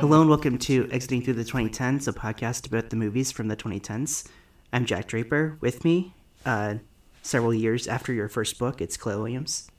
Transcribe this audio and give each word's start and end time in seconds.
Hello 0.00 0.20
and 0.20 0.28
welcome 0.30 0.58
to 0.58 0.88
Exiting 0.90 1.22
Through 1.22 1.34
the 1.34 1.44
2010s, 1.44 2.08
a 2.08 2.12
podcast 2.12 2.66
about 2.66 2.90
the 2.90 2.96
movies 2.96 3.30
from 3.30 3.48
the 3.48 3.56
2010s. 3.56 4.26
I'm 4.72 4.84
Jack 4.86 5.06
Draper. 5.08 5.58
With 5.60 5.84
me, 5.84 6.14
uh, 6.44 6.76
several 7.22 7.52
years 7.54 7.86
after 7.86 8.12
your 8.12 8.28
first 8.28 8.58
book, 8.58 8.80
it's 8.80 8.96
Clay 8.96 9.16
Williams. 9.16 9.70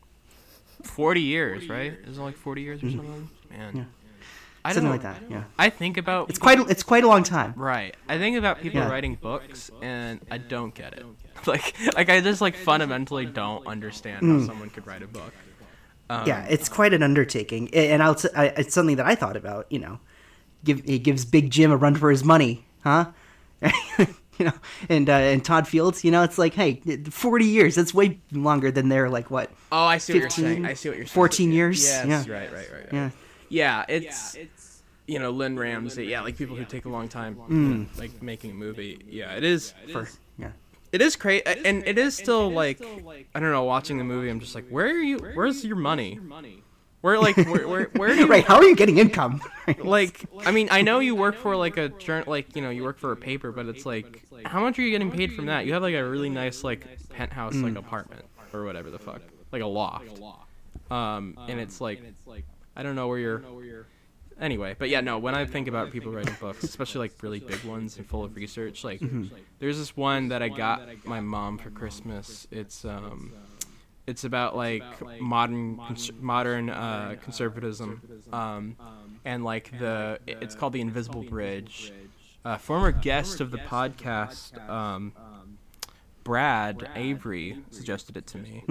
40 0.84 1.22
years, 1.22 1.68
right? 1.70 1.94
Is 2.06 2.18
it 2.18 2.22
like 2.22 2.38
40 2.38 2.62
years 2.62 2.84
or 2.84 2.90
something? 2.90 3.30
Man. 3.50 3.68
Mm-hmm. 3.70 3.78
Yeah. 3.80 3.84
I 4.64 4.74
Something 4.74 4.92
don't 4.92 5.04
like 5.04 5.22
know. 5.22 5.28
that. 5.28 5.32
Yeah, 5.32 5.44
I 5.58 5.70
think 5.72 5.98
about 5.98 6.30
it's 6.30 6.38
quite 6.38 6.60
it's 6.70 6.84
quite 6.84 7.04
a 7.04 7.08
long 7.08 7.24
time. 7.24 7.54
right. 7.56 7.96
I 8.08 8.20
think 8.20 8.38
about 8.38 8.62
people 8.62 8.80
Yeah. 8.80 8.90
writing 8.92 9.16
books 9.16 9.72
and 9.82 10.20
I 10.30 10.38
don't 10.38 10.74
get 10.76 10.94
it. 10.94 11.06
Like 11.48 11.74
like 11.96 12.10
I 12.10 12.22
just 12.22 12.42
like 12.42 12.56
fundamentally 12.56 13.26
don't 13.26 13.66
understand 13.66 14.24
how 14.24 14.46
someone 14.46 14.70
could 14.70 14.86
write 14.86 15.02
a 15.02 15.08
book. 15.08 15.34
Um, 16.12 16.26
Mm. 16.26 16.28
yeah, 16.28 16.46
it's 16.48 16.70
quite 16.70 16.94
an 16.94 17.02
undertaking, 17.02 17.74
and 17.74 18.04
I'll 18.04 18.14
t- 18.16 18.28
I, 18.36 18.48
it's 18.48 18.74
something 18.76 18.98
that 18.98 19.08
I 19.08 19.16
thought 19.16 19.36
about. 19.38 19.66
You 19.72 19.80
know, 19.80 20.00
give 20.64 20.84
he 20.86 21.00
gives 21.00 21.26
Big 21.26 21.50
Jim 21.50 21.72
a 21.72 21.78
run 21.78 21.96
for 21.96 22.10
his 22.12 22.24
money, 22.24 22.66
huh? 22.84 23.12
you 23.62 24.46
know, 24.46 24.54
and 24.90 25.10
uh, 25.10 25.14
and 25.14 25.44
Todd 25.46 25.68
Fields, 25.68 26.04
you 26.04 26.12
know, 26.12 26.24
it's 26.24 26.38
like, 26.38 26.54
hey, 26.54 26.82
forty 27.10 27.46
years. 27.46 27.76
That's 27.76 27.94
way 27.94 28.20
longer 28.32 28.72
than 28.72 28.90
their 28.90 29.10
like 29.10 29.30
what? 29.30 29.52
Oh, 29.72 29.84
I 29.84 29.98
see 29.98 30.14
what 30.14 30.20
you're 30.22 30.30
saying. 30.30 30.66
I 30.66 30.74
see 30.74 30.90
what 30.90 30.98
you're 30.98 31.06
saying. 31.08 31.14
14 31.16 31.52
years? 31.52 31.84
Yes, 31.84 32.08
Yeah. 32.08 32.34
right, 32.34 32.52
right, 32.52 32.72
right, 32.72 32.72
right. 32.72 32.90
Yeah, 32.92 33.10
Yeah, 33.50 33.86
it's 33.88 34.36
it's 34.36 34.84
you 35.08 35.20
know, 35.20 35.32
Lynne 35.32 35.58
Ramsay. 35.58 36.06
Yeah, 36.06 36.22
like 36.22 36.38
people 36.38 36.56
who 36.56 36.66
take 36.66 36.86
a 36.86 36.90
long 36.90 37.08
time 37.10 37.38
you 37.50 37.56
know, 37.56 37.86
like 37.98 38.22
making 38.22 38.52
a 38.52 38.56
movie. 38.56 39.00
Yeah, 39.08 39.36
it 39.36 39.44
is 39.44 39.74
for 39.92 40.08
yeah. 40.38 40.52
It 40.92 41.02
is 41.02 41.16
crazy, 41.16 41.44
and 41.46 41.88
it 41.88 41.98
is 41.98 42.18
still 42.18 42.50
like 42.52 42.82
I 43.36 43.40
don't 43.40 43.52
know. 43.52 43.64
Watching 43.64 43.98
the 43.98 44.04
movie, 44.04 44.30
I'm 44.30 44.40
just 44.40 44.56
like, 44.56 44.68
where 44.70 44.88
are 44.88 45.02
you? 45.02 45.20
Where's 45.34 45.64
your 45.64 45.78
money? 45.78 46.20
Where 47.02 47.20
like 47.20 47.36
where 47.36 47.68
where, 47.68 47.84
where 47.96 48.10
do 48.10 48.16
you 48.16 48.28
right? 48.28 48.44
How 48.44 48.58
are 48.58 48.64
you 48.64 48.76
getting 48.76 48.98
income? 49.00 49.42
like? 49.80 50.26
I 50.46 50.52
mean, 50.52 50.68
I 50.72 50.82
know 50.84 51.00
you 51.00 51.16
work 51.16 51.36
for 51.36 51.56
like 51.56 51.78
a 51.78 51.90
journal, 51.90 52.30
like 52.30 52.56
you 52.56 52.62
know, 52.62 52.70
you 52.70 52.84
work 52.84 53.00
for 53.00 53.12
a 53.12 53.18
paper, 53.18 53.52
but 53.52 53.66
it's 53.66 53.86
like, 53.86 54.24
how 54.46 54.62
much 54.62 54.78
are 54.78 54.84
you 54.84 54.92
getting 54.92 55.12
paid 55.12 55.34
from 55.34 55.48
that? 55.48 55.66
You 55.66 55.74
have 55.74 55.82
like 55.82 55.96
a 55.96 56.08
really 56.08 56.30
nice 56.30 56.64
like 56.64 56.86
penthouse 57.10 57.56
like 57.56 57.76
apartment 57.76 58.26
or 58.54 58.66
whatever 58.66 58.90
the 58.92 59.00
fuck, 59.00 59.22
like 59.52 59.62
a 59.62 59.68
loft. 59.68 60.22
Um, 60.92 61.38
and 61.48 61.60
it's 61.60 61.80
like, 61.82 62.02
I 62.76 62.84
don't 62.84 62.96
know 62.96 63.08
where 63.08 63.18
you're. 63.20 63.44
Anyway, 64.40 64.76
but 64.78 64.90
yeah, 64.90 65.02
no. 65.02 65.20
When 65.20 65.36
I 65.36 65.46
think 65.46 65.68
about 65.68 65.92
people 65.92 66.12
writing 66.12 66.36
books, 66.40 66.64
especially 66.64 67.00
like 67.00 67.22
really 67.22 67.40
big 67.40 67.64
ones 67.64 67.98
and 67.98 68.08
full 68.08 68.24
of 68.24 68.36
research, 68.36 68.84
like 68.84 69.00
there's 69.60 69.78
this 69.78 69.96
one 69.96 70.30
that 70.30 70.42
I 70.42 70.50
got 70.50 70.82
my 71.06 71.20
mom 71.20 71.58
for 71.60 71.70
Christmas. 71.70 72.48
It's 72.52 72.84
um, 72.84 73.34
it's 74.08 74.24
about 74.24 74.56
like 74.56 74.84
modern 75.20 75.78
cons- 75.78 76.12
modern 76.20 76.70
uh, 76.70 77.16
conservatism, 77.24 78.02
um, 78.34 78.76
and 79.26 79.44
like 79.44 79.78
the 79.80 80.20
it's 80.28 80.56
called 80.56 80.74
the 80.74 80.82
Invisible 80.82 81.24
Bridge. 81.24 81.94
A 82.44 82.58
former 82.58 82.92
guest 82.92 83.40
of 83.40 83.52
the 83.52 83.60
podcast, 83.60 84.58
um, 84.68 85.14
Brad 86.24 86.90
Avery, 86.96 87.60
suggested 87.70 88.18
it 88.18 88.26
to 88.28 88.38
me. 88.40 88.64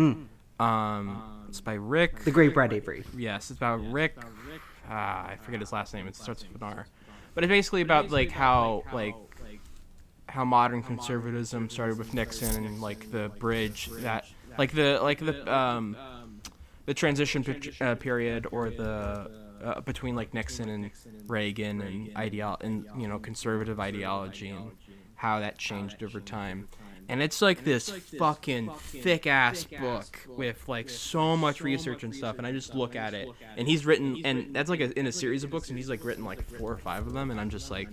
Um, 0.58 1.46
it's 1.48 1.60
by 1.60 1.74
Rick. 1.74 2.24
the 2.24 2.30
great 2.32 2.52
Brad 2.52 2.72
Avery. 2.72 3.04
Yes, 3.16 3.50
it's 3.50 3.58
about 3.58 3.76
Rick. 3.92 4.16
Ah, 4.88 5.28
I 5.28 5.36
forget 5.36 5.60
his 5.60 5.72
last 5.72 5.94
name. 5.94 6.08
It 6.08 6.16
starts 6.16 6.44
with 6.46 6.60
an 6.60 6.68
R. 6.68 6.86
But 7.34 7.44
it's 7.44 7.48
basically 7.48 7.82
about 7.82 8.10
like 8.10 8.30
how 8.30 8.82
like 8.92 9.14
how 10.28 10.44
modern 10.44 10.82
conservatism 10.82 11.70
started 11.70 11.98
with 11.98 12.12
Nixon 12.14 12.64
and 12.64 12.80
like 12.80 13.10
the 13.10 13.30
bridge 13.38 13.88
that 13.98 14.26
like 14.58 14.72
the 14.72 14.98
like 15.02 15.18
the 15.18 15.52
um 15.52 15.96
the 16.86 16.94
transition 16.94 17.44
pe- 17.44 17.72
uh, 17.80 17.94
period 17.94 18.46
or 18.50 18.70
the 18.70 19.30
uh, 19.62 19.80
between 19.82 20.16
like 20.16 20.32
Nixon 20.34 20.68
and 20.68 20.90
Reagan 21.26 21.80
and 21.82 22.16
ideal 22.16 22.56
and 22.60 22.86
you 22.98 23.06
know 23.08 23.18
conservative 23.18 23.78
ideology 23.78 24.48
and 24.48 24.72
how 25.16 25.40
that 25.40 25.58
changed 25.58 26.02
over 26.02 26.20
time. 26.20 26.68
And 27.08 27.20
it's 27.20 27.42
like 27.42 27.64
this 27.64 27.90
fucking 27.90 28.70
thick 28.70 29.26
ass 29.26 29.64
book 29.64 30.20
with 30.28 30.68
like 30.68 30.88
so 30.88 31.36
much 31.36 31.60
research 31.60 32.04
and 32.04 32.14
stuff. 32.14 32.38
And 32.38 32.46
I 32.46 32.52
just 32.52 32.72
look 32.72 32.94
at 32.94 33.14
it, 33.14 33.28
and 33.56 33.66
he's 33.66 33.84
written, 33.84 34.22
and 34.24 34.54
that's 34.54 34.70
like 34.70 34.78
a, 34.80 34.96
in 34.96 35.08
a 35.08 35.12
series 35.12 35.42
of 35.42 35.50
books, 35.50 35.68
and 35.70 35.76
he's 35.76 35.90
like 35.90 36.04
written 36.04 36.24
like 36.24 36.48
four 36.56 36.70
or 36.70 36.78
five 36.78 37.06
of 37.06 37.12
them, 37.12 37.32
and 37.32 37.40
I'm 37.40 37.50
just 37.50 37.68
like, 37.68 37.88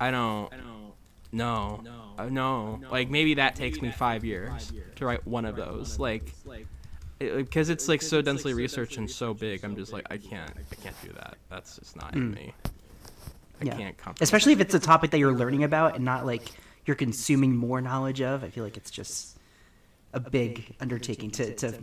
I 0.00 0.12
don't, 0.12 0.52
no, 1.36 1.82
uh, 2.18 2.26
no. 2.26 2.80
Like 2.90 3.10
maybe 3.10 3.34
that 3.34 3.54
takes 3.56 3.80
me 3.80 3.90
five 3.90 4.24
years 4.24 4.72
to 4.96 5.06
write 5.06 5.26
one 5.26 5.44
of 5.44 5.56
those, 5.56 5.98
like, 5.98 6.32
because 7.18 7.68
it's 7.70 7.88
like 7.88 8.02
so 8.02 8.20
densely 8.22 8.54
researched 8.54 8.96
and 8.98 9.10
so 9.10 9.32
big. 9.34 9.64
I'm 9.64 9.76
just 9.76 9.92
like, 9.92 10.06
I 10.10 10.16
can't, 10.18 10.50
I 10.70 10.74
can't 10.76 10.96
do 11.02 11.12
that. 11.14 11.36
That's 11.50 11.76
just 11.76 11.96
not 11.96 12.14
in 12.14 12.30
me. 12.32 12.52
I 13.60 13.64
Yeah. 13.64 13.76
can't 13.76 13.96
comprehend. 13.96 14.22
Especially 14.22 14.52
if 14.52 14.60
it's 14.60 14.74
a 14.74 14.78
topic 14.80 15.10
that 15.12 15.18
you're 15.18 15.32
learning 15.32 15.64
about 15.64 15.96
and 15.96 16.04
not 16.04 16.26
like 16.26 16.50
you're 16.84 16.96
consuming 16.96 17.56
more 17.56 17.80
knowledge 17.80 18.20
of. 18.20 18.44
I 18.44 18.50
feel 18.50 18.64
like 18.64 18.76
it's 18.76 18.90
just 18.90 19.38
a 20.12 20.20
big 20.20 20.74
undertaking 20.80 21.30
to, 21.32 21.54
to 21.54 21.74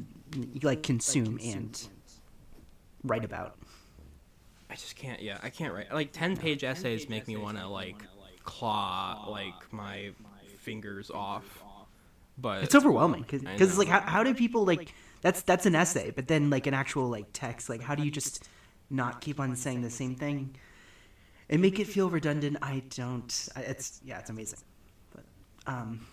like 0.62 0.84
consume 0.84 1.40
and 1.44 1.88
write 3.04 3.26
about. 3.26 3.56
I 4.70 4.76
just 4.76 4.96
can't. 4.96 5.22
Yeah, 5.22 5.38
I 5.44 5.50
can't 5.50 5.74
write. 5.74 5.94
Like 5.94 6.12
ten 6.12 6.36
page 6.38 6.64
essays 6.64 7.10
make 7.10 7.28
me 7.28 7.38
want 7.38 7.58
to 7.58 7.68
like 7.68 7.96
claw 8.44 9.28
like 9.30 9.72
my 9.72 10.12
fingers 10.58 11.10
off. 11.10 11.64
But 12.38 12.64
It's 12.64 12.74
overwhelming 12.76 13.22
because 13.30 13.44
it's 13.44 13.78
like 13.78 13.88
how, 13.88 14.02
how 14.02 14.24
do 14.24 14.34
people 14.34 14.66
like 14.66 14.94
that's 15.22 15.42
that's 15.44 15.66
an 15.66 15.76
essay, 15.76 16.12
but 16.12 16.28
then 16.28 16.50
like 16.50 16.68
an 16.68 16.74
actual 16.74 17.08
like 17.08 17.28
text, 17.34 17.70
like 17.70 17.82
how 17.82 17.96
do 17.96 18.04
you 18.04 18.12
just 18.12 18.48
not 18.90 19.22
keep 19.22 19.40
on 19.40 19.56
saying 19.56 19.82
the 19.82 19.90
same 19.90 20.16
thing 20.16 20.56
and 21.50 21.62
make 21.62 21.80
it 21.80 21.86
feel 21.86 22.10
redundant? 22.10 22.58
I 22.62 22.84
don't. 22.96 23.50
It's 23.56 24.02
yeah, 24.04 24.20
it's 24.20 24.30
amazing. 24.32 24.60
But 25.14 25.24
um, 25.68 26.08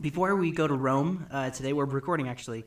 before 0.00 0.36
we 0.36 0.52
go 0.52 0.66
to 0.66 0.74
Rome 0.74 1.26
uh, 1.30 1.50
today, 1.50 1.72
we're 1.72 1.86
recording 1.86 2.28
actually 2.28 2.64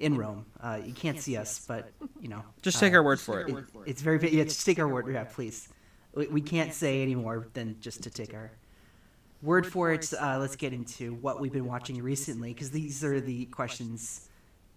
in 0.00 0.16
Rome. 0.16 0.46
Uh, 0.60 0.80
you 0.84 0.92
can't 0.92 1.20
see 1.20 1.36
us, 1.36 1.64
but 1.66 1.90
you 2.20 2.28
know, 2.28 2.42
just 2.60 2.78
uh, 2.78 2.80
take 2.80 2.94
our 2.94 3.02
word 3.02 3.20
for 3.20 3.40
it. 3.40 3.50
it, 3.50 3.64
it's 3.86 4.02
very 4.02 4.18
yeah, 4.32 4.44
just 4.44 4.66
take 4.66 4.78
our 4.78 4.88
word. 4.88 5.12
Yeah, 5.12 5.24
please. 5.24 5.68
We, 6.14 6.26
we 6.28 6.40
can't 6.40 6.72
say 6.74 7.02
any 7.02 7.14
more 7.14 7.48
than 7.54 7.76
just 7.80 8.02
to 8.04 8.10
take 8.10 8.34
our 8.34 8.50
word 9.42 9.66
for 9.66 9.92
it. 9.92 10.12
Uh, 10.12 10.38
let's 10.38 10.56
get 10.56 10.72
into 10.72 11.14
what 11.14 11.40
we've 11.40 11.52
been 11.52 11.66
watching 11.66 12.02
recently, 12.02 12.52
because 12.52 12.70
these 12.70 13.04
are 13.04 13.20
the 13.20 13.46
questions, 13.46 14.28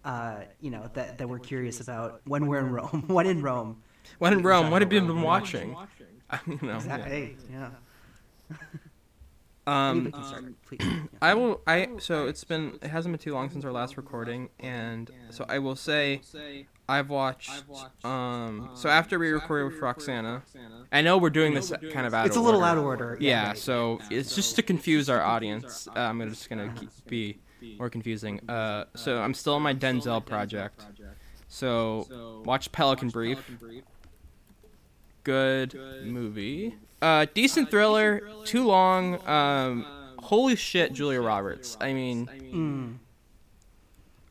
uh, 0.04 0.36
you 0.60 0.70
know, 0.70 0.90
that, 0.94 1.18
that 1.18 1.28
we're 1.28 1.38
curious 1.38 1.80
about 1.80 2.20
when 2.24 2.46
we're 2.46 2.60
in 2.60 2.70
Rome. 2.72 3.04
when 3.08 3.26
in 3.26 3.42
Rome. 3.42 3.82
When 4.18 4.32
in 4.32 4.42
Rome, 4.42 4.70
what 4.70 4.82
have 4.82 4.92
you 4.92 5.00
been 5.00 5.22
watching? 5.22 5.76
you 6.46 6.58
know. 6.62 6.78
Hey, 6.78 7.36
yeah. 7.50 7.70
Um, 9.66 9.90
Anybody 10.00 10.10
can 10.12 10.24
start, 10.24 10.62
please. 10.66 10.80
Yeah. 10.82 11.02
I 11.20 11.34
will. 11.34 11.60
I 11.66 11.88
so 11.98 12.26
it's 12.26 12.42
been. 12.42 12.78
It 12.82 12.88
hasn't 12.88 13.12
been 13.12 13.20
too 13.22 13.32
long 13.32 13.48
since 13.48 13.64
our 13.64 13.70
last 13.70 13.96
recording, 13.96 14.48
and 14.58 15.08
so 15.30 15.46
I 15.48 15.60
will 15.60 15.76
say, 15.76 16.20
I've 16.88 17.08
watched. 17.08 17.50
Um. 18.04 18.70
So 18.74 18.88
after 18.88 19.18
we 19.18 19.30
recorded 19.30 19.72
with 19.72 19.80
Roxana, 19.80 20.42
I 20.90 21.00
know 21.02 21.16
we're 21.18 21.30
doing 21.30 21.54
this 21.54 21.72
kind 21.92 22.06
of 22.06 22.12
out. 22.14 22.26
It's 22.26 22.36
a 22.36 22.40
little 22.40 22.60
order. 22.60 22.70
out 22.70 22.78
of 22.78 22.84
order. 22.84 23.16
Yeah, 23.20 23.48
right. 23.48 23.58
so 23.58 24.00
it's 24.10 24.34
just 24.34 24.56
to 24.56 24.62
confuse 24.62 25.08
our 25.08 25.22
audience. 25.22 25.88
Uh, 25.88 26.00
I'm 26.00 26.20
just 26.28 26.50
gonna 26.50 26.72
keep, 26.78 26.90
be 27.06 27.38
more 27.78 27.88
confusing. 27.88 28.40
Uh, 28.48 28.84
so 28.94 29.20
I'm 29.20 29.34
still 29.34 29.54
on 29.54 29.62
my 29.62 29.74
Denzel 29.74 30.24
project. 30.24 30.84
So 31.48 32.42
watch 32.44 32.72
Pelican 32.72 33.08
Brief. 33.10 33.38
Good 35.24 35.74
movie. 36.04 36.74
Uh, 37.00 37.26
decent 37.34 37.70
thriller. 37.70 38.22
Too 38.44 38.64
long. 38.66 39.26
Um, 39.28 39.86
holy 40.18 40.56
shit, 40.56 40.92
Julia 40.92 41.20
Roberts. 41.20 41.76
I 41.80 41.92
mean, 41.92 42.26
Mm. 42.26 42.98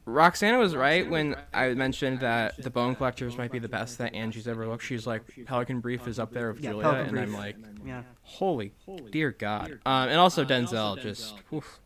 Roxana 0.05 0.57
was 0.57 0.75
right 0.75 1.09
when 1.09 1.35
I 1.53 1.73
mentioned 1.73 2.19
that 2.21 2.61
The 2.61 2.69
Bone 2.69 2.95
Collectors 2.95 3.37
might 3.37 3.51
be 3.51 3.59
the 3.59 3.69
best 3.69 3.97
that 3.99 4.15
Angie's 4.15 4.47
ever 4.47 4.67
looked. 4.67 4.83
She's 4.83 5.05
like, 5.05 5.21
Pelican 5.45 5.79
Brief 5.79 6.07
is 6.07 6.17
up 6.19 6.31
there 6.31 6.51
with 6.51 6.61
Yeah, 6.61 6.71
Julia, 6.71 6.83
Pelican 6.83 7.17
and 7.17 7.27
I'm 7.27 7.33
like, 7.33 7.55
Yeah. 7.85 8.03
Holy 8.23 8.73
dear 9.11 9.31
God. 9.31 9.79
Um, 9.85 10.09
and 10.09 10.17
also 10.17 10.43
Denzel, 10.43 10.99
just 11.01 11.35
oof. 11.53 11.79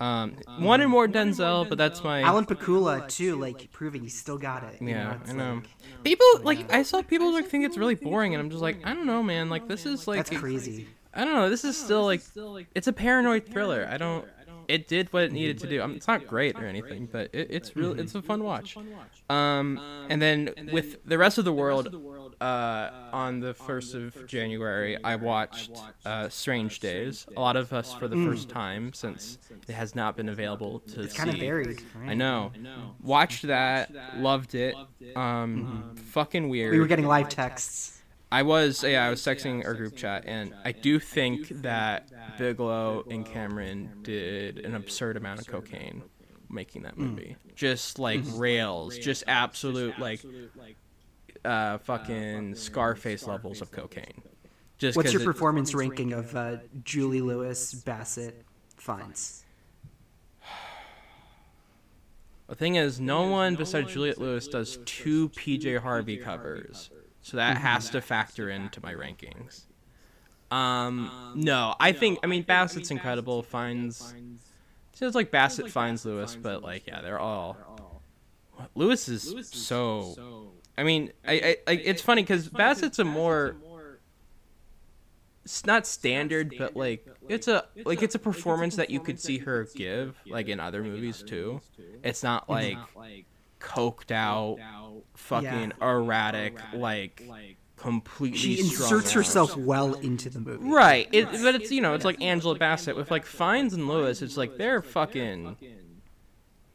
Um, 0.00 0.36
one 0.58 0.80
and 0.80 0.88
more 0.88 1.08
Denzel, 1.08 1.68
but 1.68 1.76
that's 1.76 2.04
my 2.04 2.22
Alan 2.22 2.46
Pakula, 2.46 3.08
too, 3.08 3.34
like, 3.34 3.72
proving 3.72 4.02
he 4.02 4.08
still 4.08 4.38
got 4.38 4.62
it. 4.62 4.80
you 4.80 4.90
yeah. 4.90 5.18
it's 5.20 5.30
I 5.30 5.34
know. 5.34 5.54
like- 5.54 6.04
People 6.04 6.26
like 6.44 6.72
I 6.72 6.84
saw 6.84 7.02
people 7.02 7.32
like 7.32 7.48
think 7.48 7.64
it's 7.64 7.76
really 7.76 7.96
boring, 7.96 8.32
and 8.34 8.40
I'm 8.40 8.50
just 8.50 8.62
like 8.62 8.78
I 8.84 8.94
don't 8.94 9.06
know, 9.06 9.22
man. 9.24 9.48
Like 9.48 9.66
this 9.66 9.84
is 9.84 10.06
like 10.06 10.18
that's 10.24 10.38
crazy. 10.40 10.86
I 11.12 11.24
don't 11.24 11.34
know. 11.34 11.50
This 11.50 11.64
is 11.64 11.76
still 11.76 12.04
like 12.04 12.22
it's 12.76 12.86
a 12.86 12.92
paranoid 12.92 13.46
thriller. 13.46 13.88
I 13.90 13.96
don't. 13.96 14.24
It 14.68 14.86
did 14.86 15.10
what 15.12 15.24
it 15.24 15.32
needed 15.32 15.58
to 15.60 15.66
do. 15.66 15.80
I 15.82 15.86
mean, 15.86 15.96
it's 15.96 16.06
not 16.06 16.26
great 16.26 16.56
or 16.56 16.66
anything, 16.66 17.08
but 17.10 17.30
it, 17.34 17.48
it's 17.50 17.74
real. 17.74 17.98
It's 17.98 18.14
a 18.14 18.20
fun 18.22 18.44
watch. 18.44 18.76
Um, 19.30 19.80
and 20.10 20.20
then 20.20 20.50
with 20.72 21.04
the 21.06 21.16
rest 21.18 21.38
of 21.38 21.44
the 21.46 21.52
world, 21.52 21.94
uh, 22.40 22.90
on 23.12 23.40
the 23.40 23.54
first 23.54 23.94
of 23.94 24.26
January, 24.26 25.02
I 25.02 25.16
watched 25.16 25.70
uh, 26.04 26.28
Strange 26.28 26.80
Days. 26.80 27.26
A 27.36 27.40
lot 27.40 27.56
of 27.56 27.72
us 27.72 27.94
for 27.94 28.08
the 28.08 28.16
first 28.26 28.48
time 28.48 28.92
since 28.92 29.38
it 29.66 29.72
has 29.72 29.94
not 29.94 30.16
been 30.16 30.28
available 30.28 30.80
to 30.80 31.02
It's 31.02 31.12
see. 31.12 31.18
kind 31.18 31.30
of 31.30 31.40
buried. 31.40 31.82
I 32.06 32.14
know. 32.14 32.52
Watched 33.02 33.46
that. 33.46 33.90
Loved 34.18 34.54
it. 34.54 34.74
Um, 35.16 35.94
fucking 35.96 36.48
weird. 36.48 36.72
We 36.72 36.78
were 36.80 36.86
getting 36.86 37.06
live 37.06 37.28
texts. 37.28 37.97
I 38.30 38.42
was 38.42 38.82
yeah, 38.84 39.06
I 39.06 39.10
was 39.10 39.22
texting 39.22 39.64
our 39.64 39.74
group 39.74 39.96
chat, 39.96 40.24
and 40.26 40.54
I 40.64 40.72
do 40.72 40.98
think 40.98 41.48
that 41.62 42.10
Bigelow 42.38 43.04
and 43.10 43.24
Cameron 43.24 43.90
did 44.02 44.58
an 44.58 44.74
absurd 44.74 45.16
amount 45.16 45.40
of 45.40 45.46
cocaine 45.46 46.02
making 46.50 46.82
that 46.82 46.98
movie. 46.98 47.36
Just 47.54 47.98
like 47.98 48.20
rails, 48.34 48.98
just 48.98 49.24
absolute 49.26 49.98
like 49.98 50.20
uh, 51.44 51.78
fucking 51.78 52.54
Scarface 52.54 53.26
levels 53.26 53.62
of 53.62 53.70
cocaine. 53.70 54.22
Just 54.76 54.96
What's 54.96 55.06
'cause 55.06 55.12
your 55.14 55.22
it- 55.22 55.24
performance 55.24 55.74
ranking 55.74 56.12
of 56.12 56.36
uh, 56.36 56.58
Juliette 56.84 57.24
Lewis, 57.24 57.72
Bassett, 57.74 58.44
Fiennes? 58.76 59.44
The 62.48 62.54
thing 62.54 62.76
is, 62.76 62.98
no 62.98 63.24
one 63.28 63.56
besides 63.56 63.92
Juliette 63.92 64.16
Lewis 64.18 64.48
does 64.48 64.78
two 64.86 65.28
PJ 65.30 65.78
Harvey 65.80 66.16
covers, 66.16 66.88
so 67.28 67.36
that 67.36 67.58
has 67.58 67.90
to 67.90 68.00
factor 68.00 68.48
into 68.48 68.80
my 68.82 68.94
rankings. 68.94 69.64
Um, 70.50 71.34
no, 71.36 71.74
I 71.78 71.92
think 71.92 72.20
I 72.22 72.26
mean 72.26 72.42
Bassett's 72.42 72.90
incredible. 72.90 73.42
Fiennes 73.42 74.14
seems 74.94 75.14
like 75.14 75.30
Bassett 75.30 75.70
finds 75.70 76.06
Lewis, 76.06 76.38
but 76.40 76.62
like 76.62 76.86
yeah, 76.86 77.02
they're 77.02 77.18
all. 77.18 77.58
Lewis 78.74 79.10
is 79.10 79.34
so. 79.50 80.52
I 80.78 80.84
mean, 80.84 81.12
I, 81.26 81.34
I 81.34 81.56
like 81.66 81.82
it's 81.84 82.00
funny 82.00 82.22
because 82.22 82.48
Bassett's 82.48 82.98
a 82.98 83.04
more. 83.04 83.56
It's 85.44 85.66
not 85.66 85.86
standard, 85.86 86.54
but 86.56 86.76
like 86.76 87.06
it's 87.28 87.46
a 87.46 87.66
like 87.84 88.02
it's 88.02 88.14
a 88.14 88.18
performance 88.18 88.76
that 88.76 88.88
you 88.88 89.00
could 89.00 89.20
see 89.20 89.36
her 89.36 89.68
give 89.74 90.18
like 90.26 90.48
in 90.48 90.60
other 90.60 90.82
movies 90.82 91.22
too. 91.22 91.60
It's 92.02 92.22
not 92.22 92.48
like 92.48 92.78
coked 93.60 94.10
out, 94.10 94.58
fucking 95.14 95.72
erratic, 95.80 96.58
like 96.74 97.24
like 97.28 97.56
completely. 97.76 98.38
She 98.38 98.62
strung 98.62 98.84
inserts 98.84 99.08
out. 99.08 99.14
herself 99.14 99.56
well 99.56 99.94
into 99.94 100.30
the 100.30 100.40
movie. 100.40 100.68
Right, 100.68 101.08
it, 101.12 101.30
but 101.42 101.54
it's 101.54 101.70
you 101.70 101.80
know 101.80 101.94
it's 101.94 102.04
like 102.04 102.20
Angela 102.20 102.56
Bassett 102.56 102.96
with 102.96 103.10
like 103.10 103.24
Fiennes 103.24 103.74
and 103.74 103.88
Lewis. 103.88 104.22
It's 104.22 104.36
like 104.36 104.56
they're 104.56 104.82
fucking 104.82 105.56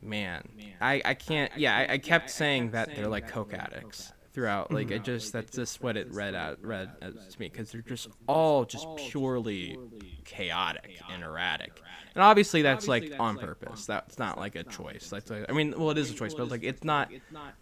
man. 0.01 0.50
I 0.81 1.01
I 1.03 1.13
can't. 1.13 1.51
Yeah, 1.57 1.75
I, 1.75 1.94
I 1.94 1.97
kept 1.97 2.30
saying 2.30 2.71
that 2.71 2.95
they're 2.95 3.07
like 3.07 3.27
coke 3.27 3.53
addicts 3.53 4.12
throughout. 4.33 4.71
Like 4.71 4.91
it 4.91 5.03
just 5.03 5.31
that's 5.31 5.56
just 5.56 5.81
what 5.81 5.95
it 5.95 6.12
read 6.13 6.35
out 6.35 6.59
read 6.63 6.91
as 7.01 7.13
to 7.13 7.39
me 7.39 7.50
because 7.50 7.71
they're 7.71 7.81
just 7.81 8.09
all 8.27 8.65
just 8.65 8.88
purely 8.97 9.77
chaotic 10.25 11.00
and 11.12 11.24
erratic. 11.24 11.81
And 12.15 12.24
obviously 12.24 12.62
that's 12.62 12.88
like 12.88 13.13
on 13.19 13.38
purpose. 13.38 13.85
That's 13.85 14.19
not 14.19 14.38
like 14.38 14.56
a 14.56 14.63
choice. 14.63 15.09
That's 15.09 15.30
like, 15.30 15.45
I 15.50 15.53
mean, 15.53 15.74
well, 15.77 15.91
it 15.91 15.97
is 15.97 16.12
a 16.12 16.13
choice, 16.13 16.33
but 16.33 16.50
like 16.50 16.63
it's 16.63 16.83
not 16.83 17.12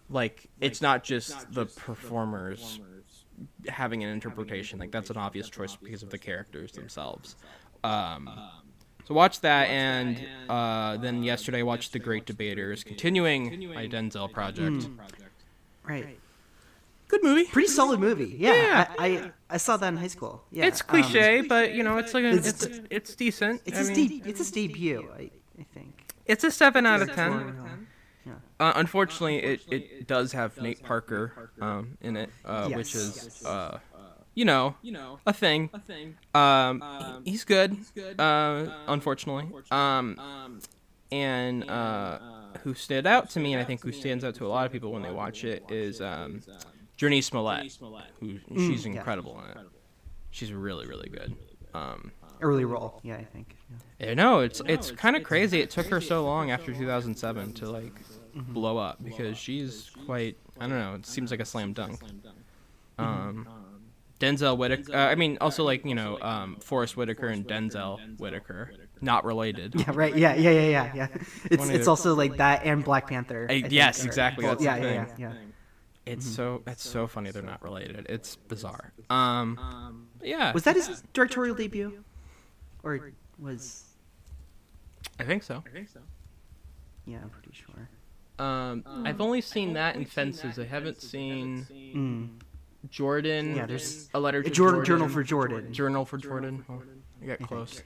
like 0.10 0.50
it's 0.60 0.82
not 0.82 1.04
just 1.04 1.52
the 1.54 1.66
performers 1.66 2.80
having 3.68 4.04
an 4.04 4.10
interpretation. 4.10 4.80
Like 4.80 4.92
that's 4.92 5.10
an 5.10 5.18
obvious 5.18 5.50
choice 5.50 5.76
because 5.76 6.04
of 6.04 6.10
the 6.10 6.18
characters 6.18 6.72
themselves. 6.72 7.36
Um, 7.84 8.30
so 9.08 9.16
watch 9.16 9.42
that, 9.42 9.68
and 9.70 10.22
uh, 10.48 10.98
then 10.98 11.24
yesterday 11.24 11.60
I 11.60 11.64
watched 11.64 11.92
The 11.92 12.00
Great 12.00 12.26
Debaters, 12.26 12.84
continuing 12.84 13.70
my 13.74 13.88
Denzel 13.88 14.32
project. 14.32 14.88
Right. 15.84 16.20
Good 17.12 17.24
movie. 17.24 17.44
Pretty 17.46 17.68
solid 17.68 18.00
movie. 18.00 18.36
Yeah. 18.40 18.54
Yeah. 18.56 18.88
I, 18.98 19.08
I 19.08 19.32
I 19.56 19.58
saw 19.58 19.76
that 19.78 19.88
in 19.94 19.98
high 19.98 20.08
school. 20.18 20.44
Yeah. 20.50 20.66
It's 20.68 20.82
um, 20.82 20.88
cliche, 20.88 21.42
but 21.42 21.74
you 21.76 21.84
know 21.84 21.98
it's 21.98 22.14
like 22.14 22.24
a, 22.24 22.30
It's- 22.30 22.64
it's 22.64 22.80
it's, 22.90 23.16
decent. 23.16 23.62
it's 23.66 23.76
I 23.76 23.80
his 23.80 23.90
mean, 23.92 24.08
de- 24.22 24.30
it's 24.30 24.40
his 24.40 24.52
debut. 24.52 25.02
I, 25.14 25.30
I 25.60 25.66
think. 25.74 25.94
it's 26.26 26.44
a 26.46 26.52
seven 26.52 26.86
out 26.86 27.02
of 27.02 27.12
ten. 27.14 27.88
Yeah. 28.26 28.34
Uh, 28.60 28.74
unfortunately, 28.76 29.38
it, 29.44 29.62
it 29.70 30.08
does 30.08 30.32
have 30.32 30.58
Nate 30.62 30.82
Parker 30.84 31.52
um, 31.60 31.98
in 32.02 32.16
it, 32.16 32.30
uh, 32.46 32.70
which 32.70 32.94
Yes. 32.96 33.18
is, 33.26 33.46
uh, 33.46 33.80
you 34.36 34.46
know, 34.46 34.76
you 34.84 34.92
know, 34.94 35.20
a 35.26 35.34
thing. 35.34 35.70
A 35.74 35.80
thing. 35.80 36.16
Um, 36.34 36.82
he- 37.26 37.32
he's 37.32 37.44
good, 37.44 37.76
uh, 38.20 38.68
unfortunately. 38.88 39.48
Um, 39.72 40.62
and 41.12 41.70
uh, 41.70 42.20
who 42.64 42.74
stood 42.74 43.06
out 43.06 43.30
to 43.32 43.40
me, 43.42 43.54
and 43.54 43.62
I 43.62 43.66
think 43.66 43.82
who 43.82 43.92
stands 43.92 44.24
out 44.24 44.36
to 44.36 44.46
a 44.46 44.52
lot 44.56 44.66
of 44.66 44.72
people 44.72 44.92
when 44.94 45.02
they 45.02 45.12
watch 45.12 45.44
it, 45.44 45.64
is 45.70 46.00
um, 46.00 46.42
Jurnee 47.02 47.24
Smollett, 47.24 47.72
who 48.20 48.38
she's 48.56 48.86
yeah. 48.86 48.92
incredible 48.92 49.42
in 49.44 49.58
it. 49.58 49.68
She's 50.30 50.54
really, 50.54 50.86
really 50.86 51.10
good. 51.10 51.36
Um, 51.74 52.12
Early 52.42 52.64
role. 52.64 53.00
Yeah, 53.04 53.16
I 53.16 53.24
think. 53.24 53.56
Yeah. 54.00 54.08
yeah, 54.08 54.14
no, 54.14 54.40
it's 54.40 54.62
it's 54.68 54.92
kind 54.92 55.16
of 55.16 55.24
crazy. 55.24 55.62
It 55.62 55.72
took 55.72 55.88
her 55.88 56.00
so 56.00 56.24
long 56.24 56.52
after 56.52 56.74
2007 56.74 57.54
to 57.54 57.70
like 57.72 57.94
blow 58.36 58.78
up 58.78 59.04
because 59.04 59.38
she's 59.38 59.90
quite. 60.06 60.38
I 60.60 60.68
don't 60.68 60.78
know. 60.78 60.96
It 60.96 61.06
seems 61.08 61.32
like 61.32 61.40
a 61.40 61.46
slam 61.46 61.74
dunk. 61.74 62.00
Um, 63.00 63.48
Denzel 64.20 64.58
Whitaker. 64.58 64.94
Uh, 64.96 65.08
I 65.08 65.16
mean, 65.16 65.40
also 65.42 65.64
like 65.64 65.84
you 65.86 65.96
know, 65.96 66.20
um, 66.22 66.58
Forest 66.58 66.98
Whitaker 66.98 67.28
and 67.28 67.48
Denzel 67.48 68.20
Whitaker, 68.20 68.72
not 69.02 69.26
related. 69.26 69.74
Yeah. 69.76 69.92
Right. 69.94 70.16
Yeah. 70.16 70.36
Yeah. 70.36 70.52
Yeah. 70.52 70.70
Yeah. 70.70 70.92
Yeah. 70.96 71.08
It's 71.52 71.70
it's 71.70 71.88
also 71.88 72.14
like 72.14 72.38
that 72.38 72.64
and 72.64 72.84
Black 72.84 73.08
Panther. 73.08 73.48
I 73.50 73.54
yes, 73.70 74.04
are- 74.04 74.08
exactly, 74.08 74.46
well, 74.46 74.54
that's 74.54 74.64
the 74.64 74.88
yeah, 74.88 74.94
yeah. 74.94 75.06
Yeah. 75.18 75.34
Yeah. 75.34 75.34
It's 76.06 76.26
so 76.26 76.64
it's 76.66 76.88
so 76.88 77.06
funny 77.08 77.30
they're 77.32 77.42
not 77.44 77.62
related. 77.62 78.06
It's 78.10 78.36
bizarre. 78.36 78.92
Um, 79.10 80.08
yeah. 80.24 80.52
Was 80.52 80.64
that 80.64 80.76
his 80.76 81.04
directorial 81.14 81.56
debut, 81.56 82.04
or 82.84 83.12
was? 83.40 83.84
I 85.20 85.24
think 85.24 85.44
so. 85.44 85.64
I 85.66 85.70
think 85.70 85.90
so. 85.90 86.00
Yeah, 87.06 87.20
I'm 87.22 87.30
pretty 87.30 87.52
sure. 87.54 87.90
Um, 88.44 88.84
I've 89.06 89.22
only 89.22 89.42
seen 89.42 89.74
that 89.74 89.96
in 89.96 90.06
Fences. 90.06 90.58
I 90.58 90.66
haven't 90.66 91.02
seen 91.02 91.66
Mm. 91.94 92.90
Jordan. 92.90 93.56
Yeah, 93.56 93.68
there's- 93.68 94.10
a 94.16 94.20
letter 94.20 94.42
to 94.42 94.50
Journal, 94.50 94.72
Jordan. 94.82 94.86
Journal 94.86 95.10
for 95.10 95.24
Jordan. 95.24 95.74
Journal 95.74 96.06
for 96.06 96.18
Jordan. 96.18 96.66
Oh, 96.68 96.82
I 97.22 97.26
got 97.28 97.38
think. 97.38 97.48
close. 97.48 97.84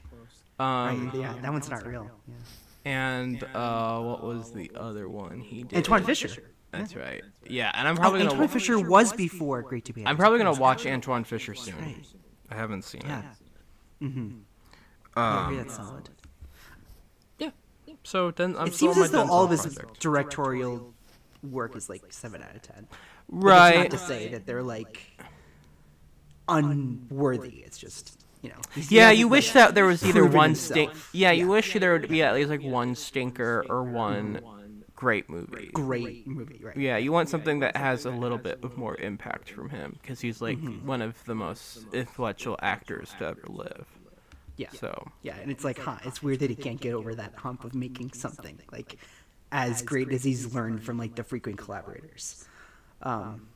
Right, 0.58 0.90
Um, 0.92 1.10
yeah, 1.14 1.34
that 1.42 1.52
one's 1.52 1.68
not 1.68 1.86
real. 1.86 2.10
Yeah. 2.26 2.34
and 2.86 3.42
uh, 3.54 4.00
what 4.00 4.22
was 4.24 4.52
the 4.52 4.70
other 4.74 5.06
one 5.08 5.40
he 5.40 5.64
did? 5.64 5.76
Antwone 5.76 6.04
Fisher. 6.04 6.30
That's 6.72 6.94
right. 6.96 7.22
Yeah, 7.48 7.70
and 7.74 7.88
I'm 7.88 7.94
Oh, 7.96 8.00
probably 8.00 8.18
gonna. 8.20 8.30
Antwone 8.32 8.48
wa- 8.48 8.52
Fisher 8.52 8.78
was 8.78 9.12
before 9.12 9.62
Great 9.62 9.84
to 9.86 9.92
Be. 9.92 10.06
I'm 10.06 10.16
probably 10.16 10.38
gonna 10.38 10.52
watch 10.54 10.84
Antwone 10.84 11.24
Fisher 11.24 11.54
soon. 11.54 11.74
right. 11.78 12.06
I 12.50 12.54
haven't 12.54 12.82
seen 12.82 13.02
Yeah. 13.04 13.20
it. 14.00 14.04
Mm-hmm. 14.04 14.36
yeah, 15.16 15.46
Um, 15.46 15.56
that's 15.56 15.76
solid. 15.76 16.10
yeah. 17.38 17.50
So 18.04 18.30
then 18.30 18.56
I'm 18.56 18.66
It 18.68 18.74
seems 18.74 18.98
as 18.98 19.10
though 19.10 19.26
all 19.28 19.44
of 19.44 19.50
his 19.50 19.62
project. 19.62 20.00
directorial 20.00 20.92
work 21.42 21.76
is 21.76 21.88
like 21.88 22.02
seven 22.12 22.42
out 22.42 22.54
of 22.54 22.62
ten. 22.62 22.86
Right. 23.28 23.90
That's 23.90 23.92
not 23.94 23.98
to 24.00 24.06
say 24.06 24.28
that 24.28 24.44
they're 24.46 24.62
like 24.62 25.00
unworthy. 26.48 27.58
It's 27.64 27.78
just 27.78 28.20
you 28.42 28.50
know. 28.50 28.56
Yeah, 28.88 29.02
hasn't, 29.04 29.18
you 29.18 29.24
like, 29.26 29.30
wish 29.32 29.52
that 29.52 29.74
there 29.74 29.86
was 29.86 30.04
either 30.04 30.24
one 30.24 30.50
himself. 30.50 30.72
stink. 30.72 30.92
Yeah, 31.12 31.30
you 31.32 31.44
Yeah. 31.46 31.50
wish 31.50 31.74
there 31.74 31.92
would 31.94 32.08
be 32.08 32.22
at 32.22 32.34
least 32.34 32.50
like 32.50 32.62
one 32.62 32.94
stinker 32.94 33.64
or 33.68 33.82
one 33.82 34.40
great 34.96 35.28
movie. 35.30 35.70
Great 35.72 36.26
movie, 36.26 36.60
right? 36.64 36.76
Yeah, 36.76 36.96
you 36.96 37.12
want 37.12 37.28
something 37.28 37.60
that 37.60 37.76
has 37.76 38.04
a 38.06 38.10
little 38.10 38.38
bit 38.38 38.58
of 38.64 38.76
more 38.76 38.96
impact 38.96 39.50
from 39.50 39.68
him 39.70 39.98
because 40.02 40.20
he's 40.20 40.40
like 40.40 40.58
Mm-hmm. 40.58 40.86
one 40.86 41.02
of 41.02 41.22
the 41.24 41.34
most 41.34 41.86
influential 41.92 42.58
actors 42.62 43.14
to 43.18 43.26
ever 43.26 43.44
live. 43.48 43.86
Yeah. 44.56 44.70
So 44.72 45.08
Yeah, 45.22 45.36
and 45.36 45.50
it's 45.50 45.64
like, 45.64 45.78
huh? 45.78 45.98
It's 46.04 46.22
weird 46.22 46.40
that 46.40 46.50
he 46.50 46.56
can't 46.56 46.80
get 46.80 46.94
over 46.94 47.14
that 47.14 47.34
hump 47.36 47.64
of 47.64 47.74
making 47.74 48.12
something 48.14 48.58
like 48.72 48.96
as 49.52 49.82
great 49.82 50.10
as 50.12 50.24
he's 50.24 50.54
learned 50.54 50.82
from 50.82 50.98
like 50.98 51.14
the 51.14 51.24
frequent 51.24 51.58
collaborators. 51.58 52.44
Um, 53.02 53.48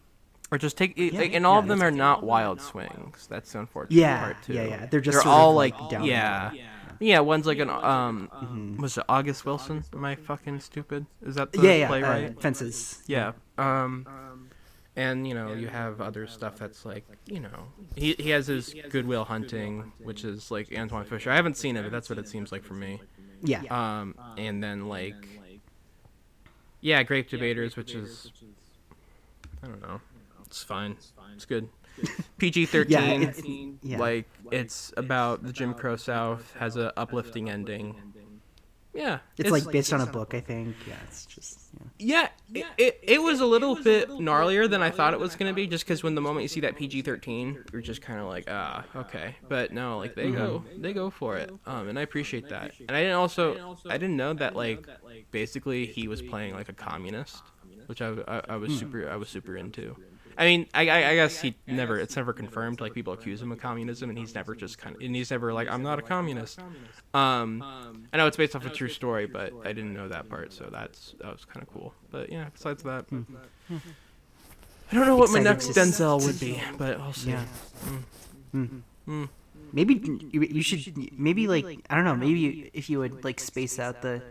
or 0.52 0.59
just 0.59 0.76
take 0.76 0.99
Yeah, 0.99 1.18
like, 1.18 1.32
and 1.32 1.47
all 1.47 1.54
yeah, 1.54 1.59
of 1.61 1.68
them 1.68 1.82
are 1.82 1.90
not 1.90 2.23
wild 2.23 2.61
swings. 2.61 3.26
That's 3.28 3.52
the 3.52 3.61
unfortunate 3.61 3.97
Yeah, 3.97 4.20
part 4.20 4.42
too. 4.42 4.52
yeah, 4.54 4.64
yeah. 4.64 4.87
They're 4.87 5.00
just 5.00 5.14
they're 5.16 5.23
sort 5.23 5.26
of, 5.26 5.40
all 5.40 5.54
like, 5.54 5.78
like 5.80 5.90
down 5.90 6.04
yeah. 6.04 6.50
low. 6.52 6.59
Yeah, 7.00 7.21
one's 7.21 7.47
like 7.47 7.59
an 7.59 7.71
um, 7.71 8.30
Mm-hmm. 8.33 8.83
was 8.83 8.99
it 8.99 9.04
August 9.09 9.45
Wilson? 9.47 9.85
Am 9.92 10.04
I 10.04 10.14
fucking 10.16 10.61
stupid? 10.61 11.07
Is 11.23 11.35
that 11.37 11.50
the 11.52 11.62
yeah, 11.62 11.75
yeah. 11.75 11.87
playwright? 11.88 12.37
Uh, 12.37 12.40
fences. 12.40 13.02
Yeah. 13.07 13.33
Um, 13.59 14.07
and 14.97 15.26
you 15.26 15.35
know 15.35 15.52
you 15.54 15.69
have 15.69 16.00
other 16.00 16.26
stuff 16.26 16.57
that's 16.59 16.85
like 16.85 17.07
you 17.26 17.40
know 17.40 17.69
he 17.97 18.14
he 18.19 18.30
has 18.30 18.49
his 18.49 18.75
Goodwill 18.90 19.25
Hunting, 19.25 19.92
which 20.02 20.25
is 20.25 20.50
like 20.50 20.69
Antwone 20.73 21.04
Fisher. 21.07 21.30
I 21.30 21.37
haven't 21.37 21.57
seen 21.57 21.76
it, 21.76 21.83
but 21.83 21.92
that's 21.92 22.11
what 22.11 22.19
it 22.19 22.28
seems 22.28 22.52
like 22.52 22.64
for 22.64 22.75
me. 22.75 23.00
Yeah. 23.42 23.62
Um, 23.71 24.14
and 24.37 24.62
then 24.62 24.88
like 24.88 25.14
yeah, 26.80 27.02
Great 27.02 27.28
Debaters, 27.30 27.76
which 27.76 27.95
is 27.95 28.30
I 29.62 29.69
don't 29.69 29.80
know, 29.80 30.00
it's 30.47 30.62
fine, 30.62 30.97
it's 31.35 31.45
good. 31.45 31.69
PG 32.38 32.61
yeah. 32.61 32.66
thirteen, 32.66 33.23
It's, 33.23 33.42
yeah. 33.83 33.99
like 33.99 34.28
it's 34.50 34.92
about 34.97 35.42
the 35.42 35.52
Jim 35.52 35.75
Crow 35.75 35.97
South, 35.97 36.54
has 36.59 36.76
a 36.76 36.99
uplifting 36.99 37.50
ending. 37.50 37.97
Yeah, 38.92 39.21
it's, 39.38 39.50
like 39.50 39.71
based 39.71 39.92
on 39.92 40.00
a 40.00 40.07
book, 40.07 40.35
I 40.35 40.40
think. 40.40 40.75
Yeah, 40.87 40.97
it's 41.07 41.25
just 41.25 41.71
yeah. 41.97 42.28
yeah, 42.49 42.66
it, 42.76 42.87
it, 42.87 43.00
it 43.02 43.23
was 43.23 43.38
a 43.40 43.47
little 43.47 43.76
bit 43.76 44.09
gnarlier 44.09 44.69
than 44.69 44.83
I 44.83 44.90
thought 44.90 45.14
it 45.14 45.21
was 45.21 45.37
gonna 45.37 45.52
be, 45.52 45.69
just 45.69 45.85
because 45.85 46.02
when 46.02 46.16
the 46.16 46.21
moment 46.21 46.42
you 46.42 46.49
see 46.49 46.61
that 46.62 46.75
PG 46.75 47.02
thirteen, 47.02 47.62
you're 47.73 47.83
just 47.83 48.02
kind 48.02 48.19
of 48.19 48.26
like, 48.26 48.47
ah, 48.50 48.85
okay. 48.97 49.37
But 49.49 49.73
no, 49.73 49.99
like 49.99 50.16
they 50.16 50.33
go, 50.33 50.64
they 50.76 50.92
go 50.92 51.09
for 51.09 51.37
it, 51.37 51.52
um, 51.66 51.88
and 51.88 51.99
I 52.00 52.02
appreciate 52.02 52.49
that. 52.49 52.73
And 52.80 52.90
I 52.90 53.02
didn't 53.02 53.16
also, 53.16 53.76
I 53.88 53.97
didn't 53.97 54.16
know 54.16 54.33
that 54.35 54.57
like, 54.57 54.85
basically 55.30 55.87
he 55.87 56.09
was 56.09 56.21
playing 56.21 56.54
like 56.54 56.69
a 56.69 56.75
communist, 56.75 57.45
which 57.87 58.02
I, 58.02 58.16
I, 58.26 58.42
I 58.49 58.57
was 58.57 58.76
super, 58.76 59.09
I 59.09 59.14
was 59.14 59.28
super 59.28 59.57
into. 59.57 59.97
I 60.38 60.44
mean, 60.44 60.66
I, 60.72 60.88
I, 60.88 61.10
I 61.10 61.14
guess 61.14 61.40
he 61.40 61.54
never. 61.66 61.99
It's 61.99 62.16
never 62.16 62.32
confirmed. 62.32 62.80
Like 62.80 62.94
people 62.94 63.12
accuse 63.12 63.42
him 63.42 63.52
of 63.52 63.58
communism, 63.58 64.08
and 64.10 64.18
he's 64.18 64.34
never 64.34 64.54
just 64.54 64.78
kind 64.78 64.96
of. 64.96 65.02
And 65.02 65.14
he's 65.14 65.30
never 65.30 65.52
like, 65.52 65.70
I'm 65.70 65.82
not 65.82 65.99
a 65.99 66.02
communist. 66.02 66.60
Um, 67.12 67.62
I 68.12 68.16
know 68.16 68.26
it's 68.26 68.37
based 68.37 68.56
off 68.56 68.64
a 68.66 68.70
true 68.70 68.88
story, 68.88 69.26
but 69.26 69.52
I 69.64 69.72
didn't 69.72 69.94
know 69.94 70.08
that 70.08 70.28
part, 70.28 70.52
so 70.52 70.68
that's 70.70 71.14
that 71.20 71.32
was 71.32 71.44
kind 71.44 71.62
of 71.62 71.72
cool. 71.72 71.94
But 72.10 72.30
yeah, 72.32 72.46
besides 72.52 72.82
that, 72.84 73.06
I 73.10 74.94
don't 74.94 75.06
know 75.06 75.16
what 75.16 75.30
my 75.30 75.40
next 75.40 75.68
Denzel 75.68 76.25
would 76.25 76.40
be, 76.40 76.60
but 76.78 77.00
I'll 77.00 77.12
see. 77.12 77.30
Yeah. 77.30 77.44
Mm. 78.54 78.82
Mm. 79.08 79.28
Maybe 79.72 79.94
you, 80.32 80.42
you 80.42 80.62
should 80.62 81.18
maybe 81.18 81.46
like 81.46 81.84
I 81.88 81.94
don't 81.94 82.04
know 82.04 82.16
maybe 82.16 82.70
if 82.72 82.90
you 82.90 82.99
would 82.99 83.25
like 83.25 83.38
space 83.38 83.78
out 83.78 84.02
the 84.02 84.22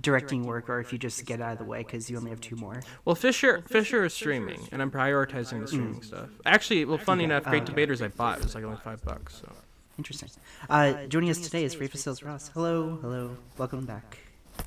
directing 0.00 0.44
work 0.44 0.68
or 0.68 0.80
if 0.80 0.92
you 0.92 0.98
just 0.98 1.24
get 1.26 1.40
out 1.40 1.52
of 1.52 1.58
the 1.58 1.64
way 1.64 1.78
because 1.78 2.10
you 2.10 2.16
only 2.16 2.30
have 2.30 2.40
two 2.40 2.56
more. 2.56 2.82
Well, 3.04 3.14
Fisher 3.14 3.62
Fisher 3.66 4.04
is 4.04 4.14
streaming, 4.14 4.68
and 4.72 4.80
I'm 4.82 4.90
prioritizing 4.90 5.60
the 5.60 5.68
streaming 5.68 6.02
stuff. 6.02 6.28
Actually, 6.46 6.84
well, 6.84 6.98
funny 6.98 7.24
enough, 7.24 7.44
Great 7.44 7.62
Uh, 7.62 7.66
Debaters 7.66 8.02
I 8.02 8.08
bought 8.08 8.38
it 8.38 8.44
was 8.44 8.54
like 8.54 8.64
only 8.64 8.78
five 8.78 9.02
bucks. 9.04 9.36
So 9.40 9.52
Interesting. 9.98 10.30
Uh, 10.70 11.04
joining 11.08 11.28
us 11.28 11.38
today 11.40 11.62
is 11.64 11.76
Rafa 11.76 11.98
Sales 11.98 12.22
Ross. 12.22 12.50
Hello, 12.54 12.98
hello, 13.02 13.36
welcome 13.58 13.84
back. 13.84 14.18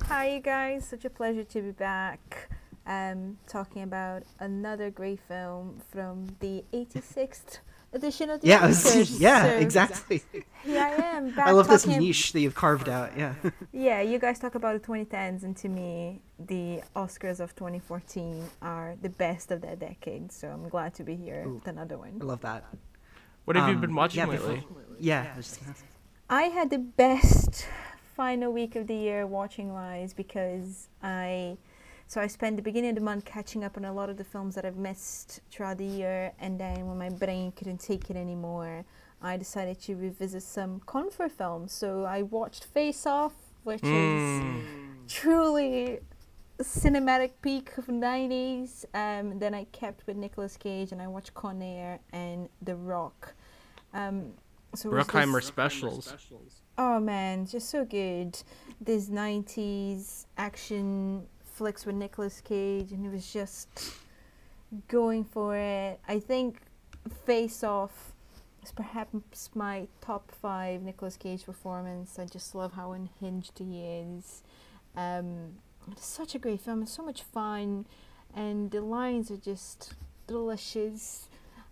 Hi, 0.06 0.28
you 0.34 0.40
guys. 0.40 0.86
Such 0.86 1.04
a 1.04 1.10
pleasure 1.10 1.42
to 1.44 1.62
be 1.62 1.70
back. 1.72 2.48
Um, 2.86 3.38
talking 3.48 3.82
about 3.82 4.22
another 4.38 4.90
great 4.90 5.18
film 5.26 5.80
from 5.90 6.36
the 6.40 6.62
86th 6.72 7.58
edition 7.94 8.30
of 8.30 8.40
the 8.40 8.46
Yeah, 8.48 8.66
was- 8.66 9.20
yeah, 9.20 9.42
So 9.44 9.48
exactly. 9.66 10.22
Here 10.64 10.80
I 10.82 10.90
am 11.16 11.30
back 11.30 11.46
I 11.48 11.52
love 11.52 11.68
this 11.68 11.86
niche 11.86 12.32
that 12.32 12.40
you've 12.40 12.54
carved 12.54 12.88
out. 12.88 13.16
Yeah. 13.16 13.34
Yeah, 13.72 14.00
you 14.00 14.18
guys 14.18 14.38
talk 14.38 14.54
about 14.54 14.80
the 14.80 14.86
2010s, 14.88 15.42
and 15.42 15.56
to 15.58 15.68
me, 15.68 16.20
the 16.38 16.82
Oscars 16.96 17.40
of 17.40 17.54
2014 17.54 18.44
are 18.62 18.96
the 19.02 19.08
best 19.10 19.50
of 19.50 19.60
that 19.62 19.78
decade. 19.78 20.32
So 20.32 20.48
I'm 20.48 20.68
glad 20.68 20.94
to 20.94 21.04
be 21.04 21.14
here 21.16 21.44
Ooh. 21.46 21.54
with 21.54 21.66
another 21.68 21.98
one. 21.98 22.18
I 22.20 22.24
love 22.24 22.40
that. 22.42 22.64
what 23.44 23.56
have 23.56 23.68
you 23.68 23.74
Um, 23.74 23.80
been 23.80 23.94
watching 23.94 24.18
yeah, 24.20 24.26
before- 24.26 24.48
lately? 24.54 24.66
Yeah. 24.98 25.30
I 25.32 25.36
was 25.36 25.48
just 25.48 25.60
gonna- 25.60 25.76
I 26.30 26.44
had 26.44 26.70
the 26.70 26.78
best 26.78 27.66
final 28.16 28.52
week 28.52 28.74
of 28.76 28.86
the 28.86 28.94
year 28.94 29.26
watching 29.26 29.72
wise 29.74 30.14
because 30.14 30.88
I 31.02 31.58
so 32.06 32.20
I 32.20 32.26
spent 32.26 32.56
the 32.56 32.62
beginning 32.62 32.90
of 32.90 32.96
the 32.96 33.02
month 33.02 33.24
catching 33.24 33.64
up 33.64 33.76
on 33.76 33.84
a 33.84 33.92
lot 33.92 34.08
of 34.10 34.16
the 34.16 34.24
films 34.24 34.54
that 34.54 34.64
I've 34.64 34.76
missed 34.76 35.40
throughout 35.50 35.78
the 35.78 35.84
year 35.86 36.32
and 36.38 36.58
then 36.60 36.86
when 36.86 36.98
my 36.98 37.08
brain 37.10 37.52
couldn't 37.52 37.78
take 37.78 38.10
it 38.10 38.16
anymore 38.16 38.84
I 39.22 39.36
decided 39.38 39.80
to 39.82 39.96
revisit 39.96 40.42
some 40.42 40.80
comfort 40.80 41.32
films. 41.32 41.72
So 41.72 42.04
I 42.04 42.20
watched 42.22 42.64
Face 42.66 43.06
Off, 43.06 43.32
which 43.62 43.82
is 43.82 43.88
Mm. 44.42 45.08
truly 45.08 46.00
a 46.58 46.62
cinematic 46.62 47.30
peak 47.40 47.78
of 47.78 47.86
90s. 47.88 48.84
Um, 48.92 49.38
then 49.38 49.54
I 49.54 49.64
kept 49.72 50.06
with 50.06 50.16
Nicolas 50.18 50.58
Cage 50.58 50.92
and 50.92 51.00
I 51.00 51.06
watched 51.06 51.32
Con 51.32 51.62
Air 51.62 52.00
and 52.12 52.50
The 52.60 52.76
Rock. 52.76 53.32
Um, 53.94 54.34
so 54.74 54.90
Bruckheimer 54.90 55.42
specials. 55.42 56.12
Oh 56.76 57.00
man, 57.00 57.46
just 57.46 57.70
so 57.70 57.84
good. 57.86 58.36
This 58.78 59.08
90s 59.08 60.26
action 60.36 61.26
flicks 61.54 61.86
with 61.86 61.94
Nicolas 61.94 62.40
Cage, 62.40 62.92
and 62.92 63.06
it 63.06 63.12
was 63.12 63.32
just 63.32 63.68
going 64.88 65.24
for 65.24 65.56
it. 65.56 66.00
I 66.08 66.18
think 66.18 66.58
Face 67.24 67.62
Off 67.62 68.12
is 68.62 68.72
perhaps 68.72 69.50
my 69.54 69.86
top 70.00 70.30
five 70.30 70.82
Nicolas 70.82 71.16
Cage 71.16 71.44
performance. 71.44 72.18
I 72.18 72.26
just 72.26 72.54
love 72.54 72.72
how 72.72 72.92
unhinged 72.92 73.58
he 73.58 73.84
is. 73.84 74.42
Um, 74.96 75.54
it's 75.92 76.06
such 76.06 76.34
a 76.34 76.38
great 76.38 76.60
film. 76.60 76.82
It's 76.82 76.92
so 76.92 77.02
much 77.04 77.22
fun, 77.22 77.86
and 78.34 78.70
the 78.70 78.80
lines 78.80 79.30
are 79.30 79.36
just 79.36 79.94
delicious. 80.26 81.28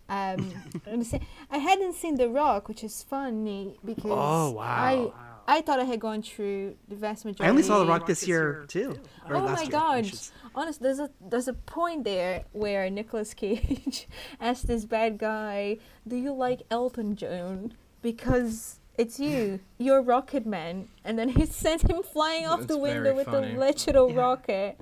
Um, 0.08 0.52
let 0.86 0.98
me 0.98 1.04
say, 1.04 1.20
I 1.50 1.58
hadn't 1.58 1.94
seen 1.94 2.16
The 2.16 2.28
Rock, 2.28 2.68
which 2.68 2.84
is 2.84 3.02
funny 3.02 3.78
because 3.84 4.04
Oh, 4.12 4.50
wow. 4.52 4.62
I 4.62 5.10
I 5.48 5.60
thought 5.60 5.80
I 5.80 5.84
had 5.84 6.00
gone 6.00 6.22
through 6.22 6.76
the 6.88 6.94
vast 6.96 7.24
majority. 7.24 7.44
I 7.44 7.50
only 7.50 7.62
saw 7.62 7.78
The 7.80 7.86
Rock 7.86 8.06
this 8.06 8.26
year 8.28 8.64
too. 8.68 8.96
or 9.28 9.36
Oh 9.36 9.40
last 9.44 9.56
my 9.56 9.62
year, 9.62 9.70
god! 9.70 10.06
should 10.06 10.14
s- 10.14 10.32
Honest, 10.54 10.82
there's 10.82 10.98
a 10.98 11.10
there's 11.20 11.48
a 11.48 11.54
point 11.54 12.04
there 12.04 12.44
where 12.52 12.88
Nicolas 12.90 13.32
Cage 13.34 14.06
asks 14.40 14.64
this 14.64 14.84
bad 14.84 15.18
guy, 15.18 15.78
"Do 16.06 16.16
you 16.16 16.32
like 16.32 16.62
Elton 16.70 17.16
John?" 17.16 17.74
Because 18.02 18.78
it's 18.98 19.18
you, 19.18 19.60
you're 19.78 20.02
Rocket 20.02 20.44
Man, 20.46 20.88
and 21.04 21.18
then 21.18 21.30
he 21.30 21.46
sent 21.64 21.88
him 21.88 22.02
flying 22.02 22.46
off 22.46 22.66
the 22.66 22.76
window 22.78 23.14
with 23.14 23.26
funny. 23.26 23.54
the 23.54 23.58
literal 23.58 24.10
Yeah. 24.10 24.20
rocket. 24.20 24.80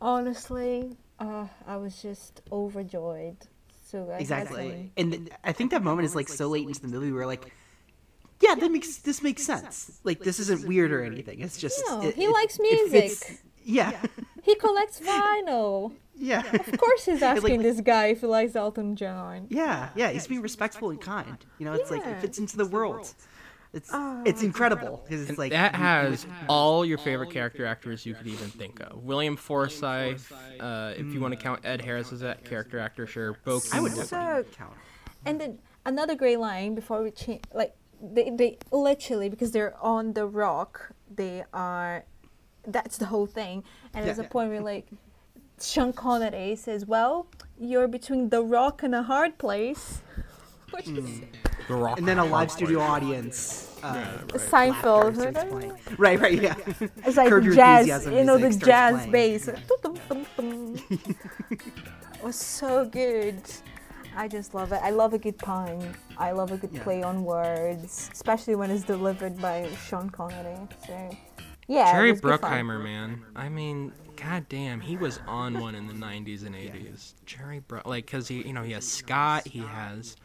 Honestly, 0.00 0.96
uh, 1.20 1.46
I 1.66 1.76
was 1.76 2.02
just 2.02 2.42
overjoyed. 2.50 3.36
So 3.84 4.10
Exactly. 4.18 4.90
And 4.96 5.12
th- 5.12 5.28
I 5.44 5.52
think 5.52 5.70
that 5.70 5.82
moment 5.82 6.06
is 6.06 6.14
like 6.16 6.28
so 6.28 6.48
late 6.48 6.66
into 6.66 6.80
the 6.80 6.88
movie 6.88 7.12
where 7.12 7.26
like, 7.26 7.52
yeah, 8.42 8.54
that 8.56 8.70
makes 8.70 8.96
this 8.98 9.22
makes 9.22 9.42
sense. 9.42 10.00
Like 10.04 10.20
this 10.20 10.38
isn't 10.40 10.66
weird 10.66 10.92
or 10.92 11.02
anything. 11.02 11.40
It's 11.40 11.56
just 11.56 11.82
No, 11.88 12.02
it- 12.02 12.14
he 12.16 12.24
it- 12.24 12.30
likes 12.30 12.58
it 12.60 12.90
fits- 12.90 13.28
music. 13.30 13.40
Yeah. 13.64 13.92
He 14.42 14.54
collects 14.56 15.00
vinyl. 15.10 15.92
Yeah. 16.16 16.42
Of 16.54 16.76
course, 16.78 17.04
he's 17.06 17.20
like- 17.22 17.36
asking 17.38 17.62
this 17.62 17.80
guy 17.80 18.06
if 18.06 18.20
he 18.20 18.26
likes 18.26 18.54
Elton 18.56 18.96
John. 18.96 19.46
Yeah, 19.48 19.90
yeah, 19.94 20.10
he's 20.10 20.26
being 20.26 20.42
respectful 20.42 20.90
and 20.90 21.00
kind. 21.00 21.38
You 21.58 21.66
know, 21.66 21.72
it's 21.74 21.90
like 21.90 22.02
Yeah. 22.04 22.10
it 22.16 22.20
fits 22.20 22.38
into 22.38 22.56
the 22.56 22.66
world. 22.66 23.14
It's 23.72 23.88
Oh, 23.90 24.22
it's 24.26 24.42
incredible 24.42 25.02
because 25.08 25.30
it's 25.30 25.38
like 25.38 25.50
that 25.52 25.72
you- 25.72 25.78
has 25.78 26.26
all 26.48 26.84
your 26.84 26.98
favorite 26.98 27.30
character 27.30 27.64
actors 27.64 28.04
you 28.04 28.14
could 28.14 28.26
even 28.26 28.48
think 28.50 28.80
of. 28.80 29.02
William 29.02 29.34
Forsythe, 29.36 30.20
uh, 30.60 30.92
if 30.96 31.06
you 31.14 31.20
want 31.20 31.32
to 31.32 31.40
count 31.40 31.64
Ed 31.64 31.80
Harris 31.80 32.12
as 32.12 32.20
a 32.22 32.34
character 32.44 32.78
actor, 32.78 33.06
sure. 33.06 33.38
Bo 33.44 33.60
I 33.72 33.80
would 33.80 33.92
Keane. 33.92 34.04
So- 34.04 34.16
definitely 34.16 34.52
count. 34.54 34.74
And 35.24 35.40
then 35.40 35.58
another 35.86 36.14
great 36.16 36.38
line 36.38 36.74
before 36.74 37.02
we 37.02 37.10
change, 37.12 37.44
like 37.54 37.74
they, 38.02 38.30
they 38.30 38.58
literally 38.72 39.28
because 39.28 39.52
they're 39.52 39.76
on 39.82 40.12
the 40.14 40.26
rock, 40.26 40.92
they 41.14 41.44
are. 41.54 42.04
That's 42.66 42.96
the 42.98 43.06
whole 43.06 43.26
thing. 43.26 43.64
And 43.94 44.04
there's 44.06 44.18
Yeah. 44.18 44.24
a 44.24 44.28
point 44.28 44.50
where 44.50 44.60
like 44.60 44.86
Sean 45.60 45.92
Connery 45.92 46.56
says, 46.56 46.84
"Well, 46.86 47.26
you're 47.58 47.88
between 47.88 48.28
the 48.30 48.42
rock 48.42 48.82
and 48.82 48.94
a 48.94 49.02
hard 49.04 49.38
place," 49.38 50.02
which 50.72 50.88
is 50.88 51.20
The 51.68 51.74
Rock. 51.74 51.98
And 51.98 52.06
then 52.08 52.18
a 52.18 52.24
live 52.24 52.50
studio 52.50 52.80
audience. 52.80 53.68
Uh, 53.82 54.04
Seinfeld. 54.28 55.16
laughter 55.16 55.32
starts 55.32 55.50
playing. 55.50 55.72
Right, 55.98 56.20
right, 56.20 56.40
yeah. 56.40 56.54
It's 57.04 57.16
like 57.16 57.28
Curb 57.28 57.52
jazz, 57.52 58.06
you 58.06 58.22
know, 58.24 58.38
the 58.38 58.50
jazz 58.50 59.06
playing. 59.06 59.10
bass. 59.12 59.48
It 61.50 62.22
was 62.22 62.36
so 62.36 62.84
good. 62.84 63.42
I 64.16 64.28
just 64.28 64.54
love 64.54 64.72
it. 64.72 64.80
I 64.82 64.90
love 64.90 65.14
a 65.14 65.18
good 65.18 65.38
pun. 65.38 65.94
I 66.18 66.32
love 66.32 66.52
a 66.52 66.56
good 66.56 66.72
Yeah. 66.72 66.82
play 66.82 67.02
on 67.02 67.24
words, 67.24 68.10
especially 68.12 68.54
when 68.54 68.70
it's 68.70 68.84
delivered 68.84 69.40
by 69.40 69.68
Sean 69.86 70.10
Connery. 70.10 70.56
So, 70.86 71.16
yeah. 71.66 71.92
Jerry 71.92 72.12
was. 72.12 72.20
Bruckheimer, 72.20 72.82
man. 72.82 73.24
I 73.34 73.48
mean, 73.48 73.92
god 74.16 74.48
damn, 74.48 74.80
he 74.80 74.96
was 74.96 75.20
on 75.26 75.58
one 75.60 75.74
in 75.74 75.86
the 75.86 75.94
90s 75.94 76.44
and 76.44 76.54
80s. 76.54 77.14
Jerry 77.24 77.60
Bruck, 77.60 77.86
like, 77.86 78.06
cause 78.06 78.28
he, 78.28 78.42
you 78.42 78.52
know, 78.52 78.62
he 78.62 78.72
has 78.72 78.86
Scott, 78.86 79.46
he 79.46 79.60
has, 79.60 80.16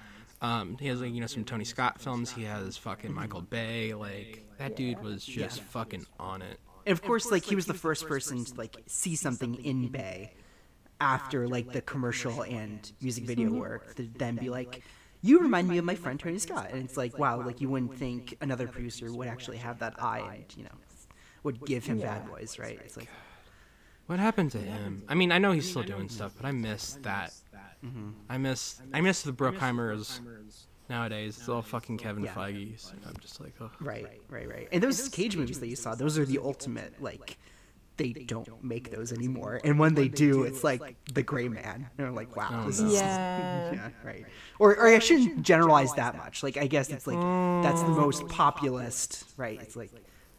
um, 0.41 0.77
he 0.79 0.87
has 0.87 1.01
like, 1.01 1.13
you 1.13 1.21
know, 1.21 1.27
some 1.27 1.45
Tony 1.45 1.63
Scott 1.65 1.99
films. 1.99 2.31
He 2.31 2.43
has 2.43 2.77
fucking 2.77 3.13
Michael 3.13 3.41
Bay. 3.41 3.93
Like, 3.93 4.43
that 4.57 4.75
dude 4.75 5.01
was 5.01 5.25
just 5.25 5.61
fucking 5.61 6.05
on 6.19 6.41
it. 6.41 6.59
And 6.85 6.93
of 6.93 7.01
course, 7.01 7.31
like 7.31 7.43
he 7.43 7.55
was 7.55 7.65
the 7.65 7.73
first 7.73 8.07
person 8.07 8.45
to 8.45 8.53
like 8.55 8.77
see 8.85 9.15
something 9.15 9.55
in 9.55 9.87
Bay 9.89 10.33
after 10.99 11.47
like 11.47 11.71
the 11.71 11.81
commercial 11.81 12.43
and 12.43 12.91
music 13.01 13.25
video 13.25 13.51
work 13.51 13.95
to 13.95 14.07
then 14.17 14.35
be 14.35 14.49
like, 14.49 14.83
"You 15.21 15.39
remind 15.39 15.67
me 15.67 15.77
of 15.77 15.85
my 15.85 15.95
friend 15.95 16.19
Tony 16.19 16.39
Scott," 16.39 16.69
and 16.71 16.83
it's 16.83 16.97
like, 16.97 17.17
wow, 17.17 17.41
like 17.45 17.61
you 17.61 17.69
wouldn't 17.69 17.95
think 17.95 18.35
another 18.41 18.67
producer 18.67 19.11
would 19.11 19.27
actually 19.27 19.57
have 19.57 19.79
that 19.79 20.01
eye 20.01 20.31
and 20.35 20.45
you 20.57 20.63
know 20.63 20.77
would 21.43 21.65
give 21.65 21.85
him 21.85 21.99
Bad 21.99 22.27
Boys, 22.27 22.59
right? 22.59 22.79
It's 22.83 22.97
like, 22.97 23.09
What 24.07 24.19
happened 24.19 24.51
to 24.51 24.57
him? 24.57 25.03
I 25.07 25.15
mean, 25.15 25.31
I 25.31 25.37
know 25.37 25.51
he's 25.51 25.69
still 25.69 25.83
doing 25.83 26.09
stuff, 26.09 26.33
but 26.35 26.45
I 26.45 26.51
miss 26.51 26.93
that. 27.03 27.33
Mm-hmm. 27.85 28.09
I 28.29 28.37
miss, 28.37 28.81
I 28.93 29.01
miss 29.01 29.21
the 29.21 29.31
Bruckheimers 29.31 30.19
nowadays. 30.89 31.37
It's 31.37 31.49
all 31.49 31.61
fucking 31.61 31.97
Kevin 31.97 32.23
Yeah. 32.23 32.33
Feige. 32.33 32.79
So 32.79 32.93
I'm 33.05 33.15
just 33.21 33.39
like, 33.39 33.53
oh. 33.61 33.69
right, 33.79 34.07
right, 34.29 34.49
right. 34.49 34.67
And 34.71 34.81
those 34.81 35.07
Cage 35.09 35.37
movies 35.37 35.59
that 35.59 35.67
you 35.67 35.75
saw, 35.75 35.95
those 35.95 36.17
are 36.17 36.25
the 36.25 36.39
ultimate 36.39 37.01
like. 37.01 37.37
They 37.97 38.13
don't 38.13 38.63
make 38.63 38.91
those 38.91 39.11
anymore, 39.11 39.59
and 39.63 39.79
when 39.79 39.95
they 39.95 40.07
do, 40.07 40.43
it's 40.43 40.63
like 40.63 40.81
the 41.13 41.23
Gray 41.23 41.49
Man. 41.49 41.89
And 41.97 42.07
I'm 42.07 42.15
like, 42.15 42.35
wow, 42.35 42.47
Oh, 42.51 42.67
this 42.67 42.79
no. 42.79 42.87
is 42.87 42.93
Yeah. 42.93 43.71
yeah, 43.73 43.89
right. 44.03 44.25
Or, 44.59 44.75
or 44.75 44.87
I 44.87 44.99
shouldn't 44.99 45.41
generalize 45.41 45.93
that 45.93 46.15
much. 46.15 46.43
Like, 46.43 46.57
I 46.57 46.67
guess 46.67 46.89
it's 46.89 47.07
like 47.07 47.19
that's 47.63 47.81
the 47.81 47.87
oh. 47.87 48.01
most 48.01 48.27
populist, 48.27 49.25
right? 49.35 49.59
It's 49.61 49.75
like 49.75 49.91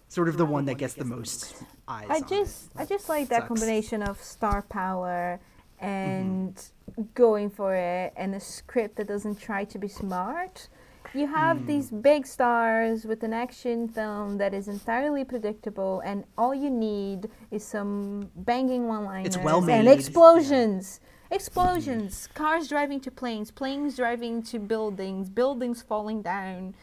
sort 0.09 0.29
of 0.29 0.37
the 0.37 0.47
one 0.47 0.65
that 0.67 0.79
gets 0.79 0.95
the 0.95 1.05
most 1.05 1.55
eyes. 1.87 2.07
I 2.09 2.17
on 2.17 2.23
it. 2.23 2.29
just, 2.29 2.71
I 2.77 2.85
just 2.85 3.09
like 3.09 3.29
that 3.29 3.41
Sucks. 3.41 3.49
combination 3.49 4.03
of 4.03 4.23
star 4.23 4.63
power 4.63 5.41
mm-hmm. 5.81 5.85
and 5.85 6.71
going 7.15 7.51
for 7.51 7.75
it, 7.75 8.13
and 8.17 8.35
a 8.35 8.41
script 8.41 8.97
that 8.97 9.09
doesn't 9.09 9.41
try 9.41 9.65
to 9.65 9.79
be 9.79 9.89
smart. 9.89 10.69
You 11.15 11.27
have 11.27 11.67
these 11.67 11.91
big 11.91 12.27
stars 12.27 13.05
with 13.05 13.23
an 13.23 13.33
action 13.33 13.89
film 13.89 14.39
that 14.39 14.53
is 14.53 14.69
entirely 14.69 15.25
predictable, 15.25 16.01
and 16.05 16.25
all 16.37 16.55
you 16.55 16.71
need 16.71 17.31
is 17.51 17.65
some 17.65 18.31
banging 18.37 18.87
one-liners 18.87 19.39
well 19.39 19.69
and 19.69 19.89
explosions. 19.89 21.01
explosions, 21.31 22.29
cars 22.35 22.69
driving 22.69 23.01
to 23.01 23.11
planes, 23.11 23.51
planes 23.51 23.97
driving 23.97 24.43
to 24.43 24.59
buildings, 24.59 25.31
buildings 25.31 25.83
falling 25.83 26.23
down. 26.23 26.75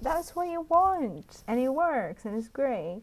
That's 0.00 0.36
what 0.36 0.48
you 0.48 0.66
want, 0.68 1.42
and 1.48 1.58
it 1.58 1.70
works, 1.70 2.26
and 2.26 2.36
it's 2.36 2.48
great. 2.48 3.02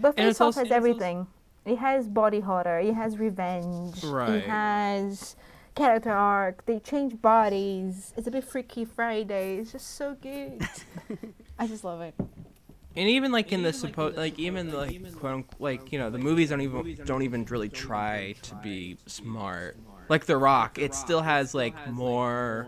But 0.00 0.16
Face 0.16 0.40
Off 0.40 0.46
also- 0.46 0.60
has 0.60 0.70
everything. 0.70 1.26
It 1.64 1.78
has 1.78 2.06
body 2.06 2.38
horror. 2.38 2.78
It 2.78 2.94
has 2.94 3.18
revenge. 3.18 4.04
Right. 4.04 4.34
It 4.34 4.44
has 4.44 5.34
character 5.76 6.10
arc. 6.10 6.66
They 6.66 6.80
change 6.80 7.20
bodies. 7.22 8.12
It's 8.16 8.26
a 8.26 8.30
bit 8.30 8.42
Freaky 8.42 8.84
Friday. 8.84 9.58
It's 9.58 9.70
just 9.70 9.94
so 9.94 10.16
good. 10.20 10.60
I 11.58 11.68
just 11.68 11.84
love 11.84 12.00
it. 12.00 12.14
And 12.18 13.08
even 13.10 13.30
like 13.30 13.52
in 13.52 13.62
the 13.62 13.72
supposed, 13.72 14.16
like 14.16 14.38
even 14.38 14.72
like 14.72 15.14
quote 15.16 15.34
unquote, 15.34 15.60
like 15.60 15.92
you 15.92 15.98
know 15.98 16.08
the 16.08 16.18
movies 16.18 16.48
don't 16.48 16.62
even 16.62 16.98
don't 17.04 17.22
even 17.22 17.44
really 17.44 17.68
try 17.68 18.34
to 18.42 18.54
be 18.56 18.96
smart. 19.06 19.76
Like 20.08 20.24
The 20.24 20.36
Rock, 20.36 20.78
it 20.78 20.94
still 20.94 21.20
has 21.20 21.54
like 21.54 21.74
more 21.90 22.66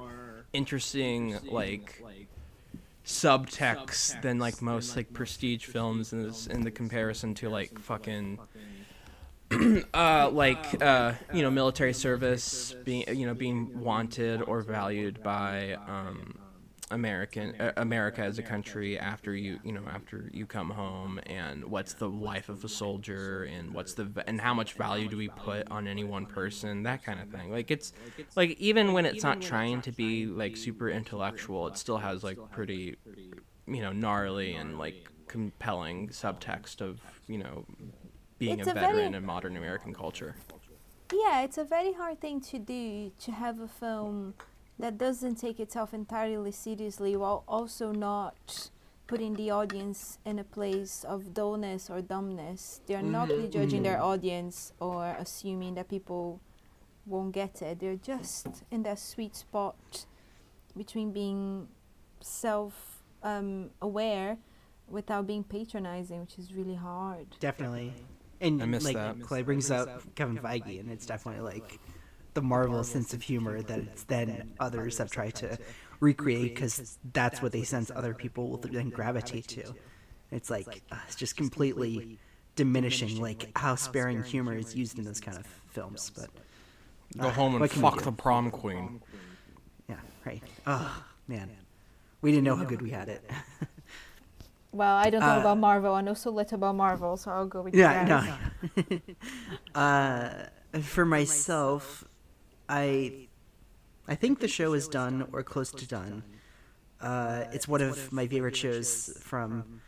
interesting 0.52 1.38
like 1.50 2.04
subtext 3.06 4.20
than 4.20 4.38
like 4.38 4.60
most 4.60 4.96
like 4.96 5.10
prestige 5.14 5.64
films 5.64 6.12
in 6.12 6.24
this 6.24 6.46
in 6.46 6.62
the 6.62 6.70
comparison 6.70 7.34
to 7.34 7.48
like 7.48 7.78
fucking 7.78 8.38
uh 9.94 10.28
like 10.30 10.76
uh 10.82 11.14
you 11.30 11.42
know 11.42 11.50
military 11.50 11.94
service 11.94 12.76
being 12.84 13.04
you 13.16 13.26
know 13.26 13.34
being 13.34 13.70
wanted 13.72 14.42
or 14.42 14.60
valued 14.62 15.22
by 15.22 15.78
um 15.86 16.38
American 16.90 17.54
uh, 17.60 17.72
America 17.76 18.22
as 18.22 18.38
a 18.38 18.42
country 18.42 18.98
after 18.98 19.34
you 19.34 19.58
you 19.62 19.72
know 19.72 19.84
after 19.90 20.30
you 20.32 20.46
come 20.46 20.70
home 20.70 21.20
and 21.26 21.64
what's 21.64 21.94
the 21.94 22.08
life 22.08 22.48
of 22.48 22.64
a 22.64 22.68
soldier 22.68 23.44
and 23.44 23.72
what's 23.74 23.94
the 23.94 24.10
and 24.26 24.40
how 24.40 24.54
much 24.54 24.74
value 24.74 25.08
do 25.08 25.16
we 25.16 25.28
put 25.28 25.66
on 25.70 25.86
any 25.86 26.04
one 26.04 26.26
person 26.26 26.82
that 26.84 27.02
kind 27.02 27.20
of 27.20 27.28
thing. 27.28 27.50
Like 27.50 27.70
it's 27.70 27.92
like 28.36 28.50
even 28.58 28.92
when 28.92 29.06
it's 29.06 29.22
not 29.22 29.40
trying 29.40 29.82
to 29.82 29.92
be 29.92 30.26
like 30.26 30.56
super 30.56 30.88
intellectual 30.90 31.66
it 31.66 31.76
still 31.76 31.98
has 31.98 32.22
like 32.24 32.38
pretty 32.50 32.96
you 33.66 33.82
know 33.82 33.92
gnarly 33.92 34.54
and 34.54 34.78
like 34.78 34.96
compelling 35.28 36.08
subtext 36.08 36.80
of 36.80 37.00
you 37.26 37.38
know 37.38 37.66
being 38.38 38.58
It's 38.58 38.68
a 38.68 38.72
a 38.72 38.74
very- 38.74 38.86
veteran 38.94 39.14
in 39.14 39.24
modern 39.24 39.56
American 39.56 39.92
culture 39.94 40.34
Yeah, 41.12 41.42
it's 41.42 41.58
a 41.58 41.64
very 41.64 41.92
hard 41.94 42.20
thing 42.20 42.40
to 42.52 42.58
do 42.58 43.10
to 43.24 43.32
have 43.32 43.60
a 43.60 43.68
film 43.68 44.34
that 44.78 44.98
doesn't 44.98 45.36
take 45.36 45.58
itself 45.58 45.92
entirely 45.94 46.52
seriously 46.52 47.16
while 47.16 47.42
also 47.48 47.92
not 47.92 48.70
putting 49.06 49.34
the 49.34 49.50
audience 49.50 50.18
in 50.26 50.38
a 50.38 50.44
place 50.44 51.02
of 51.04 51.32
dullness 51.32 51.88
or 51.88 52.02
dumbness. 52.02 52.82
They're 52.86 53.02
not 53.02 53.28
prejudging 53.28 53.82
their 53.82 54.00
audience 54.02 54.72
or 54.80 55.16
assuming 55.18 55.74
that 55.76 55.88
people 55.88 56.40
won't 57.06 57.32
get 57.32 57.62
it. 57.62 57.80
They're 57.80 57.96
just 57.96 58.46
in 58.70 58.82
that 58.82 58.98
sweet 58.98 59.34
spot 59.34 60.04
between 60.76 61.10
being 61.12 61.68
self 62.20 63.02
um, 63.22 63.70
aware 63.80 64.36
without 64.88 65.26
being 65.26 65.42
patronizing, 65.42 66.20
which 66.20 66.38
is 66.38 66.52
really 66.52 66.74
hard. 66.76 67.26
Definitely. 67.40 67.94
And 68.40 68.62
I 68.62 68.66
miss 68.66 68.84
like 68.84 68.94
that. 68.94 69.20
Clay 69.20 69.42
brings 69.42 69.70
up 69.70 70.14
Kevin 70.14 70.38
Feige, 70.38 70.80
and 70.80 70.90
it's 70.90 71.06
definitely 71.06 71.42
like 71.42 71.78
the 72.34 72.42
Marvel 72.42 72.84
sense 72.84 73.12
of 73.14 73.22
humor 73.22 73.62
that 73.62 73.78
it's 73.78 74.04
then 74.04 74.54
others 74.60 74.98
have 74.98 75.10
tried 75.10 75.34
to 75.36 75.58
recreate 76.00 76.54
because 76.54 76.98
that's 77.12 77.42
what 77.42 77.52
they 77.52 77.62
sense 77.64 77.90
other 77.94 78.14
people 78.14 78.50
will 78.50 78.58
then 78.58 78.90
gravitate 78.90 79.48
to. 79.48 79.74
It's 80.30 80.50
like 80.50 80.82
uh, 80.92 80.96
it's 81.06 81.16
just 81.16 81.36
completely 81.36 82.18
diminishing 82.54 83.20
like 83.20 83.50
how 83.56 83.74
sparing 83.74 84.22
humor 84.22 84.56
is 84.56 84.74
used 84.76 84.98
in 84.98 85.04
those 85.04 85.20
kind 85.20 85.38
of 85.38 85.46
films. 85.70 86.12
But 86.14 86.30
go 87.16 87.28
Ah, 87.28 87.30
home 87.30 87.60
and 87.60 87.70
fuck 87.70 88.02
the 88.02 88.12
prom 88.12 88.50
queen 88.50 89.00
yeah, 89.88 89.96
right. 90.24 90.42
Oh 90.66 91.02
man, 91.26 91.50
we 92.20 92.30
didn't 92.30 92.44
know 92.44 92.56
how 92.56 92.64
good 92.64 92.82
we 92.82 92.90
had 92.90 93.08
it. 93.08 93.28
Well, 94.72 94.96
I 94.96 95.10
don't 95.10 95.20
know 95.20 95.36
Uh, 95.36 95.40
about 95.40 95.58
Marvel. 95.58 95.94
I 95.94 96.02
know 96.02 96.14
so 96.14 96.30
little 96.30 96.56
about 96.56 96.74
Marvel, 96.74 97.16
so 97.16 97.30
I'll 97.30 97.46
go 97.46 97.62
with 97.62 97.74
you 97.74 97.80
Yeah, 97.80 98.04
no. 98.04 99.00
uh, 99.80 100.30
for 100.80 101.04
myself, 101.04 102.04
I 102.68 103.28
I 104.06 104.14
think 104.14 104.40
the 104.40 104.48
show 104.48 104.72
is 104.74 104.88
done 104.88 105.26
or 105.32 105.42
close 105.42 105.70
to 105.72 105.86
done. 105.86 106.22
Uh, 107.00 107.44
it's 107.52 107.68
one 107.68 107.80
of 107.82 108.12
my 108.12 108.26
favorite 108.26 108.56
shows 108.56 109.18
from 109.22 109.80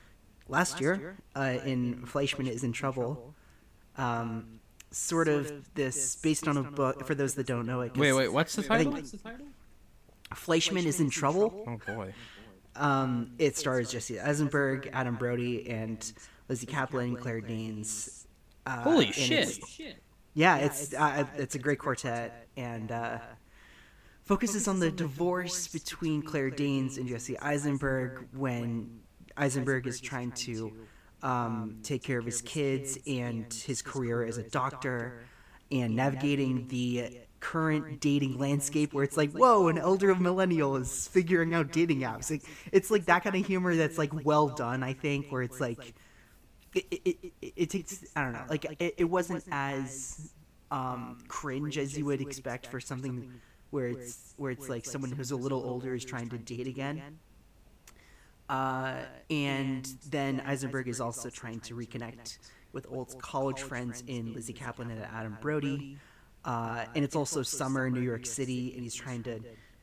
last 0.48 0.80
year. 0.80 1.16
Uh, 1.34 1.58
in 1.64 2.06
Fleishman 2.06 2.46
is 2.46 2.62
in 2.64 2.72
trouble. 2.72 3.34
Um, 3.96 4.60
sort 4.90 5.28
of 5.28 5.72
this 5.74 6.16
based 6.16 6.48
on 6.48 6.56
a 6.56 6.62
book. 6.62 7.06
For 7.06 7.14
those 7.14 7.34
that 7.34 7.46
don't 7.46 7.66
know 7.66 7.80
it. 7.82 7.96
wait 7.96 8.12
wait 8.12 8.28
what's 8.32 8.54
the 8.56 8.62
title 8.62 8.92
think 8.92 9.06
Fleishman 10.34 10.86
is 10.86 11.00
in 11.00 11.10
trouble. 11.10 11.64
oh 11.66 11.94
boy 11.94 12.14
Um, 12.80 13.32
it 13.38 13.56
stars 13.56 13.92
Jesse 13.92 14.18
Eisenberg, 14.18 14.88
Adam 14.92 15.14
Brody, 15.16 15.68
and 15.68 16.12
Lizzy 16.48 16.66
Caplan, 16.66 17.16
Claire 17.20 17.40
Danes. 17.40 18.26
Uh, 18.66 18.82
holy 18.82 19.12
shit 19.12 19.30
it's- 19.32 19.80
Yeah, 20.34 20.56
it's 20.56 20.94
uh, 20.94 21.24
it's 21.36 21.54
a 21.54 21.58
great 21.58 21.78
quartet 21.78 22.46
and 22.56 22.90
uh, 22.92 23.18
focuses 24.22 24.66
on 24.68 24.78
the 24.80 24.90
divorce 24.90 25.68
between 25.68 26.22
Claire 26.22 26.50
Danes 26.50 26.98
and 26.98 27.08
Jesse 27.08 27.38
Eisenberg 27.40 28.26
when 28.32 29.00
Eisenberg 29.36 29.86
is 29.86 30.00
trying 30.00 30.32
to 30.32 30.72
um, 31.22 31.78
take 31.82 32.02
care 32.02 32.18
of 32.18 32.24
his 32.24 32.40
kids 32.42 32.98
and 33.06 33.52
his 33.52 33.82
career 33.82 34.22
as 34.24 34.38
a 34.38 34.42
doctor 34.44 35.20
and 35.70 35.94
navigating 35.94 36.66
the 36.68 37.18
current 37.40 38.00
dating 38.00 38.38
landscape 38.38 38.92
where 38.92 39.02
it's 39.02 39.16
like 39.16 39.32
whoa 39.32 39.68
an 39.68 39.78
elder 39.78 40.10
of 40.10 40.20
millennial 40.20 40.76
is 40.76 41.08
figuring 41.08 41.54
out 41.54 41.72
dating 41.72 42.00
apps 42.00 42.30
like, 42.30 42.42
it's 42.70 42.90
like 42.90 43.06
that 43.06 43.24
kind 43.24 43.34
of 43.34 43.46
humor 43.46 43.74
that's 43.74 43.96
like 43.96 44.10
well 44.24 44.48
done 44.48 44.82
i 44.82 44.92
think 44.92 45.26
where 45.32 45.42
it's 45.42 45.58
like 45.60 45.94
it, 46.74 46.84
it, 46.90 47.18
it, 47.42 47.52
it 47.56 47.70
takes 47.70 48.04
I 48.14 48.22
don't 48.22 48.32
know 48.32 48.44
like 48.48 48.64
it, 48.80 48.94
it 48.98 49.04
wasn't 49.04 49.44
as 49.50 50.32
um, 50.70 51.18
cringe 51.28 51.78
as 51.78 51.96
you 51.96 52.04
would 52.04 52.20
expect 52.20 52.66
for 52.66 52.80
something 52.80 53.32
where 53.70 53.88
it's 53.88 54.34
where 54.36 54.50
it's 54.50 54.68
like 54.68 54.84
someone 54.84 55.10
who's 55.10 55.30
a 55.30 55.36
little 55.36 55.62
older 55.62 55.94
is 55.94 56.04
trying 56.04 56.28
to 56.28 56.38
date 56.38 56.66
again. 56.66 57.18
Uh, 58.48 59.02
and 59.30 59.84
then 60.10 60.40
Eisenberg 60.44 60.88
is 60.88 61.00
also 61.00 61.30
trying 61.30 61.60
to 61.60 61.74
reconnect 61.74 62.38
with 62.72 62.86
old 62.90 63.16
college 63.20 63.60
friends 63.60 64.02
in 64.08 64.34
Lizzy 64.34 64.52
Caplan 64.52 64.90
and 64.90 65.04
Adam 65.12 65.38
Brody. 65.40 65.98
Uh, 66.44 66.84
and 66.94 67.04
it's 67.04 67.16
also 67.16 67.42
summer 67.42 67.86
in 67.86 67.92
New 67.92 68.00
York 68.00 68.26
City, 68.26 68.72
and 68.74 68.82
he's 68.82 68.94
trying 68.94 69.22
to 69.24 69.40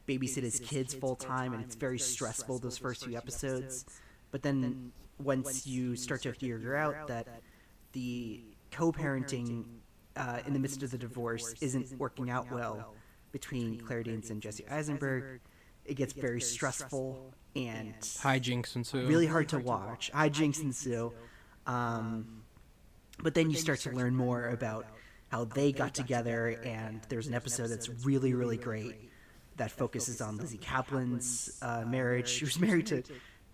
babysit 0.08 0.44
his 0.44 0.60
kids 0.60 0.94
full 0.94 1.16
time, 1.16 1.54
and 1.54 1.64
it's 1.64 1.76
very 1.76 2.00
stressful 2.00 2.60
those 2.60 2.78
first 2.78 3.06
few 3.06 3.18
episodes. 3.18 3.86
But 4.32 4.42
then 4.42 4.92
once 5.20 5.68
you 5.68 5.96
start 5.96 6.22
to 6.24 6.34
figure 6.34 6.76
out 6.76 7.08
that 7.08 7.28
the 7.92 8.44
co-parenting 8.72 9.66
uh, 10.16 10.40
in 10.46 10.54
the 10.54 10.60
midst 10.60 10.84
of 10.84 10.92
the 10.92 10.98
divorce 10.98 11.54
isn't 11.62 11.92
working 11.98 12.30
out 12.30 12.52
well 12.52 12.96
between 13.32 13.80
Claire 13.80 14.04
Danes 14.04 14.30
and 14.30 14.42
Jesse 14.42 14.68
Eisenberg, 14.68 15.42
it 15.86 15.96
gets 15.96 16.14
very 16.14 16.42
stressful 16.42 17.34
and 17.56 17.94
hijinks 18.02 18.76
ensue 18.76 19.06
really 19.08 19.26
hard 19.26 19.50
to 19.50 19.60
watch. 19.60 20.12
Hijinks 20.14 20.62
ensue. 20.62 21.14
Um, 21.66 22.44
but 23.22 23.34
then 23.34 23.50
you 23.50 23.58
start 23.58 23.80
to 23.82 23.92
learn 23.92 24.16
more 24.16 24.50
about 24.50 24.86
how 25.30 25.44
they 25.46 25.72
got 25.72 25.94
together, 25.94 26.60
and 26.64 27.02
there's 27.10 27.28
an 27.28 27.34
episode 27.34 27.68
that's 27.68 27.90
really, 28.06 28.34
really 28.34 28.58
great 28.58 29.10
that 29.58 29.72
focuses 29.72 30.22
on 30.22 30.38
Lizzy 30.38 30.58
Caplan's 30.58 31.58
uh, 31.62 31.84
marriage. 31.86 32.30
She 32.30 32.46
was 32.46 32.60
married 32.60 32.88
to 32.88 33.04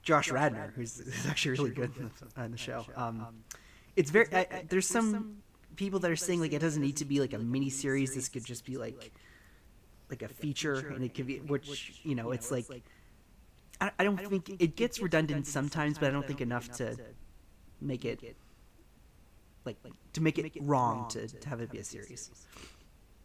Josh 0.04 0.32
Radnor, 0.32 0.74
who's, 0.76 1.00
who's 1.00 1.26
actually 1.26 1.52
really 1.52 1.72
good 1.72 1.92
in 1.98 2.12
the, 2.36 2.44
in 2.44 2.52
the 2.52 2.58
show. 2.58 2.86
Um, 2.96 3.44
it's 3.96 4.12
very. 4.12 4.28
I, 4.34 4.40
I, 4.40 4.66
there's 4.68 4.88
some 4.88 5.38
people 5.76 6.00
that 6.00 6.12
are 6.12 6.16
saying 6.16 6.42
like 6.42 6.54
it 6.54 6.60
doesn't 6.60 6.82
need 6.82 6.98
to 6.98 7.06
be 7.06 7.20
like 7.20 7.34
a 7.34 7.40
mini 7.40 7.70
series. 7.70 8.14
This 8.14 8.30
could 8.30 8.46
just 8.46 8.66
be 8.66 8.78
like 8.78 9.12
like 10.10 10.22
a 10.22 10.28
feature, 10.28 10.90
and 10.90 11.04
it 11.04 11.14
could 11.16 11.28
be 11.28 11.40
which 11.40 12.02
you 12.04 12.16
know 12.16 12.32
it's 12.32 12.52
like. 12.52 12.66
I, 13.82 13.92
I 13.98 14.04
don't 14.04 14.18
think 14.18 14.62
it 14.62 14.76
gets 14.76 15.00
redundant 15.00 15.48
sometimes, 15.48 15.98
but 15.98 16.08
I 16.08 16.12
don't 16.12 16.28
think 16.28 16.42
enough 16.42 16.72
to 16.74 16.96
make 17.82 18.06
it 18.06 18.38
like 19.66 19.78
like 19.84 19.94
to 20.14 20.22
make 20.22 20.38
it 20.40 20.52
wrong 20.62 21.08
to, 21.10 21.28
to 21.28 21.50
have 21.50 21.62
it 21.62 21.72
be 21.72 21.80
a 21.80 21.84
series. 21.84 22.32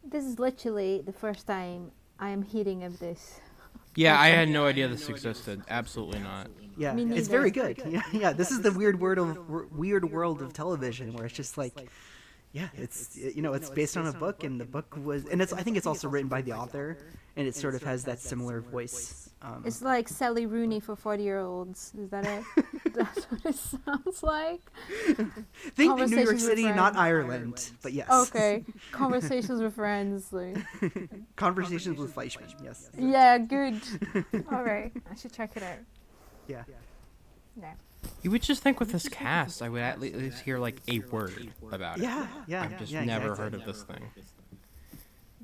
This 0.05 0.25
is 0.25 0.39
literally 0.39 1.03
the 1.05 1.13
first 1.13 1.47
time 1.47 1.93
I 2.19 2.31
am 2.31 2.43
hearing 2.43 2.85
of 2.85 2.99
this. 2.99 3.41
Yeah, 3.95 4.19
I 4.21 4.29
had 4.29 4.49
no 4.49 4.67
idea 4.67 4.89
this 4.89 5.09
existed. 5.09 5.63
Absolutely 5.69 6.21
not. 6.21 6.49
Yeah, 6.77 6.93
Me 6.93 7.03
it's 7.03 7.29
neither. 7.29 7.31
very 7.31 7.51
good. 7.51 7.83
Yeah, 7.87 8.03
yeah. 8.13 8.33
This 8.33 8.51
is 8.53 8.61
the 8.61 8.73
weird 8.73 9.01
world 9.01 9.19
of 9.19 9.73
weird 9.73 10.11
world 10.11 10.41
of 10.43 10.53
television 10.53 11.13
where 11.15 11.27
it's 11.27 11.35
just 11.35 11.59
like 11.59 11.89
Yeah, 12.53 12.69
it's 12.75 13.17
you 13.17 13.43
know 13.43 13.53
it's 13.55 13.71
based 13.71 13.97
on 13.97 14.07
a 14.07 14.13
book, 14.13 14.45
and 14.45 14.61
the 14.61 14.65
book 14.65 14.97
was, 14.97 15.27
and 15.27 15.43
it's 15.43 15.53
I 15.53 15.63
think 15.63 15.77
it's 15.77 15.87
also 15.87 16.09
written 16.09 16.29
by 16.29 16.43
the 16.43 16.53
author, 16.53 16.99
and 17.37 17.47
it 17.47 17.55
sort 17.57 17.75
of 17.75 17.83
has 17.83 18.05
that 18.05 18.21
similar 18.21 18.61
voice. 18.61 19.28
Um, 19.41 19.63
It's 19.65 19.83
like 19.83 20.09
Sally 20.09 20.47
Rooney 20.47 20.81
for 20.81 20.97
40 20.97 21.23
year 21.23 21.39
olds. 21.39 21.93
Is 21.99 22.11
that 22.11 22.27
it? 22.27 22.45
That's 22.95 23.25
what 23.27 23.47
it 23.47 23.55
sounds 23.55 24.23
like. 24.23 24.61
think 25.07 25.79
New 25.79 25.85
York 25.85 25.99
Conversations 25.99 26.31
with 26.31 26.41
City, 26.43 26.63
not 26.65 26.95
Friends. 26.95 26.97
Ireland, 26.97 27.71
but 27.83 27.93
yes. 27.93 28.11
Okay. 28.11 28.65
Conversations 28.93 29.61
with 29.61 29.75
friends. 29.75 30.33
Like. 30.33 30.57
Conversations 31.37 31.99
with 31.99 32.13
Fleishman. 32.13 32.49
Yes. 32.63 32.91
Yeah, 32.99 33.39
good. 33.39 33.81
All 34.51 34.65
right. 34.65 34.93
I 35.11 35.15
should 35.15 35.33
check 35.33 35.57
it 35.57 35.63
out. 35.63 35.79
Yeah. 36.49 36.65
No. 37.55 37.69
You 38.23 38.31
would 38.31 38.43
just 38.43 38.63
think 38.63 38.81
with 38.81 38.91
this 38.91 39.09
cast, 39.09 39.63
I 39.63 39.69
would 39.69 39.83
at 39.83 40.01
least 40.01 40.41
hear 40.41 40.59
like 40.59 40.81
a 40.89 41.01
word 41.01 41.53
about 41.71 41.99
it. 41.99 42.03
Yeah. 42.03 42.27
Yeah. 42.47 42.63
I've 42.63 42.79
just 42.79 42.91
yeah, 42.91 43.05
never 43.05 43.31
exactly. 43.31 43.45
heard 43.45 43.55
of 43.55 43.65
this 43.65 43.83
thing. 43.85 44.11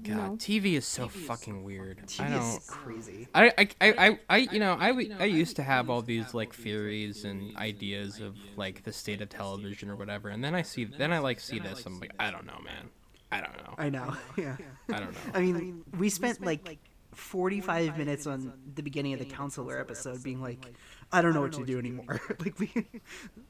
God, 0.05 0.17
No. 0.17 0.37
TV 0.37 0.75
is 0.75 0.85
so 0.87 1.09
fucking 1.09 1.65
weird. 1.65 1.99
I 2.01 2.03
TV 2.05 2.31
don't. 2.31 2.43
is 2.59 2.67
crazy. 2.69 3.29
I, 3.35 3.47
I, 3.59 3.69
I, 3.81 3.95
I, 4.09 4.19
I, 4.29 4.37
you 4.39 4.59
know, 4.61 4.77
I, 4.79 4.89
w- 4.89 5.15
I 5.19 5.25
used 5.25 5.57
to 5.57 5.63
have 5.63 5.91
all 5.91 6.03
these 6.03 6.35
like 6.35 6.55
theories 6.55 7.25
and 7.25 7.57
ideas 7.57 8.21
of 8.21 8.37
like 8.57 8.85
the 8.85 8.93
state 8.93 9.21
of 9.21 9.29
television 9.29 9.91
or 9.91 9.97
whatever, 9.97 10.29
and 10.29 10.45
then 10.45 10.55
I 10.55 10.63
see, 10.63 10.85
then 10.85 11.13
I 11.13 11.19
like 11.19 11.41
see 11.41 11.59
this, 11.59 11.85
I'm 11.87 11.99
like, 12.01 12.13
I 12.19 12.31
don't 12.31 12.47
know, 12.47 12.61
man, 12.65 12.91
I 13.33 13.41
don't 13.41 13.57
know, 13.57 13.75
I 13.79 13.89
know. 13.91 14.17
Yeah. 14.37 14.57
I 14.93 15.01
don't 15.01 15.13
know. 15.13 15.19
I 15.35 15.41
mean, 15.41 15.85
we 15.99 16.09
spent 16.11 16.45
like 16.45 16.79
45 17.13 17.97
minutes 17.97 18.27
on 18.27 18.53
the 18.75 18.83
beginning 18.83 19.13
of 19.15 19.19
the 19.21 19.25
counselor 19.25 19.79
episode 19.81 20.23
being 20.23 20.41
like, 20.43 20.67
I 21.13 21.23
don't 21.23 21.33
know 21.33 21.43
what 21.43 21.53
to 21.55 21.65
do 21.65 21.79
anymore. 21.79 22.21
like 22.41 22.59
we, 22.59 22.73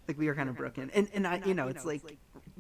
like 0.06 0.18
we 0.18 0.28
are 0.28 0.34
kind 0.34 0.48
of 0.48 0.56
broken. 0.56 0.90
And 0.94 1.08
and 1.14 1.26
I, 1.26 1.40
you 1.46 1.54
know, 1.54 1.68
it's 1.68 1.84
like 1.84 2.02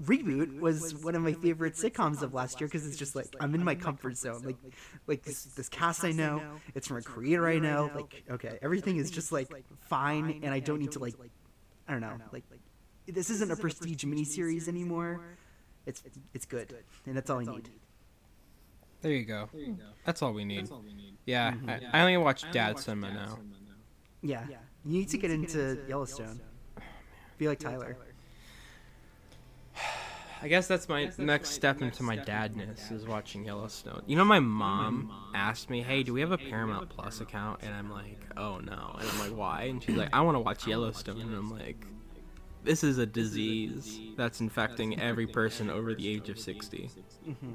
reboot 0.02 0.60
was 0.60 0.94
one 1.04 1.14
of 1.14 1.22
my 1.22 1.32
favorite 1.32 1.74
sitcoms 1.74 2.22
of 2.22 2.34
last 2.34 2.60
year 2.60 2.66
because 2.66 2.86
it's 2.86 2.96
just 2.96 3.14
like 3.14 3.28
I'm 3.40 3.54
in 3.54 3.62
my 3.62 3.74
comfort 3.74 4.16
zone. 4.16 4.42
Like 4.44 4.56
like 5.06 5.22
this 5.22 5.44
this 5.44 5.68
cast 5.68 6.04
I 6.04 6.12
know, 6.12 6.42
it's 6.74 6.88
from 6.88 6.96
a 6.96 7.02
creator 7.02 7.46
I 7.46 7.58
know. 7.58 7.90
Like 7.94 8.24
okay, 8.30 8.58
everything 8.62 8.96
is 8.96 9.10
just 9.10 9.32
like 9.32 9.50
fine, 9.80 10.40
and 10.42 10.52
I 10.52 10.60
don't 10.60 10.80
need 10.80 10.92
to 10.92 10.98
like, 10.98 11.14
I 11.88 11.92
don't 11.92 12.00
know, 12.00 12.16
like 12.32 12.44
this 13.06 13.30
isn't 13.30 13.50
a 13.50 13.56
prestige 13.56 14.04
miniseries 14.04 14.68
anymore. 14.68 15.36
It's 15.86 16.02
it's 16.32 16.46
good, 16.46 16.74
and 17.06 17.16
that's 17.16 17.30
all 17.30 17.40
I 17.40 17.44
need. 17.44 17.70
There 19.02 19.12
you 19.12 19.24
go. 19.24 19.50
That's 20.06 20.22
all 20.22 20.32
we 20.32 20.44
need. 20.44 20.70
Yeah, 21.26 21.48
I, 21.48 21.52
mm-hmm. 21.52 21.86
I 21.92 22.00
only 22.00 22.16
watch 22.16 22.50
Dad 22.52 22.78
Cinema 22.78 23.12
now. 23.12 23.38
Yeah. 24.22 24.46
You 24.86 24.98
need 24.98 25.08
to 25.10 25.18
get 25.18 25.30
into 25.30 25.78
Yellowstone. 25.88 26.40
Be 27.38 27.48
like 27.48 27.58
Tyler. 27.58 27.96
I 30.44 30.48
guess 30.48 30.66
that's 30.66 30.90
my 30.90 31.10
next 31.16 31.52
step 31.52 31.80
into 31.80 32.02
my 32.02 32.18
dadness 32.18 32.92
is 32.92 33.06
watching 33.06 33.46
Yellowstone. 33.46 34.02
You 34.06 34.16
know, 34.16 34.26
my 34.26 34.40
mom 34.40 35.10
asked 35.34 35.70
me, 35.70 35.80
"Hey, 35.80 36.02
do 36.02 36.12
we 36.12 36.20
have 36.20 36.32
a 36.32 36.36
Paramount 36.36 36.90
Plus 36.90 37.22
account?" 37.22 37.60
And 37.62 37.74
I'm 37.74 37.90
like, 37.90 38.20
"Oh 38.36 38.58
no." 38.58 38.94
And 39.00 39.08
I'm 39.08 39.18
like, 39.20 39.34
"Why?" 39.34 39.62
And 39.62 39.82
she's 39.82 39.96
like, 39.96 40.10
"I 40.12 40.20
want 40.20 40.34
to 40.36 40.40
watch 40.40 40.66
Yellowstone." 40.66 41.22
And 41.22 41.34
I'm 41.34 41.50
like, 41.50 41.86
"This 42.62 42.84
is 42.84 42.98
a 42.98 43.06
disease 43.06 43.98
that's 44.18 44.42
infecting 44.42 45.00
every 45.00 45.26
person 45.26 45.70
over 45.70 45.94
the 45.94 46.06
age 46.06 46.28
of 46.28 46.38
60." 46.38 46.90
Mm-hmm. 47.26 47.52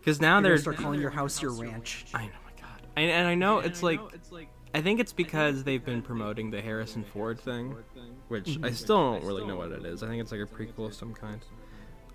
Because 0.00 0.18
now 0.18 0.36
You're 0.36 0.42
they're 0.42 0.58
start 0.58 0.78
calling 0.78 1.02
your 1.02 1.10
house 1.10 1.42
your 1.42 1.52
ranch. 1.52 2.06
I 2.14 2.24
know, 2.24 2.32
my 2.46 2.58
God. 2.58 2.80
And, 2.96 3.10
and 3.10 3.28
I 3.28 3.34
know 3.34 3.58
it's 3.58 3.82
like, 3.82 4.00
I 4.74 4.80
think 4.80 5.00
it's 5.00 5.12
because 5.12 5.64
they've 5.64 5.84
been 5.84 6.00
promoting 6.00 6.50
the 6.50 6.62
Harrison 6.62 7.04
Ford 7.04 7.38
thing, 7.38 7.76
which 8.28 8.46
mm-hmm. 8.46 8.64
I 8.64 8.70
still 8.70 9.12
don't 9.12 9.24
really 9.24 9.44
know 9.44 9.56
what 9.56 9.70
it 9.70 9.84
is. 9.84 10.02
I 10.02 10.08
think 10.08 10.22
it's 10.22 10.32
like 10.32 10.40
a 10.40 10.46
prequel 10.46 10.86
of 10.86 10.94
some 10.94 11.12
kind. 11.12 11.42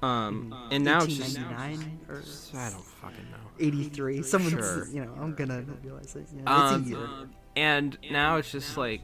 Um, 0.02 0.54
and 0.72 0.84
now 0.84 1.04
it's 1.04 1.16
just, 1.16 1.38
1899 1.40 2.00
or 2.10 2.16
I 2.60 2.70
don't 2.70 2.86
fucking 2.86 3.32
know. 3.32 3.38
83. 3.60 4.22
Someone's, 4.24 4.54
Sure. 4.54 4.88
you 4.90 5.04
know, 5.04 5.14
I'm 5.20 5.34
gonna 5.34 5.66
realize 5.84 6.16
it. 6.16 6.28
Yeah, 6.36 6.42
Um, 6.46 6.82
it's 6.82 6.88
a 6.88 6.90
year. 6.92 7.10
And 7.56 7.98
now 8.12 8.36
it's 8.36 8.52
just 8.52 8.78
like 8.78 9.02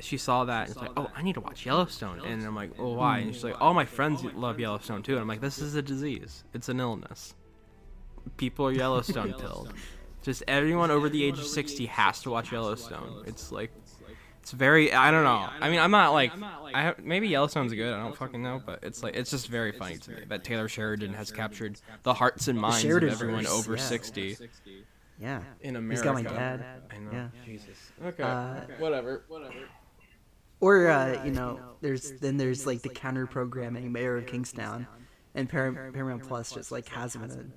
she 0.00 0.18
saw 0.18 0.44
that 0.44 0.68
and 0.68 0.70
it's 0.72 0.80
like, 0.80 0.90
oh, 0.98 1.10
I 1.16 1.22
need 1.22 1.32
to 1.34 1.40
watch 1.40 1.64
Yellowstone. 1.64 2.20
And 2.20 2.44
I'm 2.44 2.54
like, 2.54 2.72
oh, 2.78 2.92
why? 2.92 3.20
And 3.20 3.34
she's 3.34 3.42
like, 3.44 3.58
all 3.62 3.72
my 3.72 3.86
friends 3.86 4.22
love 4.22 4.60
Yellowstone 4.60 5.02
too. 5.02 5.12
And 5.12 5.22
I'm 5.22 5.28
like, 5.28 5.40
this 5.40 5.58
is 5.58 5.74
a 5.74 5.80
disease. 5.82 6.44
It's 6.52 6.68
an 6.68 6.80
illness. 6.80 7.34
People 8.36 8.66
are 8.66 8.72
Yellowstone 8.84 9.32
pilled. 9.32 9.72
Just 10.22 10.42
everyone 10.48 10.90
over 10.90 11.08
the 11.08 11.24
age 11.24 11.38
of 11.38 11.46
60 11.46 11.86
has 11.86 12.20
to 12.22 12.30
watch 12.30 12.52
Yellowstone. 12.52 13.24
It's 13.26 13.50
like, 13.50 13.70
it's 14.44 14.52
very. 14.52 14.92
I 14.92 15.10
don't 15.10 15.24
know. 15.24 15.48
I 15.58 15.70
mean, 15.70 15.80
I'm 15.80 15.90
not 15.90 16.12
like. 16.12 16.30
I 16.74 16.82
have, 16.82 16.98
maybe 16.98 17.28
Yellowstone's 17.28 17.72
good. 17.72 17.94
I 17.94 17.96
don't 17.96 18.14
fucking 18.14 18.42
know, 18.42 18.60
but 18.64 18.80
it's 18.82 19.02
like 19.02 19.16
it's 19.16 19.30
just 19.30 19.48
very 19.48 19.72
funny 19.72 19.96
to 19.96 20.10
me 20.10 20.24
that 20.28 20.44
Taylor 20.44 20.68
Sheridan 20.68 21.14
has 21.14 21.30
captured 21.30 21.80
the 22.02 22.12
hearts 22.12 22.46
and 22.48 22.60
minds 22.60 22.84
of 22.84 23.02
everyone 23.04 23.44
verse, 23.44 23.52
over 23.52 23.76
yeah. 23.76 23.82
60 23.82 24.36
Yeah. 25.18 25.40
in 25.62 25.76
America. 25.76 25.92
He's 25.92 26.02
got 26.02 26.14
my 26.14 26.22
dad. 26.36 26.62
I 26.92 26.98
know. 26.98 27.10
Yeah. 27.10 27.28
Jesus. 27.42 27.90
Okay. 28.04 28.22
Uh, 28.22 28.60
Whatever. 28.76 29.24
Whatever. 29.28 29.54
Or, 30.60 30.88
uh, 30.88 31.24
you 31.24 31.30
know, 31.30 31.58
there's 31.80 32.12
then 32.20 32.36
there's 32.36 32.66
like 32.66 32.82
the 32.82 32.90
counter 32.90 33.26
programming 33.26 33.90
Mayor 33.92 34.18
of 34.18 34.26
Kingstown, 34.26 34.86
and 35.34 35.48
Par- 35.48 35.90
Paramount 35.94 36.28
Plus 36.28 36.52
just 36.52 36.70
like 36.70 36.86
has 36.88 37.16
him 37.16 37.22
in 37.24 37.50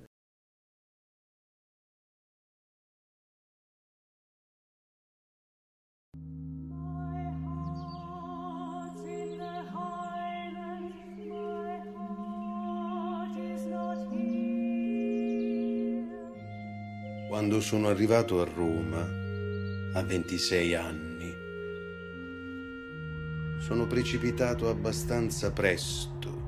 Quando 17.38 17.60
sono 17.60 17.86
arrivato 17.86 18.40
a 18.40 18.44
Roma, 18.52 18.98
a 19.92 20.02
26 20.02 20.74
anni, 20.74 21.32
sono 23.60 23.86
precipitato 23.86 24.68
abbastanza 24.68 25.52
presto 25.52 26.42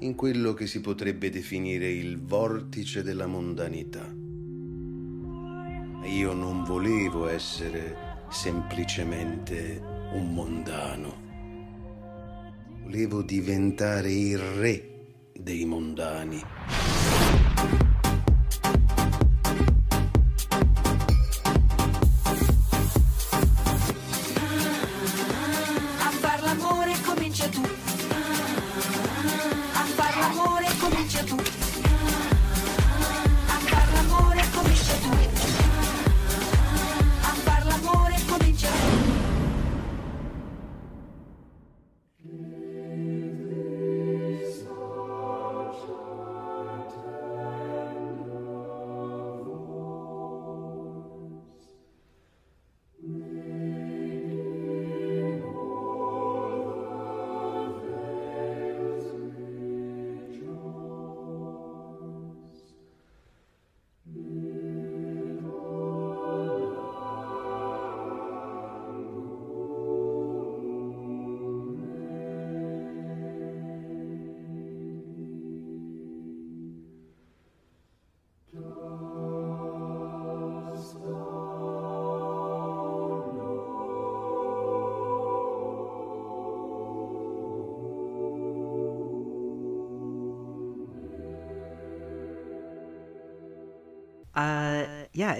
in 0.00 0.14
quello 0.14 0.52
che 0.52 0.66
si 0.66 0.82
potrebbe 0.82 1.30
definire 1.30 1.90
il 1.90 2.20
vortice 2.20 3.02
della 3.02 3.26
mondanità. 3.26 4.04
Io 6.04 6.32
non 6.34 6.62
volevo 6.62 7.26
essere 7.26 7.96
semplicemente 8.28 9.80
un 10.12 10.34
mondano. 10.34 11.22
Volevo 12.82 13.22
diventare 13.22 14.12
il 14.12 14.38
re 14.38 15.32
dei 15.32 15.64
mondani. 15.64 17.03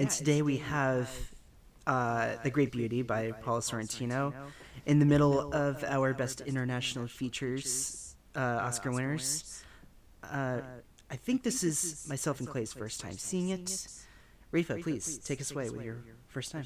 And 0.05 0.11
today 0.11 0.43
we 0.43 0.57
have 0.57 1.09
uh, 1.87 2.35
The 2.43 2.51
Great 2.51 2.71
Beauty 2.71 3.01
by 3.01 3.31
Paolo 3.31 3.59
Sorrentino 3.59 4.35
in 4.85 4.99
the 4.99 5.05
middle 5.05 5.51
of 5.51 5.83
our 5.83 6.13
Best 6.13 6.41
International 6.41 7.07
Features 7.07 8.15
uh, 8.35 8.39
Oscar 8.39 8.91
winners. 8.91 9.63
uh, 10.23 10.61
I 11.09 11.15
think 11.15 11.41
this 11.41 11.63
is 11.63 12.05
myself 12.07 12.39
and 12.39 12.47
Clay's 12.47 12.71
first 12.71 13.01
time 13.01 13.13
seeing 13.13 13.49
it. 13.49 13.87
Rafa, 14.51 14.75
please 14.75 15.17
take 15.17 15.41
us 15.41 15.49
away 15.49 15.71
with 15.71 15.83
your 15.83 15.97
first 16.27 16.51
time. 16.51 16.65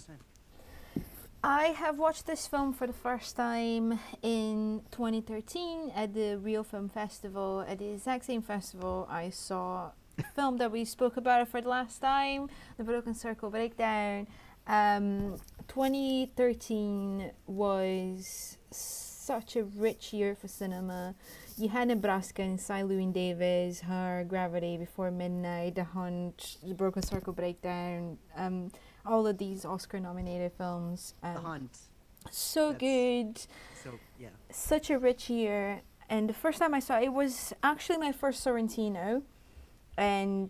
I 1.41 1.67
have 1.67 1.97
watched 1.97 2.28
this 2.28 2.45
film 2.45 2.73
for 2.73 2.88
the 2.88 2.99
first 3.08 3.38
time 3.38 4.02
in 4.21 4.82
2013 4.91 5.93
at 5.95 6.13
the 6.13 6.36
Rio 6.36 6.63
Film 6.63 6.89
Festival. 6.89 7.63
At 7.65 7.80
the 7.80 7.88
exact 7.91 8.25
same 8.25 8.41
festival, 8.41 9.08
I 9.10 9.30
saw 9.30 9.91
the 9.91 9.99
film 10.36 10.58
that 10.58 10.71
we 10.71 10.86
spoke 10.86 11.17
about 11.17 11.47
for 11.47 11.62
the 11.62 11.69
last 11.69 11.99
time, 11.99 12.49
The 12.77 12.84
Broken 12.84 13.13
Circle 13.13 13.49
Breakdown. 13.49 14.27
Um, 14.67 15.38
2013 15.67 17.32
was 17.47 18.58
such 18.71 19.55
a 19.55 19.63
rich 19.63 20.13
year 20.13 20.36
for 20.36 20.47
cinema. 20.47 21.15
You 21.58 21.69
had 21.69 21.88
Nebraska 21.89 22.41
and 22.41 22.60
Cy 22.60 22.84
Llewyn 22.84 23.12
Davis, 23.13 23.82
Her, 23.82 24.25
Gravity, 24.27 24.77
Before 24.77 25.12
Midnight, 25.12 25.75
The 25.75 25.84
Hunt, 25.84 26.58
The 26.63 26.73
Broken 26.73 27.01
Circle 27.03 27.34
Breakdown. 27.34 28.17
Um, 28.36 28.71
all 29.05 29.25
of 29.27 29.38
these 29.38 29.65
Oscar-nominated 29.65 30.51
films. 30.58 31.13
Um, 31.23 31.34
The 31.34 31.39
Hunt. 31.41 31.77
so 32.32 32.71
That's- 32.71 32.79
good 32.79 33.38
So 33.84 33.99
yeah. 34.19 34.29
such 34.51 34.89
a 34.89 34.99
rich 34.99 35.29
year 35.29 35.82
and 36.10 36.27
the 36.27 36.34
first 36.34 36.58
time 36.60 36.73
i 36.73 36.79
saw 36.79 36.97
it, 36.97 37.03
it 37.05 37.13
was 37.13 37.53
actually 37.63 37.97
my 37.99 38.12
first 38.12 38.43
sorrentino 38.45 39.21
and 40.00 40.50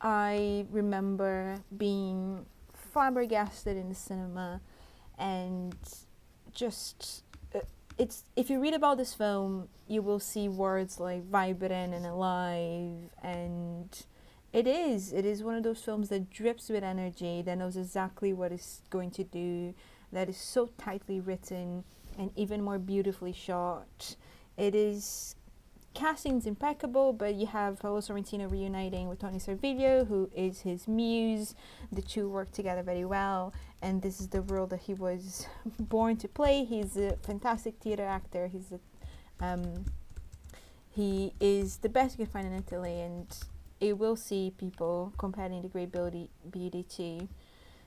i 0.00 0.66
remember 0.70 1.58
being 1.76 2.44
flabbergasted 2.74 3.76
in 3.76 3.88
the 3.88 3.94
cinema 3.94 4.60
and 5.18 5.76
just 6.52 7.22
uh, 7.54 7.60
it's 7.96 8.24
if 8.36 8.50
you 8.50 8.60
read 8.60 8.74
about 8.74 8.98
this 8.98 9.14
film 9.14 9.68
you 9.86 10.02
will 10.02 10.20
see 10.20 10.48
words 10.48 10.98
like 10.98 11.24
vibrant 11.24 11.94
and 11.94 12.04
alive 12.04 13.10
and 13.22 14.04
it 14.52 14.66
is 14.66 15.12
it 15.12 15.24
is 15.24 15.42
one 15.42 15.54
of 15.54 15.62
those 15.62 15.80
films 15.80 16.08
that 16.08 16.28
drips 16.30 16.68
with 16.68 16.82
energy 16.82 17.42
that 17.42 17.56
knows 17.56 17.76
exactly 17.76 18.32
what 18.32 18.50
it's 18.50 18.82
going 18.90 19.10
to 19.10 19.24
do 19.24 19.74
that 20.12 20.28
is 20.28 20.36
so 20.36 20.68
tightly 20.78 21.20
written 21.20 21.84
and 22.18 22.30
even 22.36 22.62
more 22.62 22.78
beautifully 22.78 23.32
shot. 23.32 24.16
It 24.56 24.74
is 24.74 25.36
casting's 25.98 26.46
impeccable 26.46 27.12
but 27.12 27.34
you 27.34 27.46
have 27.46 27.80
Paolo 27.80 28.00
Sorrentino 28.00 28.48
reuniting 28.48 29.08
with 29.08 29.18
Toni 29.18 29.38
Servillo 29.38 30.06
who 30.06 30.30
is 30.32 30.60
his 30.60 30.86
muse. 30.86 31.56
The 31.90 32.02
two 32.02 32.28
work 32.28 32.52
together 32.52 32.84
very 32.84 33.04
well 33.04 33.52
and 33.82 34.00
this 34.00 34.20
is 34.20 34.28
the 34.28 34.42
role 34.42 34.68
that 34.68 34.82
he 34.82 34.94
was 34.94 35.48
born 35.80 36.16
to 36.18 36.28
play. 36.28 36.64
He's 36.64 36.96
a 36.96 37.16
fantastic 37.26 37.74
theater 37.80 38.04
actor. 38.04 38.46
He's 38.46 38.70
a 38.70 38.78
um, 39.44 39.86
he 40.88 41.32
is 41.40 41.78
the 41.78 41.88
best 41.88 42.16
you 42.16 42.24
can 42.24 42.32
find 42.32 42.46
in 42.46 42.54
Italy 42.54 43.00
and 43.00 43.26
it 43.80 43.98
will 43.98 44.16
see 44.16 44.52
people 44.56 45.12
comparing 45.18 45.62
the 45.62 45.68
great 45.68 45.90
beauty, 45.90 46.30
beauty 46.48 46.84
to 46.96 47.28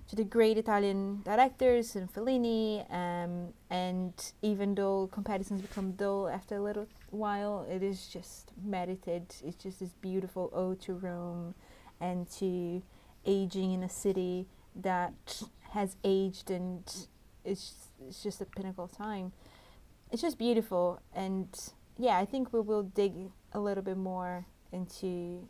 to 0.10 0.16
the 0.18 0.26
great 0.26 0.58
Italian 0.58 1.22
directors 1.24 1.96
and 1.96 2.12
Fellini 2.12 2.84
um, 2.92 3.54
and 3.70 4.14
even 4.42 4.76
though 4.76 5.08
comparisons 5.14 5.62
become 5.62 5.94
dull 5.94 6.28
after 6.28 6.58
a 6.58 6.62
little 6.62 6.88
while 7.12 7.66
it 7.70 7.84
is 7.84 8.08
just 8.08 8.52
merited 8.64 9.24
it's 9.44 9.64
just 9.64 9.80
this 9.80 9.94
beautiful 10.02 10.50
ode 10.54 10.82
to 10.82 10.94
Rome 10.94 11.54
and 12.00 12.30
to 12.32 12.82
aging 13.26 13.74
in 13.74 13.84
a 13.84 13.90
city 13.90 14.48
that 14.76 15.44
has 15.72 15.96
aged 16.04 16.50
and 16.50 16.84
it's, 17.44 17.74
it's 18.08 18.24
just 18.24 18.42
a 18.42 18.46
pinnacle 18.46 18.88
time. 18.88 19.32
It's 20.12 20.22
just 20.22 20.38
beautiful 20.38 21.02
and 21.14 21.48
yeah 21.98 22.18
i 22.18 22.26
think 22.26 22.52
we 22.52 22.60
will 22.60 22.84
dig 22.84 23.14
a 23.54 23.60
little 23.60 23.84
bit 23.84 23.98
more 23.98 24.46
into 24.72 25.48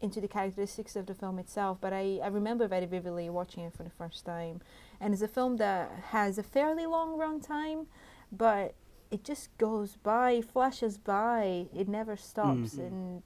into 0.00 0.20
the 0.20 0.28
characteristics 0.28 0.96
of 0.96 1.06
the 1.06 1.14
film 1.14 1.38
itself 1.38 1.78
but 1.80 1.92
I, 1.92 2.20
I 2.22 2.28
remember 2.28 2.68
very 2.68 2.86
vividly 2.86 3.30
watching 3.30 3.64
it 3.64 3.72
for 3.74 3.84
the 3.84 3.90
first 3.90 4.26
time. 4.26 4.60
And 5.00 5.14
it's 5.14 5.22
a 5.22 5.28
film 5.28 5.56
that 5.56 5.90
has 6.10 6.36
a 6.36 6.42
fairly 6.42 6.84
long 6.84 7.16
run 7.16 7.40
time 7.40 7.86
but 8.30 8.74
it 9.14 9.22
just 9.22 9.46
goes 9.58 9.90
by 10.02 10.40
flashes 10.40 10.94
by 10.98 11.66
it 11.80 11.88
never 11.88 12.16
stops 12.16 12.74
Mhm. 12.74 12.86
and 12.88 13.22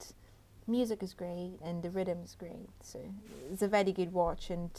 music 0.67 0.99
is 1.07 1.13
great 1.15 1.57
and 1.67 1.81
the 1.85 1.89
rhythm 1.97 2.19
is 2.27 2.35
great 2.43 2.69
so 2.91 2.99
it's 3.51 3.63
a 3.63 3.67
very 3.77 3.91
good 3.99 4.11
watch 4.21 4.43
and 4.55 4.71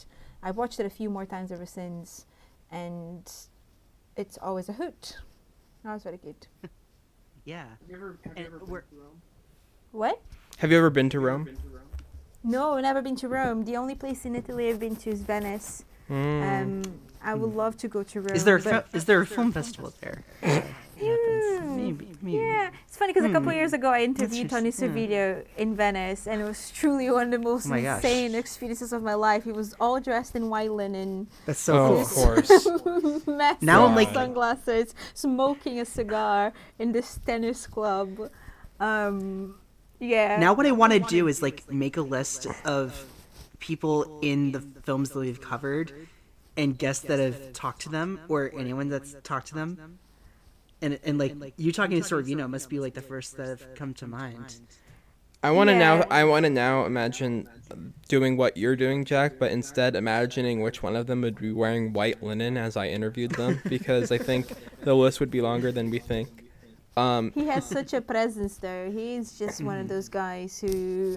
i've 0.44 0.56
watched 0.62 0.78
it 0.82 0.86
a 0.86 0.94
few 1.00 1.10
more 1.16 1.26
times 1.34 1.50
ever 1.56 1.66
since 1.66 2.26
and 2.70 3.24
it's 4.22 4.36
always 4.46 4.68
a 4.68 4.74
hoot 4.80 5.02
that 5.82 5.92
was 5.96 6.04
very 6.10 6.20
good 6.28 6.40
Yeah. 7.44 7.66
And 8.36 8.46
we're- 8.68 8.82
what 9.92 10.16
Have 10.58 10.70
you 10.70 10.78
ever 10.78 10.90
been 10.90 11.08
to 11.10 11.18
Rome? 11.18 11.44
no 12.44 12.64
never 12.88 13.02
been 13.02 13.16
to 13.16 13.28
rome 13.28 13.64
the 13.70 13.76
only 13.76 13.94
place 14.02 14.20
in 14.28 14.32
italy 14.42 14.64
i've 14.70 14.78
been 14.86 14.96
to 15.04 15.10
is 15.10 15.22
venice 15.34 15.84
Mm. 16.08 16.42
um 16.62 16.70
i 17.30 17.32
would 17.40 17.54
love 17.62 17.74
to 17.82 17.88
go 17.96 18.00
to 18.12 18.16
rome 18.20 18.36
Is 18.40 18.44
there 18.48 18.56
a 18.56 18.62
but- 18.62 18.88
fi- 18.88 18.96
is 18.98 19.04
there 19.08 19.20
a 19.20 19.26
film 19.36 19.50
festival 19.60 19.90
there? 20.04 20.18
Hmm, 21.60 21.76
Maybe. 21.76 22.08
Maybe. 22.22 22.36
Yeah, 22.38 22.70
it's 22.86 22.96
funny 22.96 23.12
because 23.12 23.28
a 23.28 23.32
couple 23.32 23.50
Hmm. 23.50 23.56
years 23.56 23.72
ago 23.72 23.90
I 23.90 24.02
interviewed 24.02 24.48
just- 24.50 24.78
Tony 24.78 25.08
yeah. 25.08 25.40
In 25.56 25.76
Venice, 25.76 26.26
and 26.26 26.40
it 26.40 26.44
was 26.44 26.70
truly 26.70 27.10
one 27.10 27.24
of 27.26 27.30
the 27.32 27.38
most 27.38 27.66
Oh 27.66 27.70
my 27.70 27.80
gosh. 27.82 27.96
insane 28.04 28.34
experiences 28.34 28.92
of 28.92 29.02
my 29.02 29.14
life. 29.14 29.44
He 29.44 29.52
was 29.52 29.74
all 29.80 30.00
dressed 30.00 30.34
in 30.36 30.48
white 30.50 30.70
linen, 30.72 31.28
That's 31.46 31.60
so 31.60 31.74
oh, 31.76 31.88
cool. 31.88 32.00
of 32.00 32.08
course. 32.46 33.26
massive 33.26 33.62
Now 33.62 33.86
I'm 33.86 33.94
like- 33.94 34.12
sunglasses, 34.12 34.94
smoking 35.14 35.80
a 35.80 35.84
cigar 35.84 36.52
in 36.78 36.92
this 36.92 37.18
tennis 37.26 37.66
club. 37.66 38.30
Um, 38.78 39.56
yeah. 39.98 40.38
Now 40.38 40.54
what 40.54 40.66
I 40.66 40.72
want 40.72 40.92
to 40.94 41.00
do 41.00 41.28
is 41.28 41.42
like 41.42 41.70
make 41.70 41.96
a 41.96 42.02
list 42.02 42.46
of 42.64 43.04
people 43.58 44.18
in 44.22 44.52
the 44.52 44.60
films 44.82 45.10
that 45.10 45.18
we've 45.18 45.40
covered 45.40 45.92
and 46.56 46.76
guests 46.78 47.04
that 47.04 47.18
have 47.18 47.52
talked 47.52 47.82
to 47.82 47.88
them 47.90 48.18
or 48.28 48.50
anyone 48.58 48.88
that's 48.88 49.14
talked 49.22 49.48
to 49.48 49.54
them. 49.54 49.98
And 50.82 50.98
and 51.04 51.18
like 51.18 51.34
you 51.56 51.72
talking 51.72 52.02
to 52.02 52.08
Sorvino 52.08 52.48
must 52.48 52.68
be 52.70 52.80
like 52.80 52.94
the 52.94 53.02
first 53.02 53.36
that 53.36 53.48
have 53.48 53.66
come 53.74 53.94
to 53.94 54.06
mind. 54.06 54.60
I 55.42 55.50
want 55.52 55.68
to 55.68 55.72
Yeah. 55.72 55.78
now. 55.78 56.06
I 56.10 56.24
want 56.24 56.44
to 56.44 56.50
now 56.50 56.84
imagine 56.84 57.48
doing 58.08 58.36
what 58.36 58.56
you're 58.56 58.76
doing, 58.76 59.04
Jack, 59.04 59.38
but 59.38 59.52
instead 59.52 59.96
imagining 59.96 60.60
which 60.60 60.82
one 60.82 60.96
of 60.96 61.06
them 61.06 61.22
would 61.22 61.38
be 61.38 61.52
wearing 61.52 61.92
white 61.92 62.22
linen 62.22 62.56
as 62.56 62.76
I 62.76 62.88
interviewed 62.88 63.32
them, 63.32 63.60
because 63.68 64.10
I 64.12 64.18
think 64.18 64.52
the 64.82 64.94
list 64.94 65.20
would 65.20 65.30
be 65.30 65.40
longer 65.40 65.72
than 65.72 65.90
we 65.90 65.98
think. 65.98 66.28
Um, 66.96 67.30
he 67.34 67.46
has 67.46 67.64
such 67.64 67.94
a 67.94 68.00
presence 68.00 68.56
though. 68.56 68.90
He's 68.90 69.38
just 69.38 69.62
one 69.62 69.78
of 69.78 69.88
those 69.94 70.08
guys 70.08 70.58
who 70.60 71.16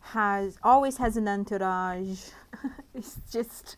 has 0.00 0.58
always 0.62 0.96
has 0.98 1.16
an 1.16 1.26
entourage. 1.26 2.20
He's 2.92 3.16
just 3.32 3.76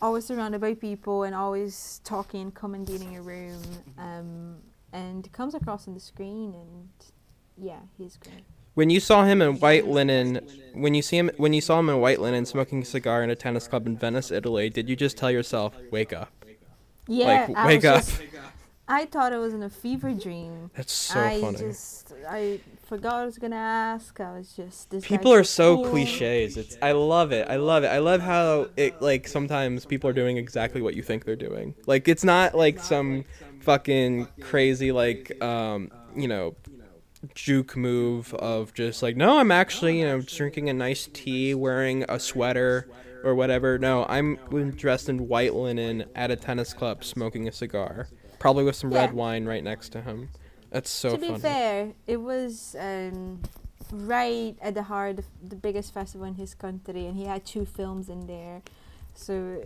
always 0.00 0.26
surrounded 0.26 0.60
by 0.60 0.74
people 0.74 1.22
and 1.24 1.34
always 1.34 2.00
talking, 2.04 2.50
commandeering 2.52 3.16
a 3.16 3.22
room. 3.22 3.60
Um, 3.98 4.56
and 4.92 5.30
comes 5.32 5.54
across 5.54 5.86
on 5.86 5.94
the 5.94 6.00
screen 6.00 6.54
and 6.54 6.88
yeah, 7.58 7.80
he's 7.98 8.16
great. 8.16 8.44
when 8.74 8.88
you 8.88 9.00
saw 9.00 9.24
him 9.24 9.42
in 9.42 9.58
white 9.60 9.86
linen, 9.86 10.40
when 10.72 10.94
you 10.94 11.02
see 11.02 11.18
him, 11.18 11.30
when 11.36 11.52
you 11.52 11.60
saw 11.60 11.78
him 11.80 11.88
in 11.90 12.00
white 12.00 12.20
linen 12.20 12.46
smoking 12.46 12.82
a 12.82 12.84
cigar 12.84 13.22
in 13.22 13.28
a 13.30 13.34
tennis 13.36 13.68
club 13.68 13.86
in 13.86 13.98
Venice, 13.98 14.30
Italy, 14.30 14.70
did 14.70 14.88
you 14.88 14.96
just 14.96 15.16
tell 15.18 15.30
yourself, 15.30 15.74
"Wake 15.90 16.12
up"? 16.14 16.32
Yeah, 17.06 17.46
like, 17.48 17.56
I 17.56 17.66
wake 17.66 17.82
was 17.82 17.84
up. 17.86 18.04
just- 18.04 18.22
I 18.90 19.04
thought 19.04 19.34
it 19.34 19.36
was 19.38 19.52
in 19.52 19.62
a 19.62 19.68
fever 19.68 20.12
dream. 20.12 20.70
That's 20.74 20.92
so 20.94 21.20
I 21.20 21.40
funny. 21.42 21.58
just 21.58 22.14
I 22.26 22.60
forgot 22.88 23.14
I 23.14 23.24
was 23.26 23.38
gonna 23.38 23.56
ask. 23.56 24.18
I 24.18 24.36
was 24.38 24.52
just 24.54 24.90
People 25.02 25.32
are 25.32 25.44
so 25.44 25.76
cool. 25.76 25.90
cliches. 25.90 26.56
It's 26.56 26.76
I 26.80 26.92
love 26.92 27.32
it. 27.32 27.46
I 27.48 27.56
love 27.56 27.84
it. 27.84 27.88
I 27.88 27.98
love 27.98 28.20
how 28.20 28.68
it 28.76 29.00
like 29.02 29.28
sometimes 29.28 29.84
people 29.84 30.08
are 30.10 30.14
doing 30.14 30.36
exactly 30.38 30.80
what 30.80 30.94
you 30.96 31.02
think 31.02 31.24
they're 31.24 31.36
doing. 31.36 31.74
Like 31.86 32.08
it's 32.08 32.24
not 32.24 32.54
like 32.54 32.80
some 32.80 33.24
fucking 33.60 34.28
crazy 34.40 34.92
like 34.92 35.40
um 35.42 35.90
you 36.16 36.26
know 36.28 36.56
juke 37.34 37.76
move 37.76 38.32
of 38.34 38.72
just 38.74 39.02
like 39.02 39.16
no 39.16 39.38
I'm 39.38 39.50
actually 39.50 40.00
you 40.00 40.06
know 40.06 40.20
drinking 40.22 40.68
a 40.70 40.72
nice 40.72 41.08
tea 41.12 41.54
wearing 41.54 42.04
a 42.08 42.18
sweater 42.18 42.88
or 43.24 43.34
whatever. 43.34 43.78
No, 43.78 44.06
I'm 44.08 44.36
dressed 44.76 45.08
in 45.08 45.28
white 45.28 45.52
linen 45.54 46.04
at 46.14 46.30
a 46.30 46.36
tennis 46.36 46.72
club 46.72 47.04
smoking 47.04 47.48
a 47.48 47.52
cigar, 47.52 48.08
probably 48.38 48.62
with 48.64 48.76
some 48.76 48.94
red 48.94 49.10
Yeah. 49.10 49.16
wine 49.16 49.44
right 49.44 49.62
next 49.62 49.88
to 49.90 50.00
him. 50.00 50.28
That's 50.70 50.90
so 50.90 51.10
to 51.10 51.18
be 51.18 51.28
funny. 51.28 51.40
fair, 51.40 51.92
it 52.06 52.18
was 52.18 52.76
um, 52.78 53.40
right 53.92 54.56
at 54.60 54.74
the 54.74 54.82
heart 54.82 55.18
of 55.18 55.24
the 55.42 55.56
biggest 55.56 55.94
festival 55.94 56.26
in 56.26 56.34
his 56.34 56.54
country, 56.54 57.06
and 57.06 57.16
he 57.16 57.24
had 57.24 57.44
two 57.46 57.64
films 57.64 58.08
in 58.08 58.26
there, 58.26 58.62
so 59.14 59.62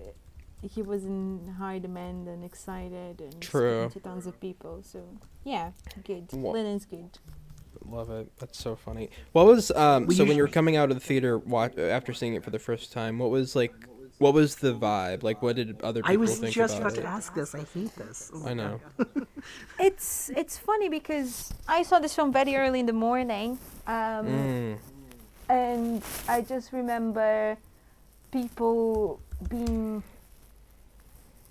he 0.62 0.82
was 0.82 1.04
in 1.04 1.54
high 1.58 1.78
demand 1.78 2.28
and 2.28 2.44
excited 2.44 3.20
and 3.20 3.40
True. 3.40 3.90
to 3.92 4.00
tons 4.00 4.26
of 4.26 4.38
people. 4.40 4.80
So 4.82 5.02
yeah, 5.44 5.72
good. 6.04 6.28
Wha- 6.32 6.52
Linen's 6.52 6.84
good. 6.84 7.18
Love 7.84 8.10
it. 8.10 8.30
That's 8.38 8.58
so 8.58 8.76
funny. 8.76 9.10
What 9.32 9.46
was 9.46 9.72
um? 9.72 10.06
We 10.06 10.14
so 10.14 10.24
when 10.24 10.36
you 10.36 10.42
were 10.42 10.48
coming 10.48 10.76
out 10.76 10.90
of 10.90 10.96
the 10.96 11.04
theater, 11.04 11.36
watch, 11.38 11.76
after 11.76 12.12
seeing 12.12 12.34
it 12.34 12.44
for 12.44 12.50
the 12.50 12.60
first 12.60 12.92
time, 12.92 13.18
what 13.18 13.30
was 13.30 13.56
like? 13.56 13.74
What 14.22 14.34
was 14.34 14.54
the 14.56 14.72
vibe? 14.72 15.24
Like, 15.24 15.42
what 15.42 15.56
did 15.56 15.82
other 15.82 16.00
people 16.02 16.12
I 16.14 16.16
was 16.16 16.38
think 16.38 16.54
just 16.54 16.78
about 16.78 16.92
about 16.92 17.02
to 17.02 17.08
ask 17.08 17.34
this. 17.34 17.54
I 17.56 17.64
hate 17.74 17.94
this. 17.96 18.30
Oh 18.32 18.46
I 18.46 18.54
know. 18.54 18.80
It's 19.88 20.30
it's 20.40 20.56
funny 20.68 20.88
because 20.88 21.52
I 21.66 21.82
saw 21.82 21.98
this 21.98 22.14
film 22.14 22.30
very 22.32 22.54
early 22.54 22.78
in 22.80 22.86
the 22.86 22.98
morning, 23.08 23.58
Um, 23.86 24.26
Mm. 24.26 24.78
and 25.48 26.02
I 26.28 26.38
just 26.52 26.72
remember 26.72 27.58
people 28.30 29.18
being 29.50 30.04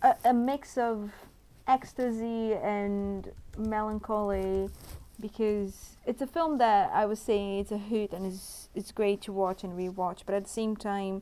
a, 0.01 0.11
a 0.31 0.33
mix 0.33 0.77
of 0.77 1.11
ecstasy 1.67 2.53
and 2.53 3.31
melancholy 3.57 4.69
because 5.19 5.97
it's 6.05 6.21
a 6.21 6.27
film 6.27 6.57
that 6.59 6.89
I 6.93 7.03
was 7.05 7.19
saying 7.19 7.59
it's 7.59 7.71
a 7.71 7.77
hoot 7.89 8.13
and 8.13 8.25
it's 8.25 8.69
it's 8.73 8.91
great 8.93 9.19
to 9.27 9.31
watch 9.33 9.59
and 9.65 9.73
rewatch, 9.83 10.19
but 10.25 10.33
at 10.39 10.43
the 10.47 10.55
same 10.61 10.75
time, 10.77 11.21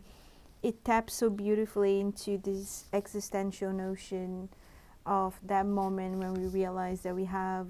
it 0.61 0.83
taps 0.83 1.13
so 1.13 1.29
beautifully 1.29 1.99
into 1.99 2.37
this 2.37 2.85
existential 2.93 3.71
notion 3.71 4.49
of 5.05 5.39
that 5.43 5.65
moment 5.65 6.17
when 6.17 6.33
we 6.33 6.45
realize 6.47 7.01
that 7.01 7.15
we 7.15 7.25
have 7.25 7.67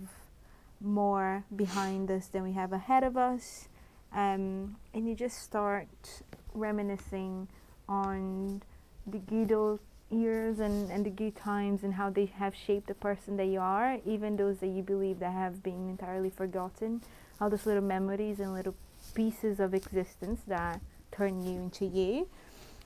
more 0.82 1.44
behind 1.56 2.10
us 2.10 2.28
than 2.28 2.44
we 2.44 2.54
have 2.54 2.74
ahead 2.74 3.04
of 3.04 3.18
us 3.18 3.68
um, 4.14 4.76
and 4.94 5.08
you 5.08 5.16
just 5.16 5.42
start 5.42 5.88
reminiscing 6.54 7.48
on 7.88 8.62
the 9.06 9.20
good 9.20 9.52
old 9.52 9.80
years 10.10 10.60
and, 10.60 10.90
and 10.92 11.06
the 11.06 11.10
good 11.10 11.36
times 11.36 11.84
and 11.84 11.94
how 11.94 12.10
they 12.10 12.26
have 12.26 12.56
shaped 12.56 12.88
the 12.88 12.94
person 12.96 13.38
that 13.38 13.46
you 13.46 13.60
are, 13.60 14.00
even 14.06 14.36
those 14.36 14.58
that 14.60 14.68
you 14.68 14.82
believe 14.82 15.20
that 15.20 15.32
have 15.32 15.62
been 15.62 15.90
entirely 15.90 16.30
forgotten. 16.30 17.02
All 17.40 17.50
those 17.50 17.66
little 17.66 17.84
memories 17.84 18.40
and 18.40 18.54
little 18.54 18.76
pieces 19.14 19.60
of 19.60 19.74
existence 19.74 20.42
that 20.48 20.82
turn 21.12 21.44
you 21.44 21.62
into 21.62 21.86
you. 21.86 22.28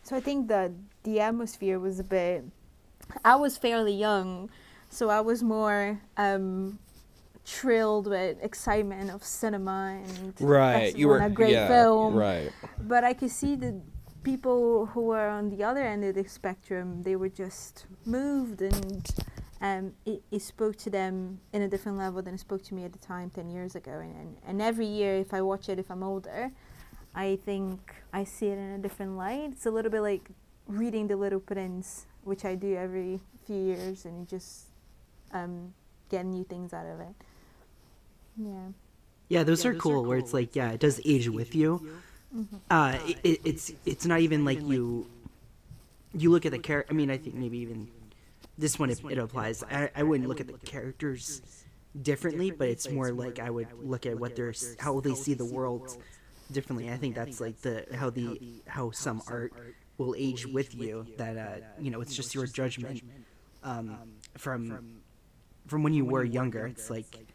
So 0.03 0.15
I 0.15 0.19
think 0.19 0.47
that 0.49 0.71
the 1.03 1.19
atmosphere 1.21 1.79
was 1.79 1.99
a 1.99 2.03
bit. 2.03 2.43
I 3.23 3.35
was 3.35 3.57
fairly 3.57 3.93
young, 3.93 4.49
so 4.89 5.09
I 5.09 5.21
was 5.21 5.41
more 5.41 6.01
um, 6.17 6.79
thrilled 7.45 8.07
with 8.07 8.37
excitement 8.41 9.11
of 9.11 9.23
cinema 9.23 10.01
and 10.03 10.33
Right. 10.41 10.95
You 10.95 11.07
were 11.07 11.19
a 11.19 11.29
great 11.29 11.53
yeah, 11.53 11.67
film. 11.67 12.15
Right. 12.15 12.51
But 12.79 13.03
I 13.03 13.13
could 13.13 13.31
see 13.31 13.55
the 13.55 13.79
people 14.23 14.87
who 14.87 15.01
were 15.01 15.27
on 15.27 15.49
the 15.49 15.63
other 15.63 15.81
end 15.81 16.03
of 16.03 16.15
the 16.15 16.27
spectrum, 16.27 17.03
they 17.03 17.15
were 17.15 17.29
just 17.29 17.85
moved 18.05 18.61
and 18.61 19.09
um, 19.61 19.93
it, 20.05 20.21
it 20.31 20.41
spoke 20.41 20.75
to 20.77 20.89
them 20.89 21.39
in 21.53 21.61
a 21.61 21.67
different 21.67 21.97
level 21.97 22.21
than 22.21 22.35
it 22.35 22.39
spoke 22.39 22.63
to 22.63 22.73
me 22.73 22.83
at 22.83 22.91
the 22.91 22.99
time 22.99 23.29
10 23.29 23.49
years 23.49 23.75
ago. 23.75 23.91
And, 23.91 24.15
and, 24.15 24.37
and 24.45 24.61
every 24.61 24.85
year, 24.85 25.15
if 25.15 25.33
I 25.33 25.41
watch 25.41 25.69
it, 25.69 25.79
if 25.79 25.89
I'm 25.89 26.03
older, 26.03 26.51
I 27.15 27.38
think 27.45 27.93
I 28.12 28.23
see 28.23 28.47
it 28.47 28.58
in 28.58 28.71
a 28.71 28.78
different 28.80 29.17
light. 29.17 29.49
It's 29.52 29.65
a 29.65 29.71
little 29.71 29.91
bit 29.91 30.02
like 30.02 30.30
reading 30.67 31.08
The 31.08 31.15
Little 31.15 31.39
Prince, 31.39 32.06
which 32.23 32.45
I 32.45 32.56
do 32.56 32.76
every 32.76 33.19
few 33.45 33.56
years, 33.56 34.06
and 34.06 34.19
you 34.19 34.26
just 34.26 34.65
um, 35.32 35.73
get 36.10 36.26
new 36.26 36.43
things 36.43 36.73
out 36.73 36.86
of 36.86 36.99
it. 36.99 37.15
Yeah. 38.38 38.67
Yeah, 39.30 39.43
those 39.43 39.65
are 39.65 39.73
cool. 39.73 40.04
Where 40.06 40.17
it's 40.17 40.34
like, 40.34 40.56
yeah, 40.56 40.71
it 40.71 40.80
does 40.80 40.99
age 41.06 41.30
with 41.30 41.56
you. 41.56 42.02
Uh, 42.69 42.97
it, 43.06 43.17
it, 43.23 43.41
it's 43.43 43.71
it's 43.86 44.06
not 44.06 44.19
even 44.19 44.43
like 44.43 44.60
you 44.62 45.08
you 46.13 46.32
look 46.32 46.45
at 46.45 46.52
the 46.52 46.60
character. 46.60 46.91
I 46.91 46.95
mean, 46.95 47.12
I 47.12 47.17
think 47.17 47.36
maybe 47.36 47.60
even 47.60 47.88
this 48.58 48.80
one 48.80 48.89
it, 48.89 48.99
it 49.10 49.17
applies. 49.17 49.63
I, 49.63 49.89
I 49.95 50.04
wouldn't 50.04 50.28
look 50.28 50.41
at 50.41 50.47
the 50.47 50.54
characters 50.65 51.41
differently, 52.02 52.52
but 52.52 52.69
it's 52.69 52.89
more 52.89 53.12
like 53.12 53.39
I 53.39 53.49
would 53.49 53.67
look 53.84 54.06
at 54.06 54.19
what 54.19 54.36
they're 54.36 54.54
how 54.80 54.99
they 54.99 55.13
see 55.13 55.36
the 55.36 55.45
world 55.45 55.97
differently. 56.53 56.89
I 56.89 56.97
think 56.97 57.15
that's 57.15 57.41
like 57.41 57.61
the 57.61 57.85
how 57.93 58.09
the 58.09 58.61
how 58.67 58.91
some 58.91 59.21
art 59.27 59.53
will 59.97 60.15
age 60.17 60.45
with 60.45 60.73
you. 60.75 61.05
That 61.17 61.37
uh, 61.37 61.65
you 61.79 61.91
know, 61.91 62.01
it's 62.01 62.15
just 62.15 62.33
your 62.33 62.47
judgment 62.47 63.03
um, 63.63 63.97
from 64.37 65.01
from 65.67 65.83
when 65.83 65.93
you 65.93 66.05
were 66.05 66.23
younger. 66.23 66.67
It's 66.67 66.89
like 66.89 67.25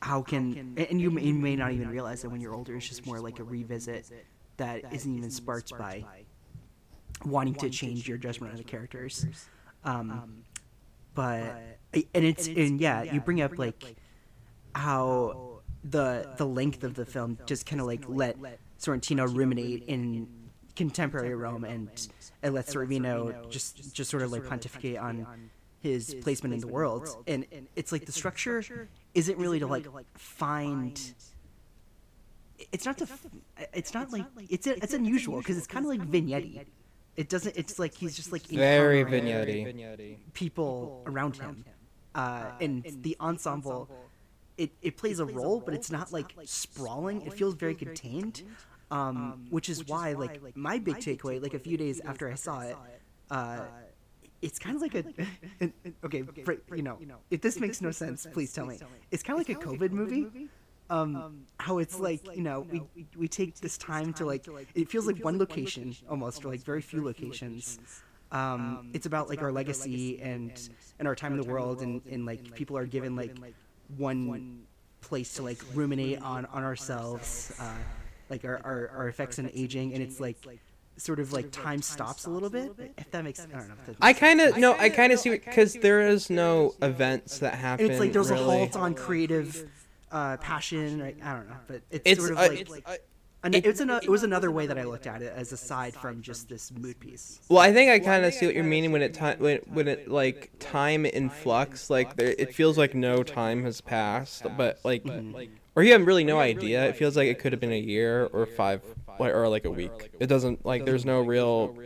how 0.00 0.22
can 0.22 0.74
and- 0.76 1.00
you 1.00 1.10
may, 1.10 1.22
you 1.22 1.34
may 1.34 1.56
not 1.56 1.72
even 1.72 1.88
realize 1.88 2.22
that 2.22 2.30
when 2.30 2.40
you're 2.40 2.54
older 2.54 2.76
it's 2.76 2.86
just 2.88 3.06
more 3.06 3.18
like 3.18 3.38
a 3.38 3.44
revisit 3.44 4.10
that 4.56 4.92
isn't 4.92 5.16
even 5.16 5.30
sparked 5.30 5.70
by 5.76 6.04
wanting 7.24 7.54
to 7.54 7.70
change 7.70 8.06
your 8.06 8.18
judgment 8.18 8.52
of 8.52 8.58
the 8.58 8.64
characters 8.64 9.26
um, 9.84 10.44
but 11.14 11.56
and 11.94 12.24
it's 12.24 12.46
and 12.46 12.80
yeah 12.80 13.02
you 13.02 13.20
bring 13.20 13.40
up 13.40 13.58
like 13.58 13.96
how 14.74 15.45
the 15.90 16.28
the 16.36 16.46
length 16.46 16.84
of 16.84 16.94
the 16.94 17.04
film 17.04 17.38
just 17.46 17.66
kind 17.66 17.80
of 17.80 17.86
like 17.86 18.04
let 18.08 18.36
Sorrentino 18.78 19.32
ruminate 19.32 19.84
in 19.86 20.28
contemporary 20.74 21.34
Rome 21.34 21.64
and 21.64 21.88
and 22.42 22.54
let 22.54 22.66
Sorvino 22.66 23.48
just 23.50 23.94
just 23.94 24.10
sort 24.10 24.22
of 24.22 24.32
like 24.32 24.46
pontificate 24.46 24.98
on 24.98 25.26
his 25.80 26.14
placement 26.22 26.54
in 26.54 26.60
the 26.60 26.66
world. 26.68 27.08
and 27.26 27.46
it's 27.76 27.92
like 27.92 28.04
the 28.06 28.12
structure 28.12 28.88
isn't 29.14 29.38
really 29.38 29.60
to 29.60 29.66
like 29.66 29.86
find 30.18 31.00
it's 32.72 32.84
not 32.86 32.98
to 32.98 33.06
it's 33.72 33.94
not 33.94 34.12
like 34.12 34.24
it's 34.48 34.66
it's 34.66 34.94
unusual 34.94 35.38
because 35.38 35.56
it's 35.58 35.66
kind 35.66 35.84
of 35.84 35.90
like 35.90 36.00
vignette 36.00 36.44
it 37.16 37.28
doesn't 37.28 37.56
it's 37.56 37.78
like 37.78 37.94
he's 37.94 38.14
just 38.16 38.32
like 38.32 38.42
Very 38.46 39.02
vignette 39.04 39.48
people 40.34 41.02
around 41.06 41.36
him. 41.36 41.64
Uh, 42.14 42.44
and 42.62 42.82
the 43.02 43.14
ensemble 43.20 43.90
it, 44.58 44.70
it 44.82 44.96
plays 44.96 45.20
a 45.20 45.24
role 45.26 45.60
but 45.60 45.74
it's 45.74 45.90
not 45.90 46.12
like 46.12 46.34
sprawling. 46.44 47.22
It 47.22 47.32
feels 47.34 47.54
very 47.54 47.74
contained 47.74 48.42
um, 48.90 49.46
which 49.50 49.68
is 49.68 49.86
why 49.86 50.12
like 50.12 50.56
my 50.56 50.78
big 50.78 50.96
takeaway 50.96 51.42
like 51.42 51.54
a 51.54 51.58
few 51.58 51.76
days 51.76 52.00
after 52.04 52.30
i 52.30 52.34
saw 52.34 52.60
it 52.60 52.76
uh, 53.30 53.60
it's 54.42 54.58
kind 54.58 54.76
of 54.76 54.82
like 54.82 54.94
a 54.94 55.04
an- 55.60 55.72
an- 55.84 55.94
okay 56.04 56.22
for, 56.44 56.56
you 56.76 56.82
know 56.82 56.98
if 57.30 57.40
this 57.40 57.58
makes 57.58 57.80
no 57.80 57.90
sense 57.90 58.26
please 58.32 58.52
tell 58.52 58.66
me. 58.66 58.78
it's 59.10 59.22
kind 59.22 59.40
of 59.40 59.48
like 59.48 59.56
a 59.56 59.60
covid 59.60 59.90
movie 59.90 60.48
um, 60.88 61.42
how 61.58 61.78
it's 61.78 61.98
like 61.98 62.20
you 62.36 62.42
know 62.42 62.60
we 62.70 62.82
we 63.16 63.26
take 63.26 63.56
this 63.60 63.76
time 63.76 64.12
to 64.14 64.24
like 64.24 64.46
it 64.74 64.88
feels 64.88 65.06
like 65.06 65.18
one 65.24 65.36
location 65.38 65.96
almost 66.08 66.44
or 66.44 66.48
like 66.50 66.60
very 66.62 66.80
few 66.80 67.04
locations. 67.04 67.80
um, 68.30 68.90
it's 68.92 69.06
about 69.06 69.28
like 69.28 69.42
our 69.42 69.50
legacy 69.50 70.20
and 70.22 70.68
and 71.00 71.08
our 71.08 71.16
time 71.16 71.32
in 71.32 71.40
the 71.40 71.48
world 71.52 71.82
and 71.82 72.02
and 72.08 72.24
like 72.24 72.54
people 72.54 72.76
are 72.78 72.86
given 72.86 73.16
like 73.16 73.34
one 73.96 74.26
one 74.26 74.62
place 75.00 75.34
to 75.34 75.42
like 75.42 75.62
ruminate 75.74 76.20
on 76.20 76.46
on 76.46 76.64
ourselves 76.64 77.54
uh, 77.60 77.72
like 78.28 78.44
our, 78.44 78.60
our 78.64 78.90
our 78.96 79.08
effects 79.08 79.38
on 79.38 79.48
aging 79.54 79.92
and 79.94 80.02
it's 80.02 80.18
like 80.20 80.36
sort 80.96 81.20
of 81.20 81.32
like 81.32 81.50
time 81.52 81.82
stops 81.82 82.24
a 82.24 82.30
little 82.30 82.48
bit 82.48 82.72
if 82.96 83.10
that 83.10 83.22
makes 83.22 83.38
i 83.38 83.46
don't 83.46 83.68
know 83.68 83.74
if 83.78 83.86
that 83.86 83.96
I 84.00 84.12
kind 84.14 84.40
of 84.40 84.56
no, 84.56 84.72
I 84.72 84.88
kind 84.88 85.12
of 85.12 85.18
see 85.20 85.30
because 85.30 85.74
there 85.74 86.08
is 86.08 86.30
no 86.30 86.74
events 86.80 87.40
that 87.40 87.54
happen. 87.54 87.84
and 87.84 87.92
it's 87.92 88.00
like 88.00 88.12
there's 88.12 88.30
really. 88.30 88.42
a 88.42 88.58
halt 88.58 88.76
on 88.76 88.94
creative 88.94 89.68
uh, 90.10 90.36
passion. 90.38 91.00
Or, 91.00 91.06
I 91.06 91.32
don't 91.34 91.48
know, 91.48 91.56
but 91.66 91.82
it's, 91.90 92.02
It's 92.04 92.20
sort 92.20 92.32
of 92.32 92.38
uh, 92.38 92.48
like 92.48 92.60
it's, 92.60 92.72
uh, 92.86 92.96
an, 93.54 93.62
it's 93.64 93.80
an, 93.80 93.90
it 93.90 94.08
was 94.08 94.22
another 94.22 94.50
way 94.50 94.66
that 94.66 94.78
I 94.78 94.84
looked 94.84 95.06
at 95.06 95.22
it 95.22 95.32
as 95.34 95.52
aside 95.52 95.94
from 95.94 96.22
just 96.22 96.48
this 96.48 96.72
mood 96.72 96.98
piece. 97.00 97.40
Well, 97.48 97.60
I 97.60 97.72
think 97.72 97.90
I 97.90 97.98
kind 97.98 98.24
of 98.24 98.34
see 98.34 98.46
what 98.46 98.54
you're 98.54 98.64
meaning 98.64 98.92
when 98.92 99.02
it 99.02 99.14
time 99.14 99.38
when 99.38 99.58
when 99.66 99.88
it 99.88 100.08
like 100.08 100.50
time 100.58 101.06
in 101.06 101.30
flux. 101.30 101.90
Like 101.90 102.16
there, 102.16 102.34
it 102.38 102.54
feels 102.54 102.76
like 102.78 102.94
no 102.94 103.22
time 103.22 103.64
has 103.64 103.80
passed, 103.80 104.46
but 104.56 104.80
like, 104.84 105.04
mm-hmm. 105.04 105.52
or 105.74 105.82
you 105.82 105.92
have 105.92 106.06
really 106.06 106.24
no 106.24 106.38
idea. 106.38 106.86
It 106.86 106.96
feels 106.96 107.16
like 107.16 107.28
it 107.28 107.38
could 107.38 107.52
have 107.52 107.60
been 107.60 107.72
a 107.72 107.78
year 107.78 108.26
or 108.32 108.46
five, 108.46 108.82
or 109.18 109.48
like 109.48 109.64
a 109.64 109.70
week. 109.70 110.10
It 110.20 110.26
doesn't 110.26 110.64
like 110.64 110.84
there's 110.84 111.04
no 111.04 111.20
real 111.20 111.76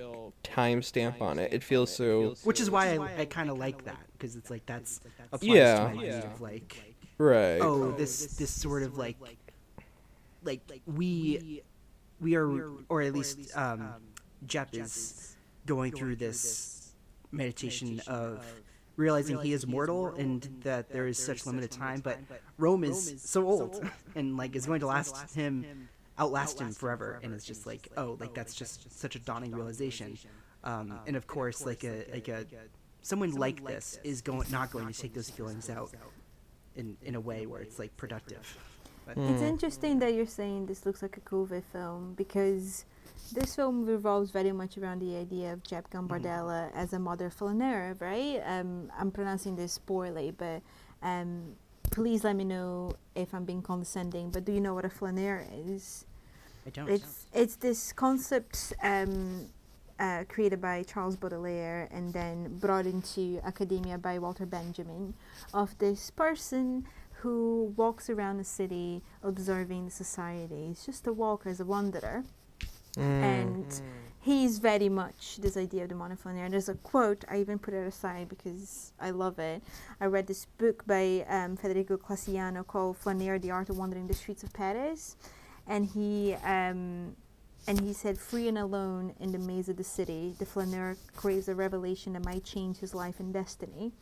time 0.42 0.82
stamp 0.82 1.20
on 1.20 1.38
it. 1.38 1.52
It 1.52 1.62
feels 1.62 1.94
so 1.94 2.34
Which 2.44 2.60
is 2.60 2.70
why 2.70 2.96
I, 2.96 3.20
I 3.22 3.24
kind 3.24 3.50
of 3.50 3.58
like 3.58 3.84
that 3.84 4.00
because 4.12 4.36
it's 4.36 4.50
like 4.50 4.66
that's 4.66 5.00
applies 5.32 5.42
Yeah. 5.42 5.88
to 5.88 5.94
my 5.94 6.02
idea 6.02 6.24
of 6.24 6.40
like 6.40 6.96
right. 7.18 7.60
oh 7.60 7.92
this 7.92 8.36
this 8.36 8.50
sort 8.50 8.82
of 8.82 8.96
like 8.96 9.16
like 10.44 10.60
we 10.86 11.62
we 12.20 12.34
are 12.36 12.70
or 12.88 13.02
at 13.02 13.12
least 13.14 13.50
um, 13.56 13.94
Jep 14.46 14.74
is 14.74 15.36
going 15.66 15.92
through 15.92 16.16
this 16.16 16.92
meditation 17.32 18.00
of 18.06 18.44
realizing 18.96 19.38
he 19.38 19.52
is 19.52 19.66
mortal 19.66 20.08
and 20.08 20.42
that 20.62 20.90
there 20.90 21.06
is 21.06 21.18
such 21.18 21.46
limited 21.46 21.70
time 21.70 22.00
but 22.00 22.18
Rome 22.58 22.84
is 22.84 23.22
so 23.22 23.46
old 23.46 23.84
and 24.14 24.36
like 24.36 24.54
is 24.56 24.66
going 24.66 24.80
to 24.80 24.86
last 24.86 25.34
him 25.34 25.88
outlast 26.18 26.60
him 26.60 26.72
forever 26.72 27.18
and 27.22 27.32
it's 27.32 27.44
just 27.46 27.66
like 27.66 27.88
oh 27.96 28.16
like 28.20 28.34
that's 28.34 28.54
just 28.54 28.92
such 28.98 29.16
a 29.16 29.18
daunting 29.20 29.52
realization. 29.52 30.18
um, 30.64 31.00
and 31.06 31.16
of 31.16 31.26
course 31.26 31.64
like 31.64 31.84
a 31.84 32.04
like 32.12 32.28
a 32.28 32.44
someone 33.02 33.30
like 33.32 33.64
this 33.64 33.98
is 34.04 34.20
going 34.20 34.46
not 34.50 34.70
going 34.70 34.86
to 34.92 35.00
take 35.00 35.14
those 35.14 35.30
feelings 35.30 35.70
out 35.70 35.90
in 36.76 36.96
in 37.02 37.14
a 37.14 37.20
way 37.20 37.46
where 37.46 37.62
it's 37.62 37.78
like 37.78 37.96
productive 37.96 38.58
but 39.14 39.22
It's 39.24 39.42
interesting 39.42 39.98
that 40.00 40.14
you're 40.14 40.26
saying 40.26 40.66
this 40.66 40.86
looks 40.86 41.02
like 41.02 41.16
a 41.16 41.20
COVID 41.20 41.62
film 41.72 42.14
because 42.16 42.84
this 43.32 43.56
film 43.56 43.86
revolves 43.86 44.30
very 44.30 44.52
much 44.52 44.78
around 44.78 45.00
the 45.00 45.16
idea 45.16 45.52
of 45.52 45.62
Jep 45.62 45.90
Gambardella 45.90 46.70
as 46.74 46.92
a 46.92 46.98
mother 46.98 47.30
flaneur, 47.30 47.96
right? 47.98 48.40
Um, 48.44 48.90
I'm 48.98 49.10
pronouncing 49.10 49.56
this 49.56 49.78
poorly, 49.78 50.32
but 50.36 50.62
um, 51.02 51.54
please 51.90 52.24
let 52.24 52.36
me 52.36 52.44
know 52.44 52.94
if 53.14 53.34
I'm 53.34 53.44
being 53.44 53.62
condescending. 53.62 54.30
But 54.30 54.44
do 54.44 54.52
you 54.52 54.60
know 54.60 54.74
what 54.74 54.84
a 54.84 54.90
flaneur 54.90 55.44
is? 55.52 56.06
I 56.66 56.70
don't 56.70 56.88
It's 56.88 57.26
it's 57.32 57.56
this 57.56 57.92
concept 57.92 58.72
um, 58.82 59.48
uh, 59.98 60.24
created 60.28 60.60
by 60.60 60.82
Charles 60.82 61.16
Baudelaire 61.16 61.88
and 61.90 62.12
then 62.12 62.58
brought 62.58 62.86
into 62.86 63.40
academia 63.44 63.98
by 63.98 64.18
Walter 64.18 64.46
Benjamin 64.46 65.14
of 65.54 65.76
this 65.78 66.10
person 66.10 66.86
who 67.20 67.72
walks 67.76 68.08
around 68.10 68.38
the 68.38 68.44
city 68.44 69.02
observing 69.22 69.84
the 69.86 69.90
society. 69.90 70.68
He's 70.68 70.84
just 70.84 71.06
a 71.06 71.12
walker, 71.12 71.48
as 71.48 71.60
a 71.60 71.64
wanderer. 71.64 72.24
And 72.96 73.82
he's 74.20 74.58
very 74.58 74.88
much 74.88 75.36
this 75.36 75.56
idea 75.56 75.84
of 75.84 75.90
the 75.90 75.94
monoflâner. 75.94 76.50
There's 76.50 76.68
a 76.68 76.74
quote, 76.74 77.24
I 77.28 77.38
even 77.38 77.58
put 77.58 77.72
it 77.74 77.86
aside 77.86 78.28
because 78.28 78.92
I 79.00 79.10
love 79.10 79.38
it. 79.38 79.62
I 80.00 80.06
read 80.06 80.26
this 80.26 80.46
book 80.58 80.84
by 80.86 81.24
um, 81.28 81.56
Federico 81.56 81.96
Castigliano 81.96 82.66
called 82.66 82.96
Flaneur, 82.96 83.38
The 83.38 83.52
Art 83.52 83.70
of 83.70 83.78
Wandering 83.78 84.08
the 84.08 84.14
Streets 84.14 84.42
of 84.42 84.52
Paris. 84.52 85.16
And 85.66 85.86
he 85.86 86.34
um, 86.44 87.14
and 87.66 87.80
he 87.80 87.92
said, 87.92 88.18
free 88.18 88.48
and 88.48 88.58
alone 88.58 89.14
in 89.20 89.32
the 89.32 89.38
maze 89.38 89.68
of 89.68 89.76
the 89.76 89.84
city, 89.84 90.34
the 90.38 90.46
flaneur 90.46 90.96
craves 91.14 91.46
a 91.48 91.54
revelation 91.54 92.14
that 92.14 92.24
might 92.24 92.42
change 92.42 92.78
his 92.78 92.94
life 92.94 93.20
and 93.20 93.32
destiny. 93.32 93.92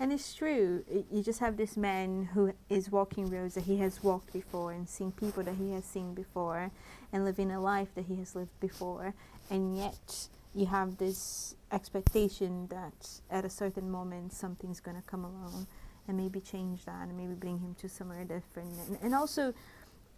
And 0.00 0.12
it's 0.12 0.32
true. 0.32 0.84
You 1.10 1.22
just 1.22 1.40
have 1.40 1.56
this 1.56 1.76
man 1.76 2.30
who 2.32 2.52
is 2.68 2.90
walking 2.90 3.30
roads 3.30 3.54
that 3.54 3.64
he 3.64 3.78
has 3.78 4.02
walked 4.02 4.32
before 4.32 4.72
and 4.72 4.88
seen 4.88 5.10
people 5.10 5.42
that 5.42 5.56
he 5.56 5.72
has 5.72 5.84
seen 5.84 6.14
before 6.14 6.70
and 7.12 7.24
living 7.24 7.50
a 7.50 7.60
life 7.60 7.88
that 7.96 8.04
he 8.04 8.16
has 8.16 8.36
lived 8.36 8.60
before. 8.60 9.14
And 9.50 9.76
yet 9.76 10.28
you 10.54 10.66
have 10.66 10.98
this 10.98 11.56
expectation 11.72 12.68
that 12.68 13.20
at 13.30 13.44
a 13.44 13.50
certain 13.50 13.90
moment 13.90 14.32
something's 14.32 14.80
going 14.80 14.96
to 14.96 15.02
come 15.02 15.24
along 15.24 15.66
and 16.06 16.16
maybe 16.16 16.40
change 16.40 16.84
that 16.84 17.08
and 17.08 17.16
maybe 17.16 17.34
bring 17.34 17.58
him 17.58 17.74
to 17.80 17.88
somewhere 17.88 18.24
different. 18.24 18.72
And, 18.88 18.98
and 19.02 19.14
also, 19.14 19.52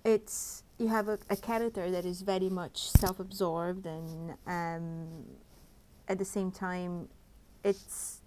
it's 0.04 0.62
you 0.78 0.88
have 0.88 1.08
a, 1.08 1.18
a 1.28 1.36
character 1.36 1.90
that 1.90 2.04
is 2.04 2.22
very 2.22 2.48
much 2.48 2.90
self-absorbed 2.90 3.86
and 3.86 4.34
um, 4.46 5.24
at 6.08 6.18
the 6.18 6.24
same 6.24 6.50
time 6.50 7.08
it's 7.62 8.19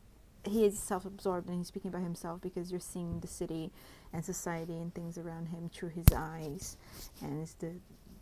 he 0.45 0.65
is 0.65 0.77
self-absorbed 0.77 1.47
and 1.47 1.57
he's 1.57 1.67
speaking 1.67 1.89
about 1.89 2.03
himself 2.03 2.41
because 2.41 2.71
you're 2.71 2.79
seeing 2.79 3.19
the 3.19 3.27
city 3.27 3.71
and 4.11 4.23
society 4.23 4.73
and 4.73 4.93
things 4.93 5.17
around 5.17 5.47
him 5.47 5.69
through 5.73 5.89
his 5.89 6.05
eyes. 6.15 6.77
And 7.21 7.41
it's 7.41 7.53
the 7.53 7.71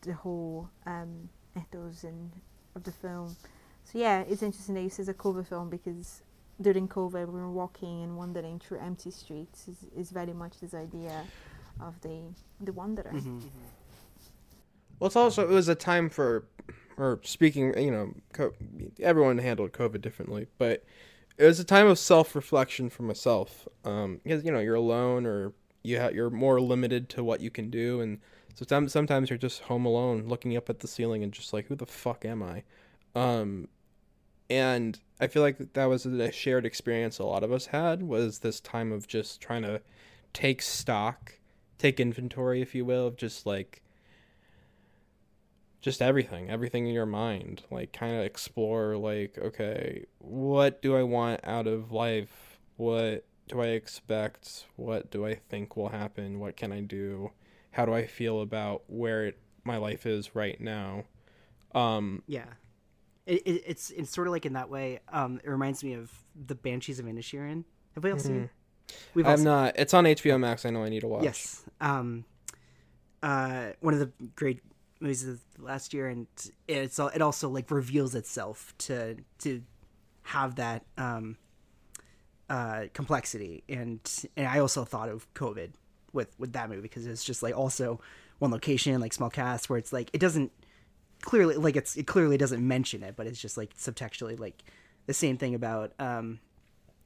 the 0.01 0.13
whole 0.13 0.69
um, 0.85 1.29
ethos 1.55 2.03
and 2.03 2.31
of 2.75 2.83
the 2.83 2.91
film. 2.91 3.35
So 3.83 3.99
yeah 3.99 4.21
it's 4.21 4.43
interesting 4.43 4.75
that 4.75 4.81
you 4.81 4.89
say 4.89 5.01
it's 5.01 5.09
a 5.09 5.13
COVID 5.13 5.47
film 5.47 5.69
because 5.69 6.23
during 6.59 6.87
COVID 6.87 7.27
we 7.27 7.39
were 7.39 7.51
walking 7.51 8.03
and 8.03 8.17
wandering 8.17 8.59
through 8.59 8.79
empty 8.79 9.11
streets 9.11 9.67
is, 9.67 9.85
is 9.95 10.11
very 10.11 10.33
much 10.33 10.59
this 10.59 10.73
idea 10.73 11.23
of 11.79 11.99
the 12.01 12.21
the 12.59 12.73
wanderer. 12.73 13.11
Mm-hmm. 13.13 13.39
Well, 14.99 15.07
it's 15.07 15.15
also 15.15 15.41
it 15.43 15.49
was 15.49 15.67
a 15.67 15.73
time 15.73 16.09
for, 16.09 16.45
or 16.95 17.19
speaking, 17.23 17.75
you 17.75 17.89
know, 17.89 18.13
co- 18.33 18.53
everyone 19.01 19.39
handled 19.39 19.71
COVID 19.71 19.99
differently, 19.99 20.45
but 20.59 20.83
it 21.41 21.45
was 21.45 21.59
a 21.59 21.63
time 21.63 21.87
of 21.87 21.97
self 21.97 22.35
reflection 22.35 22.89
for 22.89 23.01
myself. 23.01 23.67
Um, 23.83 24.21
because 24.23 24.45
you 24.45 24.51
know 24.51 24.59
you're 24.59 24.75
alone 24.75 25.25
or 25.25 25.53
you 25.81 25.99
ha- 25.99 26.09
you're 26.09 26.29
more 26.29 26.61
limited 26.61 27.09
to 27.09 27.23
what 27.23 27.41
you 27.41 27.49
can 27.49 27.71
do, 27.71 27.99
and 27.99 28.19
sometimes 28.53 28.93
sometimes 28.93 29.29
you're 29.29 29.39
just 29.39 29.63
home 29.63 29.85
alone, 29.85 30.27
looking 30.27 30.55
up 30.55 30.69
at 30.69 30.79
the 30.79 30.87
ceiling 30.87 31.23
and 31.23 31.33
just 31.33 31.51
like, 31.51 31.65
who 31.65 31.75
the 31.75 31.87
fuck 31.87 32.25
am 32.25 32.43
I? 32.43 32.63
Um, 33.15 33.67
and 34.51 34.99
I 35.19 35.27
feel 35.27 35.41
like 35.41 35.73
that 35.73 35.85
was 35.85 36.05
a 36.05 36.31
shared 36.31 36.65
experience 36.65 37.17
a 37.17 37.23
lot 37.23 37.43
of 37.43 37.51
us 37.51 37.67
had 37.67 38.03
was 38.03 38.39
this 38.39 38.59
time 38.59 38.91
of 38.91 39.07
just 39.07 39.41
trying 39.41 39.63
to 39.63 39.81
take 40.33 40.61
stock, 40.61 41.39
take 41.79 41.99
inventory, 41.99 42.61
if 42.61 42.75
you 42.75 42.85
will, 42.85 43.07
of 43.07 43.15
just 43.17 43.47
like 43.47 43.81
just 45.81 46.01
everything, 46.01 46.49
everything 46.49 46.87
in 46.87 46.93
your 46.93 47.05
mind. 47.05 47.63
Like, 47.69 47.91
kind 47.93 48.15
of 48.15 48.23
explore, 48.23 48.97
like, 48.97 49.37
okay, 49.37 50.05
what 50.19 50.81
do 50.81 50.95
I 50.95 51.03
want 51.03 51.41
out 51.43 51.67
of 51.67 51.91
life? 51.91 52.59
What 52.77 53.25
do 53.47 53.61
I 53.61 53.67
expect? 53.67 54.65
What 54.75 55.11
do 55.11 55.25
I 55.25 55.35
think 55.35 55.75
will 55.75 55.89
happen? 55.89 56.39
What 56.39 56.55
can 56.55 56.71
I 56.71 56.81
do? 56.81 57.31
How 57.71 57.85
do 57.85 57.93
I 57.93 58.05
feel 58.05 58.41
about 58.41 58.83
where 58.87 59.25
it, 59.25 59.39
my 59.63 59.77
life 59.77 60.05
is 60.05 60.35
right 60.35 60.59
now? 60.59 61.03
Um, 61.73 62.23
Yeah, 62.27 62.45
it, 63.25 63.41
it, 63.45 63.63
it's 63.65 63.91
it's 63.91 64.11
sort 64.11 64.27
of 64.27 64.33
like 64.33 64.45
in 64.45 64.53
that 64.53 64.69
way. 64.69 64.99
Um, 65.11 65.39
it 65.43 65.49
reminds 65.49 65.83
me 65.83 65.93
of 65.93 66.11
the 66.35 66.55
Banshees 66.55 66.99
of 66.99 67.05
Inisherin. 67.05 67.63
Have 67.95 68.03
we 68.03 68.11
all 68.11 68.19
seen? 68.19 68.49
We've 69.13 69.25
I'm 69.25 69.43
not. 69.43 69.75
It's 69.77 69.93
on 69.93 70.05
HBO 70.05 70.39
Max. 70.39 70.65
I 70.65 70.69
know 70.69 70.83
I 70.83 70.89
need 70.89 71.01
to 71.01 71.07
watch. 71.07 71.23
Yes. 71.23 71.63
Um, 71.79 72.25
uh, 73.23 73.67
one 73.79 73.93
of 73.93 73.99
the 73.99 74.11
great 74.35 74.61
movies 75.01 75.27
of 75.27 75.41
last 75.57 75.93
year, 75.93 76.07
and 76.07 76.27
it's 76.67 76.99
al- 76.99 77.09
it 77.09 77.21
also 77.21 77.49
like 77.49 77.71
reveals 77.71 78.15
itself 78.15 78.73
to 78.79 79.17
to 79.39 79.63
have 80.23 80.55
that 80.55 80.85
um, 80.97 81.37
uh, 82.49 82.83
complexity, 82.93 83.63
and 83.67 83.99
and 84.37 84.47
I 84.47 84.59
also 84.59 84.85
thought 84.85 85.09
of 85.09 85.31
COVID 85.33 85.71
with 86.13 86.33
with 86.39 86.53
that 86.53 86.69
movie 86.69 86.81
because 86.81 87.07
it's 87.07 87.23
just 87.23 87.41
like 87.43 87.57
also 87.57 87.99
one 88.39 88.51
location, 88.51 88.99
like 89.01 89.13
small 89.13 89.29
cast, 89.29 89.69
where 89.69 89.79
it's 89.79 89.91
like 89.91 90.09
it 90.13 90.19
doesn't 90.19 90.51
clearly 91.21 91.55
like 91.55 91.75
it's 91.75 91.95
it 91.95 92.07
clearly 92.07 92.37
doesn't 92.37 92.65
mention 92.65 93.03
it, 93.03 93.15
but 93.15 93.27
it's 93.27 93.39
just 93.41 93.57
like 93.57 93.75
subtextually 93.75 94.39
like 94.39 94.63
the 95.07 95.13
same 95.13 95.37
thing 95.37 95.55
about 95.55 95.93
um, 95.99 96.39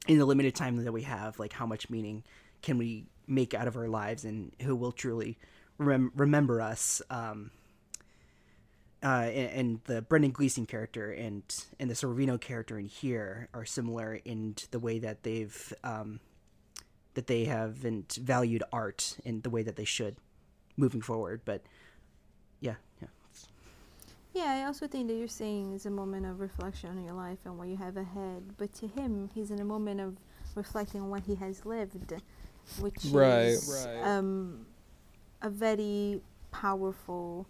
in 0.07 0.17
the 0.17 0.25
limited 0.25 0.55
time 0.55 0.83
that 0.83 0.91
we 0.91 1.03
have, 1.03 1.39
like 1.39 1.53
how 1.53 1.65
much 1.65 1.89
meaning 1.89 2.23
can 2.61 2.77
we 2.77 3.05
make 3.27 3.53
out 3.53 3.67
of 3.67 3.77
our 3.77 3.87
lives, 3.87 4.25
and 4.25 4.51
who 4.61 4.75
will 4.75 4.91
truly 4.91 5.37
rem- 5.77 6.11
remember 6.15 6.61
us. 6.61 7.01
Um, 7.09 7.51
uh, 9.05 9.29
and, 9.33 9.51
and 9.51 9.81
the 9.85 10.01
Brendan 10.01 10.31
Gleeson 10.31 10.65
character 10.65 11.11
and 11.11 11.43
and 11.79 11.89
the 11.91 11.95
Sorvino 11.95 12.41
character 12.41 12.79
in 12.79 12.87
here 12.87 13.49
are 13.53 13.65
similar 13.65 14.15
in 14.25 14.55
the 14.71 14.79
way 14.79 14.99
that 14.99 15.23
they've 15.23 15.73
um, 15.83 16.19
that 17.13 17.27
they 17.27 17.45
haven't 17.45 18.17
valued 18.21 18.63
art 18.73 19.17
in 19.23 19.41
the 19.41 19.51
way 19.51 19.63
that 19.63 19.77
they 19.77 19.85
should 19.85 20.17
moving 20.77 21.01
forward. 21.01 21.41
But 21.45 21.63
yeah, 22.61 22.75
yeah. 23.01 23.09
Yeah, 24.33 24.45
I 24.45 24.65
also 24.65 24.87
think 24.87 25.07
that 25.07 25.15
you're 25.15 25.27
saying 25.29 25.73
is 25.73 25.85
a 25.85 25.91
moment 25.91 26.25
of 26.25 26.41
reflection 26.41 26.89
on 26.89 27.05
your 27.05 27.13
life 27.13 27.39
and 27.45 27.57
what 27.57 27.69
you 27.69 27.77
have 27.77 27.97
ahead. 27.97 28.43
But 28.57 28.73
to 28.75 28.87
him, 28.87 29.29
he's 29.33 29.51
in 29.51 29.61
a 29.61 29.65
moment 29.65 30.01
of 30.01 30.17
reflecting 30.55 31.01
on 31.01 31.09
what 31.09 31.23
he 31.23 31.35
has 31.35 31.65
lived, 31.65 32.13
which 32.79 32.97
Right, 33.03 33.57
is 33.57 33.69
right. 33.85 34.03
Um, 34.03 34.65
a 35.41 35.49
very 35.49 36.21
powerful 36.51 37.47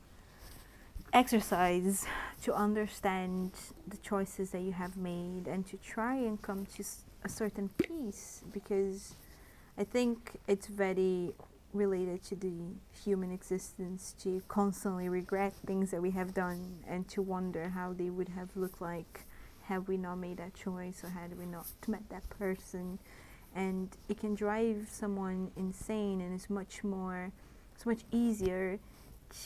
exercise 1.15 2.05
to 2.43 2.53
understand 2.53 3.49
the 3.87 3.95
choices 3.97 4.49
that 4.49 4.59
you 4.59 4.73
have 4.73 4.97
made 4.97 5.47
and 5.47 5.65
to 5.65 5.77
try 5.77 6.13
and 6.13 6.41
come 6.41 6.65
to 6.65 6.83
a 7.23 7.29
certain 7.29 7.69
peace 7.77 8.43
because 8.51 9.15
I 9.77 9.85
think 9.85 10.37
it's 10.45 10.67
very 10.67 11.31
related 11.71 12.21
to 12.25 12.35
the 12.35 12.53
human 13.05 13.31
existence 13.31 14.13
to 14.23 14.41
constantly 14.49 15.07
regret 15.07 15.53
things 15.65 15.89
that 15.91 16.01
we 16.01 16.11
have 16.11 16.33
done 16.33 16.79
and 16.85 17.07
to 17.07 17.21
wonder 17.21 17.69
how 17.69 17.93
they 17.93 18.09
would 18.09 18.29
have 18.29 18.49
looked 18.53 18.81
like 18.81 19.21
had 19.63 19.87
we 19.87 19.95
not 19.95 20.17
made 20.17 20.35
that 20.37 20.53
choice 20.53 21.01
or 21.01 21.09
had 21.11 21.39
we 21.39 21.45
not 21.45 21.67
met 21.87 22.03
that 22.09 22.29
person. 22.29 22.99
And 23.55 23.87
it 24.09 24.19
can 24.19 24.35
drive 24.35 24.89
someone 24.91 25.51
insane 25.55 26.19
and 26.19 26.33
it's 26.33 26.49
much 26.49 26.83
more 26.83 27.31
it's 27.73 27.85
much 27.85 28.01
easier 28.11 28.79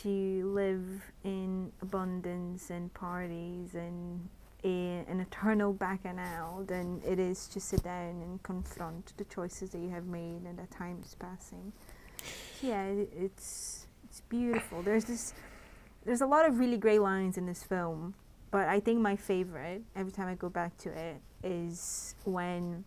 to 0.02 0.52
live 0.54 1.12
in 1.24 1.72
abundance 1.82 2.70
and 2.70 2.94
parties 2.94 3.74
and 3.74 4.28
a, 4.64 5.04
an 5.08 5.20
eternal 5.20 5.74
bacchanal 5.74 6.64
than 6.66 7.02
it 7.06 7.18
is 7.18 7.48
to 7.48 7.60
sit 7.60 7.84
down 7.84 8.22
and 8.22 8.44
confront 8.44 9.14
the 9.18 9.24
choices 9.26 9.70
that 9.72 9.80
you 9.80 9.90
have 9.90 10.06
made 10.06 10.42
and 10.46 10.58
that 10.60 10.70
time 10.70 11.02
is 11.04 11.16
passing. 11.16 11.72
Yeah, 12.62 12.84
it, 12.86 13.10
it's 13.18 13.88
it's 14.04 14.22
beautiful. 14.22 14.82
There's 14.82 15.06
this 15.06 15.34
there's 16.06 16.22
a 16.22 16.28
lot 16.28 16.46
of 16.48 16.60
really 16.60 16.78
great 16.78 17.02
lines 17.02 17.38
in 17.38 17.46
this 17.46 17.64
film, 17.64 18.16
but 18.52 18.68
I 18.68 18.80
think 18.80 19.00
my 19.00 19.16
favorite 19.16 19.84
every 19.96 20.12
time 20.12 20.28
I 20.28 20.36
go 20.36 20.50
back 20.50 20.78
to 20.80 20.90
it 20.90 21.22
is 21.44 22.16
when 22.26 22.84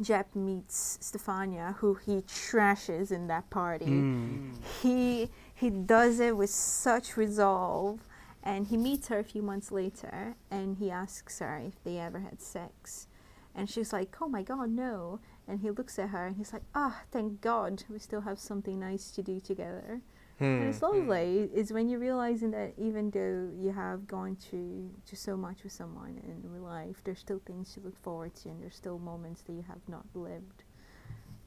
Jep 0.00 0.34
meets 0.34 0.98
Stefania, 1.02 1.74
who 1.76 1.94
he 1.94 2.22
trashes 2.22 3.10
in 3.10 3.26
that 3.26 3.50
party 3.50 3.86
Mm. 3.86 4.54
he 4.82 5.28
he 5.62 5.70
does 5.70 6.18
it 6.18 6.36
with 6.36 6.50
such 6.50 7.16
resolve 7.16 8.00
and 8.42 8.66
he 8.66 8.76
meets 8.76 9.06
her 9.08 9.20
a 9.20 9.24
few 9.24 9.42
months 9.42 9.70
later 9.70 10.34
and 10.50 10.78
he 10.78 10.90
asks 10.90 11.38
her 11.38 11.56
if 11.64 11.74
they 11.84 11.98
ever 11.98 12.18
had 12.18 12.40
sex. 12.42 13.06
And 13.54 13.70
she's 13.70 13.92
like 13.92 14.16
oh 14.20 14.28
my 14.28 14.42
god 14.42 14.70
no. 14.70 15.20
And 15.46 15.60
he 15.60 15.70
looks 15.70 15.98
at 16.00 16.08
her 16.08 16.26
and 16.26 16.36
he's 16.36 16.52
like 16.52 16.64
ah 16.74 17.02
thank 17.12 17.40
god 17.40 17.84
we 17.88 18.00
still 18.00 18.22
have 18.22 18.40
something 18.40 18.80
nice 18.80 19.12
to 19.12 19.22
do 19.22 19.38
together. 19.38 20.00
And 20.40 20.62
Hmm. 20.62 20.68
it's 20.70 20.82
lovely 20.82 21.48
it's 21.54 21.70
when 21.70 21.88
you're 21.88 22.00
realizing 22.00 22.50
that 22.50 22.72
even 22.76 23.10
though 23.10 23.50
you 23.64 23.70
have 23.70 24.08
gone 24.08 24.34
through 24.34 24.90
to 25.06 25.14
so 25.14 25.36
much 25.36 25.62
with 25.62 25.72
someone 25.72 26.20
in 26.24 26.50
real 26.50 26.64
life 26.64 26.96
there's 27.04 27.20
still 27.20 27.40
things 27.46 27.72
to 27.74 27.80
look 27.80 27.96
forward 28.02 28.34
to 28.40 28.48
and 28.48 28.60
there's 28.60 28.74
still 28.74 28.98
moments 28.98 29.42
that 29.42 29.52
you 29.52 29.64
have 29.68 29.82
not 29.88 30.04
lived. 30.14 30.64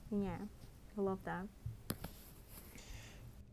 Yeah 0.09 0.38
i 0.97 1.01
love 1.01 1.20
that 1.26 1.45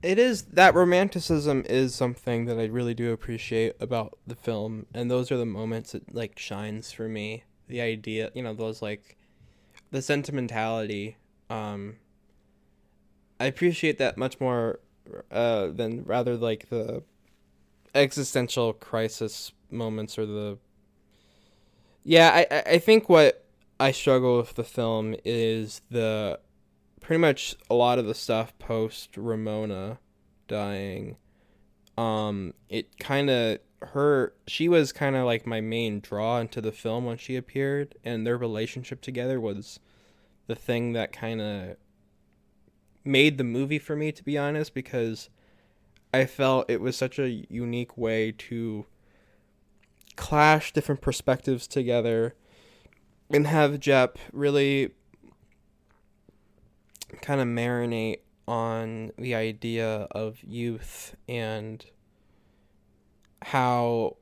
it 0.02 0.18
is 0.18 0.42
that 0.44 0.74
romanticism 0.74 1.64
is 1.68 1.94
something 1.94 2.46
that 2.46 2.58
I 2.58 2.64
really 2.64 2.94
do 2.94 3.12
appreciate 3.12 3.74
about 3.80 4.18
the 4.26 4.34
film, 4.34 4.86
and 4.94 5.10
those 5.10 5.30
are 5.30 5.36
the 5.36 5.46
moments 5.46 5.94
it 5.94 6.14
like 6.14 6.38
shines 6.38 6.92
for 6.92 7.08
me. 7.08 7.44
The 7.68 7.80
idea, 7.80 8.30
you 8.34 8.42
know, 8.42 8.54
those 8.54 8.82
like 8.82 9.16
the 9.90 10.02
sentimentality. 10.02 11.16
Um, 11.48 11.96
I 13.38 13.46
appreciate 13.46 13.98
that 13.98 14.16
much 14.16 14.40
more 14.40 14.80
uh, 15.30 15.68
than 15.68 16.04
rather 16.04 16.36
like 16.36 16.68
the 16.68 17.02
existential 17.94 18.72
crisis 18.72 19.52
moments 19.70 20.18
or 20.18 20.26
the. 20.26 20.58
Yeah, 22.04 22.30
I 22.34 22.46
I- 22.56 22.62
I 22.74 22.78
think 22.78 23.08
what 23.08 23.44
I 23.78 23.92
struggle 23.92 24.36
with 24.38 24.54
the 24.54 24.64
film 24.64 25.14
is 25.24 25.82
the 25.90 26.40
pretty 27.02 27.20
much 27.20 27.54
a 27.68 27.74
lot 27.74 27.98
of 27.98 28.06
the 28.06 28.14
stuff 28.14 28.56
post 28.58 29.16
Ramona 29.16 29.98
dying. 30.48 31.16
Um, 31.98 32.54
it 32.68 32.98
kind 32.98 33.28
of 33.28 33.58
her 33.82 34.32
she 34.46 34.68
was 34.68 34.92
kind 34.92 35.16
of 35.16 35.26
like 35.26 35.46
my 35.46 35.60
main 35.60 36.00
draw 36.00 36.38
into 36.38 36.60
the 36.60 36.72
film 36.72 37.04
when 37.04 37.18
she 37.18 37.36
appeared, 37.36 37.96
and 38.04 38.26
their 38.26 38.38
relationship 38.38 39.00
together 39.00 39.40
was 39.40 39.80
the 40.46 40.54
thing 40.54 40.92
that 40.92 41.12
kind 41.12 41.40
of 41.40 41.76
made 43.04 43.36
the 43.36 43.44
movie 43.44 43.78
for 43.78 43.96
me 43.96 44.12
to 44.12 44.22
be 44.22 44.38
honest 44.38 44.74
because 44.74 45.28
I 46.14 46.24
felt 46.24 46.70
it 46.70 46.80
was 46.80 46.96
such 46.96 47.18
a 47.18 47.44
unique 47.48 47.96
way 47.98 48.32
to 48.32 48.86
clash 50.14 50.72
different 50.72 51.00
perspectives 51.00 51.66
together 51.66 52.34
and 53.30 53.46
have 53.46 53.80
Jep 53.80 54.18
really 54.32 54.92
kind 57.20 57.40
of 57.40 57.46
marinate 57.46 58.20
on 58.48 59.12
the 59.18 59.34
idea 59.34 60.08
of 60.10 60.42
youth 60.42 61.14
and 61.28 61.84
how 63.42 64.16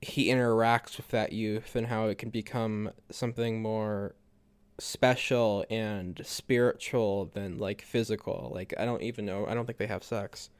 he 0.00 0.26
interacts 0.28 0.96
with 0.96 1.08
that 1.08 1.32
youth 1.32 1.74
and 1.76 1.86
how 1.86 2.06
it 2.06 2.18
can 2.18 2.30
become 2.30 2.90
something 3.10 3.62
more 3.62 4.14
special 4.78 5.64
and 5.70 6.20
spiritual 6.24 7.30
than 7.34 7.58
like 7.58 7.80
physical 7.82 8.50
like 8.54 8.74
i 8.76 8.84
don't 8.84 9.02
even 9.02 9.24
know 9.24 9.46
i 9.46 9.54
don't 9.54 9.66
think 9.66 9.78
they 9.78 9.86
have 9.86 10.02
sex 10.02 10.50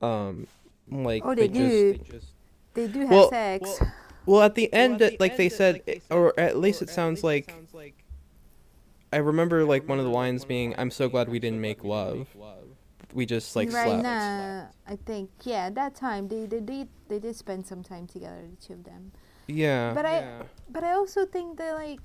um 0.00 0.46
like 0.90 1.22
Oh, 1.24 1.34
they 1.34 1.46
do. 1.46 1.92
Just, 1.94 2.10
they 2.10 2.18
just 2.18 2.26
They 2.74 2.86
do 2.88 3.00
have 3.00 3.10
Well- 3.10 3.30
sex. 3.30 3.80
well, 4.26 4.42
at 4.42 4.54
the 4.56 4.72
end, 4.72 5.00
like 5.20 5.36
they 5.36 5.48
said, 5.48 5.82
or 6.10 6.38
at 6.38 6.56
least 6.58 6.82
it 6.82 6.90
sounds 6.90 7.22
like. 7.22 7.54
I 9.12 9.16
remember 9.16 9.64
like 9.64 9.88
one 9.88 9.98
of 9.98 10.04
the 10.04 10.10
lines 10.10 10.44
being, 10.44 10.74
"I'm 10.78 10.90
so 10.90 11.08
glad 11.08 11.28
we 11.28 11.38
didn't 11.38 11.60
make 11.60 11.84
love. 11.84 12.28
We 13.12 13.26
just 13.26 13.56
like 13.56 13.72
right 13.72 13.88
slept." 13.88 14.02
now, 14.02 14.70
I 14.86 14.96
think 14.96 15.30
yeah, 15.42 15.70
that 15.70 15.94
time 15.94 16.28
they 16.28 16.46
they 16.46 16.60
did 16.60 16.88
they 17.08 17.18
did 17.18 17.34
spend 17.36 17.66
some 17.66 17.82
time 17.82 18.06
together, 18.06 18.42
the 18.48 18.66
two 18.66 18.74
of 18.74 18.84
them. 18.84 19.12
Yeah. 19.46 19.92
But 19.94 20.06
I 20.06 20.42
but 20.68 20.84
I 20.84 20.92
also 20.92 21.26
think 21.26 21.58
that 21.58 21.74
like 21.74 22.00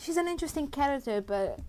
she's 0.00 0.16
an 0.16 0.26
interesting 0.26 0.68
character, 0.68 1.20
but 1.20 1.60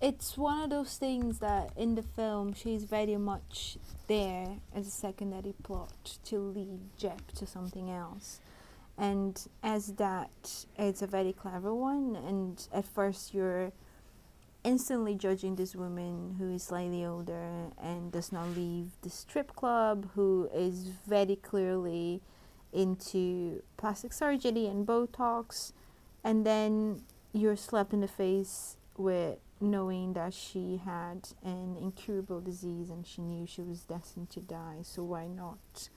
it's 0.00 0.38
one 0.38 0.62
of 0.62 0.70
those 0.70 0.96
things 0.96 1.40
that 1.40 1.72
in 1.76 1.94
the 1.94 2.02
film 2.02 2.54
she's 2.54 2.84
very 2.84 3.16
much 3.16 3.76
there 4.06 4.56
as 4.74 4.86
a 4.86 4.90
secondary 4.90 5.54
plot 5.62 6.18
to 6.24 6.38
lead 6.38 6.78
Jep 6.96 7.32
to 7.32 7.46
something 7.46 7.90
else. 7.90 8.40
And 9.00 9.42
as 9.62 9.94
that, 9.94 10.66
it's 10.78 11.00
a 11.00 11.06
very 11.06 11.32
clever 11.32 11.74
one. 11.74 12.16
And 12.16 12.68
at 12.70 12.84
first, 12.84 13.32
you're 13.32 13.72
instantly 14.62 15.14
judging 15.14 15.56
this 15.56 15.74
woman 15.74 16.36
who 16.38 16.52
is 16.52 16.64
slightly 16.64 17.02
older 17.02 17.70
and 17.82 18.12
does 18.12 18.30
not 18.30 18.48
leave 18.50 18.90
the 19.00 19.08
strip 19.08 19.56
club, 19.56 20.10
who 20.14 20.50
is 20.54 20.88
very 21.08 21.36
clearly 21.36 22.20
into 22.74 23.62
plastic 23.78 24.12
surgery 24.12 24.66
and 24.66 24.86
Botox, 24.86 25.72
and 26.22 26.44
then 26.44 27.02
you're 27.32 27.56
slapped 27.56 27.94
in 27.94 28.02
the 28.02 28.08
face 28.08 28.76
with 28.98 29.38
knowing 29.62 30.12
that 30.12 30.34
she 30.34 30.80
had 30.84 31.28
an 31.42 31.76
incurable 31.80 32.40
disease 32.40 32.90
and 32.90 33.06
she 33.06 33.22
knew 33.22 33.46
she 33.46 33.62
was 33.62 33.80
destined 33.80 34.28
to 34.30 34.40
die. 34.40 34.78
So 34.82 35.02
why 35.02 35.26
not 35.26 35.88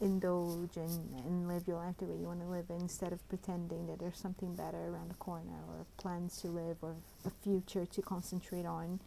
indulge 0.00 0.76
and, 0.76 1.14
and 1.26 1.48
live 1.48 1.66
your 1.66 1.76
life 1.76 1.96
the 1.98 2.06
way 2.06 2.16
you 2.16 2.26
want 2.26 2.40
to 2.40 2.46
live 2.46 2.66
instead 2.70 3.12
of 3.12 3.26
pretending 3.28 3.86
that 3.86 3.98
there's 3.98 4.18
something 4.18 4.54
better 4.54 4.78
around 4.88 5.10
the 5.10 5.14
corner 5.14 5.58
or 5.68 5.86
plans 5.98 6.40
to 6.40 6.48
live 6.48 6.78
or 6.82 6.96
a 7.26 7.30
future 7.30 7.84
to 7.86 8.02
concentrate 8.02 8.66
on. 8.66 9.00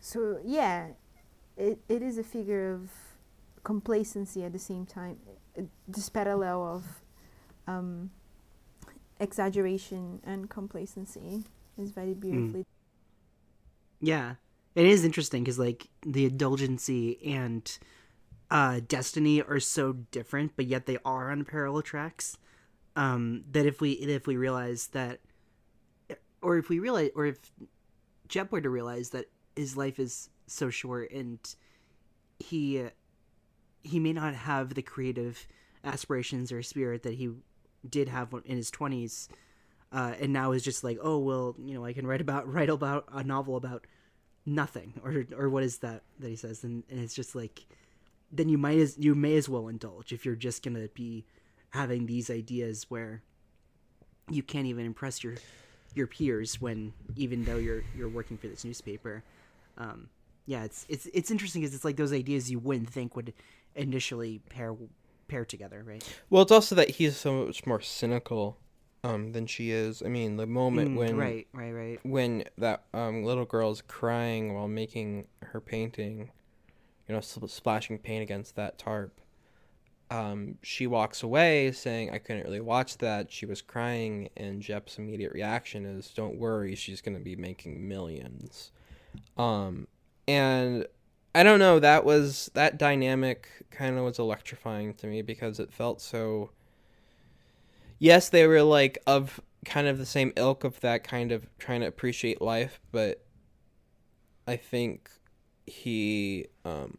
So 0.00 0.40
yeah, 0.44 0.88
it, 1.56 1.78
it 1.88 2.02
is 2.02 2.18
a 2.18 2.22
figure 2.24 2.72
of 2.74 2.90
complacency 3.64 4.44
at 4.44 4.52
the 4.52 4.58
same 4.58 4.86
time. 4.86 5.18
Uh, 5.58 5.62
This 5.86 6.08
parallel 6.08 6.62
of 6.76 6.84
um, 7.66 8.10
exaggeration 9.20 10.20
and 10.24 10.48
complacency 10.48 11.44
is 11.76 11.90
very 11.90 12.14
beautifully 12.14 12.64
Yeah, 14.00 14.34
it 14.74 14.86
is 14.86 15.04
interesting 15.04 15.42
because 15.42 15.58
like 15.58 15.88
the 16.06 16.26
indulgency 16.26 17.18
and 17.24 17.78
uh, 18.50 18.80
destiny 18.86 19.42
are 19.42 19.60
so 19.60 19.92
different, 20.10 20.52
but 20.56 20.66
yet 20.66 20.86
they 20.86 20.98
are 21.04 21.30
on 21.30 21.44
parallel 21.44 21.82
tracks. 21.82 22.36
Um, 22.96 23.44
that 23.52 23.66
if 23.66 23.80
we 23.80 23.92
if 23.92 24.26
we 24.26 24.36
realize 24.36 24.88
that, 24.88 25.20
or 26.42 26.58
if 26.58 26.68
we 26.68 26.78
realize, 26.78 27.10
or 27.14 27.26
if 27.26 27.38
Jep 28.26 28.50
were 28.50 28.60
to 28.60 28.70
realize 28.70 29.10
that 29.10 29.26
his 29.54 29.76
life 29.76 29.98
is 29.98 30.30
so 30.46 30.70
short 30.70 31.10
and 31.12 31.38
he 32.38 32.84
he 33.82 33.98
may 34.00 34.12
not 34.12 34.34
have 34.34 34.74
the 34.74 34.82
creative 34.82 35.46
aspirations 35.84 36.50
or 36.50 36.62
spirit 36.62 37.02
that 37.04 37.14
he 37.14 37.30
did 37.88 38.08
have 38.08 38.34
in 38.44 38.56
his 38.56 38.70
twenties, 38.70 39.28
uh, 39.92 40.14
and 40.20 40.32
now 40.32 40.52
is 40.52 40.64
just 40.64 40.82
like, 40.82 40.98
oh 41.00 41.18
well, 41.18 41.54
you 41.58 41.74
know, 41.74 41.84
I 41.84 41.92
can 41.92 42.06
write 42.06 42.20
about 42.20 42.52
write 42.52 42.68
about 42.70 43.04
a 43.12 43.22
novel 43.22 43.56
about 43.56 43.86
nothing, 44.44 44.94
or 45.04 45.24
or 45.36 45.48
what 45.48 45.62
is 45.62 45.78
that 45.78 46.02
that 46.18 46.28
he 46.28 46.36
says, 46.36 46.64
and, 46.64 46.82
and 46.90 47.00
it's 47.00 47.14
just 47.14 47.36
like, 47.36 47.64
then 48.30 48.48
you 48.48 48.58
might 48.58 48.78
as 48.78 48.96
you 48.98 49.14
may 49.14 49.36
as 49.36 49.48
well 49.48 49.68
indulge 49.68 50.12
if 50.12 50.24
you're 50.24 50.36
just 50.36 50.62
gonna 50.62 50.88
be 50.88 51.24
having 51.70 52.06
these 52.06 52.30
ideas 52.30 52.86
where 52.88 53.22
you 54.30 54.42
can't 54.42 54.66
even 54.66 54.84
impress 54.86 55.22
your 55.24 55.34
your 55.94 56.06
peers 56.06 56.60
when 56.60 56.92
even 57.16 57.44
though 57.44 57.56
you're 57.56 57.82
you're 57.96 58.08
working 58.08 58.36
for 58.36 58.46
this 58.48 58.64
newspaper. 58.64 59.22
Um, 59.78 60.08
yeah, 60.46 60.64
it's 60.64 60.86
it's 60.88 61.06
it's 61.14 61.30
interesting 61.30 61.62
because 61.62 61.74
it's 61.74 61.84
like 61.84 61.96
those 61.96 62.12
ideas 62.12 62.50
you 62.50 62.58
wouldn't 62.58 62.90
think 62.90 63.16
would 63.16 63.32
initially 63.74 64.40
pair 64.50 64.74
pair 65.28 65.44
together, 65.44 65.82
right? 65.86 66.02
Well, 66.30 66.42
it's 66.42 66.52
also 66.52 66.74
that 66.74 66.90
he's 66.90 67.16
so 67.16 67.46
much 67.46 67.66
more 67.66 67.80
cynical 67.80 68.56
um, 69.04 69.32
than 69.32 69.46
she 69.46 69.70
is. 69.70 70.02
I 70.02 70.08
mean, 70.08 70.36
the 70.36 70.46
moment 70.46 70.92
Mm, 70.92 70.96
when 70.96 71.16
right, 71.16 71.46
right, 71.52 71.72
right. 71.72 72.00
when 72.02 72.44
that 72.56 72.84
um, 72.94 73.24
little 73.24 73.44
girl's 73.44 73.82
crying 73.82 74.54
while 74.54 74.68
making 74.68 75.26
her 75.42 75.60
painting, 75.60 76.30
you 77.08 77.14
know, 77.14 77.20
sp- 77.22 77.48
splashing 77.48 77.98
paint 77.98 78.22
against 78.22 78.56
that 78.56 78.78
tarp. 78.78 79.20
Um, 80.10 80.56
she 80.62 80.86
walks 80.86 81.22
away 81.22 81.72
saying, 81.72 82.10
"I 82.10 82.18
couldn't 82.18 82.44
really 82.44 82.60
watch 82.60 82.98
that." 82.98 83.32
She 83.32 83.46
was 83.46 83.60
crying, 83.60 84.30
and 84.36 84.62
Jep's 84.62 84.98
immediate 84.98 85.32
reaction 85.32 85.84
is, 85.84 86.10
"Don't 86.10 86.38
worry, 86.38 86.74
she's 86.74 87.00
gonna 87.00 87.20
be 87.20 87.36
making 87.36 87.86
millions. 87.86 88.70
Um, 89.36 89.88
and 90.26 90.86
I 91.34 91.42
don't 91.42 91.58
know. 91.58 91.78
That 91.78 92.04
was 92.04 92.50
that 92.54 92.78
dynamic 92.78 93.48
kind 93.70 93.98
of 93.98 94.04
was 94.04 94.18
electrifying 94.18 94.94
to 94.94 95.06
me 95.06 95.22
because 95.22 95.60
it 95.60 95.72
felt 95.72 96.00
so. 96.00 96.50
Yes, 97.98 98.28
they 98.28 98.46
were 98.46 98.62
like 98.62 98.98
of 99.06 99.40
kind 99.64 99.88
of 99.88 99.98
the 99.98 100.06
same 100.06 100.32
ilk 100.36 100.64
of 100.64 100.80
that 100.80 101.04
kind 101.04 101.32
of 101.32 101.46
trying 101.58 101.80
to 101.80 101.86
appreciate 101.86 102.40
life, 102.40 102.80
but 102.92 103.24
I 104.46 104.56
think 104.56 105.10
he 105.68 106.46
um 106.64 106.98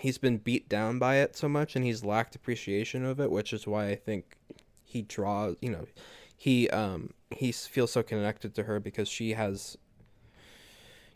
he's 0.00 0.18
been 0.18 0.38
beat 0.38 0.68
down 0.68 0.98
by 0.98 1.16
it 1.16 1.36
so 1.36 1.48
much 1.48 1.76
and 1.76 1.84
he's 1.84 2.04
lacked 2.04 2.34
appreciation 2.34 3.04
of 3.04 3.20
it, 3.20 3.30
which 3.30 3.52
is 3.52 3.66
why 3.66 3.88
I 3.88 3.96
think 3.96 4.36
he 4.84 5.02
draws, 5.02 5.56
you 5.60 5.70
know, 5.70 5.86
he 6.36 6.68
um 6.70 7.10
he 7.30 7.52
feels 7.52 7.92
so 7.92 8.02
connected 8.02 8.54
to 8.54 8.64
her 8.64 8.80
because 8.80 9.08
she 9.08 9.32
has 9.32 9.76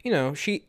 you 0.05 0.13
know, 0.13 0.35
she 0.35 0.65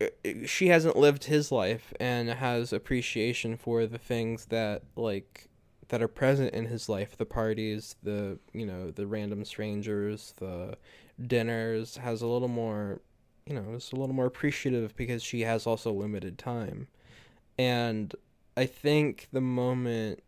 she 0.45 0.69
hasn't 0.69 0.95
lived 0.95 1.25
his 1.25 1.51
life 1.51 1.93
and 1.99 2.27
has 2.27 2.73
appreciation 2.73 3.55
for 3.55 3.85
the 3.85 3.99
things 3.99 4.45
that 4.45 4.81
like 4.95 5.47
that 5.89 6.01
are 6.01 6.07
present 6.07 6.53
in 6.53 6.65
his 6.65 6.89
life, 6.89 7.15
the 7.15 7.25
parties, 7.25 7.95
the 8.01 8.39
you 8.53 8.65
know, 8.65 8.89
the 8.89 9.05
random 9.05 9.45
strangers, 9.45 10.33
the 10.37 10.75
dinners, 11.21 11.97
has 11.97 12.21
a 12.21 12.27
little 12.27 12.47
more 12.47 12.99
you 13.47 13.55
know, 13.55 13.73
is 13.75 13.91
a 13.93 13.95
little 13.95 14.13
more 14.15 14.25
appreciative 14.25 14.95
because 14.95 15.23
she 15.23 15.41
has 15.41 15.65
also 15.65 15.91
limited 15.91 16.37
time. 16.37 16.87
And 17.57 18.13
I 18.57 18.65
think 18.65 19.29
the 19.31 19.41
moment 19.41 20.21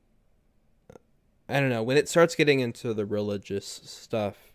I 1.49 1.59
don't 1.59 1.69
know, 1.69 1.81
when 1.81 1.97
it 1.97 2.07
starts 2.07 2.35
getting 2.35 2.59
into 2.59 2.93
the 2.93 3.05
religious 3.05 3.65
stuff, 3.65 4.53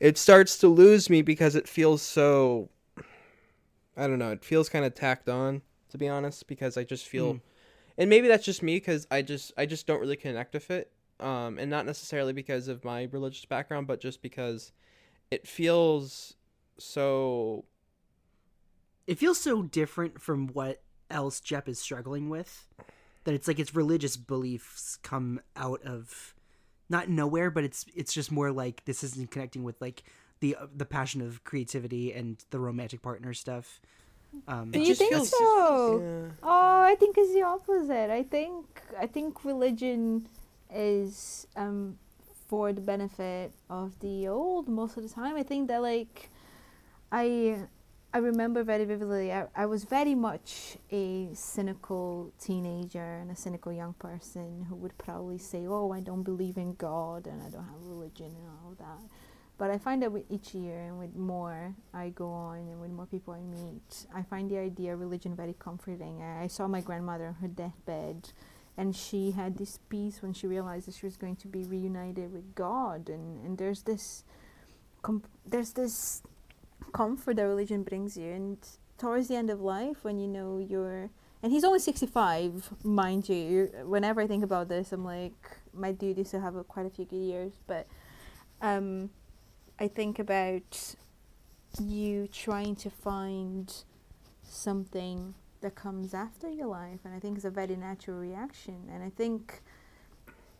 it 0.00 0.18
starts 0.18 0.58
to 0.58 0.68
lose 0.68 1.08
me 1.08 1.22
because 1.22 1.54
it 1.54 1.68
feels 1.68 2.02
so 2.02 2.68
I 3.96 4.06
don't 4.06 4.18
know, 4.18 4.32
it 4.32 4.44
feels 4.44 4.68
kind 4.68 4.84
of 4.84 4.94
tacked 4.94 5.28
on 5.28 5.62
to 5.88 5.98
be 5.98 6.08
honest 6.08 6.46
because 6.48 6.76
I 6.76 6.84
just 6.84 7.06
feel 7.08 7.34
Mm. 7.34 7.40
and 7.96 8.10
maybe 8.10 8.28
that's 8.28 8.44
just 8.44 8.62
me 8.62 8.78
cuz 8.80 9.06
I 9.10 9.22
just 9.22 9.52
I 9.56 9.64
just 9.66 9.86
don't 9.86 10.00
really 10.00 10.16
connect 10.16 10.52
with 10.52 10.70
it. 10.70 10.90
Um 11.20 11.58
and 11.58 11.70
not 11.70 11.86
necessarily 11.86 12.32
because 12.34 12.68
of 12.68 12.84
my 12.84 13.04
religious 13.10 13.44
background, 13.46 13.86
but 13.86 14.00
just 14.00 14.20
because 14.20 14.72
it 15.30 15.46
feels 15.46 16.36
so 16.78 17.64
it 19.06 19.18
feels 19.18 19.40
so 19.40 19.62
different 19.62 20.20
from 20.20 20.48
what 20.48 20.82
else 21.10 21.40
Jep 21.40 21.68
is 21.68 21.78
struggling 21.78 22.28
with 22.28 22.66
that 23.24 23.34
it's 23.34 23.48
like 23.48 23.58
its 23.58 23.74
religious 23.74 24.16
beliefs 24.16 24.98
come 25.02 25.40
out 25.56 25.82
of 25.84 26.34
not 26.88 27.08
nowhere, 27.08 27.50
but 27.50 27.64
it's 27.64 27.84
it's 27.94 28.12
just 28.14 28.30
more 28.30 28.52
like 28.52 28.84
this 28.84 29.02
isn't 29.02 29.30
connecting 29.30 29.64
with 29.64 29.80
like 29.80 30.04
the 30.40 30.56
the 30.74 30.84
passion 30.84 31.20
of 31.20 31.42
creativity 31.44 32.12
and 32.12 32.44
the 32.50 32.60
romantic 32.60 33.02
partner 33.02 33.34
stuff. 33.34 33.80
Um, 34.46 34.70
Do 34.70 34.80
you 34.80 34.86
just 34.86 34.98
think 35.00 35.12
feels- 35.12 35.30
so? 35.30 36.00
Yeah. 36.00 36.32
Oh, 36.42 36.80
I 36.82 36.94
think 36.98 37.16
it's 37.18 37.32
the 37.32 37.42
opposite. 37.42 38.10
I 38.10 38.22
think 38.22 38.82
I 38.98 39.06
think 39.06 39.44
religion 39.44 40.28
is 40.72 41.46
um 41.56 41.98
for 42.48 42.72
the 42.72 42.80
benefit 42.80 43.52
of 43.68 43.98
the 44.00 44.28
old 44.28 44.68
most 44.68 44.96
of 44.96 45.02
the 45.02 45.08
time. 45.08 45.34
I 45.36 45.42
think 45.42 45.66
that 45.68 45.82
like 45.82 46.30
I 47.10 47.66
I 48.16 48.18
remember 48.18 48.64
very 48.64 48.86
vividly 48.86 49.30
I, 49.30 49.44
I 49.54 49.66
was 49.66 49.84
very 49.84 50.14
much 50.14 50.78
a 50.90 51.28
cynical 51.34 52.32
teenager 52.40 53.16
and 53.16 53.30
a 53.30 53.36
cynical 53.36 53.74
young 53.74 53.92
person 53.92 54.64
who 54.70 54.74
would 54.76 54.96
probably 54.96 55.36
say, 55.36 55.66
Oh, 55.66 55.92
I 55.92 56.00
don't 56.00 56.22
believe 56.22 56.56
in 56.56 56.76
God 56.76 57.26
and 57.26 57.42
I 57.42 57.50
don't 57.50 57.66
have 57.66 57.82
religion 57.82 58.34
and 58.34 58.48
all 58.64 58.74
that. 58.78 59.02
But 59.58 59.70
I 59.70 59.76
find 59.76 60.00
that 60.00 60.12
with 60.12 60.24
each 60.30 60.54
year 60.54 60.84
and 60.84 60.98
with 60.98 61.14
more 61.14 61.74
I 61.92 62.08
go 62.08 62.30
on 62.30 62.60
and 62.60 62.80
with 62.80 62.90
more 62.90 63.04
people 63.04 63.34
I 63.34 63.42
meet, 63.42 64.06
I 64.14 64.22
find 64.22 64.50
the 64.50 64.60
idea 64.60 64.94
of 64.94 65.00
religion 65.00 65.36
very 65.36 65.54
comforting. 65.58 66.22
I, 66.22 66.44
I 66.44 66.46
saw 66.46 66.66
my 66.66 66.80
grandmother 66.80 67.26
on 67.26 67.34
her 67.34 67.48
deathbed, 67.48 68.30
and 68.78 68.96
she 68.96 69.32
had 69.32 69.58
this 69.58 69.78
peace 69.90 70.22
when 70.22 70.32
she 70.32 70.46
realized 70.46 70.88
that 70.88 70.94
she 70.94 71.04
was 71.04 71.18
going 71.18 71.36
to 71.36 71.48
be 71.48 71.64
reunited 71.64 72.32
with 72.32 72.54
God. 72.54 73.10
And, 73.10 73.44
and 73.44 73.58
there's 73.58 73.82
this, 73.82 74.24
com- 75.02 75.22
there's 75.44 75.72
this 75.72 76.22
comfort 76.92 77.36
that 77.36 77.42
religion 77.42 77.82
brings 77.82 78.16
you. 78.16 78.30
And 78.30 78.58
towards 78.98 79.28
the 79.28 79.36
end 79.36 79.50
of 79.50 79.60
life, 79.60 79.98
when 80.02 80.18
you 80.18 80.26
know 80.26 80.58
you're, 80.58 81.10
and 81.42 81.52
he's 81.52 81.64
only 81.64 81.78
65, 81.78 82.70
mind 82.82 83.28
you. 83.28 83.70
Whenever 83.84 84.20
I 84.20 84.26
think 84.26 84.44
about 84.44 84.68
this, 84.68 84.92
I'm 84.92 85.04
like, 85.04 85.58
my 85.72 85.92
dude 85.92 86.18
used 86.18 86.30
to 86.32 86.40
have 86.40 86.56
a, 86.56 86.64
quite 86.64 86.86
a 86.86 86.90
few 86.90 87.04
good 87.04 87.16
years, 87.16 87.52
but. 87.66 87.86
Um, 88.62 89.10
I 89.78 89.88
think 89.88 90.18
about 90.18 90.94
you 91.78 92.28
trying 92.28 92.76
to 92.76 92.88
find 92.88 93.72
something 94.42 95.34
that 95.60 95.74
comes 95.74 96.14
after 96.14 96.48
your 96.48 96.68
life, 96.68 97.00
and 97.04 97.14
I 97.14 97.18
think 97.18 97.36
it's 97.36 97.44
a 97.44 97.50
very 97.50 97.76
natural 97.76 98.18
reaction. 98.18 98.88
And 98.90 99.02
I 99.02 99.10
think 99.10 99.62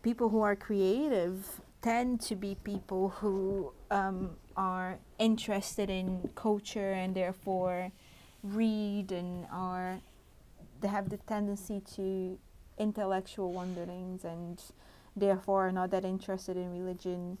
people 0.03 0.29
who 0.29 0.41
are 0.41 0.55
creative 0.55 1.61
tend 1.81 2.21
to 2.21 2.35
be 2.35 2.55
people 2.63 3.09
who 3.09 3.71
um, 3.91 4.31
are 4.55 4.99
interested 5.19 5.89
in 5.89 6.29
culture 6.35 6.91
and 6.93 7.15
therefore 7.15 7.91
read 8.43 9.11
and 9.11 9.45
are 9.51 9.99
they 10.81 10.87
have 10.87 11.09
the 11.09 11.17
tendency 11.17 11.81
to 11.95 12.37
intellectual 12.77 13.51
wanderings 13.51 14.23
and 14.23 14.61
therefore 15.15 15.67
are 15.67 15.71
not 15.71 15.89
that 15.91 16.05
interested 16.05 16.55
in 16.57 16.71
religion 16.71 17.37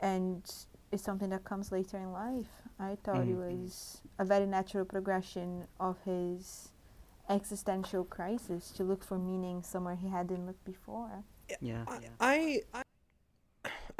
and 0.00 0.42
it's 0.90 1.02
something 1.02 1.30
that 1.30 1.44
comes 1.44 1.70
later 1.70 1.98
in 1.98 2.12
life. 2.12 2.48
I 2.80 2.96
thought 3.04 3.26
it 3.28 3.36
Mhm. 3.36 3.62
was 3.62 4.02
a 4.18 4.24
very 4.24 4.46
natural 4.46 4.84
progression 4.84 5.66
of 5.78 6.00
his 6.04 6.72
existential 7.28 8.04
crisis 8.04 8.70
to 8.72 8.84
look 8.84 9.04
for 9.04 9.18
meaning 9.18 9.62
somewhere 9.62 9.96
he 9.96 10.08
hadn't 10.08 10.46
looked 10.46 10.64
before. 10.64 11.24
yeah, 11.60 11.84
I, 11.86 11.98
yeah. 12.00 12.08
I 12.20 12.62
I 12.74 12.82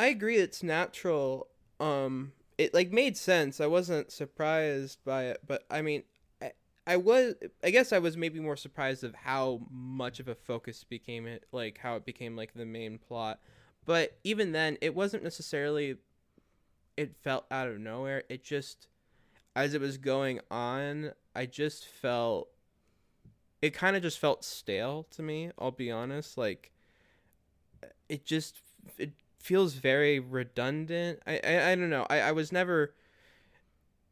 agree 0.07 0.36
it's 0.36 0.62
natural. 0.62 1.49
Um 1.80 2.32
it 2.57 2.74
like 2.74 2.90
made 2.90 3.16
sense. 3.16 3.61
I 3.61 3.66
wasn't 3.66 4.11
surprised 4.11 4.99
by 5.05 5.24
it, 5.24 5.40
but 5.46 5.64
I 5.70 5.82
mean 5.82 6.03
I, 6.42 6.53
I 6.86 6.96
was 6.96 7.34
I 7.62 7.70
guess 7.70 7.92
I 7.92 7.99
was 7.99 8.16
maybe 8.16 8.40
more 8.40 8.57
surprised 8.57 9.05
of 9.05 9.14
how 9.14 9.61
much 9.70 10.20
of 10.20 10.28
a 10.28 10.34
focus 10.34 10.84
became 10.84 11.26
it 11.26 11.44
like 11.53 11.78
how 11.78 11.96
it 11.96 12.05
became 12.05 12.36
like 12.36 12.55
the 12.55 12.66
main 12.66 12.99
plot. 12.99 13.40
But 13.84 14.18
even 14.24 14.53
then 14.53 14.78
it 14.80 14.94
wasn't 14.94 15.22
necessarily 15.22 15.96
it 16.96 17.14
felt 17.22 17.46
out 17.51 17.68
of 17.68 17.78
nowhere. 17.78 18.24
It 18.28 18.42
just 18.42 18.88
as 19.55 19.74
it 19.74 19.80
was 19.80 19.99
going 19.99 20.40
on, 20.51 21.12
I 21.34 21.46
just 21.46 21.86
felt 21.86 22.49
it 23.61 23.74
kind 23.74 23.96
of 23.96 24.03
just 24.03 24.18
felt 24.18 24.44
stale 24.44 25.07
to 25.11 25.22
me, 25.22 25.51
I'll 25.59 25.70
be 25.70 25.90
honest. 25.90 26.38
Like 26.38 26.72
it 28.09 28.24
just 28.24 28.61
it 28.99 29.12
feels 29.39 29.74
very 29.74 30.18
redundant. 30.18 31.20
I 31.26 31.41
I, 31.45 31.70
I 31.70 31.74
don't 31.74 31.91
know. 31.91 32.07
I, 32.09 32.20
I 32.20 32.32
was 32.32 32.53
never 32.53 32.95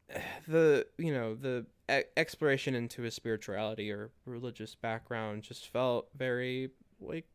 the 0.47 0.85
you 0.97 1.13
know 1.13 1.35
the 1.35 1.65
e- 1.91 2.09
exploration 2.15 2.75
into 2.75 3.01
his 3.01 3.13
spirituality 3.13 3.91
or 3.91 4.11
religious 4.25 4.75
background 4.75 5.43
just 5.43 5.67
felt 5.67 6.09
very 6.15 6.71
like 6.99 7.25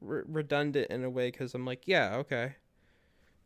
re- 0.00 0.22
redundant 0.26 0.90
in 0.90 1.04
a 1.04 1.10
way 1.10 1.30
because 1.30 1.54
I'm 1.54 1.64
like 1.64 1.82
yeah 1.86 2.16
okay 2.16 2.56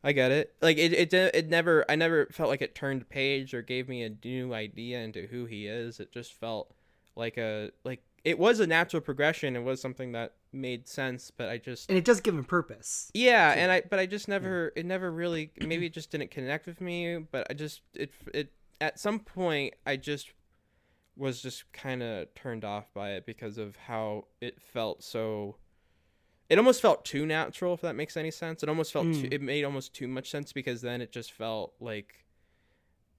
I 0.05 0.13
get 0.13 0.33
it 0.33 0.55
like 0.61 0.79
it, 0.79 0.93
it 0.93 1.13
it 1.15 1.49
never 1.49 1.85
I 1.89 1.97
never 1.97 2.27
felt 2.27 2.51
like 2.51 2.63
it 2.63 2.75
turned 2.75 3.09
page 3.09 3.55
or 3.55 3.63
gave 3.63 3.89
me 3.89 4.03
a 4.03 4.13
new 4.25 4.53
idea 4.53 5.01
into 5.01 5.27
who 5.29 5.47
he 5.47 5.67
is 5.67 6.01
it 6.01 6.13
just 6.13 6.33
felt 6.33 6.75
like 7.15 7.37
a 7.39 7.71
like 7.85 8.03
it 8.25 8.39
was 8.39 8.61
a 8.61 8.67
natural 8.67 9.01
progression 9.01 9.57
it 9.57 9.63
was 9.63 9.81
something 9.81 10.13
that 10.13 10.35
made 10.53 10.87
sense 10.87 11.31
but 11.31 11.49
I 11.49 11.59
just 11.59 11.89
and 11.89 11.97
it 11.99 12.05
does 12.05 12.21
give 12.21 12.35
him 12.35 12.45
purpose. 12.45 13.11
yeah, 13.15 13.53
and 13.53 13.73
I 13.73 13.83
but 13.89 13.99
I 13.99 14.07
just 14.07 14.29
never 14.29 14.73
it 14.77 14.85
never 14.87 15.11
really 15.11 15.51
maybe 15.65 15.87
it 15.87 15.93
just 15.93 16.11
didn't 16.11 16.31
connect 16.31 16.67
with 16.67 16.81
me, 16.81 17.19
but 17.19 17.47
I 17.51 17.55
just 17.55 17.81
it 17.95 18.11
it 18.35 18.53
at 18.81 18.99
some 18.99 19.19
point 19.21 19.75
I 19.87 19.97
just 19.97 20.33
was 21.17 21.43
just 21.43 21.71
kind 21.73 22.03
of 22.03 22.35
turned 22.35 22.65
off 22.65 22.93
by 22.95 23.11
it 23.13 23.27
because 23.27 23.59
of 23.59 23.77
how 23.77 24.25
it 24.41 24.61
felt 24.61 25.03
so 25.03 25.57
it 26.49 26.59
almost 26.59 26.83
felt 26.83 27.05
too 27.05 27.25
natural 27.25 27.73
if 27.75 27.81
that 27.81 27.97
makes 27.97 28.17
any 28.17 28.31
sense. 28.31 28.63
It 28.63 28.69
almost 28.69 28.93
felt 28.93 29.07
too, 29.07 29.29
Mm. 29.29 29.33
it 29.33 29.41
made 29.41 29.65
almost 29.65 29.95
too 29.95 30.07
much 30.09 30.31
sense 30.31 30.53
because 30.53 30.83
then 30.83 31.01
it 31.01 31.11
just 31.13 31.33
felt 31.33 31.73
like 31.81 32.27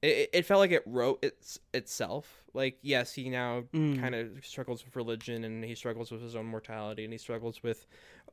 it, 0.04 0.30
it 0.34 0.46
felt 0.46 0.60
like 0.60 0.72
it 0.72 0.84
wrote 0.86 1.20
its 1.24 1.60
itself. 1.74 2.44
Like 2.54 2.78
yes, 2.82 3.14
he 3.14 3.30
now 3.30 3.64
Mm. 3.74 4.00
kind 4.00 4.14
of 4.14 4.46
struggles 4.46 4.86
with 4.86 4.96
religion 4.96 5.44
and 5.44 5.64
he 5.64 5.74
struggles 5.74 6.12
with 6.12 6.22
his 6.22 6.36
own 6.36 6.46
mortality 6.46 7.04
and 7.04 7.14
he 7.14 7.18
struggles 7.18 7.64
with 7.64 7.88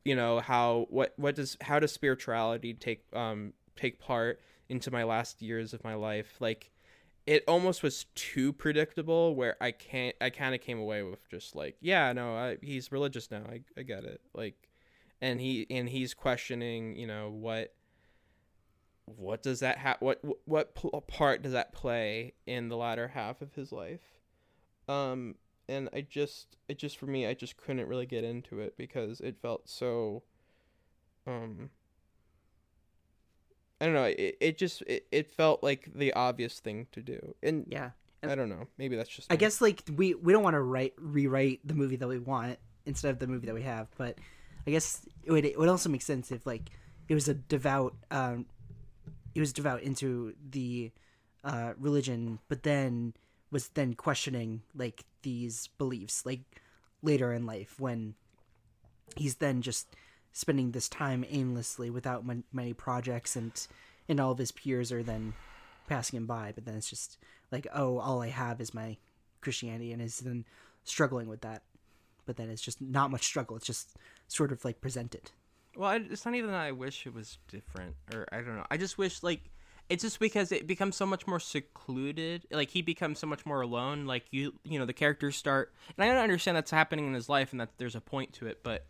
you 0.04 0.14
know 0.16 0.40
how 0.40 0.86
what 0.90 1.14
what 1.16 1.34
does 1.34 1.56
how 1.62 1.78
does 1.78 1.92
spirituality 1.92 2.74
take 2.74 3.04
um 3.14 3.52
take 3.76 3.98
part 4.00 4.40
into 4.68 4.90
my 4.90 5.04
last 5.04 5.40
years 5.42 5.72
of 5.74 5.82
my 5.84 5.94
life 5.94 6.36
like 6.40 6.70
it 7.26 7.44
almost 7.46 7.82
was 7.82 8.06
too 8.14 8.52
predictable 8.52 9.34
where 9.34 9.56
i 9.62 9.70
can't 9.70 10.16
i 10.20 10.30
kind 10.30 10.54
of 10.54 10.60
came 10.62 10.78
away 10.78 11.02
with 11.02 11.28
just 11.30 11.54
like 11.54 11.76
yeah 11.80 12.12
no 12.14 12.34
I, 12.34 12.56
he's 12.62 12.90
religious 12.90 13.30
now 13.30 13.42
I, 13.48 13.60
I 13.78 13.82
get 13.82 14.04
it 14.04 14.20
like 14.32 14.68
and 15.20 15.38
he 15.40 15.66
and 15.70 15.88
he's 15.88 16.14
questioning 16.14 16.96
you 16.96 17.06
know 17.06 17.28
what 17.30 17.74
what 19.06 19.42
does 19.42 19.60
that 19.60 19.78
ha- 19.78 19.96
what 20.00 20.20
what 20.44 20.74
part 21.08 21.42
does 21.42 21.52
that 21.52 21.72
play 21.72 22.34
in 22.46 22.68
the 22.68 22.76
latter 22.76 23.08
half 23.08 23.42
of 23.42 23.54
his 23.54 23.72
life? 23.72 24.00
Um 24.88 25.34
and 25.68 25.88
i 25.92 26.00
just 26.00 26.56
it 26.68 26.78
just 26.78 26.96
for 26.98 27.06
me 27.06 27.26
i 27.28 27.32
just 27.32 27.56
couldn't 27.56 27.86
really 27.86 28.06
get 28.06 28.24
into 28.24 28.58
it 28.58 28.76
because 28.76 29.20
it 29.20 29.36
felt 29.40 29.68
so 29.68 30.20
um 31.28 31.70
i 33.80 33.84
don't 33.84 33.94
know 33.94 34.04
it, 34.04 34.36
it 34.40 34.58
just 34.58 34.82
it, 34.82 35.06
it 35.12 35.30
felt 35.30 35.62
like 35.62 35.88
the 35.94 36.12
obvious 36.14 36.58
thing 36.58 36.86
to 36.92 37.00
do. 37.00 37.34
And 37.42 37.66
Yeah, 37.68 37.90
i 38.24 38.34
don't 38.34 38.48
know 38.48 38.66
maybe 38.78 38.96
that's 38.96 39.08
just 39.08 39.30
I 39.30 39.34
me. 39.34 39.38
guess 39.38 39.60
like 39.60 39.82
we 39.94 40.14
we 40.14 40.32
don't 40.32 40.42
want 40.42 40.54
to 40.54 40.60
write 40.60 40.94
rewrite 40.98 41.60
the 41.64 41.74
movie 41.74 41.96
that 41.96 42.08
we 42.08 42.18
want 42.18 42.58
instead 42.84 43.10
of 43.10 43.18
the 43.20 43.26
movie 43.26 43.46
that 43.46 43.54
we 43.54 43.62
have, 43.62 43.88
but 43.96 44.18
I 44.66 44.70
guess 44.72 45.02
it 45.22 45.30
would 45.30 45.44
it 45.44 45.58
would 45.58 45.68
also 45.68 45.88
make 45.88 46.02
sense 46.02 46.32
if 46.32 46.46
like 46.46 46.70
it 47.08 47.14
was 47.14 47.28
a 47.28 47.34
devout 47.34 47.94
um 48.10 48.46
it 49.40 49.42
was 49.42 49.52
devout 49.52 49.82
into 49.82 50.34
the 50.50 50.90
uh 51.44 51.72
religion, 51.78 52.38
but 52.48 52.62
then 52.62 53.14
was 53.50 53.68
then 53.68 53.94
questioning 53.94 54.62
like 54.74 55.04
these 55.22 55.68
beliefs 55.78 56.24
like 56.24 56.40
later 57.02 57.32
in 57.32 57.46
life 57.46 57.80
when 57.80 58.14
he's 59.16 59.36
then 59.36 59.60
just 59.62 59.96
spending 60.32 60.70
this 60.70 60.88
time 60.88 61.24
aimlessly 61.28 61.90
without 61.90 62.24
mon- 62.24 62.44
many 62.52 62.72
projects 62.72 63.34
and 63.34 63.66
and 64.08 64.20
all 64.20 64.30
of 64.30 64.38
his 64.38 64.52
peers 64.52 64.92
are 64.92 65.02
then 65.02 65.32
passing 65.88 66.16
him 66.16 66.26
by 66.26 66.52
but 66.54 66.64
then 66.64 66.76
it's 66.76 66.88
just 66.88 67.18
like 67.50 67.66
oh 67.74 67.98
all 67.98 68.22
i 68.22 68.28
have 68.28 68.60
is 68.60 68.72
my 68.72 68.96
christianity 69.40 69.92
and 69.92 70.00
is 70.00 70.18
then 70.18 70.44
struggling 70.84 71.28
with 71.28 71.40
that. 71.42 71.62
But 72.26 72.36
then 72.36 72.50
it's 72.50 72.62
just 72.62 72.80
not 72.80 73.10
much 73.10 73.24
struggle 73.24 73.56
it's 73.56 73.66
just 73.66 73.96
sort 74.28 74.52
of 74.52 74.64
like 74.64 74.80
presented 74.80 75.32
Well, 75.80 75.98
it's 76.10 76.26
not 76.26 76.34
even 76.34 76.50
that 76.50 76.60
I 76.60 76.72
wish 76.72 77.06
it 77.06 77.14
was 77.14 77.38
different, 77.48 77.96
or 78.12 78.26
I 78.30 78.42
don't 78.42 78.54
know. 78.54 78.66
I 78.70 78.76
just 78.76 78.98
wish 78.98 79.22
like 79.22 79.50
it's 79.88 80.02
just 80.02 80.20
because 80.20 80.52
it 80.52 80.66
becomes 80.66 80.94
so 80.94 81.06
much 81.06 81.26
more 81.26 81.40
secluded. 81.40 82.46
Like 82.50 82.68
he 82.68 82.82
becomes 82.82 83.18
so 83.18 83.26
much 83.26 83.46
more 83.46 83.62
alone. 83.62 84.04
Like 84.04 84.26
you, 84.30 84.52
you 84.62 84.78
know, 84.78 84.84
the 84.84 84.92
characters 84.92 85.36
start, 85.36 85.72
and 85.96 86.04
I 86.04 86.08
don't 86.12 86.22
understand 86.22 86.54
that's 86.54 86.70
happening 86.70 87.06
in 87.06 87.14
his 87.14 87.30
life, 87.30 87.52
and 87.52 87.60
that 87.62 87.70
there's 87.78 87.94
a 87.94 88.00
point 88.02 88.34
to 88.34 88.46
it, 88.46 88.62
but. 88.62 88.84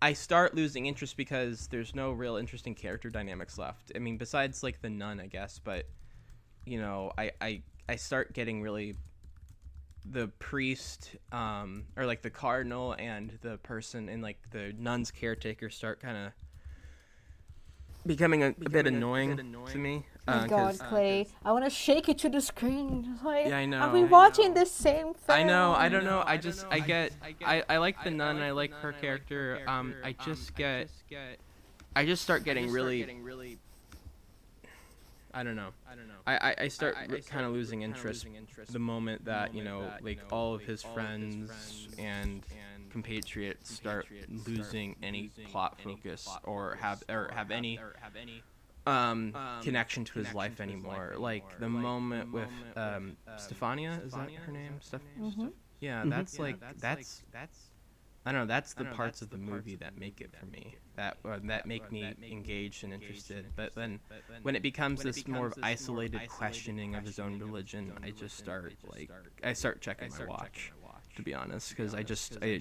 I 0.00 0.12
start 0.12 0.54
losing 0.54 0.86
interest 0.86 1.16
because 1.16 1.66
there's 1.72 1.92
no 1.92 2.12
real 2.12 2.36
interesting 2.36 2.76
character 2.76 3.10
dynamics 3.10 3.58
left. 3.58 3.90
I 3.96 3.98
mean, 3.98 4.16
besides 4.16 4.62
like 4.62 4.80
the 4.80 4.88
nun, 4.88 5.18
I 5.18 5.26
guess, 5.26 5.58
but 5.58 5.86
you 6.64 6.80
know, 6.80 7.10
I 7.18 7.32
I, 7.40 7.62
I 7.88 7.96
start 7.96 8.32
getting 8.32 8.62
really 8.62 8.94
the 10.10 10.28
priest 10.38 11.16
um 11.32 11.84
or 11.96 12.06
like 12.06 12.22
the 12.22 12.30
cardinal 12.30 12.94
and 12.98 13.38
the 13.42 13.58
person 13.58 14.08
and 14.08 14.22
like 14.22 14.38
the 14.52 14.72
nun's 14.78 15.10
caretaker 15.10 15.68
start 15.68 16.00
kind 16.00 16.16
of 16.16 16.32
becoming 18.06 18.42
a, 18.42 18.48
a 18.48 18.70
bit 18.70 18.86
annoying 18.86 19.36
to 19.66 19.78
me. 19.78 20.06
Oh 20.26 20.32
uh, 20.32 20.40
my 20.42 20.46
God, 20.48 20.78
'cause- 20.78 20.88
Clay! 20.88 21.26
I 21.44 21.52
want 21.52 21.64
to 21.64 21.70
shake 21.70 22.08
it 22.08 22.18
to 22.18 22.28
the 22.28 22.40
screen. 22.40 23.18
Like, 23.24 23.46
Yeah, 23.46 23.58
I 23.58 23.66
know. 23.66 23.78
Are 23.78 23.92
we 23.92 24.02
know. 24.02 24.08
watching 24.08 24.54
the 24.54 24.64
same 24.66 25.14
film? 25.14 25.38
I 25.38 25.42
know, 25.42 25.72
I 25.72 25.88
don't 25.88 26.04
know. 26.04 26.22
I 26.24 26.36
just, 26.36 26.66
I 26.70 26.80
get, 26.80 27.12
I, 27.44 27.62
I 27.68 27.76
like 27.78 28.02
the 28.04 28.10
nun. 28.10 28.36
and 28.36 28.44
I 28.44 28.52
like 28.52 28.72
her 28.72 28.92
character. 28.92 29.60
Um, 29.66 29.94
I 30.02 30.12
just 30.12 30.54
get, 30.54 30.88
I 31.94 32.04
just 32.06 32.22
start 32.22 32.44
getting 32.44 32.70
really, 32.70 33.06
I 35.34 35.42
don't 35.42 35.56
know. 35.56 35.70
I 35.90 35.94
don't 35.94 36.08
know. 36.08 36.14
I, 36.26 36.36
I, 36.50 36.54
I 36.64 36.68
start 36.68 36.94
kind 37.26 37.46
of 37.46 37.52
losing 37.52 37.82
interest 37.82 38.26
the 38.70 38.78
moment 38.78 39.24
that 39.24 39.54
you 39.54 39.62
know, 39.64 39.90
like 40.02 40.18
all 40.30 40.54
of 40.54 40.62
his 40.62 40.82
friends 40.82 41.88
and 41.98 42.44
compatriots 42.90 43.72
start 43.74 44.06
losing 44.46 44.96
any 45.02 45.30
plot 45.44 45.78
focus 45.82 46.26
or 46.44 46.76
have 46.80 47.02
or 47.08 47.30
have 47.34 47.50
any 47.50 47.78
um, 48.86 49.34
connection 49.62 50.04
to 50.04 50.18
his 50.18 50.34
life 50.34 50.60
anymore. 50.60 51.14
Like 51.18 51.44
the 51.58 51.68
moment 51.68 52.32
with 52.32 52.50
um, 52.76 53.16
Stefania, 53.36 54.04
is 54.06 54.14
that 54.14 54.30
her 54.46 54.52
name? 54.52 54.80
Steph- 54.80 55.02
Mhm. 55.18 55.52
Yeah, 55.80 56.04
that's 56.06 56.38
like 56.38 56.56
that's 56.80 57.22
that's. 57.32 57.77
I 58.28 58.32
don't 58.32 58.42
know. 58.42 58.46
That's 58.46 58.74
the 58.74 58.84
parts 58.84 59.22
of 59.22 59.30
the 59.30 59.38
movie 59.38 59.76
that 59.76 59.96
make 59.98 60.20
it 60.20 60.30
for 60.38 60.44
me. 60.44 60.74
That 60.96 61.16
uh, 61.24 61.38
that 61.44 61.64
make 61.64 61.90
me 61.90 62.14
engaged 62.30 62.84
and 62.84 62.92
interested. 62.92 63.46
But 63.56 63.74
then, 63.74 64.00
when 64.42 64.54
it 64.54 64.60
becomes 64.60 65.02
this 65.02 65.26
more 65.26 65.46
of 65.46 65.54
isolated 65.62 66.20
questioning 66.28 66.94
of 66.94 67.04
his 67.04 67.18
own 67.18 67.38
religion, 67.38 67.90
I 68.02 68.10
just 68.10 68.36
start 68.36 68.74
like 68.84 69.10
I 69.42 69.54
start 69.54 69.80
checking 69.80 70.10
my 70.10 70.26
watch, 70.26 70.72
to 71.16 71.22
be 71.22 71.32
honest, 71.32 71.70
because 71.70 71.94
I 71.94 72.02
just 72.02 72.36
I, 72.42 72.60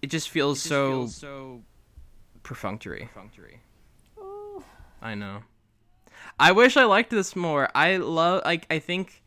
it 0.00 0.06
just 0.06 0.30
feels 0.30 0.62
so 0.62 1.60
perfunctory. 2.42 3.10
Oh, 4.18 4.64
I 5.02 5.14
know. 5.14 5.42
I 6.40 6.52
wish 6.52 6.78
I 6.78 6.84
liked 6.84 7.10
this 7.10 7.36
more. 7.36 7.68
I 7.74 7.98
love 7.98 8.40
like 8.46 8.66
I 8.70 8.78
think 8.78 9.22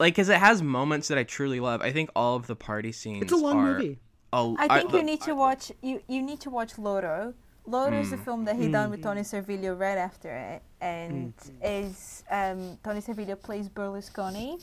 like 0.00 0.14
cuz 0.14 0.30
it 0.30 0.38
has 0.38 0.62
moments 0.62 1.08
that 1.08 1.18
I 1.18 1.24
truly 1.24 1.60
love. 1.60 1.82
I 1.82 1.92
think 1.92 2.08
all 2.16 2.34
of 2.36 2.46
the 2.46 2.56
party 2.56 2.92
scenes 2.92 3.24
It's 3.24 3.32
a 3.32 3.36
long 3.36 3.58
are 3.58 3.74
movie. 3.74 3.98
A- 4.36 4.56
I 4.64 4.78
think 4.78 4.92
are- 4.92 4.96
you 4.98 5.02
need 5.02 5.20
to 5.22 5.34
watch. 5.34 5.72
You 5.82 6.02
you 6.08 6.22
need 6.22 6.40
to 6.40 6.50
watch 6.50 6.78
Loro. 6.78 7.34
Loro 7.68 7.98
is 7.98 8.12
a 8.12 8.16
film 8.26 8.44
that 8.44 8.54
he 8.56 8.68
done 8.68 8.90
with 8.90 9.02
Toni 9.02 9.22
Servillo 9.22 9.72
right 9.78 9.98
after 9.98 10.30
it, 10.52 10.62
and 10.80 11.32
is 11.62 12.22
um, 12.30 12.78
Toni 12.84 13.00
Servillo 13.00 13.34
plays 13.46 13.68
Berlusconi, 13.68 14.62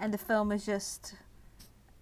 and 0.00 0.12
the 0.12 0.18
film 0.18 0.50
is 0.50 0.66
just 0.66 1.14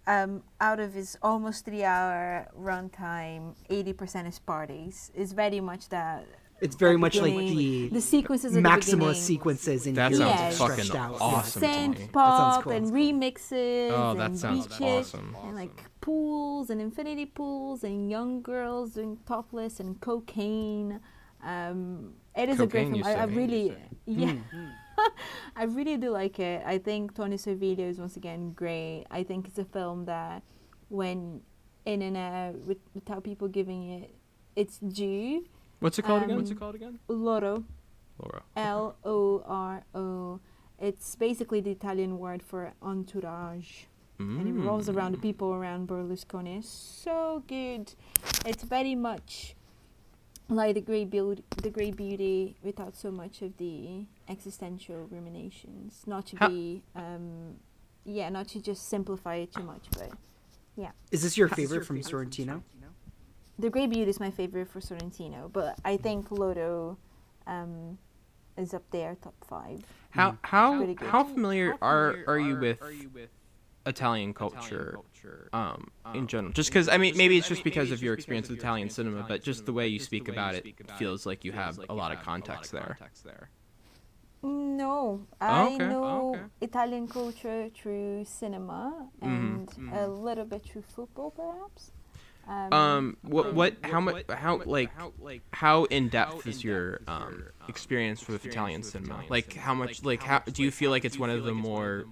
um, 0.06 0.42
out 0.58 0.80
of 0.80 0.94
his 0.94 1.18
almost 1.22 1.66
three 1.66 1.84
hour 1.84 2.48
runtime, 2.58 3.54
eighty 3.68 3.92
percent 3.92 4.26
is 4.26 4.38
parties. 4.38 5.10
It's 5.14 5.32
very 5.32 5.60
much 5.60 5.88
that. 5.90 6.24
It's 6.62 6.76
very 6.76 6.96
much 6.96 7.16
like 7.16 7.34
the, 7.34 7.88
the 7.88 8.00
sequences 8.00 8.56
at 8.56 8.62
the 8.62 8.68
maximalist 8.68 9.16
sequences 9.16 9.86
in 9.86 9.94
That 9.94 10.12
here 10.12 10.20
sounds 10.20 10.58
just 10.58 10.58
fucking 10.58 10.96
out. 10.96 11.16
awesome. 11.20 11.60
to 11.62 11.68
me. 11.68 11.74
synth 11.74 12.12
pop 12.12 12.62
cool. 12.62 12.72
and 12.72 12.86
cool. 12.86 12.94
remixes 12.96 13.90
Oh, 13.90 14.14
that 14.14 14.26
and 14.30 14.38
sounds 14.38 14.66
beaches 14.68 14.80
awesome. 15.14 15.36
and 15.44 15.56
like 15.56 15.76
pools 16.00 16.70
and 16.70 16.80
infinity 16.80 17.26
pools 17.26 17.82
and 17.84 18.08
young 18.10 18.42
girls 18.42 18.92
doing 18.94 19.18
topless 19.26 19.80
and 19.80 20.00
cocaine. 20.00 21.00
Um, 21.42 22.14
it 22.36 22.48
is 22.48 22.60
a 22.60 22.66
great 22.66 22.84
film. 22.84 22.94
you 22.94 23.04
I, 23.04 23.22
I 23.24 23.26
say? 23.26 23.34
really, 23.34 23.76
yeah, 24.06 24.36
I 25.56 25.64
really 25.64 25.96
do 25.96 26.10
like 26.10 26.38
it. 26.38 26.62
I 26.64 26.78
think 26.78 27.14
Toni 27.16 27.36
Servillo 27.36 27.80
is 27.90 27.98
once 27.98 28.16
again 28.16 28.52
great. 28.52 29.04
I 29.10 29.24
think 29.24 29.48
it's 29.48 29.58
a 29.58 29.64
film 29.64 30.04
that, 30.06 30.42
when 30.88 31.40
in 31.84 32.02
and 32.02 32.16
out 32.16 32.54
with, 32.66 32.78
without 32.94 33.24
people 33.24 33.48
giving 33.48 33.90
it 33.90 34.14
its 34.54 34.78
due, 34.78 35.44
What's 35.82 35.98
it 35.98 36.02
called 36.02 36.22
again? 36.22 36.32
um, 36.32 36.36
What's 36.38 36.50
it 36.50 36.58
called 36.58 36.74
again? 36.74 36.98
Loro. 37.08 37.64
Laura. 38.18 38.42
L 38.56 38.96
O 39.04 39.42
R 39.46 39.82
O. 39.94 40.40
It's 40.78 41.14
basically 41.16 41.60
the 41.60 41.70
Italian 41.70 42.18
word 42.18 42.42
for 42.42 42.72
entourage. 42.82 43.84
And 44.18 44.46
it 44.46 44.52
revolves 44.52 44.88
Mm. 44.88 44.94
around 44.96 45.12
the 45.12 45.18
people 45.18 45.52
around 45.52 45.88
Berlusconi. 45.88 46.58
It's 46.58 46.68
so 46.68 47.42
good. 47.48 47.92
It's 48.46 48.62
very 48.62 48.94
much 48.94 49.56
like 50.48 50.74
the 50.74 50.80
great 50.80 51.10
beauty, 51.10 51.42
the 51.56 51.70
great 51.70 51.96
beauty, 51.96 52.56
without 52.62 52.94
so 52.94 53.10
much 53.10 53.42
of 53.42 53.56
the 53.56 54.06
existential 54.28 55.08
ruminations. 55.10 56.04
Not 56.06 56.26
to 56.26 56.36
How- 56.36 56.48
be, 56.50 56.84
um, 56.94 57.56
yeah, 58.04 58.28
not 58.28 58.46
to 58.48 58.60
just 58.60 58.88
simplify 58.88 59.36
it 59.36 59.50
too 59.52 59.64
much, 59.64 59.84
but 59.98 60.10
yeah. 60.76 60.92
Is 61.10 61.22
this 61.24 61.36
your 61.36 61.48
favorite 61.48 61.84
from 61.84 61.98
Sorrentino? 62.00 62.62
The 63.58 63.70
great 63.70 63.90
beauty 63.90 64.10
is 64.10 64.18
my 64.18 64.30
favorite 64.30 64.68
for 64.68 64.80
Sorrentino. 64.80 65.52
But 65.52 65.78
I 65.84 65.96
think 65.96 66.30
Loro, 66.30 66.98
um, 67.46 67.98
is 68.56 68.74
up 68.74 68.84
there, 68.90 69.16
top 69.22 69.34
five. 69.46 69.80
How 70.10 70.36
how 70.42 70.78
Pretty 70.78 70.94
good. 70.94 71.08
how 71.08 71.24
familiar 71.24 71.74
are 71.80 72.16
are 72.26 72.38
you 72.38 72.56
with 72.56 72.78
Italian 73.86 74.34
culture 74.34 74.98
um 75.52 75.90
in 76.14 76.26
general? 76.26 76.52
Just 76.52 76.70
because 76.70 76.88
I 76.88 76.98
mean 76.98 77.16
maybe 77.16 77.38
it's 77.38 77.48
just 77.48 77.64
because 77.64 77.90
of 77.90 78.02
your 78.02 78.14
experience 78.14 78.48
with 78.48 78.58
Italian 78.58 78.90
cinema, 78.90 79.24
but 79.26 79.42
just 79.42 79.66
the 79.66 79.72
way 79.72 79.88
you 79.88 79.98
speak 79.98 80.28
about 80.28 80.54
it 80.54 80.66
feels 80.98 81.26
like 81.26 81.44
you 81.44 81.52
have 81.52 81.78
a 81.88 81.94
lot 81.94 82.12
of 82.12 82.20
context 82.22 82.72
there. 82.72 82.98
No, 84.44 85.24
I 85.40 85.74
okay. 85.74 85.78
know 85.78 86.04
Oh, 86.04 86.34
okay. 86.34 86.44
Italian 86.62 87.06
culture 87.06 87.68
through 87.72 88.24
cinema 88.24 89.08
and 89.20 89.68
a 89.92 90.08
little 90.08 90.44
bit 90.44 90.64
through 90.64 90.82
football, 90.82 91.30
perhaps. 91.30 91.92
Um, 92.48 92.72
Um, 92.72 93.16
what 93.22 93.54
what 93.54 93.74
how 93.84 94.00
much 94.00 94.24
how 94.28 94.60
like 94.64 94.90
how 95.52 95.84
in 95.84 96.08
depth 96.08 96.46
is 96.46 96.64
your 96.64 97.00
um 97.06 97.44
experience 97.68 98.26
with 98.28 98.44
Italian 98.44 98.82
cinema? 98.82 99.22
Like 99.28 99.54
how 99.54 99.74
much 99.74 100.04
like 100.04 100.22
how 100.22 100.40
do 100.40 100.62
you 100.62 100.70
feel 100.70 100.90
like 100.90 101.04
it's 101.04 101.18
one 101.18 101.30
of 101.30 101.44
the 101.44 101.54
more 101.54 102.04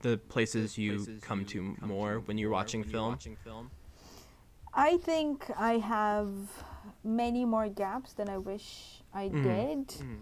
the 0.00 0.16
places 0.16 0.78
you 0.78 1.06
come 1.20 1.44
to 1.46 1.76
more 1.80 2.20
when 2.20 2.38
you're 2.38 2.50
watching 2.50 2.82
film? 2.84 3.18
I 4.72 4.96
think 4.98 5.50
I 5.56 5.78
have 5.78 6.28
many 7.04 7.44
more 7.44 7.68
gaps 7.68 8.12
than 8.14 8.28
I 8.28 8.38
wish 8.38 9.02
I 9.14 9.28
Mhm. 9.28 9.42
did. 9.42 9.88
Mhm. 9.88 10.18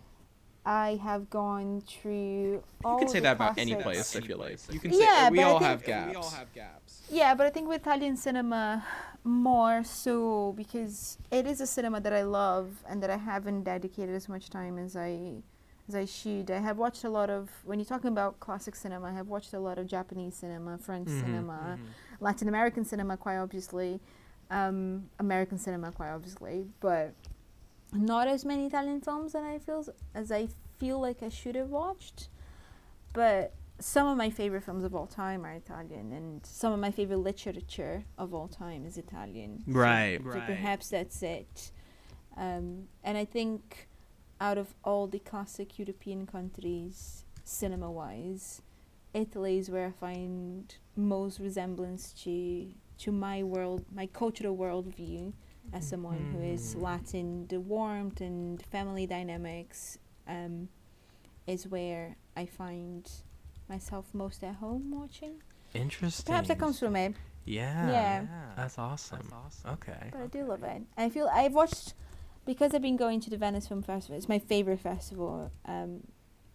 I 0.66 0.96
have 1.02 1.28
gone 1.28 1.82
through. 1.82 2.62
All 2.84 2.94
You 2.94 2.98
can 3.00 3.08
say 3.08 3.18
the 3.18 3.24
that 3.24 3.36
about 3.36 3.58
any 3.58 3.74
place. 3.74 4.16
I 4.16 4.20
feel 4.20 4.38
like 4.38 4.58
you 4.72 4.80
can 4.80 4.92
Yeah, 4.92 5.26
say 5.26 5.30
we 5.30 5.36
but 5.38 5.42
I 5.44 5.50
all 5.50 5.58
think- 5.58 5.70
have 5.70 6.52
gaps. 6.54 7.02
Yeah, 7.10 7.34
but 7.34 7.46
I 7.46 7.50
think 7.50 7.68
with 7.68 7.82
Italian 7.82 8.16
cinema 8.16 8.82
more 9.24 9.82
so 9.82 10.52
because 10.56 11.16
it 11.30 11.46
is 11.46 11.60
a 11.60 11.66
cinema 11.66 12.00
that 12.00 12.12
I 12.12 12.22
love 12.22 12.84
and 12.88 13.02
that 13.02 13.08
I 13.10 13.16
haven't 13.16 13.64
dedicated 13.64 14.14
as 14.14 14.28
much 14.28 14.50
time 14.50 14.78
as 14.78 14.96
I 14.96 15.42
as 15.88 15.94
I 15.94 16.04
should. 16.04 16.50
I 16.50 16.58
have 16.60 16.78
watched 16.78 17.04
a 17.04 17.10
lot 17.10 17.30
of 17.30 17.50
when 17.64 17.78
you're 17.78 17.86
talking 17.86 18.08
about 18.08 18.38
classic 18.40 18.74
cinema, 18.74 19.06
I 19.06 19.12
have 19.12 19.28
watched 19.28 19.52
a 19.54 19.58
lot 19.58 19.78
of 19.78 19.86
Japanese 19.86 20.34
cinema, 20.34 20.78
French 20.78 21.08
Mhm, 21.08 21.20
cinema, 21.20 21.78
Latin 22.20 22.48
American 22.48 22.84
cinema 22.84 23.16
quite 23.16 23.38
obviously, 23.38 24.00
um, 24.50 25.08
American 25.18 25.58
cinema 25.58 25.90
quite 25.92 26.10
obviously, 26.10 26.68
but 26.80 27.12
not 27.92 28.28
as 28.28 28.44
many 28.44 28.66
Italian 28.66 29.00
films 29.00 29.32
that 29.32 29.42
I 29.42 29.58
feel 29.58 29.86
as 30.14 30.30
I 30.30 30.48
feel 30.78 31.00
like 31.00 31.22
I 31.22 31.28
should 31.30 31.54
have 31.54 31.70
watched. 31.70 32.28
But 33.12 33.52
some 33.80 34.06
of 34.06 34.16
my 34.16 34.30
favorite 34.30 34.62
films 34.62 34.84
of 34.84 34.94
all 34.94 35.06
time 35.06 35.44
are 35.44 35.52
Italian, 35.52 36.12
and 36.12 36.44
some 36.46 36.72
of 36.72 36.78
my 36.80 36.90
favorite 36.90 37.18
literature 37.18 38.04
of 38.16 38.32
all 38.34 38.48
time 38.48 38.84
is 38.86 38.96
Italian. 38.96 39.62
So- 39.66 39.72
Right, 39.72 40.20
so 40.22 40.28
right. 40.30 40.46
perhaps 40.46 40.88
that's 40.90 41.22
it. 41.22 41.72
Um, 42.36 42.88
and 43.02 43.16
I 43.18 43.24
think 43.24 43.88
out 44.40 44.58
of 44.58 44.74
all 44.84 45.06
the 45.06 45.18
classic 45.20 45.78
European 45.78 46.26
countries, 46.26 47.24
cinema 47.44 47.90
wise, 47.90 48.62
Italy 49.12 49.58
is 49.58 49.70
where 49.70 49.86
I 49.86 49.90
find 49.92 50.74
most 50.96 51.38
resemblance 51.40 52.12
to 52.24 52.72
to 52.96 53.10
my 53.10 53.42
world, 53.42 53.84
my 53.92 54.06
cultural 54.06 54.56
worldview, 54.56 55.32
as 55.72 55.88
someone 55.88 56.30
who 56.32 56.40
is 56.40 56.76
Mm. 56.76 56.80
Latin. 56.82 57.46
The 57.48 57.58
warmth 57.60 58.20
and 58.20 58.62
family 58.66 59.04
dynamics 59.06 59.98
um, 60.28 60.68
is 61.46 61.66
where 61.66 62.16
I 62.36 62.46
find 62.46 63.10
myself 63.68 64.06
most 64.12 64.42
at 64.44 64.56
home 64.56 64.90
watching. 64.90 65.42
Interesting. 65.74 66.26
Perhaps 66.26 66.48
that 66.48 66.58
comes 66.58 66.78
from 66.78 66.96
it, 66.96 67.14
Yeah. 67.44 67.90
Yeah. 67.90 68.26
That's 68.56 68.78
awesome. 68.78 69.28
Awesome. 69.32 69.70
Okay. 69.72 70.10
but 70.12 70.20
I 70.20 70.26
do 70.28 70.44
love 70.44 70.62
it. 70.62 70.82
I 70.96 71.08
feel 71.10 71.28
I've 71.32 71.52
watched 71.52 71.94
because 72.46 72.74
I've 72.74 72.82
been 72.82 72.96
going 72.96 73.20
to 73.20 73.30
the 73.30 73.36
Venice 73.36 73.66
Film 73.68 73.82
Festival. 73.82 74.16
It's 74.16 74.28
my 74.28 74.38
favorite 74.38 74.80
festival. 74.80 75.50
Um, 75.66 76.02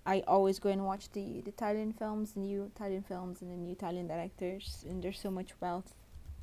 I 0.06 0.24
always 0.28 0.58
go 0.60 0.70
and 0.70 0.86
watch 0.86 1.12
the, 1.12 1.42
the 1.42 1.50
Italian 1.50 1.94
films, 1.94 2.32
the 2.34 2.40
new 2.40 2.64
Italian 2.76 3.04
films, 3.04 3.42
and 3.42 3.52
the 3.52 3.56
new 3.58 3.74
Italian 3.74 4.08
directors, 4.08 4.86
and 4.88 5.04
there's 5.04 5.20
so 5.20 5.30
much 5.30 5.50
wealth 5.60 5.94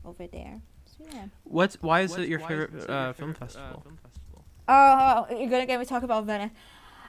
over 0.05 0.27
there. 0.27 0.61
So 0.85 1.05
yeah. 1.13 1.27
What's 1.45 1.77
why 1.83 2.03
is 2.03 2.17
it 2.17 2.29
your 2.29 2.39
favorite 2.41 2.71
film 2.73 2.91
uh, 2.91 3.13
film 3.15 3.35
festival? 3.35 3.83
Oh, 4.69 5.27
you're 5.31 5.49
gonna 5.49 5.67
get 5.67 5.79
me 5.79 5.87
talk 5.87 6.03
about 6.03 6.25
Venice. 6.27 6.51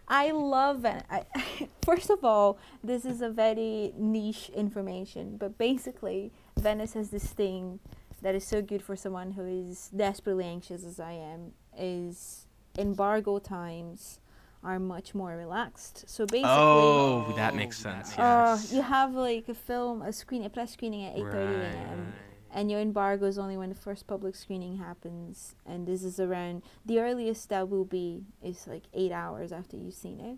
I 0.07 0.31
love 0.31 0.85
it. 0.85 1.03
I, 1.09 1.25
first 1.85 2.09
of 2.09 2.23
all, 2.23 2.57
this 2.83 3.05
is 3.05 3.21
a 3.21 3.29
very 3.29 3.93
niche 3.97 4.49
information, 4.55 5.37
but 5.37 5.57
basically, 5.57 6.31
Venice 6.57 6.93
has 6.93 7.09
this 7.09 7.25
thing 7.27 7.79
that 8.21 8.33
is 8.33 8.45
so 8.45 8.61
good 8.61 8.81
for 8.81 8.95
someone 8.95 9.31
who 9.31 9.45
is 9.45 9.89
desperately 9.95 10.45
anxious 10.45 10.83
as 10.85 10.99
I 10.99 11.11
am. 11.13 11.51
Is 11.77 12.47
embargo 12.77 13.37
times 13.39 14.19
are 14.63 14.79
much 14.79 15.13
more 15.13 15.31
relaxed. 15.37 16.09
So 16.09 16.25
basically, 16.25 16.49
Oh, 16.49 17.33
that 17.35 17.53
makes 17.55 17.77
sense. 17.77 18.17
uh, 18.17 18.57
Yes. 18.59 18.73
you 18.73 18.81
have 18.81 19.13
like 19.13 19.47
a 19.49 19.53
film, 19.53 20.01
a 20.01 20.11
screen, 20.11 20.43
a 20.43 20.49
press 20.49 20.71
screening 20.73 21.05
at 21.05 21.15
eight 21.17 21.31
thirty 21.31 21.45
Right. 21.45 21.75
a.m. 21.75 22.13
and 22.57 22.71
your 22.71 22.81
embargo 22.81 23.27
is 23.27 23.37
only 23.37 23.55
when 23.55 23.69
the 23.69 23.75
first 23.75 24.07
public 24.07 24.33
screening 24.33 24.77
happens 24.77 25.53
and 25.63 25.87
this 25.87 26.03
is 26.03 26.19
around 26.19 26.63
the 26.87 26.99
earliest 26.99 27.49
that 27.49 27.69
will 27.69 27.85
be 27.85 28.23
is 28.43 28.65
like 28.65 28.81
eight 28.95 29.11
hours 29.11 29.51
after 29.51 29.77
you've 29.77 29.93
seen 29.93 30.19
it. 30.19 30.37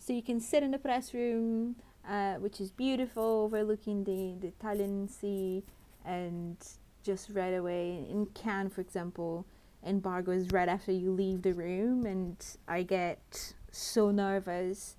So 0.00 0.12
you 0.12 0.20
can 0.20 0.40
sit 0.40 0.64
in 0.64 0.72
the 0.72 0.78
press 0.78 1.14
room 1.14 1.76
uh, 2.08 2.34
which 2.34 2.60
is 2.60 2.72
beautiful 2.72 3.44
overlooking 3.44 4.02
the, 4.02 4.34
the 4.40 4.48
italian 4.48 5.06
sea 5.06 5.62
and 6.04 6.56
just 7.04 7.30
right 7.30 7.54
away 7.54 8.04
in 8.10 8.26
cannes 8.34 8.70
for 8.70 8.80
example 8.80 9.46
embargo 9.86 10.32
is 10.32 10.50
right 10.50 10.68
after 10.68 10.90
you 10.90 11.12
leave 11.12 11.42
the 11.42 11.52
room 11.52 12.04
and 12.04 12.56
i 12.66 12.82
get 12.82 13.54
so 13.70 14.10
nervous 14.10 14.96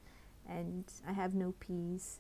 and 0.48 0.86
i 1.06 1.12
have 1.12 1.34
no 1.34 1.54
peace 1.60 2.20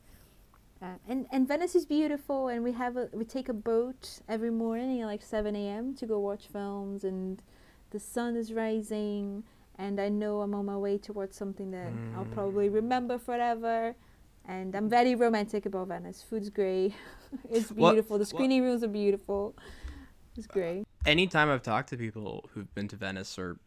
uh, 0.81 0.85
and 1.07 1.27
and 1.31 1.47
Venice 1.47 1.75
is 1.75 1.85
beautiful, 1.85 2.47
and 2.47 2.63
we 2.63 2.71
have 2.73 2.97
a 2.97 3.09
we 3.13 3.23
take 3.25 3.49
a 3.49 3.53
boat 3.53 4.19
every 4.27 4.51
morning 4.51 5.01
at 5.01 5.05
like 5.07 5.21
seven 5.21 5.55
a.m. 5.55 5.93
to 5.95 6.05
go 6.05 6.19
watch 6.19 6.47
films, 6.51 7.03
and 7.03 7.41
the 7.91 7.99
sun 7.99 8.35
is 8.35 8.51
rising, 8.53 9.43
and 9.77 9.99
I 9.99 10.09
know 10.09 10.41
I'm 10.41 10.53
on 10.55 10.65
my 10.65 10.77
way 10.77 10.97
towards 10.97 11.35
something 11.37 11.71
that 11.71 11.91
I'll 12.15 12.25
probably 12.25 12.69
remember 12.69 13.17
forever, 13.19 13.95
and 14.47 14.75
I'm 14.75 14.89
very 14.89 15.15
romantic 15.15 15.65
about 15.65 15.87
Venice. 15.89 16.23
Food's 16.27 16.49
great, 16.49 16.93
it's 17.49 17.69
What- 17.71 17.91
beautiful. 17.93 18.17
The 18.17 18.25
screening 18.25 18.63
rooms 18.63 18.83
are 18.83 18.87
beautiful. 18.87 19.55
It's 20.37 20.47
great. 20.47 20.85
anytime 21.05 21.49
I've 21.49 21.61
talked 21.61 21.89
to 21.89 21.97
people 21.97 22.49
who've 22.53 22.73
been 22.73 22.87
to 22.87 22.95
Venice 22.95 23.37
or 23.37 23.57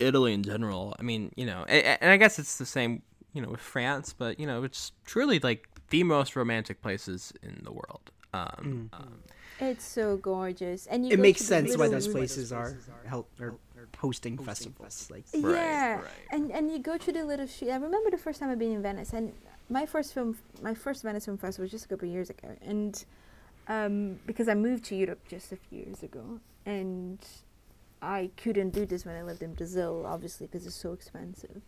Italy 0.00 0.34
in 0.34 0.42
general, 0.42 0.96
I 0.98 1.02
mean, 1.02 1.30
you 1.36 1.46
know, 1.46 1.64
and, 1.68 1.98
and 2.00 2.10
I 2.10 2.16
guess 2.16 2.40
it's 2.40 2.58
the 2.58 2.66
same, 2.66 3.02
you 3.32 3.40
know, 3.40 3.48
with 3.50 3.60
France, 3.60 4.12
but 4.12 4.40
you 4.40 4.46
know, 4.46 4.64
it's 4.64 4.90
truly 5.04 5.38
like 5.38 5.68
the 5.92 6.02
most 6.16 6.30
romantic 6.36 6.76
places 6.86 7.32
in 7.42 7.54
the 7.68 7.72
world. 7.80 8.04
Um, 8.34 8.88
um, 8.92 9.14
It's 9.60 9.84
so 9.98 10.16
gorgeous, 10.16 10.80
and 10.90 10.98
you 11.06 11.12
It 11.12 11.16
go 11.16 11.22
makes 11.28 11.40
to 11.42 11.44
the 11.44 11.54
sense 11.54 11.76
why 11.80 11.88
those 11.88 12.08
room- 12.08 12.16
places 12.18 12.46
are 12.60 12.70
hel- 13.12 13.28
are 13.38 13.54
hosting 14.04 14.36
festivals. 14.38 14.96
Like 15.14 15.24
Right, 15.34 15.54
yeah, 15.54 15.94
right. 15.96 16.04
and 16.34 16.44
and 16.56 16.64
you 16.72 16.78
go 16.90 16.94
to 17.06 17.10
the 17.12 17.24
little 17.32 17.46
street. 17.46 17.70
I 17.76 17.78
remember 17.88 18.10
the 18.10 18.22
first 18.26 18.36
time 18.40 18.48
I've 18.52 18.58
been 18.66 18.72
in 18.78 18.82
Venice, 18.90 19.12
and 19.18 19.26
my 19.78 19.84
first 19.94 20.08
film, 20.14 20.30
my 20.68 20.74
first 20.74 20.98
Venice 21.08 21.24
Film 21.26 21.38
Festival 21.44 21.64
was 21.64 21.70
just 21.76 21.84
a 21.84 21.88
couple 21.90 22.08
of 22.08 22.12
years 22.16 22.30
ago, 22.36 22.48
and 22.72 22.92
um, 23.74 23.94
because 24.26 24.48
I 24.48 24.54
moved 24.68 24.82
to 24.90 24.94
Europe 24.96 25.20
just 25.34 25.52
a 25.52 25.58
few 25.64 25.78
years 25.84 26.02
ago, 26.02 26.24
and 26.66 27.18
I 28.18 28.30
couldn't 28.42 28.70
do 28.80 28.84
this 28.92 29.04
when 29.06 29.14
I 29.20 29.22
lived 29.30 29.42
in 29.48 29.52
Brazil, 29.60 30.04
obviously, 30.14 30.46
because 30.48 30.66
it's 30.66 30.80
so 30.86 30.92
expensive. 30.92 31.60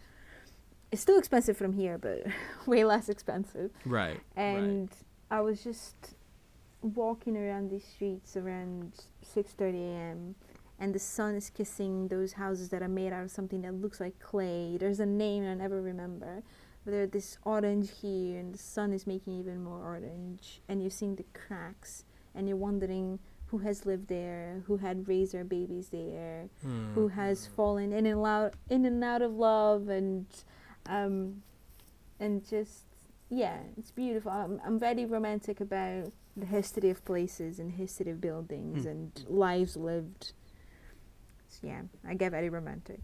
It's 0.95 1.03
still 1.03 1.18
expensive 1.18 1.57
from 1.57 1.72
here, 1.72 1.99
but 1.99 2.24
way 2.66 2.84
less 2.84 3.09
expensive 3.09 3.72
right. 3.84 4.20
and 4.36 4.88
I 5.28 5.40
was 5.40 5.64
just 5.64 6.14
walking 6.82 7.36
around 7.36 7.68
these 7.68 7.84
streets 7.84 8.36
around 8.36 8.92
6:30 9.24 9.74
a.m. 9.74 10.36
and 10.78 10.95
the 10.95 11.01
sun 11.01 11.34
is 11.34 11.51
kissing 11.51 12.07
those 12.07 12.34
houses 12.34 12.68
that 12.68 12.80
are 12.80 12.95
made 13.03 13.12
out 13.12 13.24
of 13.24 13.32
something 13.32 13.62
that 13.62 13.74
looks 13.74 13.99
like 13.99 14.20
clay. 14.20 14.76
There's 14.78 15.01
a 15.01 15.07
name 15.07 15.45
I 15.45 15.55
never 15.55 15.82
remember, 15.82 16.45
but 16.84 16.92
there's 16.92 17.11
this 17.11 17.38
orange 17.42 17.90
here, 18.01 18.38
and 18.38 18.55
the 18.55 18.59
sun 18.59 18.92
is 18.92 19.05
making 19.05 19.32
even 19.32 19.64
more 19.64 19.82
orange, 19.82 20.61
and 20.68 20.80
you're 20.80 20.92
seeing 20.92 21.16
the 21.16 21.26
cracks, 21.32 22.05
and 22.36 22.47
you're 22.47 22.57
wondering 22.68 23.18
who 23.47 23.59
has 23.59 23.84
lived 23.84 24.07
there, 24.07 24.62
who 24.66 24.76
had 24.76 25.09
raised 25.09 25.34
their 25.34 25.45
babies 25.45 25.88
there, 25.88 26.51
who 26.95 27.09
hmm. 27.09 27.14
has 27.18 27.49
fallen 27.49 27.92
in 27.92 28.07
and 28.07 28.24
out 28.24 28.55
in 28.70 28.84
and 28.84 29.03
out 29.03 29.22
of 29.22 29.32
love, 29.32 29.88
and 29.88 30.26
um, 30.87 31.43
and 32.20 32.47
just 32.49 32.85
yeah, 33.30 33.59
it's 33.78 33.91
beautiful. 33.91 34.30
I'm, 34.30 34.61
I'm 34.64 34.78
very 34.78 35.05
romantic 35.07 35.61
about 35.61 36.12
the 36.37 36.47
history 36.47 36.91
of 36.91 37.05
places 37.05 37.59
and 37.59 37.72
history 37.72 38.11
of 38.11 38.20
buildings 38.20 38.85
Mm. 38.85 38.91
and 38.91 39.24
lives 39.28 39.76
lived. 39.76 40.32
So, 41.49 41.66
yeah, 41.66 41.82
I 42.07 42.14
get 42.14 42.32
very 42.32 42.49
romantic. 42.49 43.01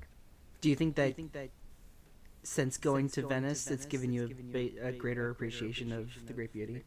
Do 0.60 0.68
you 0.68 0.76
think 0.76 0.94
that, 0.96 1.14
since 2.42 2.76
going 2.76 3.08
to 3.10 3.26
Venice, 3.26 3.70
it's 3.70 3.86
given 3.86 4.12
you 4.12 4.24
a, 4.26 4.28
ba- 4.52 4.88
a 4.88 4.92
greater 4.92 5.30
appreciation 5.30 5.92
of 5.92 6.10
the 6.26 6.32
Great 6.32 6.52
Beauty? 6.52 6.82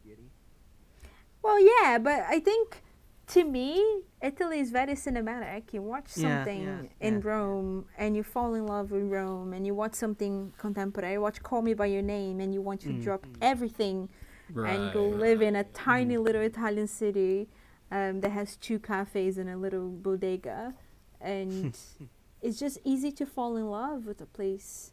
Well, 1.42 1.58
yeah, 1.60 1.98
but 1.98 2.24
I 2.28 2.40
think 2.40 2.82
to 3.28 3.44
me, 3.44 4.02
Italy 4.22 4.60
is 4.60 4.70
very 4.70 4.94
cinematic. 4.94 5.72
You 5.72 5.82
watch 5.82 6.08
something 6.08 6.62
yeah, 6.62 6.82
in 7.00 7.14
yeah. 7.14 7.20
Rome 7.22 7.86
and 7.96 8.16
you 8.16 8.22
fall 8.22 8.54
in 8.54 8.66
love 8.66 8.90
with 8.90 9.04
Rome, 9.04 9.52
and 9.52 9.66
you 9.66 9.74
watch 9.74 9.94
something 9.94 10.52
contemporary. 10.58 11.14
You 11.14 11.20
watch 11.20 11.42
Call 11.42 11.62
Me 11.62 11.74
by 11.74 11.86
Your 11.86 12.02
Name, 12.02 12.40
and 12.40 12.52
you 12.52 12.60
want 12.60 12.80
to 12.82 12.88
Mm. 12.90 13.02
drop 13.02 13.26
everything 13.40 14.08
and 14.54 14.92
go 14.92 15.08
Right. 15.08 15.20
live 15.20 15.42
in 15.42 15.56
a 15.56 15.64
tiny 15.64 16.16
little 16.18 16.42
Italian 16.42 16.86
city 16.86 17.48
um, 17.90 18.20
that 18.20 18.30
has 18.30 18.56
two 18.56 18.78
cafes 18.78 19.38
and 19.38 19.48
a 19.48 19.56
little 19.56 19.88
bodega, 19.88 20.74
and 21.20 21.76
it's 22.42 22.58
just 22.58 22.78
easy 22.84 23.10
to 23.12 23.24
fall 23.26 23.56
in 23.56 23.70
love 23.70 24.06
with 24.06 24.20
a 24.20 24.26
place 24.26 24.92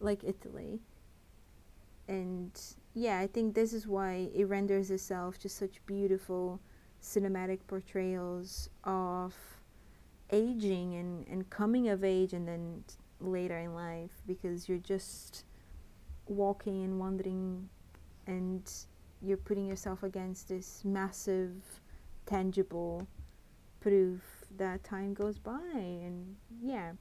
like 0.00 0.22
Italy. 0.24 0.80
And 2.08 2.50
yeah, 2.94 3.18
I 3.20 3.26
think 3.26 3.54
this 3.54 3.72
is 3.72 3.86
why 3.86 4.28
it 4.34 4.44
renders 4.44 4.90
itself 4.90 5.38
just 5.38 5.56
such 5.56 5.84
beautiful 5.86 6.60
cinematic 7.02 7.58
portrayals 7.66 8.68
of 8.84 9.34
aging 10.30 10.94
and, 10.94 11.26
and 11.28 11.50
coming 11.50 11.88
of 11.88 12.04
age 12.04 12.32
and 12.32 12.46
then 12.48 12.84
later 13.20 13.58
in 13.58 13.74
life 13.74 14.22
because 14.26 14.68
you're 14.68 14.78
just 14.78 15.44
walking 16.26 16.82
and 16.84 16.98
wandering 16.98 17.68
and 18.26 18.70
you're 19.20 19.36
putting 19.36 19.66
yourself 19.66 20.02
against 20.02 20.48
this 20.48 20.82
massive 20.84 21.52
tangible 22.26 23.06
proof 23.80 24.22
that 24.56 24.82
time 24.84 25.12
goes 25.12 25.38
by 25.38 25.60
and 25.74 26.36
yeah 26.62 26.92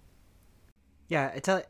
Yeah, 1.08 1.32
I 1.36 1.40
tell. 1.40 1.62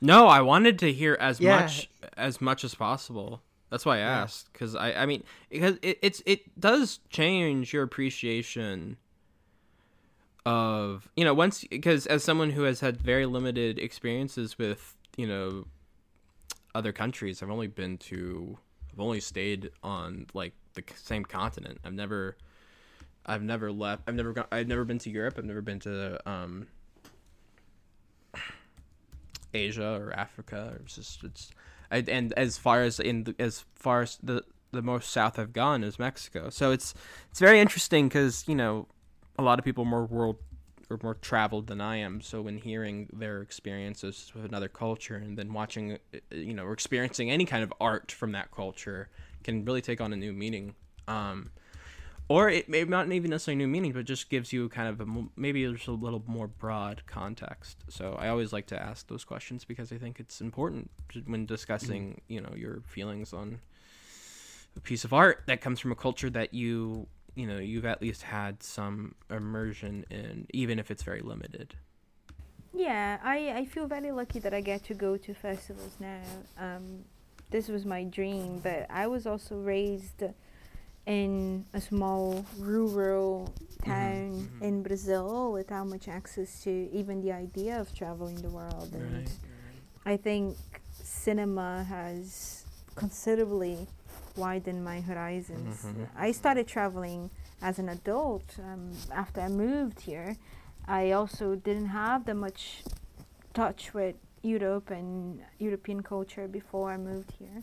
No, 0.00 0.26
I 0.28 0.40
wanted 0.42 0.78
to 0.80 0.92
hear 0.92 1.16
as 1.20 1.40
Yeah. 1.40 1.60
much 1.62 1.88
as 2.16 2.40
much 2.40 2.64
as 2.64 2.74
possible. 2.74 3.42
That's 3.76 3.84
why 3.84 3.96
I 3.96 3.98
Yeah. 3.98 4.22
asked 4.22 4.50
because 4.54 4.74
I 4.74 4.94
I 4.94 5.04
mean 5.04 5.22
because 5.50 5.76
it, 5.82 5.98
it's 6.00 6.22
it 6.24 6.58
does 6.58 7.00
change 7.10 7.74
your 7.74 7.82
appreciation 7.82 8.96
of 10.46 11.10
you 11.14 11.26
know 11.26 11.34
once 11.34 11.62
because 11.64 12.06
as 12.06 12.24
someone 12.24 12.52
who 12.52 12.62
has 12.62 12.80
had 12.80 12.96
very 12.96 13.26
limited 13.26 13.78
experiences 13.78 14.56
with 14.56 14.96
you 15.18 15.26
know 15.26 15.66
other 16.74 16.90
countries 16.90 17.42
I've 17.42 17.50
only 17.50 17.66
been 17.66 17.98
to 17.98 18.56
I've 18.94 19.00
only 19.00 19.20
stayed 19.20 19.70
on 19.82 20.28
like 20.32 20.54
the 20.72 20.82
same 20.94 21.26
continent 21.26 21.78
I've 21.84 21.92
never 21.92 22.38
I've 23.26 23.42
never 23.42 23.70
left 23.70 24.04
I've 24.08 24.14
never 24.14 24.32
gone 24.32 24.46
I've 24.50 24.68
never 24.68 24.86
been 24.86 25.00
to 25.00 25.10
Europe 25.10 25.34
I've 25.36 25.44
never 25.44 25.60
been 25.60 25.80
to 25.80 26.18
um 26.26 26.66
Asia 29.52 30.00
or 30.00 30.14
Africa. 30.14 30.78
It's 30.80 30.94
just 30.94 31.24
it's, 31.24 31.50
and 31.90 32.32
as 32.34 32.58
far 32.58 32.82
as 32.82 33.00
in 33.00 33.24
the, 33.24 33.34
as 33.38 33.64
far 33.74 34.02
as 34.02 34.18
the 34.22 34.42
the 34.72 34.82
most 34.82 35.10
south 35.10 35.38
I've 35.38 35.52
gone 35.52 35.84
is 35.84 35.98
Mexico. 35.98 36.50
So 36.50 36.70
it's 36.70 36.94
it's 37.30 37.40
very 37.40 37.60
interesting 37.60 38.08
because 38.08 38.44
you 38.46 38.54
know 38.54 38.88
a 39.38 39.42
lot 39.42 39.58
of 39.58 39.64
people 39.64 39.84
are 39.84 39.88
more 39.88 40.04
world 40.06 40.36
or 40.88 40.98
more 41.02 41.14
traveled 41.14 41.66
than 41.66 41.80
I 41.80 41.96
am. 41.96 42.20
So 42.20 42.42
when 42.42 42.58
hearing 42.58 43.08
their 43.12 43.42
experiences 43.42 44.30
with 44.34 44.44
another 44.44 44.68
culture 44.68 45.16
and 45.16 45.36
then 45.36 45.52
watching 45.52 45.98
uh, 46.14 46.18
you 46.30 46.54
know 46.54 46.64
or 46.64 46.72
experiencing 46.72 47.30
any 47.30 47.44
kind 47.44 47.62
of 47.62 47.72
art 47.80 48.12
from 48.12 48.32
that 48.32 48.50
culture 48.50 49.08
can 49.42 49.64
really 49.64 49.82
take 49.82 50.00
on 50.00 50.12
a 50.12 50.16
new 50.16 50.32
meaning. 50.32 50.74
Um, 51.08 51.50
or 52.28 52.48
it 52.48 52.68
may 52.68 52.82
not 52.84 53.10
even 53.12 53.30
necessarily 53.30 53.56
new 53.56 53.68
meaning, 53.68 53.92
but 53.92 54.04
just 54.04 54.28
gives 54.28 54.52
you 54.52 54.68
kind 54.68 54.88
of 54.88 55.00
a 55.00 55.24
maybe 55.36 55.64
just 55.72 55.86
a 55.86 55.92
little 55.92 56.22
more 56.26 56.48
broad 56.48 57.02
context. 57.06 57.84
So 57.88 58.16
I 58.18 58.28
always 58.28 58.52
like 58.52 58.66
to 58.68 58.80
ask 58.80 59.06
those 59.06 59.24
questions 59.24 59.64
because 59.64 59.92
I 59.92 59.98
think 59.98 60.18
it's 60.18 60.40
important 60.40 60.90
to- 61.10 61.20
when 61.20 61.46
discussing, 61.46 62.20
you 62.28 62.40
know, 62.40 62.52
your 62.56 62.80
feelings 62.86 63.32
on 63.32 63.60
a 64.76 64.80
piece 64.80 65.04
of 65.04 65.12
art 65.12 65.44
that 65.46 65.60
comes 65.60 65.78
from 65.78 65.92
a 65.92 65.94
culture 65.96 66.28
that 66.30 66.52
you, 66.52 67.06
you 67.34 67.46
know, 67.46 67.58
you've 67.58 67.86
at 67.86 68.02
least 68.02 68.22
had 68.22 68.62
some 68.62 69.14
immersion 69.30 70.04
in, 70.10 70.46
even 70.52 70.78
if 70.78 70.90
it's 70.90 71.02
very 71.02 71.20
limited. 71.20 71.74
Yeah, 72.74 73.18
I, 73.22 73.52
I 73.52 73.64
feel 73.64 73.86
very 73.86 74.10
lucky 74.10 74.38
that 74.40 74.52
I 74.52 74.60
get 74.60 74.84
to 74.84 74.94
go 74.94 75.16
to 75.16 75.32
festivals 75.32 75.96
now. 75.98 76.20
Um, 76.58 77.04
this 77.50 77.68
was 77.68 77.86
my 77.86 78.04
dream, 78.04 78.58
but 78.62 78.86
I 78.90 79.06
was 79.06 79.26
also 79.26 79.56
raised 79.56 80.22
in 81.06 81.64
a 81.72 81.80
small 81.80 82.44
rural 82.58 83.52
town 83.84 84.48
mhm. 84.58 84.62
in 84.62 84.82
Brazil 84.82 85.52
without 85.52 85.86
much 85.86 86.08
access 86.08 86.62
to 86.64 86.70
even 86.92 87.22
the 87.22 87.32
idea 87.32 87.80
of 87.80 87.94
traveling 87.94 88.36
the 88.42 88.50
world. 88.50 88.90
And 88.92 89.30
I 90.04 90.16
think 90.16 90.56
cinema 90.92 91.84
has 91.84 92.64
considerably 92.96 93.86
widened 94.36 94.84
my 94.84 95.00
horizons. 95.00 95.84
Mhm. 95.84 96.08
I 96.16 96.32
started 96.32 96.66
traveling 96.66 97.30
as 97.62 97.78
an 97.78 97.88
adult 97.88 98.58
um, 98.58 98.90
after 99.12 99.40
I 99.40 99.48
moved 99.48 100.00
here. 100.00 100.36
I 100.86 101.12
also 101.12 101.54
didn't 101.54 101.86
have 101.86 102.24
that 102.26 102.34
much 102.34 102.82
touch 103.54 103.94
with 103.94 104.16
Europe 104.42 104.90
and 104.90 105.40
European 105.58 106.02
culture 106.02 106.46
before 106.48 106.90
I 106.90 106.96
moved 106.96 107.32
here. 107.38 107.62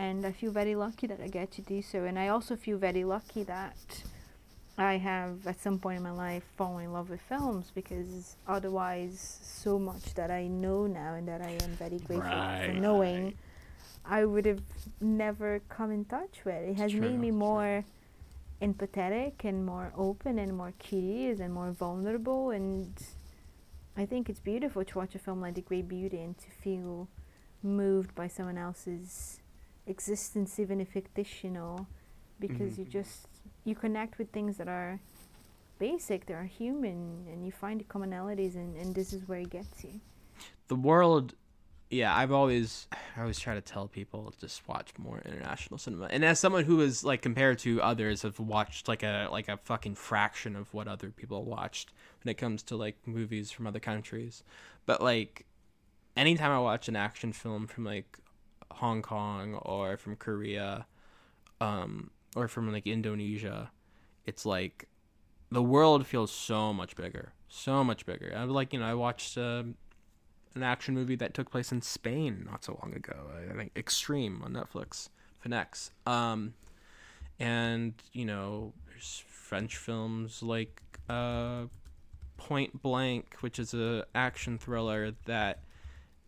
And 0.00 0.24
I 0.24 0.32
feel 0.32 0.50
very 0.50 0.74
lucky 0.76 1.06
that 1.08 1.20
I 1.20 1.28
get 1.28 1.52
to 1.52 1.60
do 1.60 1.82
so. 1.82 2.04
And 2.04 2.18
I 2.18 2.28
also 2.28 2.56
feel 2.56 2.78
very 2.78 3.04
lucky 3.04 3.42
that 3.42 3.76
I 4.78 4.94
have, 4.96 5.46
at 5.46 5.60
some 5.60 5.78
point 5.78 5.98
in 5.98 6.02
my 6.02 6.10
life, 6.10 6.42
fallen 6.56 6.86
in 6.86 6.92
love 6.94 7.10
with 7.10 7.20
films 7.20 7.70
because 7.74 8.36
otherwise, 8.48 9.40
so 9.42 9.78
much 9.78 10.14
that 10.14 10.30
I 10.30 10.46
know 10.46 10.86
now 10.86 11.12
and 11.12 11.28
that 11.28 11.42
I 11.42 11.50
am 11.50 11.72
very 11.72 11.98
grateful 11.98 12.30
for 12.30 12.72
knowing, 12.72 13.34
I 14.06 14.24
would 14.24 14.46
have 14.46 14.62
never 15.02 15.60
come 15.68 15.90
in 15.92 16.06
touch 16.06 16.46
with. 16.46 16.62
It 16.70 16.76
has 16.78 16.92
True, 16.92 17.02
made 17.02 17.20
me 17.20 17.30
more 17.30 17.84
empathetic 18.62 19.44
and 19.44 19.66
more 19.66 19.92
open 19.98 20.38
and 20.38 20.56
more 20.56 20.72
curious 20.78 21.40
and 21.40 21.52
more 21.52 21.72
vulnerable. 21.72 22.48
And 22.52 22.94
I 23.98 24.06
think 24.06 24.30
it's 24.30 24.40
beautiful 24.40 24.82
to 24.82 24.98
watch 24.98 25.14
a 25.14 25.18
film 25.18 25.42
like 25.42 25.56
The 25.56 25.60
Great 25.60 25.88
Beauty 25.88 26.20
and 26.20 26.38
to 26.38 26.50
feel 26.62 27.06
moved 27.62 28.14
by 28.14 28.28
someone 28.28 28.56
else's 28.56 29.39
existence, 29.90 30.58
even 30.58 30.80
if 30.80 30.96
fictional, 31.14 31.86
because 32.38 32.72
mm-hmm. 32.72 32.82
you 32.82 32.88
just 32.88 33.28
you 33.64 33.74
connect 33.74 34.18
with 34.18 34.30
things 34.30 34.56
that 34.56 34.68
are 34.68 35.00
basic, 35.78 36.26
they 36.26 36.34
are 36.34 36.44
human, 36.44 37.26
and 37.30 37.44
you 37.44 37.52
find 37.52 37.80
the 37.80 37.84
commonalities, 37.84 38.54
and, 38.54 38.76
and 38.76 38.94
this 38.94 39.12
is 39.12 39.26
where 39.28 39.40
it 39.40 39.50
gets 39.50 39.84
you. 39.84 40.00
the 40.68 40.76
world 40.76 41.34
yeah 41.90 42.16
i've 42.16 42.30
always 42.30 42.86
i 43.16 43.20
always 43.20 43.38
try 43.38 43.54
to 43.54 43.60
tell 43.60 43.88
people 43.88 44.32
just 44.40 44.66
watch 44.68 44.92
more 44.96 45.20
international 45.24 45.76
cinema. 45.76 46.06
And 46.10 46.24
as 46.24 46.38
someone 46.38 46.64
who 46.64 46.80
is 46.80 47.04
like 47.04 47.20
compared 47.20 47.58
to 47.60 47.82
others 47.82 48.22
have 48.22 48.38
watched 48.38 48.88
like 48.88 49.02
a 49.02 49.28
like 49.30 49.48
a 49.48 49.58
fucking 49.58 49.96
fraction 49.96 50.56
of 50.56 50.72
what 50.72 50.86
other 50.88 51.10
people 51.10 51.44
watched 51.44 51.92
when 52.22 52.30
it 52.30 52.38
comes 52.38 52.62
to 52.64 52.76
like 52.76 52.96
movies 53.06 53.50
from 53.50 53.66
other 53.66 53.80
countries. 53.80 54.44
But 54.86 55.02
like 55.02 55.44
anytime 56.16 56.50
i 56.52 56.58
watch 56.58 56.88
an 56.88 56.96
action 56.96 57.32
film 57.32 57.66
from 57.66 57.84
like 57.84 58.18
hong 58.72 59.02
kong 59.02 59.54
or 59.62 59.96
from 59.96 60.16
korea 60.16 60.86
um 61.60 62.10
or 62.36 62.48
from 62.48 62.72
like 62.72 62.86
indonesia 62.86 63.70
it's 64.26 64.46
like 64.46 64.88
the 65.50 65.62
world 65.62 66.06
feels 66.06 66.30
so 66.30 66.72
much 66.72 66.96
bigger 66.96 67.32
so 67.48 67.82
much 67.82 68.06
bigger 68.06 68.32
i 68.36 68.44
like 68.44 68.72
you 68.72 68.78
know 68.78 68.86
i 68.86 68.94
watched 68.94 69.36
um 69.36 69.74
an 70.54 70.62
action 70.62 70.94
movie 70.94 71.16
that 71.16 71.34
took 71.34 71.50
place 71.50 71.72
in 71.72 71.82
Spain 71.82 72.46
not 72.50 72.64
so 72.64 72.78
long 72.82 72.94
ago. 72.94 73.14
I 73.50 73.56
think 73.56 73.72
Extreme 73.76 74.42
on 74.44 74.52
Netflix, 74.52 75.08
Finex. 75.44 75.90
Um, 76.06 76.54
and 77.38 77.94
you 78.12 78.24
know, 78.24 78.72
there's 78.88 79.22
French 79.28 79.76
films 79.76 80.42
like 80.42 80.82
uh, 81.08 81.64
Point 82.36 82.82
Blank, 82.82 83.36
which 83.40 83.58
is 83.58 83.74
a 83.74 84.06
action 84.14 84.58
thriller 84.58 85.12
that 85.26 85.60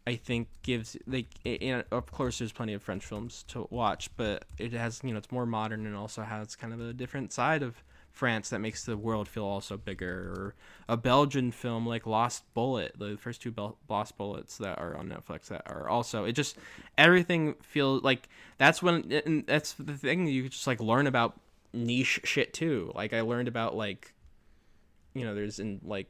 I 0.06 0.16
think 0.16 0.48
gives 0.62 0.96
like 1.06 1.28
i- 1.46 1.84
of 1.92 2.10
course 2.10 2.38
there's 2.38 2.52
plenty 2.52 2.72
of 2.74 2.82
French 2.82 3.04
films 3.04 3.44
to 3.48 3.66
watch, 3.70 4.10
but 4.16 4.44
it 4.58 4.72
has 4.72 5.00
you 5.04 5.12
know 5.12 5.18
it's 5.18 5.30
more 5.30 5.46
modern 5.46 5.86
and 5.86 5.94
also 5.96 6.22
has 6.22 6.56
kind 6.56 6.72
of 6.72 6.80
a 6.80 6.92
different 6.92 7.32
side 7.32 7.62
of 7.62 7.82
France 8.10 8.50
that 8.50 8.58
makes 8.58 8.84
the 8.84 8.96
world 8.96 9.26
feel 9.28 9.44
also 9.44 9.76
bigger. 9.76 10.10
Or 10.34 10.54
a 10.88 10.96
Belgian 10.96 11.50
film 11.52 11.86
like 11.86 12.04
Lost 12.06 12.42
Bullet, 12.52 12.94
the 12.98 13.16
first 13.16 13.40
two 13.42 13.50
Bel- 13.52 13.78
Lost 13.88 14.18
Bullets 14.18 14.58
that 14.58 14.78
are 14.78 14.96
on 14.96 15.08
Netflix 15.08 15.46
that 15.46 15.62
are 15.66 15.88
also 15.88 16.24
it 16.24 16.32
just 16.32 16.56
everything 16.98 17.54
feels 17.62 18.02
like 18.02 18.28
that's 18.58 18.82
when 18.82 19.10
and 19.24 19.46
that's 19.46 19.72
the 19.74 19.96
thing 19.96 20.26
you 20.26 20.48
just 20.48 20.66
like 20.66 20.80
learn 20.80 21.06
about 21.06 21.38
niche 21.72 22.20
shit 22.24 22.52
too. 22.52 22.90
Like 22.94 23.12
I 23.12 23.20
learned 23.20 23.48
about 23.48 23.76
like 23.76 24.12
you 25.14 25.24
know 25.24 25.34
there's 25.34 25.58
in 25.58 25.80
like 25.84 26.08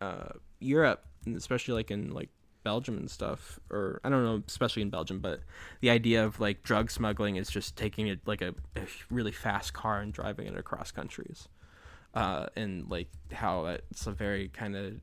uh 0.00 0.28
Europe 0.60 1.04
especially 1.34 1.74
like 1.74 1.90
in 1.90 2.10
like 2.12 2.28
Belgium 2.62 2.96
and 2.96 3.10
stuff 3.10 3.58
or 3.70 4.00
I 4.04 4.08
don't 4.08 4.24
know 4.24 4.42
especially 4.46 4.82
in 4.82 4.90
Belgium 4.90 5.18
but 5.20 5.40
the 5.80 5.90
idea 5.90 6.24
of 6.24 6.40
like 6.40 6.62
drug 6.62 6.90
smuggling 6.90 7.36
is 7.36 7.48
just 7.48 7.76
taking 7.76 8.08
it 8.08 8.20
like 8.26 8.42
a, 8.42 8.54
a 8.76 8.82
really 9.10 9.32
fast 9.32 9.72
car 9.72 10.00
and 10.00 10.12
driving 10.12 10.46
it 10.46 10.56
across 10.56 10.90
countries. 10.90 11.48
Uh 12.14 12.46
and 12.56 12.90
like 12.90 13.08
how 13.32 13.66
it's 13.66 14.06
a 14.06 14.12
very 14.12 14.48
kind 14.48 14.76
of 14.76 14.94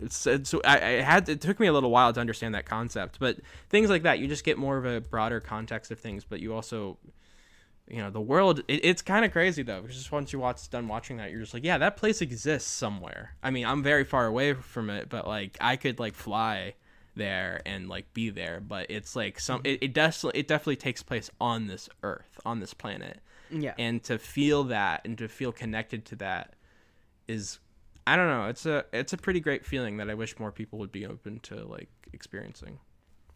it's, 0.00 0.26
it's 0.26 0.54
I, 0.64 0.76
I 0.76 0.90
had 1.00 1.28
it 1.28 1.40
took 1.40 1.58
me 1.58 1.66
a 1.66 1.72
little 1.72 1.90
while 1.90 2.12
to 2.12 2.20
understand 2.20 2.54
that 2.54 2.66
concept 2.66 3.18
but 3.18 3.38
things 3.68 3.90
like 3.90 4.02
that 4.02 4.18
you 4.18 4.28
just 4.28 4.44
get 4.44 4.58
more 4.58 4.76
of 4.76 4.84
a 4.84 5.00
broader 5.00 5.40
context 5.40 5.90
of 5.90 5.98
things 5.98 6.24
but 6.24 6.40
you 6.40 6.54
also 6.54 6.98
you 7.90 7.98
know 7.98 8.10
the 8.10 8.20
world 8.20 8.60
it, 8.68 8.80
it's 8.84 9.02
kind 9.02 9.24
of 9.24 9.32
crazy 9.32 9.62
though 9.62 9.80
because 9.80 9.96
just 9.96 10.12
once 10.12 10.32
you 10.32 10.38
watch 10.38 10.68
done 10.70 10.88
watching 10.88 11.16
that 11.16 11.30
you're 11.30 11.40
just 11.40 11.54
like 11.54 11.64
yeah 11.64 11.78
that 11.78 11.96
place 11.96 12.20
exists 12.20 12.70
somewhere. 12.70 13.34
I 13.42 13.50
mean 13.50 13.66
i'm 13.66 13.82
very 13.82 14.04
far 14.04 14.26
away 14.26 14.54
from 14.54 14.90
it 14.90 15.08
but 15.08 15.26
like 15.26 15.56
i 15.60 15.76
could 15.76 15.98
like 15.98 16.14
fly 16.14 16.74
there 17.16 17.62
and 17.66 17.88
like 17.88 18.12
be 18.14 18.30
there 18.30 18.60
but 18.60 18.86
it's 18.90 19.16
like 19.16 19.40
some 19.40 19.58
mm-hmm. 19.58 19.66
it, 19.66 19.82
it 19.82 19.92
does 19.92 20.24
it 20.34 20.46
definitely 20.46 20.76
takes 20.76 21.02
place 21.02 21.30
on 21.40 21.66
this 21.66 21.88
earth 22.02 22.40
on 22.44 22.60
this 22.60 22.74
planet. 22.74 23.20
Yeah. 23.50 23.72
and 23.78 24.02
to 24.04 24.18
feel 24.18 24.64
that 24.64 25.00
and 25.06 25.16
to 25.18 25.26
feel 25.26 25.52
connected 25.52 26.04
to 26.06 26.16
that 26.16 26.54
is 27.26 27.58
i 28.06 28.14
don't 28.14 28.28
know 28.28 28.48
it's 28.48 28.66
a 28.66 28.84
it's 28.92 29.14
a 29.14 29.16
pretty 29.16 29.40
great 29.40 29.64
feeling 29.64 29.96
that 29.96 30.10
i 30.10 30.14
wish 30.14 30.38
more 30.38 30.52
people 30.52 30.78
would 30.80 30.92
be 30.92 31.06
open 31.06 31.40
to 31.40 31.64
like 31.64 31.88
experiencing. 32.12 32.78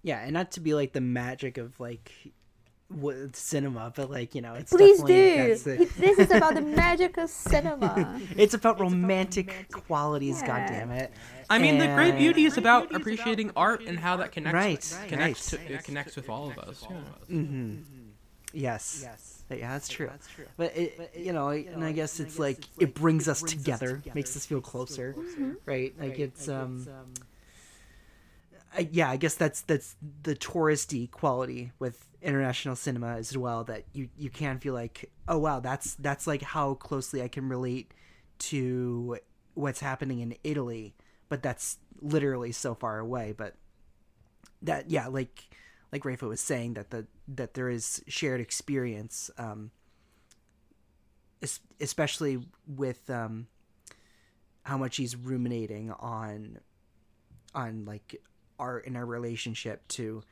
Yeah, 0.03 0.19
and 0.19 0.33
not 0.33 0.51
to 0.53 0.61
be 0.61 0.75
like 0.75 0.93
the 0.93 1.01
magic 1.01 1.59
of 1.59 1.79
like 1.79 2.13
cinema, 3.33 3.93
but 3.95 4.11
like 4.11 4.35
you 4.35 4.41
know, 4.41 4.55
it's 4.55 4.73
Please 4.73 5.03
do. 5.03 5.55
the- 5.57 5.91
this 5.99 6.19
is 6.19 6.31
about 6.31 6.55
the 6.55 6.61
magic 6.83 7.17
of 7.17 7.31
cinema. 7.31 8.21
it's 8.37 8.55
about 8.55 8.81
romantic 8.81 9.71
qualities. 9.73 10.41
Yeah. 10.41 10.47
God 10.47 10.67
damn 10.69 10.91
it! 10.91 11.13
I 11.51 11.59
mean, 11.59 11.79
the 11.79 11.89
great 11.89 12.17
beauty 12.17 12.45
is 12.45 12.57
about 12.57 12.95
appreciating 12.95 13.53
art 13.57 13.83
and 13.83 13.99
how 13.99 14.17
that 14.17 14.33
connects. 14.33 14.95
Right, 14.95 15.09
connects 15.09 15.53
right. 15.53 15.67
To, 15.67 15.75
it 15.75 15.85
connects 15.85 16.17
with 16.17 16.29
all 16.29 16.51
of 16.51 16.59
us. 16.59 16.87
Yeah. 16.89 16.97
Mm-hmm. 16.97 17.37
Mm-hmm. 17.37 18.03
Yes. 18.53 19.01
Yes. 19.03 19.43
Yeah, 19.51 19.73
that's 19.73 19.89
true. 19.89 20.07
Yeah, 20.07 20.13
that's 20.13 20.29
true. 20.29 20.47
But 20.57 20.77
it, 20.77 21.13
you 21.17 21.33
know, 21.33 21.49
and 21.51 21.85
I 21.85 21.93
guess 21.93 22.21
it's 22.21 22.39
like 22.39 22.65
it 22.79 22.95
brings 22.95 23.29
us 23.29 23.43
together, 23.43 24.03
makes 24.15 24.37
us 24.37 24.47
feel 24.47 24.61
closer, 24.61 25.15
mm-hmm. 25.19 25.53
right? 25.67 25.93
Like 25.99 26.19
it's 26.19 26.49
um, 26.49 26.87
um. 26.89 27.15
I, 28.75 28.89
yeah, 28.91 29.11
I 29.11 29.17
guess 29.17 29.35
that's 29.35 29.61
that's 29.63 29.97
the 30.23 30.35
touristy 30.35 31.11
quality 31.11 31.73
with 31.79 32.09
international 32.23 32.77
cinema 32.77 33.17
as 33.17 33.37
well. 33.37 33.65
That 33.65 33.85
you 33.93 34.09
you 34.17 34.31
can 34.31 34.59
feel 34.59 34.75
like, 34.75 35.11
oh 35.29 35.39
wow, 35.39 35.61
that's 35.61 35.95
that's 35.95 36.27
like 36.27 36.43
how 36.43 36.75
closely 36.75 37.23
I 37.23 37.29
can 37.29 37.49
relate 37.49 37.93
to 38.39 39.19
what's 39.55 39.81
happening 39.81 40.21
in 40.21 40.35
Italy, 40.43 40.95
but 41.29 41.43
that's 41.43 41.79
literally 42.01 42.53
so 42.53 42.75
far 42.75 42.99
away. 42.99 43.35
But 43.37 43.55
that 44.63 44.91
yeah, 44.91 45.09
like 45.09 45.49
like 45.93 46.05
Rafa 46.05 46.27
was 46.27 46.41
saying 46.41 46.75
that 46.75 46.91
the 46.91 47.07
that 47.29 47.55
there 47.55 47.69
is 47.69 48.03
shared 48.09 48.41
experience, 48.41 49.31
um, 49.39 49.71
especially 51.81 52.41
with 52.67 53.09
um, 53.11 53.47
how 54.65 54.79
much 54.79 54.97
he's 54.97 55.17
ruminating 55.17 55.91
on 55.93 56.59
on 57.55 57.85
like 57.85 58.21
our 58.59 58.79
in 58.79 58.97
our 58.97 59.05
relationship 59.05 59.87
to 59.89 60.23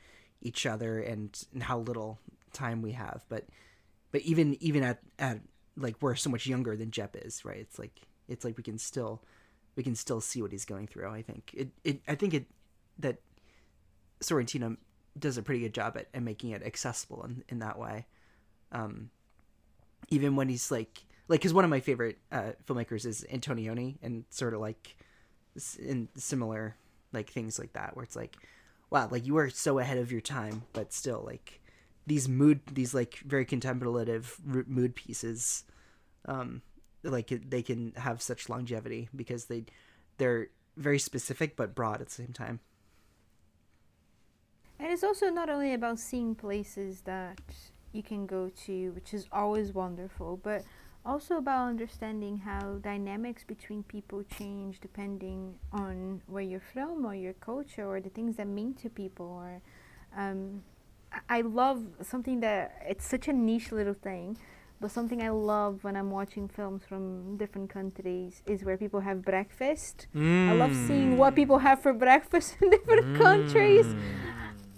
each 0.41 0.65
other 0.65 0.99
and, 0.99 1.45
and 1.53 1.63
how 1.63 1.79
little 1.79 2.19
time 2.53 2.81
we 2.81 2.91
have. 2.93 3.23
But 3.29 3.45
but 4.11 4.21
even 4.21 4.57
even 4.61 4.83
at 4.83 4.99
at 5.19 5.39
like 5.77 5.95
we're 6.01 6.15
so 6.15 6.29
much 6.29 6.47
younger 6.47 6.75
than 6.75 6.91
Jep 6.91 7.15
is, 7.15 7.45
right? 7.45 7.59
It's 7.59 7.79
like 7.79 8.01
it's 8.27 8.43
like 8.43 8.57
we 8.57 8.63
can 8.63 8.77
still 8.77 9.21
we 9.75 9.83
can 9.83 9.95
still 9.95 10.21
see 10.21 10.41
what 10.41 10.51
he's 10.51 10.65
going 10.65 10.87
through. 10.87 11.09
I 11.09 11.21
think 11.21 11.51
it, 11.53 11.69
it 11.83 12.01
I 12.07 12.15
think 12.15 12.33
it 12.33 12.45
that 12.99 13.17
Sorrentino 14.21 14.77
does 15.17 15.37
a 15.37 15.41
pretty 15.41 15.61
good 15.61 15.73
job 15.73 15.97
at, 15.97 16.07
at 16.13 16.23
making 16.23 16.51
it 16.51 16.63
accessible 16.63 17.23
in, 17.23 17.43
in 17.49 17.59
that 17.59 17.77
way. 17.77 18.05
Um, 18.71 19.09
even 20.09 20.35
when 20.35 20.49
he's 20.49 20.71
like, 20.71 21.03
like, 21.27 21.41
because 21.41 21.53
one 21.53 21.63
of 21.63 21.69
my 21.69 21.79
favorite 21.79 22.17
uh, 22.31 22.51
filmmakers 22.65 23.05
is 23.05 23.25
Antonioni, 23.31 23.97
and 24.01 24.25
sort 24.29 24.53
of 24.53 24.61
like 24.61 24.95
in 25.79 26.07
similar 26.15 26.75
like 27.13 27.29
things 27.29 27.59
like 27.59 27.73
that, 27.73 27.95
where 27.95 28.03
it's 28.03 28.15
like, 28.15 28.37
wow, 28.91 29.07
like 29.09 29.25
you 29.25 29.37
are 29.37 29.49
so 29.49 29.79
ahead 29.79 29.97
of 29.97 30.11
your 30.11 30.21
time, 30.21 30.63
but 30.73 30.93
still 30.93 31.23
like 31.25 31.61
these 32.05 32.29
mood, 32.29 32.59
these 32.71 32.93
like 32.93 33.15
very 33.25 33.45
contemplative 33.45 34.37
mood 34.45 34.95
pieces, 34.95 35.63
um, 36.25 36.61
like 37.03 37.31
they 37.49 37.63
can 37.63 37.93
have 37.95 38.21
such 38.21 38.49
longevity 38.49 39.09
because 39.15 39.45
they 39.45 39.63
they're 40.17 40.49
very 40.77 40.99
specific 40.99 41.55
but 41.55 41.73
broad 41.73 42.01
at 42.01 42.07
the 42.07 42.13
same 42.13 42.33
time. 42.33 42.59
And 44.77 44.91
it's 44.91 45.03
also 45.03 45.29
not 45.29 45.49
only 45.49 45.73
about 45.73 45.99
seeing 45.99 46.35
places 46.35 47.01
that 47.01 47.39
you 47.93 48.03
can 48.03 48.25
go 48.25 48.49
to, 48.65 48.91
which 48.91 49.13
is 49.13 49.27
always 49.31 49.73
wonderful, 49.73 50.37
but 50.41 50.63
also 51.05 51.37
about 51.37 51.67
understanding 51.69 52.37
how 52.39 52.77
dynamics 52.83 53.43
between 53.43 53.83
people 53.83 54.23
change 54.37 54.79
depending 54.79 55.55
on 55.71 56.21
where 56.27 56.43
you're 56.43 56.59
from 56.73 57.05
or 57.05 57.15
your 57.15 57.33
culture 57.33 57.85
or 57.87 57.99
the 57.99 58.09
things 58.09 58.35
that 58.37 58.47
mean 58.47 58.73
to 58.75 58.89
people 58.89 59.25
or 59.25 59.61
um, 60.15 60.61
I- 61.11 61.37
I 61.39 61.41
love 61.41 61.83
something 62.01 62.39
that 62.41 62.83
it's 62.87 63.05
such 63.05 63.27
a 63.27 63.33
niche 63.33 63.71
little 63.71 63.95
thing 63.95 64.37
but 64.79 64.91
something 64.91 65.21
I 65.21 65.29
love 65.29 65.83
when 65.83 65.95
I'm 65.95 66.09
watching 66.11 66.47
films 66.47 66.83
from 66.87 67.37
different 67.37 67.69
countries 67.69 68.41
is 68.47 68.63
where 68.63 68.77
people 68.77 69.01
have 69.01 69.21
breakfast. 69.23 70.07
I 70.47 70.53
love 70.53 70.75
seeing 70.75 71.17
what 71.17 71.35
people 71.35 71.59
have 71.59 71.79
for 71.83 71.93
breakfast 71.93 72.57
in 72.61 72.71
different 72.71 73.13
countries. 73.13 73.85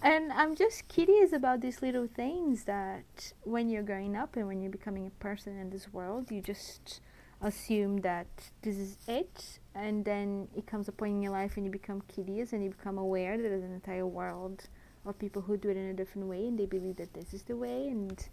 And 0.04 0.34
I'm 0.34 0.54
just 0.54 0.90
curious 0.90 1.32
about 1.32 1.62
these 1.62 1.82
little 1.82 2.08
things 2.14 2.66
that 2.66 3.32
when 3.44 3.70
you're 3.70 3.84
growing 3.84 4.18
up 4.18 4.36
and 4.36 4.48
when 4.48 4.62
you're 4.62 4.70
becoming 4.70 5.08
a 5.08 5.24
person 5.24 5.58
in 5.58 5.70
this 5.70 5.94
world, 5.94 6.30
you 6.30 6.42
just 6.42 7.00
assume 7.42 8.02
that 8.02 8.28
this 8.64 8.76
is 8.76 8.98
it. 9.08 9.60
And 9.74 10.04
then 10.04 10.50
it 10.58 10.68
comes 10.68 10.90
a 10.90 10.92
point 10.92 11.14
in 11.14 11.22
your 11.22 11.32
life 11.32 11.56
and 11.56 11.66
you 11.66 11.72
become 11.72 12.02
curious 12.10 12.52
and 12.52 12.62
you 12.62 12.70
become 12.70 12.98
aware 12.98 13.38
that 13.38 13.44
there's 13.44 13.64
an 13.64 13.74
entire 13.74 14.06
world 14.06 14.68
of 15.06 15.18
people 15.18 15.42
who 15.42 15.56
do 15.56 15.70
it 15.70 15.78
in 15.78 15.86
a 15.86 15.94
different 15.94 16.28
way 16.28 16.48
and 16.48 16.60
they 16.60 16.66
believe 16.66 16.98
that 16.98 17.14
this 17.14 17.34
is 17.34 17.44
the 17.44 17.56
way 17.56 17.88
and 17.88 18.28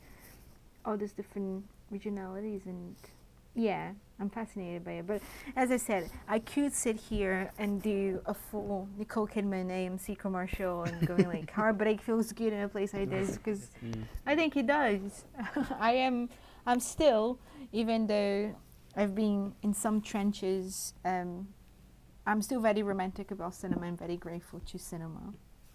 all 0.84 0.96
these 0.96 1.12
different 1.12 1.64
regionalities 1.92 2.64
and 2.66 2.94
yeah 3.54 3.90
i'm 4.20 4.30
fascinated 4.30 4.84
by 4.84 4.92
it. 4.92 5.06
But 5.06 5.22
as 5.56 5.70
i 5.70 5.76
said 5.76 6.10
i 6.28 6.38
could 6.38 6.72
sit 6.72 6.96
here 6.96 7.50
and 7.58 7.82
do 7.82 8.20
a 8.26 8.34
full 8.34 8.88
nicole 8.98 9.26
kidman 9.26 9.68
amc 9.70 10.16
commercial 10.18 10.84
and 10.84 11.06
going 11.06 11.26
like 11.26 11.50
heartbreak 11.50 12.00
feels 12.00 12.32
good 12.32 12.52
in 12.52 12.60
a 12.60 12.68
place 12.68 12.92
like 12.94 13.10
this 13.10 13.36
because 13.38 13.70
i 14.26 14.34
think 14.36 14.56
it 14.56 14.66
does. 14.66 15.24
I 15.80 15.92
am 15.92 16.28
i'm 16.66 16.80
still 16.80 17.38
even 17.72 18.06
though 18.06 18.54
i've 18.96 19.14
been 19.14 19.54
in 19.62 19.72
some 19.74 20.00
trenches 20.00 20.94
um, 21.04 21.48
i'm 22.26 22.42
still 22.42 22.60
very 22.60 22.82
romantic 22.82 23.30
about 23.30 23.54
cinema 23.54 23.86
and 23.86 23.98
very 23.98 24.16
grateful 24.16 24.60
to 24.66 24.78
cinema. 24.78 25.32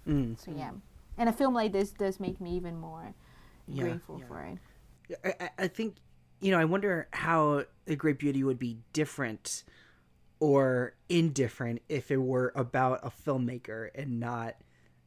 Mm. 0.08 0.40
so 0.40 0.52
yeah. 0.56 0.72
And 1.18 1.30
a 1.30 1.34
film 1.34 1.54
like 1.56 1.72
this 1.72 1.92
does 1.92 2.20
make 2.20 2.40
me 2.40 2.52
even 2.56 2.78
more 2.78 3.14
Yeah. 3.68 3.84
grateful 3.84 4.22
for 4.28 4.40
it. 4.44 4.58
I, 5.24 5.34
I- 5.46 5.50
I 5.66 5.68
think 5.68 5.96
you 6.42 6.52
know 6.52 6.60
i 6.60 6.66
wonder 6.66 7.08
how 7.12 7.64
the 7.86 7.96
great 7.96 8.18
beauty 8.20 8.44
would 8.44 8.60
be 8.60 8.78
different 8.94 9.64
or 10.40 10.94
indifferent 11.10 11.82
if 11.90 12.12
it 12.12 12.18
were 12.18 12.52
about 12.56 13.00
a 13.04 13.10
filmmaker 13.10 13.90
and 13.96 14.20
not 14.20 14.56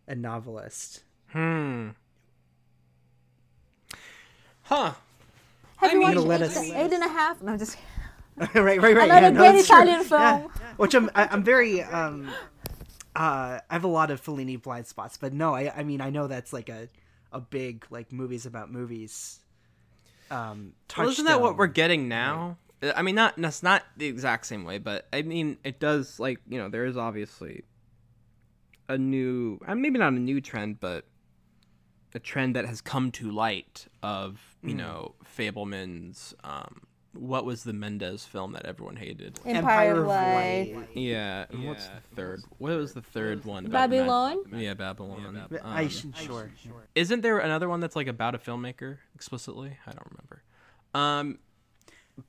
a 0.06 0.14
novelist 0.14 1.02
Hmm. 1.32 1.90
Huh. 4.62 4.92
Have 5.76 5.90
I 5.90 5.92
you 5.92 5.98
mean- 5.98 6.02
watched 6.02 6.14
Gonna 6.16 6.26
let 6.28 6.40
eight, 6.42 6.44
us- 6.46 6.56
eight 6.70 6.92
and 6.92 7.02
a 7.04 7.08
half? 7.08 7.42
No, 7.42 7.56
just 7.56 7.76
right 8.36 8.54
right 8.54 8.80
right 8.80 8.96
Another 8.96 9.20
yeah, 9.20 9.30
no, 9.30 9.40
great 9.40 9.52
that's 9.52 9.68
true. 9.68 9.76
Italian 9.82 10.06
Yeah. 10.10 10.38
film. 10.38 10.50
which 10.76 10.94
i'm 10.94 11.10
I, 11.14 11.26
i'm 11.26 11.42
very 11.42 11.82
um 11.82 12.28
uh 13.16 13.58
i 13.68 13.72
have 13.72 13.82
a 13.84 13.88
lot 13.88 14.10
of 14.12 14.22
fellini 14.24 14.60
blind 14.62 14.86
spots 14.86 15.16
but 15.16 15.32
no 15.32 15.54
i 15.54 15.72
i 15.76 15.82
mean 15.82 16.00
i 16.00 16.08
know 16.10 16.28
that's 16.28 16.52
like 16.52 16.68
a 16.68 16.88
a 17.32 17.40
big 17.40 17.84
like 17.90 18.12
movies 18.12 18.46
about 18.46 18.70
movies 18.70 19.40
um 20.30 20.74
Well, 20.96 21.08
isn't 21.08 21.24
that 21.24 21.40
what 21.40 21.56
we're 21.56 21.66
getting 21.66 22.08
now? 22.08 22.58
Uh, 22.82 22.92
I 22.96 23.02
mean, 23.02 23.14
not 23.14 23.34
that's 23.36 23.62
not 23.62 23.82
the 23.96 24.06
exact 24.06 24.46
same 24.46 24.64
way, 24.64 24.78
but 24.78 25.06
I 25.12 25.22
mean, 25.22 25.58
it 25.64 25.80
does 25.80 26.18
like 26.20 26.40
you 26.48 26.58
know 26.58 26.68
there 26.68 26.84
is 26.86 26.96
obviously 26.96 27.64
a 28.88 28.96
new, 28.96 29.60
uh, 29.66 29.74
maybe 29.74 29.98
not 29.98 30.12
a 30.12 30.18
new 30.18 30.40
trend, 30.40 30.80
but 30.80 31.04
a 32.14 32.18
trend 32.18 32.56
that 32.56 32.64
has 32.64 32.80
come 32.80 33.10
to 33.12 33.30
light 33.30 33.86
of 34.02 34.40
you 34.62 34.74
know 34.74 35.14
Fabelman's. 35.24 36.34
Um, 36.42 36.82
what 37.12 37.44
was 37.44 37.64
the 37.64 37.72
Mendes 37.72 38.24
film 38.24 38.52
that 38.52 38.66
everyone 38.66 38.96
hated? 38.96 39.38
Empire, 39.44 40.02
of 40.02 40.06
Light. 40.06 40.76
Yeah, 40.94 41.46
and 41.50 41.66
what's 41.66 41.86
the 41.86 42.00
third? 42.14 42.42
What 42.58 42.76
was 42.76 42.92
the 42.92 43.02
third 43.02 43.44
one? 43.44 43.66
about 43.66 43.90
Men- 43.90 44.00
Babylon? 44.00 44.42
Yeah, 44.52 44.74
Babylon. 44.74 45.48
i 45.64 45.82
Um, 45.82 45.88
should 45.88 46.16
sure 46.16 46.50
isn't 46.94 47.20
there 47.22 47.38
another 47.38 47.68
one 47.68 47.80
that's 47.80 47.96
like 47.96 48.06
about 48.06 48.34
a 48.34 48.38
filmmaker 48.38 48.98
explicitly? 49.14 49.76
I 49.86 49.92
don't 49.92 50.06
remember. 50.10 50.42
Um, 50.94 51.38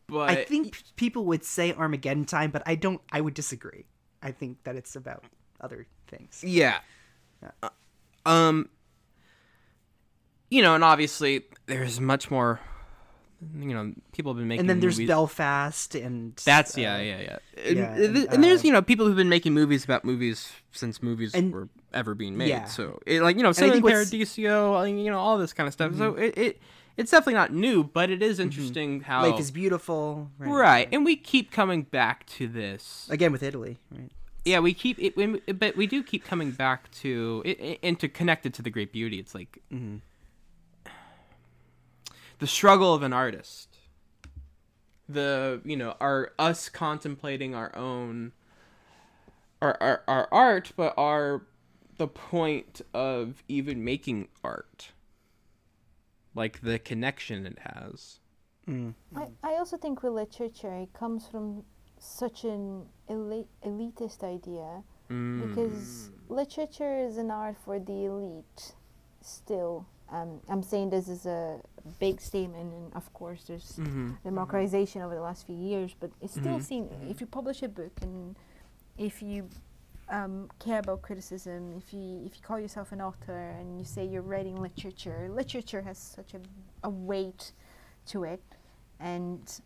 but 0.07 0.29
I 0.29 0.43
think 0.43 0.73
p- 0.73 0.83
people 0.95 1.25
would 1.25 1.43
say 1.43 1.73
Armageddon 1.73 2.25
time, 2.25 2.51
but 2.51 2.63
I 2.65 2.75
don't. 2.75 3.01
I 3.11 3.21
would 3.21 3.33
disagree. 3.33 3.85
I 4.21 4.31
think 4.31 4.63
that 4.63 4.75
it's 4.75 4.95
about 4.95 5.23
other 5.61 5.87
things. 6.07 6.43
Yeah. 6.43 6.79
Uh, 7.63 7.69
Um. 8.25 8.69
You 10.51 10.61
know, 10.63 10.73
and 10.73 10.83
obviously 10.83 11.45
there's 11.67 11.99
much 12.01 12.31
more. 12.31 12.59
You 13.55 13.73
know, 13.73 13.93
people 14.11 14.31
have 14.33 14.37
been 14.37 14.47
making. 14.47 14.61
And 14.61 14.69
then 14.69 14.79
there's 14.79 14.97
movies. 14.97 15.07
Belfast, 15.07 15.95
and 15.95 16.35
That's 16.45 16.77
uh, 16.77 16.81
yeah, 16.81 16.99
yeah, 16.99 17.21
yeah. 17.21 17.37
And, 17.65 17.77
yeah, 17.77 17.93
and, 17.93 18.17
and, 18.17 18.33
and 18.33 18.43
there's 18.43 18.61
uh, 18.61 18.67
you 18.67 18.73
know 18.73 18.81
people 18.81 19.05
who've 19.05 19.15
been 19.15 19.29
making 19.29 19.53
movies 19.53 19.83
about 19.83 20.03
movies 20.03 20.51
since 20.71 21.01
movies 21.01 21.33
were 21.35 21.69
ever 21.93 22.15
being 22.15 22.37
made. 22.37 22.49
yeah. 22.49 22.65
So 22.65 22.99
it, 23.05 23.21
like 23.21 23.37
you 23.37 23.43
know, 23.43 23.49
I 23.49 23.53
Cinema 23.53 23.73
think 23.73 23.83
what's- 23.85 23.95
Mm-hmm. 24.09 24.09
Paradiso, 24.11 24.75
uh, 24.75 24.83
you 24.83 25.09
know, 25.11 25.19
all 25.19 25.37
this 25.37 25.53
kind 25.53 25.67
of 25.67 25.73
stuff. 25.73 25.95
So 25.95 26.15
it, 26.15 26.37
it 26.37 26.61
it's 26.97 27.11
definitely 27.11 27.35
not 27.35 27.53
new, 27.53 27.83
but 27.83 28.09
it 28.09 28.21
is 28.21 28.39
interesting 28.39 29.01
how 29.01 29.25
Life 29.29 29.39
is 29.39 29.51
beautiful. 29.51 30.29
Right. 30.37 30.51
right, 30.51 30.89
and 30.91 31.05
we 31.05 31.15
keep 31.15 31.49
coming 31.51 31.83
back 31.83 32.25
to 32.37 32.47
this. 32.47 33.07
Again 33.09 33.31
with 33.31 33.43
Italy, 33.43 33.77
right? 33.91 34.11
yeah 34.45 34.59
we 34.59 34.73
keep 34.73 34.97
it 34.99 35.15
when, 35.17 35.39
but 35.59 35.75
we 35.75 35.85
do 35.85 36.01
keep 36.01 36.23
coming 36.23 36.51
back 36.51 36.89
to 36.91 37.41
it, 37.45 37.59
it 37.59 37.79
and 37.83 37.99
to 37.99 38.07
connect 38.07 38.45
it 38.45 38.53
to 38.53 38.61
the 38.61 38.69
great 38.69 38.91
beauty 38.93 39.19
it's 39.19 39.35
like 39.35 39.61
the 42.39 42.47
struggle 42.47 42.93
of 42.93 43.03
an 43.03 43.13
artist. 43.13 43.77
The 45.07 45.61
you 45.63 45.75
know 45.77 45.95
our 45.99 46.33
us 46.37 46.69
contemplating 46.69 47.55
our 47.55 47.75
own 47.75 48.31
our, 49.61 49.77
our, 49.81 50.03
our 50.07 50.27
art 50.31 50.71
but 50.77 50.93
our 50.97 51.41
the 51.97 52.07
point 52.07 52.81
of 52.93 53.43
even 53.47 53.83
making 53.83 54.27
art. 54.43 54.91
Like 56.35 56.61
the 56.61 56.79
connection 56.79 57.45
it 57.45 57.59
has. 57.59 58.19
I, 59.15 59.27
I 59.43 59.53
also 59.55 59.77
think 59.77 60.03
with 60.03 60.13
literature, 60.13 60.73
it 60.75 60.93
comes 60.93 61.27
from 61.27 61.63
such 61.97 62.43
an 62.43 62.85
elite, 63.09 63.47
elitist 63.65 64.23
idea 64.23 64.83
because 65.09 66.11
literature 66.29 66.99
is 66.99 67.17
an 67.17 67.31
art 67.31 67.57
for 67.65 67.79
the 67.79 68.05
elite 68.05 68.73
still. 69.21 69.87
Um, 70.11 70.39
I'm 70.47 70.61
saying 70.61 70.91
this 70.91 71.07
is 71.07 71.25
a 71.25 71.59
big 71.99 72.21
statement, 72.21 72.73
and 72.73 72.93
of 72.93 73.11
course, 73.13 73.43
there's 73.47 73.73
mm-hmm. 73.73 74.11
democratization 74.23 75.01
over 75.01 75.15
the 75.15 75.21
last 75.21 75.45
few 75.45 75.55
years, 75.55 75.95
but 75.99 76.11
it's 76.21 76.33
still 76.33 76.57
mm-hmm. 76.57 76.61
seen 76.61 76.83
mm-hmm. 76.85 77.09
if 77.09 77.21
you 77.21 77.27
publish 77.27 77.63
a 77.63 77.67
book 77.67 77.91
and 78.01 78.35
if 78.97 79.21
you 79.21 79.49
um, 80.09 80.49
care 80.59 80.79
about 80.79 81.01
criticism, 81.01 81.73
if 81.77 81.93
you 81.93 82.21
if 82.25 82.35
you 82.35 82.41
call 82.41 82.59
yourself 82.59 82.91
an 82.91 83.01
author 83.01 83.55
and 83.59 83.77
you 83.79 83.85
say 83.85 84.05
you're 84.05 84.21
writing 84.21 84.55
literature, 84.55 85.29
literature 85.31 85.81
has 85.81 85.97
such 85.97 86.33
a, 86.33 86.39
a 86.83 86.89
weight 86.89 87.53
to 88.07 88.23
it, 88.23 88.41
and 88.99 89.61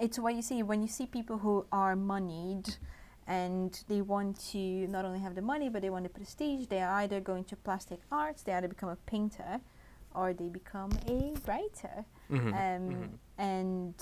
it's 0.00 0.18
what 0.18 0.34
you 0.34 0.42
see 0.42 0.62
when 0.62 0.82
you 0.82 0.88
see 0.88 1.06
people 1.06 1.38
who 1.38 1.64
are 1.72 1.96
moneyed 1.96 2.76
and 3.26 3.84
they 3.88 4.00
want 4.00 4.38
to 4.50 4.58
not 4.88 5.04
only 5.04 5.20
have 5.20 5.34
the 5.34 5.42
money 5.42 5.68
but 5.68 5.82
they 5.82 5.90
want 5.90 6.04
the 6.04 6.10
prestige. 6.10 6.66
They 6.66 6.80
are 6.80 6.92
either 7.02 7.20
going 7.20 7.44
to 7.44 7.56
plastic 7.56 8.00
arts, 8.10 8.42
they 8.42 8.52
either 8.52 8.68
become 8.68 8.88
a 8.88 8.96
painter, 8.96 9.60
or 10.14 10.32
they 10.32 10.48
become 10.48 10.90
a 11.08 11.34
writer. 11.46 12.04
Um, 12.30 13.18
And 13.38 13.94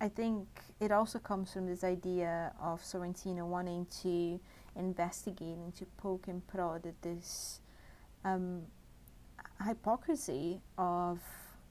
I 0.00 0.08
think 0.08 0.48
it 0.80 0.90
also 0.90 1.18
comes 1.18 1.52
from 1.52 1.66
this 1.66 1.84
idea 1.84 2.52
of 2.60 2.80
Sorrentino 2.82 3.46
wanting 3.46 3.86
to 4.02 4.40
investigate 4.76 5.58
and 5.58 5.74
to 5.76 5.84
poke 5.98 6.26
and 6.28 6.46
prod 6.46 6.86
at 6.86 7.00
this 7.02 7.60
um, 8.24 8.62
hypocrisy 9.66 10.60
of 10.78 11.20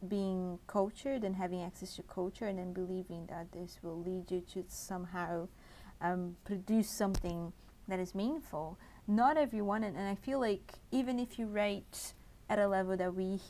being 0.08 0.60
cultured 0.68 1.24
and 1.24 1.36
having 1.36 1.62
access 1.62 1.96
to 1.96 2.04
culture 2.04 2.46
and 2.46 2.60
then 2.60 2.72
believing 2.74 3.26
that 3.28 3.52
this 3.52 3.80
will 3.82 4.00
lead 4.00 4.30
you 4.32 4.42
to 4.54 4.64
somehow 4.68 5.48
um, 6.02 6.36
produce 6.46 6.90
something 6.90 7.52
that 7.88 8.00
is 8.00 8.14
meaningful. 8.16 8.78
Not 9.08 9.38
everyone, 9.38 9.84
and, 9.84 9.98
and 9.98 10.08
I 10.08 10.16
feel 10.16 10.40
like 10.40 10.74
even 10.92 11.20
if 11.20 11.40
you 11.40 11.48
write 11.48 12.14
at 12.50 12.60
a 12.60 12.68
level 12.68 12.96
that 12.96 13.14
we 13.16 13.42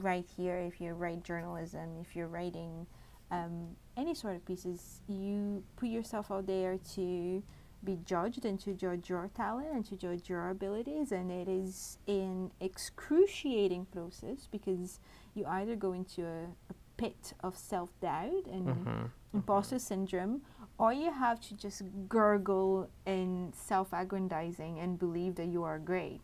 write 0.00 0.26
here, 0.36 0.56
if 0.58 0.80
you 0.80 0.92
write 0.92 1.22
journalism, 1.22 1.96
if 2.00 2.16
you're 2.16 2.28
writing 2.28 2.86
um, 3.30 3.76
any 3.96 4.14
sort 4.14 4.36
of 4.36 4.44
pieces, 4.44 5.00
you 5.08 5.62
put 5.76 5.88
yourself 5.88 6.30
out 6.30 6.46
there 6.46 6.78
to 6.94 7.42
be 7.82 7.98
judged 8.04 8.44
and 8.44 8.60
to 8.60 8.74
judge 8.74 9.08
your 9.08 9.30
talent 9.34 9.68
and 9.72 9.84
to 9.86 9.96
judge 9.96 10.28
your 10.28 10.50
abilities, 10.50 11.12
and 11.12 11.30
it 11.30 11.48
is 11.48 11.98
an 12.08 12.50
excruciating 12.60 13.86
process 13.86 14.48
because 14.50 15.00
you 15.34 15.46
either 15.46 15.76
go 15.76 15.92
into 15.92 16.22
a, 16.26 16.44
a 16.70 16.74
pit 16.96 17.32
of 17.42 17.56
self 17.56 17.88
doubt 18.00 18.46
and 18.52 19.10
imposter 19.32 19.78
syndrome, 19.78 20.42
or 20.76 20.92
you 20.92 21.10
have 21.12 21.40
to 21.40 21.54
just 21.54 21.82
gurgle 22.08 22.90
in 23.06 23.52
self 23.56 23.92
aggrandizing 23.92 24.78
and 24.78 24.98
believe 24.98 25.36
that 25.36 25.46
you 25.46 25.62
are 25.62 25.78
great. 25.78 26.20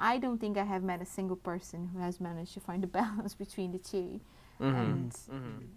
I 0.00 0.18
don't 0.18 0.38
think 0.38 0.58
I 0.58 0.64
have 0.64 0.82
met 0.82 1.00
a 1.00 1.06
single 1.06 1.36
person 1.36 1.90
who 1.92 2.00
has 2.00 2.20
managed 2.20 2.54
to 2.54 2.60
find 2.60 2.84
a 2.84 2.86
balance 3.00 3.34
between 3.34 3.72
the 3.72 3.78
two. 3.78 4.20
And 4.60 5.16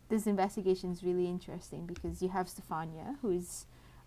this 0.09 0.27
investigation 0.27 0.91
is 0.91 1.03
really 1.03 1.27
interesting 1.27 1.85
because 1.85 2.21
you 2.21 2.29
have 2.29 2.47
Stefania, 2.47 3.15
who 3.21 3.31
is 3.31 3.65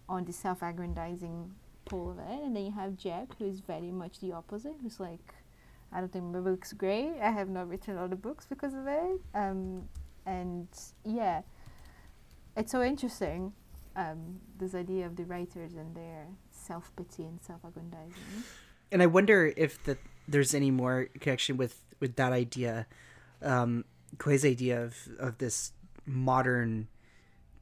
on 0.08 0.24
the 0.24 0.32
self-aggrandizing 0.32 1.50
pole 1.84 2.10
of 2.10 2.18
it, 2.18 2.44
and 2.44 2.54
then 2.54 2.66
you 2.66 2.72
have 2.72 2.96
Jep, 2.96 3.34
who 3.38 3.46
is 3.46 3.60
very 3.60 3.90
much 3.90 4.20
the 4.20 4.32
opposite, 4.32 4.74
who's 4.82 5.00
like, 5.00 5.34
I 5.92 5.98
don't 6.00 6.12
think 6.12 6.24
my 6.26 6.38
book's 6.38 6.72
great. 6.72 7.18
I 7.20 7.30
have 7.30 7.48
not 7.48 7.68
written 7.68 7.96
other 7.98 8.16
books 8.16 8.46
because 8.46 8.74
of 8.74 8.86
it. 8.86 9.20
Um, 9.34 9.88
and 10.24 10.68
yeah, 11.04 11.42
it's 12.56 12.70
so 12.70 12.82
interesting. 12.82 13.52
Um, 13.96 14.40
this 14.56 14.74
idea 14.74 15.06
of 15.06 15.16
the 15.16 15.24
writers 15.24 15.74
and 15.74 15.94
their 15.96 16.26
self-pity 16.52 17.24
and 17.24 17.40
self-aggrandizing. 17.42 18.44
And 18.92 19.02
I 19.02 19.06
wonder 19.06 19.52
if 19.56 19.82
that 19.84 19.98
there's 20.26 20.54
any 20.54 20.70
more 20.70 21.08
connection 21.20 21.56
with 21.56 21.84
with 21.98 22.16
that 22.16 22.32
idea, 22.32 22.86
um, 23.42 23.84
idea 24.26 24.82
of 24.82 24.96
of 25.18 25.38
this 25.38 25.72
modern 26.06 26.88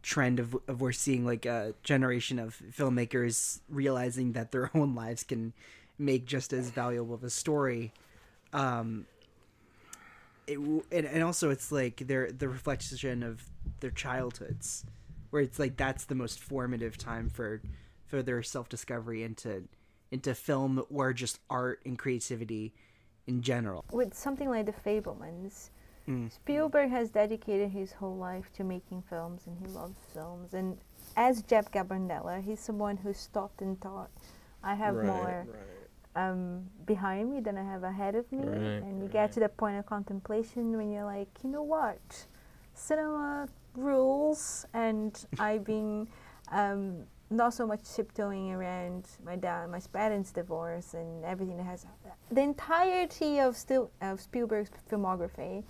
trend 0.03 0.39
of 0.39 0.57
of 0.69 0.81
we're 0.81 0.93
seeing 0.93 1.25
like 1.25 1.45
a 1.45 1.75
generation 1.83 2.39
of 2.39 2.61
filmmakers 2.73 3.61
realizing 3.69 4.33
that 4.33 4.53
their 4.53 4.71
own 4.77 4.95
lives 4.95 5.23
can 5.23 5.53
make 5.99 6.25
just 6.25 6.53
as 6.53 6.71
valuable 6.71 7.15
of 7.15 7.25
a 7.25 7.31
story. 7.31 7.93
Um, 8.53 9.07
it, 10.47 10.59
and, 10.59 11.05
and 11.07 11.23
also 11.23 11.51
it's 11.51 11.71
like 11.71 12.07
their 12.07 12.31
the 12.31 12.49
reflection 12.49 13.23
of 13.23 13.45
their 13.81 13.91
childhoods 13.91 14.85
where 15.31 15.43
it's 15.43 15.59
like 15.59 15.77
that's 15.77 16.07
the 16.07 16.15
most 16.15 16.41
formative 16.41 16.97
time 16.97 17.29
for 17.29 17.61
for 18.07 18.23
their 18.23 18.43
self-discovery 18.43 19.23
into 19.23 19.65
into 20.11 20.35
film 20.35 20.83
or 20.91 21.13
just 21.13 21.41
art 21.51 21.81
and 21.85 21.99
creativity 21.99 22.73
in 23.27 23.43
general 23.43 23.85
with 23.93 24.15
something 24.15 24.49
like 24.49 24.67
the 24.67 24.73
Fabelmans, 24.73 25.71
Mm. 26.09 26.33
Spielberg 26.33 26.89
has 26.91 27.11
dedicated 27.11 27.71
his 27.71 27.93
whole 27.93 28.17
life 28.17 28.51
to 28.55 28.65
making 28.65 29.03
films, 29.03 29.47
and 29.47 29.59
he 29.59 29.67
loves 29.67 29.99
films. 30.15 30.55
And 30.55 30.79
as 31.17 31.43
Jep 31.43 31.71
Gambardella, 31.71 32.43
he's 32.43 32.61
someone 32.61 32.97
who 32.97 33.13
stopped 33.13 33.61
and 33.61 33.79
thought, 33.79 34.11
"I 34.63 34.75
have 34.75 34.95
more 34.95 35.47
um, 36.17 36.71
behind 36.87 37.31
me 37.31 37.41
than 37.41 37.59
I 37.59 37.63
have 37.63 37.83
ahead 37.85 38.15
of 38.15 38.31
me." 38.33 38.39
Right, 38.39 38.83
and 38.83 39.03
you 39.03 39.09
get 39.09 39.33
to 39.33 39.41
the 39.41 39.51
point 39.51 39.79
of 39.79 39.85
contemplation 39.85 40.75
when 40.79 40.91
you're 40.91 41.05
like, 41.05 41.29
"You 41.45 41.51
know 41.51 41.63
what? 41.63 42.27
Cinema 42.73 43.49
rules," 43.75 44.65
and 44.73 45.13
I've 45.39 45.65
been. 45.65 46.09
Um, 46.51 47.05
not 47.31 47.53
so 47.55 47.67
much 47.67 47.81
tiptoeing 47.95 48.53
around 48.53 49.05
my 49.25 49.37
dad, 49.37 49.71
my 49.71 49.81
parents' 49.93 50.33
divorce, 50.33 50.95
and 50.95 51.25
everything 51.25 51.57
that 51.59 51.65
has 51.67 51.87
the 52.31 52.41
entirety 52.41 53.39
of 53.39 53.57
still 53.57 53.91
of 54.01 54.21
Spielberg's 54.21 54.71
filmography. 54.91 55.65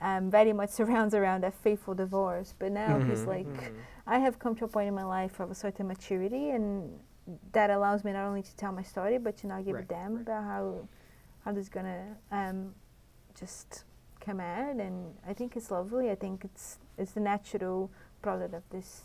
Um, 0.00 0.30
very 0.30 0.52
much 0.52 0.70
surrounds 0.80 1.14
around 1.14 1.42
that 1.44 1.54
fateful 1.54 1.94
divorce. 1.94 2.54
But 2.58 2.72
now 2.72 2.98
he's 2.98 3.24
like, 3.24 3.72
I 4.06 4.18
have 4.18 4.38
come 4.38 4.54
to 4.56 4.64
a 4.64 4.68
point 4.68 4.88
in 4.88 4.94
my 4.94 5.04
life 5.04 5.40
of 5.40 5.50
a 5.50 5.54
certain 5.54 5.86
maturity, 5.86 6.50
and 6.50 6.98
that 7.52 7.70
allows 7.70 8.04
me 8.04 8.12
not 8.12 8.26
only 8.26 8.42
to 8.42 8.56
tell 8.56 8.72
my 8.72 8.82
story, 8.82 9.18
but 9.18 9.36
to 9.38 9.46
not 9.46 9.64
give 9.64 9.74
Right, 9.74 9.84
a 9.84 9.86
damn 9.86 10.16
about 10.16 10.44
how 10.44 10.88
how 11.44 11.52
this 11.52 11.64
is 11.64 11.68
gonna 11.68 12.16
um, 12.32 12.74
just 13.38 13.84
come 14.20 14.40
out. 14.40 14.76
And 14.76 15.14
I 15.26 15.34
think 15.34 15.56
it's 15.56 15.70
lovely. 15.70 16.10
I 16.10 16.14
think 16.14 16.44
it's 16.44 16.78
it's 16.98 17.12
the 17.12 17.20
natural 17.20 17.90
product 18.22 18.54
of 18.54 18.62
this 18.70 19.02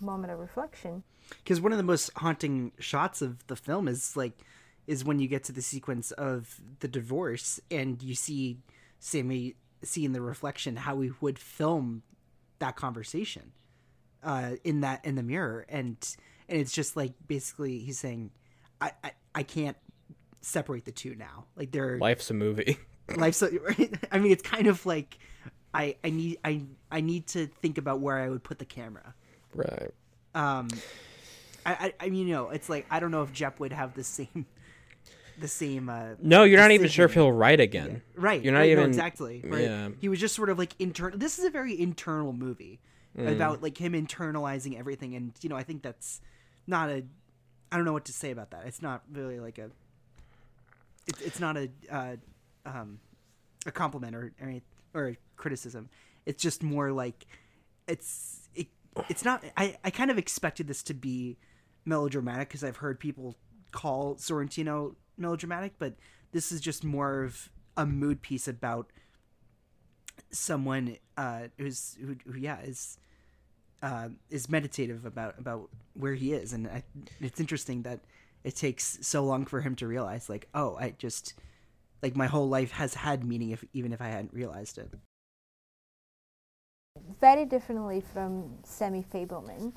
moment 0.00 0.32
of 0.32 0.38
reflection. 0.38 1.02
Because 1.42 1.60
one 1.60 1.72
of 1.72 1.78
the 1.78 1.84
most 1.84 2.10
haunting 2.16 2.72
shots 2.78 3.22
of 3.22 3.46
the 3.46 3.56
film 3.56 3.88
is 3.88 4.16
like 4.16 4.38
is 4.86 5.04
when 5.04 5.18
you 5.18 5.28
get 5.28 5.44
to 5.44 5.52
the 5.52 5.62
sequence 5.62 6.10
of 6.12 6.60
the 6.80 6.88
divorce 6.88 7.60
and 7.70 8.02
you 8.02 8.14
see 8.14 8.58
Sammy 8.98 9.54
see 9.82 10.04
in 10.04 10.12
the 10.12 10.20
reflection 10.20 10.76
how 10.76 10.94
we 10.94 11.12
would 11.20 11.38
film 11.38 12.02
that 12.58 12.76
conversation 12.76 13.52
uh, 14.22 14.52
in 14.64 14.80
that 14.80 15.04
in 15.04 15.14
the 15.14 15.22
mirror 15.22 15.66
and 15.68 15.96
and 16.48 16.60
it's 16.60 16.72
just 16.72 16.96
like 16.96 17.12
basically 17.26 17.78
he's 17.78 17.98
saying 17.98 18.30
I 18.80 18.92
I, 19.02 19.12
I 19.34 19.42
can't 19.42 19.76
separate 20.40 20.84
the 20.84 20.92
two 20.92 21.14
now 21.14 21.46
like 21.56 21.70
they're 21.70 21.98
Life's 21.98 22.30
a 22.30 22.34
movie. 22.34 22.78
life's 23.16 23.42
I 23.42 24.18
mean 24.18 24.32
it's 24.32 24.42
kind 24.42 24.66
of 24.66 24.84
like 24.86 25.18
I 25.72 25.96
I 26.02 26.10
need 26.10 26.38
I 26.44 26.62
I 26.90 27.00
need 27.00 27.26
to 27.28 27.46
think 27.46 27.78
about 27.78 28.00
where 28.00 28.18
I 28.18 28.28
would 28.28 28.42
put 28.42 28.58
the 28.58 28.64
camera 28.64 29.14
right. 29.54 29.90
um 30.34 30.68
I, 31.66 31.72
I 31.72 31.94
I 32.06 32.08
mean 32.10 32.26
you 32.28 32.34
know 32.34 32.50
it's 32.50 32.68
like 32.68 32.86
I 32.90 33.00
don't 33.00 33.10
know 33.10 33.22
if 33.22 33.32
Jep 33.32 33.60
would 33.60 33.72
have 33.72 33.94
the 33.94 34.04
same 34.04 34.46
the 35.38 35.48
same 35.48 35.88
uh 35.88 36.10
No, 36.22 36.44
you're 36.44 36.60
not 36.60 36.70
even 36.70 36.88
sure 36.88 37.06
if 37.06 37.14
he'll 37.14 37.32
write 37.32 37.60
again. 37.60 38.02
right 38.14 38.42
You're 38.42 38.52
not 38.52 38.60
right, 38.60 38.66
no, 38.66 38.72
even 38.72 38.84
exactly 38.86 39.42
right? 39.44 39.62
yeah. 39.64 39.88
he 40.00 40.08
was 40.08 40.20
just 40.20 40.34
sort 40.34 40.50
of 40.50 40.58
like 40.58 40.74
internal 40.78 41.18
this 41.18 41.38
is 41.38 41.44
a 41.44 41.50
very 41.50 41.78
internal 41.78 42.32
movie 42.32 42.80
Mm. 43.16 43.32
about 43.32 43.62
like 43.62 43.78
him 43.78 43.92
internalizing 43.92 44.76
everything 44.76 45.14
and 45.14 45.32
you 45.40 45.48
know 45.48 45.54
I 45.54 45.62
think 45.62 45.82
that's 45.82 46.20
not 46.66 46.88
a 46.90 47.04
I 47.70 47.76
don't 47.76 47.84
know 47.84 47.92
what 47.92 48.06
to 48.06 48.12
say 48.12 48.32
about 48.32 48.50
that 48.50 48.66
it's 48.66 48.82
not 48.82 49.02
really 49.12 49.38
like 49.38 49.56
a 49.58 49.70
it's 51.06 51.20
it's 51.20 51.38
not 51.38 51.56
a 51.56 51.70
uh, 51.92 52.16
um 52.66 52.98
a 53.66 53.70
compliment 53.70 54.16
or 54.16 54.32
or, 54.42 54.54
or 54.94 55.08
a 55.10 55.16
criticism 55.36 55.90
it's 56.26 56.42
just 56.42 56.64
more 56.64 56.90
like 56.90 57.24
it's 57.86 58.48
it, 58.56 58.66
it's 59.08 59.24
not 59.24 59.44
I, 59.56 59.76
I 59.84 59.90
kind 59.90 60.10
of 60.10 60.18
expected 60.18 60.66
this 60.66 60.82
to 60.82 60.94
be 60.94 61.36
melodramatic 61.84 62.48
because 62.48 62.64
I've 62.64 62.78
heard 62.78 62.98
people 62.98 63.36
call 63.72 64.16
Sorrentino 64.16 64.94
melodramatic, 65.16 65.74
but 65.78 65.94
this 66.32 66.52
is 66.52 66.60
just 66.60 66.84
more 66.84 67.22
of 67.24 67.50
a 67.76 67.86
mood 67.86 68.22
piece 68.22 68.48
about 68.48 68.90
someone 70.30 70.96
uh, 71.16 71.48
who's 71.58 71.96
who, 72.00 72.16
who 72.30 72.38
yeah 72.38 72.60
is 72.60 72.98
uh, 73.82 74.08
is 74.30 74.48
meditative 74.48 75.04
about 75.04 75.38
about 75.38 75.70
where 75.94 76.14
he 76.14 76.32
is, 76.32 76.52
and 76.52 76.66
I, 76.66 76.82
it's 77.20 77.40
interesting 77.40 77.82
that 77.82 78.00
it 78.42 78.56
takes 78.56 78.98
so 79.00 79.24
long 79.24 79.46
for 79.46 79.60
him 79.60 79.74
to 79.76 79.86
realize 79.86 80.28
like 80.28 80.48
oh 80.54 80.76
I 80.76 80.94
just 80.98 81.34
like 82.02 82.16
my 82.16 82.26
whole 82.26 82.48
life 82.48 82.72
has 82.72 82.94
had 82.94 83.24
meaning 83.24 83.50
if 83.50 83.64
even 83.72 83.92
if 83.92 84.00
I 84.00 84.08
hadn't 84.08 84.32
realized 84.32 84.78
it. 84.78 84.90
very 87.20 87.44
differently 87.44 88.00
from 88.00 88.50
Sammy 88.64 89.04
Fabelman, 89.12 89.72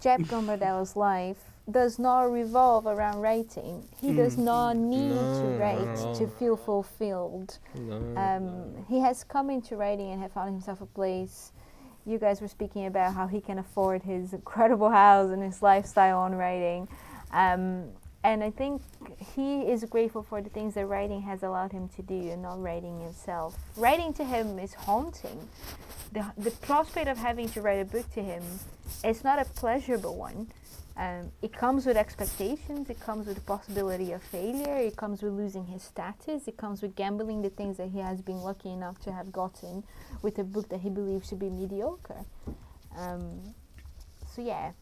Jep 0.00 0.20
Gambardella's 0.20 0.96
life 0.96 1.38
does 1.70 1.98
not 1.98 2.30
revolve 2.32 2.86
around 2.86 3.20
writing. 3.20 3.86
He 4.00 4.12
does 4.12 4.38
not 4.38 4.76
need 4.76 5.10
to 5.10 5.14
No, 5.14 5.58
write 5.58 5.78
not 5.78 6.10
at 6.12 6.16
to 6.16 6.26
feel 6.26 6.56
fulfilled. 6.56 7.58
No. 7.74 7.96
Um, 8.16 8.84
he 8.88 9.00
has 9.00 9.24
come 9.24 9.50
into 9.50 9.76
writing 9.76 10.10
and 10.12 10.22
have 10.22 10.32
found 10.32 10.50
himself 10.50 10.80
a 10.80 10.86
place. 10.86 11.52
You 12.06 12.18
guys 12.18 12.40
were 12.40 12.48
speaking 12.48 12.86
about 12.86 13.14
how 13.14 13.26
he 13.26 13.40
can 13.40 13.58
afford 13.58 14.02
his 14.02 14.32
incredible 14.32 14.90
house 14.90 15.30
and 15.30 15.42
his 15.42 15.62
lifestyle 15.62 16.20
on 16.20 16.34
writing. 16.34 16.88
Um, 17.32 17.90
and 18.28 18.44
I 18.44 18.50
think 18.50 18.82
he 19.34 19.62
is 19.62 19.84
grateful 19.84 20.22
for 20.22 20.42
the 20.42 20.50
things 20.50 20.74
that 20.74 20.84
writing 20.84 21.22
has 21.22 21.42
allowed 21.42 21.72
him 21.72 21.88
to 21.96 22.02
do 22.02 22.30
and 22.30 22.42
not 22.42 22.60
writing 22.60 23.00
himself. 23.00 23.56
Writing 23.74 24.12
to 24.14 24.24
him 24.24 24.58
is 24.58 24.74
haunting. 24.74 25.48
The, 26.12 26.30
the 26.36 26.50
prospect 26.50 27.08
of 27.08 27.16
having 27.16 27.48
to 27.50 27.62
write 27.62 27.80
a 27.80 27.86
book 27.86 28.12
to 28.12 28.22
him 28.22 28.42
is 29.02 29.24
not 29.24 29.38
a 29.40 29.46
pleasurable 29.46 30.14
one. 30.14 30.48
Um, 30.98 31.32
it 31.40 31.54
comes 31.54 31.86
with 31.86 31.96
expectations, 31.96 32.90
it 32.90 33.00
comes 33.00 33.28
with 33.28 33.36
the 33.36 33.42
possibility 33.42 34.12
of 34.12 34.22
failure, 34.22 34.76
it 34.76 34.96
comes 34.96 35.22
with 35.22 35.32
losing 35.32 35.64
his 35.64 35.82
status, 35.82 36.48
it 36.48 36.56
comes 36.58 36.82
with 36.82 36.96
gambling 36.96 37.40
the 37.40 37.50
things 37.50 37.78
that 37.78 37.90
he 37.90 38.00
has 38.00 38.20
been 38.20 38.40
lucky 38.40 38.70
enough 38.70 38.98
to 39.02 39.12
have 39.12 39.32
gotten 39.32 39.84
with 40.20 40.38
a 40.38 40.44
book 40.44 40.68
that 40.68 40.80
he 40.80 40.90
believes 40.90 41.28
to 41.28 41.36
be 41.36 41.48
mediocre. 41.48 42.24
Um, 42.96 43.54
so, 44.34 44.42
yeah, 44.42 44.72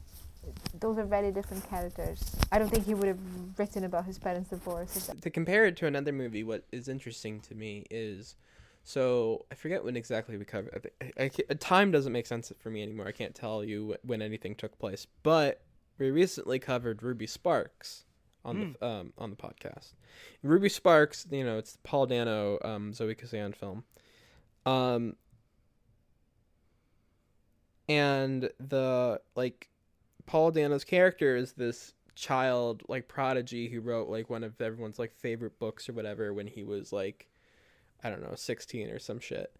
those 0.80 0.98
are 0.98 1.04
very 1.04 1.32
different 1.32 1.68
characters. 1.68 2.36
I 2.52 2.58
don't 2.58 2.68
think 2.68 2.86
he 2.86 2.94
would 2.94 3.08
have 3.08 3.18
written 3.56 3.84
about 3.84 4.04
his 4.04 4.18
parents' 4.18 4.50
divorce. 4.50 5.10
to 5.20 5.30
compare 5.30 5.64
it 5.66 5.76
to 5.78 5.86
another 5.86 6.12
movie, 6.12 6.44
what 6.44 6.64
is 6.72 6.88
interesting 6.88 7.40
to 7.40 7.54
me 7.54 7.86
is, 7.90 8.36
so 8.84 9.46
I 9.50 9.54
forget 9.54 9.84
when 9.84 9.96
exactly 9.96 10.36
we 10.36 10.44
covered. 10.44 10.90
I 11.00 11.24
I, 11.24 11.30
I, 11.50 11.54
time 11.54 11.90
doesn't 11.90 12.12
make 12.12 12.26
sense 12.26 12.52
for 12.58 12.70
me 12.70 12.82
anymore. 12.82 13.06
I 13.06 13.12
can't 13.12 13.34
tell 13.34 13.64
you 13.64 13.96
when 14.02 14.22
anything 14.22 14.54
took 14.54 14.78
place, 14.78 15.06
but 15.22 15.62
we 15.98 16.10
recently 16.10 16.58
covered 16.58 17.02
Ruby 17.02 17.26
Sparks 17.26 18.04
on 18.44 18.76
the 18.80 18.86
um, 18.86 19.12
on 19.18 19.30
the 19.30 19.36
podcast. 19.36 19.92
Ruby 20.42 20.68
Sparks, 20.68 21.26
you 21.30 21.44
know, 21.44 21.58
it's 21.58 21.72
the 21.72 21.78
Paul 21.82 22.06
Dano, 22.06 22.58
um, 22.62 22.92
Zoe 22.92 23.14
Kazan 23.14 23.52
film. 23.52 23.84
Um, 24.64 25.16
and 27.88 28.50
the 28.58 29.20
like 29.34 29.68
Paul 30.26 30.50
Dano's 30.50 30.84
character 30.84 31.36
is 31.36 31.52
this 31.52 31.94
child 32.14 32.82
like 32.88 33.08
prodigy 33.08 33.68
who 33.68 33.80
wrote 33.80 34.08
like 34.08 34.30
one 34.30 34.42
of 34.42 34.60
everyone's 34.60 34.98
like 34.98 35.14
favorite 35.14 35.58
books 35.58 35.88
or 35.88 35.92
whatever 35.92 36.32
when 36.32 36.46
he 36.46 36.64
was 36.64 36.92
like 36.92 37.28
I 38.02 38.10
don't 38.10 38.22
know 38.22 38.34
16 38.34 38.90
or 38.90 38.98
some 38.98 39.20
shit. 39.20 39.54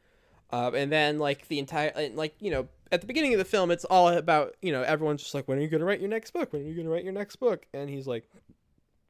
Um, 0.51 0.75
and 0.75 0.91
then 0.91 1.19
like 1.19 1.49
the 1.49 1.59
entire 1.59 1.89
and, 1.89 2.17
like 2.17 2.35
you 2.41 2.51
know 2.51 2.69
at 2.93 3.01
the 3.01 3.07
beginning 3.07 3.33
of 3.33 3.39
the 3.39 3.45
film 3.45 3.71
it's 3.71 3.85
all 3.85 4.09
about 4.09 4.55
you 4.63 4.73
know 4.73 4.83
everyone's 4.83 5.23
just 5.23 5.35
like 5.35 5.49
when 5.49 5.59
are 5.59 5.61
you 5.63 5.69
gonna 5.69 5.85
write 5.85 6.01
your 6.01 6.09
next 6.09 6.31
book 6.33 6.53
when 6.53 6.63
are 6.63 6.65
you 6.65 6.75
gonna 6.75 6.91
write 6.91 7.05
your 7.05 7.13
next 7.13 7.37
book 7.37 7.67
and 7.75 7.91
he's 7.91 8.07
like 8.07 8.31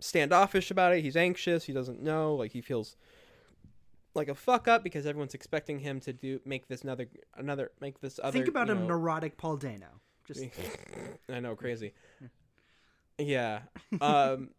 standoffish 0.00 0.70
about 0.70 0.94
it 0.94 1.02
he's 1.02 1.16
anxious 1.16 1.64
he 1.64 1.72
doesn't 1.72 2.02
know 2.02 2.34
like 2.34 2.52
he 2.52 2.60
feels 2.60 2.96
like 4.16 4.28
a 4.28 4.34
fuck 4.34 4.66
up 4.66 4.82
because 4.82 5.06
everyone's 5.06 5.34
expecting 5.34 5.78
him 5.78 6.00
to 6.00 6.12
do 6.12 6.40
make 6.44 6.66
this 6.66 6.82
another 6.82 7.06
another 7.36 7.70
make 7.80 8.00
this 8.00 8.18
other. 8.22 8.32
Think 8.32 8.48
about 8.48 8.68
you 8.68 8.72
a 8.72 8.76
know, 8.76 8.86
neurotic 8.86 9.36
Paul 9.36 9.58
Dano. 9.58 10.00
Just 10.26 10.44
I 11.32 11.40
know, 11.40 11.54
crazy. 11.54 11.92
Yeah. 13.18 13.60
Um 14.02 14.50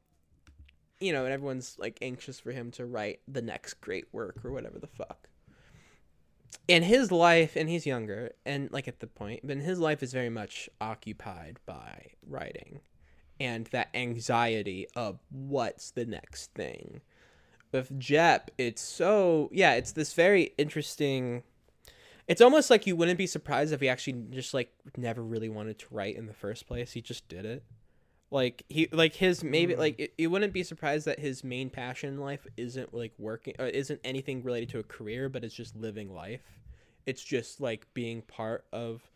you 1.00 1.14
know, 1.14 1.26
and 1.26 1.34
everyone's 1.34 1.76
like 1.78 2.00
anxious 2.02 2.40
for 2.40 2.52
him 2.52 2.72
to 2.72 2.86
write 2.86 3.20
the 3.28 3.42
next 3.42 3.76
great 3.82 4.06
work 4.12 4.44
or 4.44 4.52
whatever 4.52 4.80
the 4.80 4.88
fuck. 4.88 5.30
And 6.68 6.84
his 6.84 7.12
life, 7.12 7.56
and 7.56 7.70
he's 7.70 7.86
younger, 7.86 8.32
and 8.46 8.72
like 8.72 8.88
at 8.88 9.00
the 9.00 9.08
point, 9.08 9.42
but 9.44 9.58
his 9.58 9.80
life 9.80 10.02
is 10.02 10.12
very 10.12 10.30
much 10.30 10.70
occupied 10.82 11.60
by 11.66 12.12
writing 12.28 12.82
and 13.40 13.68
that 13.68 13.90
anxiety 13.94 14.88
of 14.96 15.20
what's 15.30 15.92
the 15.92 16.06
next 16.06 16.54
thing. 16.54 17.02
With 17.72 18.00
Jep, 18.00 18.52
it's 18.58 18.82
so 18.82 19.50
yeah, 19.52 19.74
it's 19.74 19.92
this 19.92 20.14
very 20.14 20.54
interesting 20.58 21.44
it's 22.28 22.42
almost 22.42 22.70
like 22.70 22.86
you 22.86 22.96
wouldn't 22.96 23.18
be 23.18 23.28
surprised 23.28 23.74
if 23.74 23.82
he 23.82 23.90
actually 23.90 24.26
just 24.32 24.54
like 24.54 24.72
never 24.98 25.24
really 25.24 25.50
wanted 25.50 25.80
to 25.80 25.86
write 25.92 26.16
in 26.16 26.26
the 26.28 26.34
first 26.34 26.68
place. 26.68 26.92
He 26.92 27.02
just 27.02 27.28
did 27.28 27.46
it. 27.46 27.64
Like 28.30 28.64
he 28.68 28.90
like 28.92 29.16
his 29.16 29.44
maybe 29.44 29.74
Mm. 29.74 29.78
like 29.78 30.00
it, 30.00 30.14
you 30.18 30.30
wouldn't 30.30 30.52
be 30.52 30.64
surprised 30.64 31.06
that 31.06 31.20
his 31.20 31.44
main 31.44 31.70
passion 31.70 32.10
in 32.14 32.20
life 32.20 32.46
isn't 32.58 32.94
like 32.94 33.14
working 33.18 33.54
or 33.58 33.68
isn't 33.68 34.02
anything 34.04 34.44
related 34.44 34.70
to 34.70 34.80
a 34.80 34.84
career, 34.84 35.30
but 35.30 35.46
it's 35.46 35.54
just 35.56 35.76
living 35.78 36.14
life. 36.14 36.42
It's 37.06 37.24
just 37.24 37.62
like 37.62 37.88
being 37.94 38.22
part 38.22 38.66
of 38.74 39.10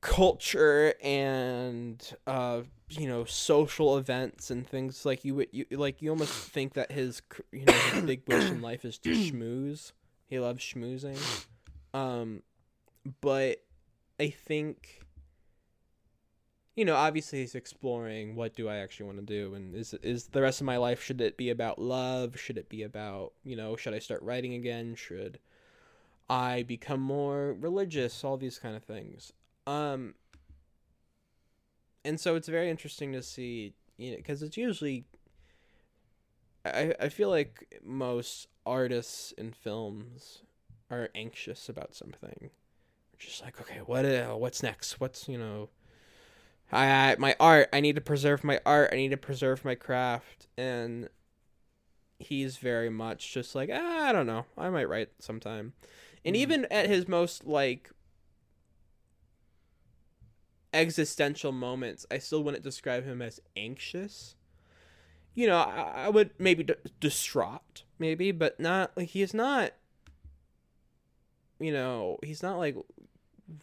culture 0.00 0.94
and 1.02 2.12
uh 2.28 2.60
you 2.90 3.08
know 3.08 3.24
social 3.24 3.98
events 3.98 4.50
and 4.52 4.64
things 4.68 5.04
like 5.04 5.24
you 5.24 5.34
would 5.34 5.48
you 5.50 5.64
like 5.72 6.00
you 6.00 6.10
almost 6.10 6.32
think 6.32 6.74
that 6.74 6.92
his 6.92 7.22
you 7.50 7.64
know 7.64 7.72
his 7.72 8.04
big 8.04 8.22
wish 8.28 8.50
in 8.50 8.62
life 8.70 8.84
is 8.84 8.98
to 8.98 9.10
schmooze 9.10 9.90
he 10.28 10.38
loves 10.38 10.62
schmoozing 10.62 11.18
um 11.96 12.42
but 13.22 13.62
i 14.20 14.28
think 14.28 15.00
you 16.74 16.84
know 16.84 16.94
obviously 16.94 17.40
he's 17.40 17.54
exploring 17.54 18.36
what 18.36 18.54
do 18.54 18.68
i 18.68 18.76
actually 18.76 19.06
want 19.06 19.18
to 19.18 19.24
do 19.24 19.54
and 19.54 19.74
is 19.74 19.94
is 20.02 20.26
the 20.26 20.42
rest 20.42 20.60
of 20.60 20.66
my 20.66 20.76
life 20.76 21.02
should 21.02 21.20
it 21.20 21.36
be 21.36 21.50
about 21.50 21.78
love? 21.78 22.38
Should 22.38 22.58
it 22.58 22.68
be 22.68 22.82
about 22.82 23.32
you 23.44 23.56
know 23.56 23.76
should 23.76 23.94
i 23.94 23.98
start 23.98 24.22
writing 24.22 24.54
again? 24.54 24.94
Should 24.94 25.38
i 26.28 26.62
become 26.64 27.00
more 27.00 27.56
religious? 27.58 28.22
All 28.22 28.36
these 28.36 28.58
kind 28.58 28.76
of 28.76 28.84
things. 28.84 29.32
Um 29.66 30.14
and 32.04 32.20
so 32.20 32.36
it's 32.36 32.48
very 32.48 32.68
interesting 32.68 33.12
to 33.12 33.22
see 33.22 33.72
you 33.96 34.10
know 34.10 34.16
because 34.18 34.42
it's 34.42 34.58
usually 34.58 35.06
I, 36.66 36.94
I 37.00 37.08
feel 37.08 37.30
like 37.30 37.80
most 37.82 38.48
artists 38.66 39.32
in 39.32 39.52
films 39.52 40.42
are 40.90 41.10
anxious 41.14 41.68
about 41.68 41.94
something. 41.94 42.50
Just 43.18 43.42
like 43.42 43.60
okay 43.60 43.78
what 43.84 44.04
uh, 44.04 44.34
what's 44.34 44.62
next? 44.62 45.00
What's 45.00 45.28
you 45.28 45.38
know 45.38 45.70
I, 46.70 47.12
I 47.12 47.16
my 47.18 47.36
art 47.38 47.68
i 47.72 47.80
need 47.80 47.94
to 47.94 48.00
preserve 48.00 48.42
my 48.42 48.60
art 48.66 48.90
i 48.92 48.96
need 48.96 49.10
to 49.10 49.16
preserve 49.16 49.64
my 49.64 49.74
craft. 49.74 50.48
And 50.58 51.08
he's 52.18 52.56
very 52.56 52.90
much 52.90 53.32
just 53.32 53.54
like 53.54 53.70
ah, 53.72 54.08
i 54.08 54.12
don't 54.12 54.26
know. 54.26 54.46
I 54.56 54.70
might 54.70 54.88
write 54.88 55.10
sometime. 55.18 55.72
And 56.24 56.36
even 56.36 56.66
at 56.70 56.88
his 56.88 57.06
most 57.06 57.46
like 57.46 57.90
existential 60.76 61.52
moments, 61.52 62.06
I 62.10 62.18
still 62.18 62.42
wouldn't 62.42 62.62
describe 62.62 63.04
him 63.04 63.22
as 63.22 63.40
anxious. 63.56 64.34
You 65.34 65.46
know, 65.46 65.58
I, 65.58 66.04
I 66.06 66.08
would 66.08 66.30
maybe 66.38 66.64
d- 66.64 66.74
distraught, 67.00 67.84
maybe, 67.98 68.32
but 68.32 68.58
not 68.58 68.92
like 68.96 69.08
he 69.08 69.22
is 69.22 69.34
not. 69.34 69.72
You 71.58 71.72
know, 71.72 72.18
he's 72.22 72.42
not 72.42 72.58
like 72.58 72.76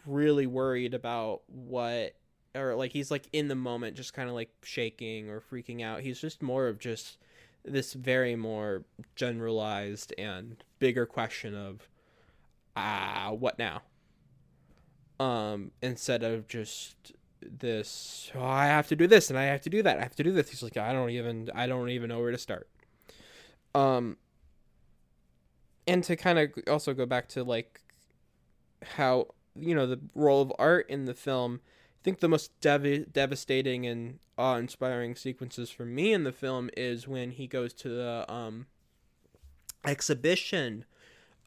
really 0.06 0.46
worried 0.46 0.94
about 0.94 1.42
what 1.46 2.14
or 2.54 2.74
like 2.74 2.92
he's 2.92 3.10
like 3.10 3.28
in 3.32 3.48
the 3.48 3.54
moment, 3.54 3.96
just 3.96 4.14
kind 4.14 4.28
of 4.28 4.34
like 4.34 4.50
shaking 4.62 5.28
or 5.28 5.40
freaking 5.40 5.82
out. 5.82 6.00
He's 6.00 6.20
just 6.20 6.42
more 6.42 6.68
of 6.68 6.78
just 6.78 7.18
this 7.64 7.94
very 7.94 8.36
more 8.36 8.84
generalized 9.16 10.12
and 10.18 10.62
bigger 10.78 11.06
question 11.06 11.54
of 11.54 11.88
ah, 12.76 13.30
what 13.32 13.58
now? 13.58 13.82
um 15.20 15.70
instead 15.80 16.22
of 16.22 16.48
just 16.48 17.12
this 17.40 18.30
oh, 18.34 18.42
i 18.42 18.66
have 18.66 18.88
to 18.88 18.96
do 18.96 19.06
this 19.06 19.30
and 19.30 19.38
i 19.38 19.44
have 19.44 19.60
to 19.60 19.70
do 19.70 19.82
that 19.82 19.98
i 19.98 20.02
have 20.02 20.16
to 20.16 20.22
do 20.22 20.32
this 20.32 20.48
he's 20.50 20.62
like 20.62 20.76
i 20.76 20.92
don't 20.92 21.10
even 21.10 21.48
i 21.54 21.66
don't 21.66 21.90
even 21.90 22.08
know 22.08 22.18
where 22.18 22.30
to 22.30 22.38
start 22.38 22.68
um 23.74 24.16
and 25.86 26.02
to 26.02 26.16
kind 26.16 26.38
of 26.38 26.50
also 26.68 26.94
go 26.94 27.06
back 27.06 27.28
to 27.28 27.44
like 27.44 27.80
how 28.96 29.26
you 29.54 29.74
know 29.74 29.86
the 29.86 30.00
role 30.14 30.42
of 30.42 30.52
art 30.58 30.88
in 30.88 31.04
the 31.04 31.14
film 31.14 31.60
i 31.64 32.00
think 32.02 32.20
the 32.20 32.28
most 32.28 32.58
dev- 32.60 33.12
devastating 33.12 33.86
and 33.86 34.18
awe-inspiring 34.36 35.14
sequences 35.14 35.70
for 35.70 35.84
me 35.84 36.12
in 36.12 36.24
the 36.24 36.32
film 36.32 36.70
is 36.76 37.06
when 37.06 37.32
he 37.32 37.46
goes 37.46 37.72
to 37.72 37.88
the 37.88 38.24
um 38.32 38.66
exhibition 39.86 40.84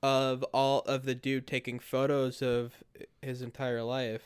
of 0.03 0.43
all 0.53 0.81
of 0.81 1.05
the 1.05 1.15
dude 1.15 1.47
taking 1.47 1.79
photos 1.79 2.41
of 2.41 2.83
his 3.21 3.41
entire 3.41 3.83
life. 3.83 4.23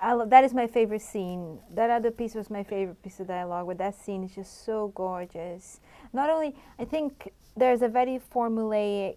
I 0.00 0.12
love, 0.14 0.30
that 0.30 0.44
is 0.44 0.52
my 0.52 0.66
favorite 0.66 1.02
scene. 1.02 1.60
That 1.70 1.90
other 1.90 2.10
piece 2.10 2.34
was 2.34 2.50
my 2.50 2.64
favorite 2.64 3.00
piece 3.02 3.20
of 3.20 3.28
dialogue. 3.28 3.66
But 3.68 3.78
that 3.78 3.94
scene 3.94 4.24
is 4.24 4.34
just 4.34 4.64
so 4.64 4.88
gorgeous. 4.94 5.80
Not 6.12 6.28
only, 6.28 6.54
I 6.78 6.84
think 6.84 7.32
there's 7.56 7.82
a 7.82 7.88
very 7.88 8.20
formulaic 8.34 9.16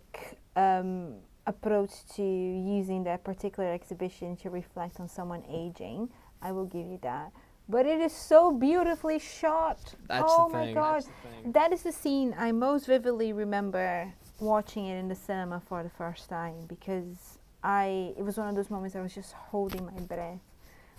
um, 0.55 1.15
approach 1.47 1.91
to 2.15 2.23
using 2.23 3.03
that 3.03 3.23
particular 3.23 3.71
exhibition 3.71 4.35
to 4.37 4.49
reflect 4.49 4.99
on 4.99 5.07
someone 5.09 5.43
aging. 5.49 6.09
I 6.41 6.51
will 6.51 6.65
give 6.65 6.87
you 6.87 6.99
that. 7.03 7.31
But 7.67 7.85
it 7.87 7.99
is 7.99 8.13
so 8.13 8.51
beautifully 8.51 9.17
shot. 9.19 9.79
That's 10.07 10.23
oh 10.27 10.47
the 10.49 10.53
my 10.57 10.65
thing. 10.65 10.73
god, 10.75 10.93
That's 10.95 11.05
the 11.05 11.11
thing. 11.43 11.51
that 11.53 11.73
is 11.73 11.81
the 11.83 11.91
scene 11.91 12.35
I 12.37 12.51
most 12.51 12.85
vividly 12.85 13.33
remember 13.33 14.13
watching 14.39 14.85
it 14.85 14.97
in 14.97 15.07
the 15.07 15.15
cinema 15.15 15.61
for 15.67 15.81
the 15.81 15.89
first 15.89 16.29
time 16.29 16.65
because 16.67 17.39
I 17.63 18.13
it 18.17 18.23
was 18.23 18.37
one 18.37 18.49
of 18.49 18.55
those 18.55 18.69
moments 18.69 18.95
I 18.95 19.01
was 19.01 19.15
just 19.15 19.33
holding 19.33 19.85
my 19.85 19.99
breath 20.01 20.41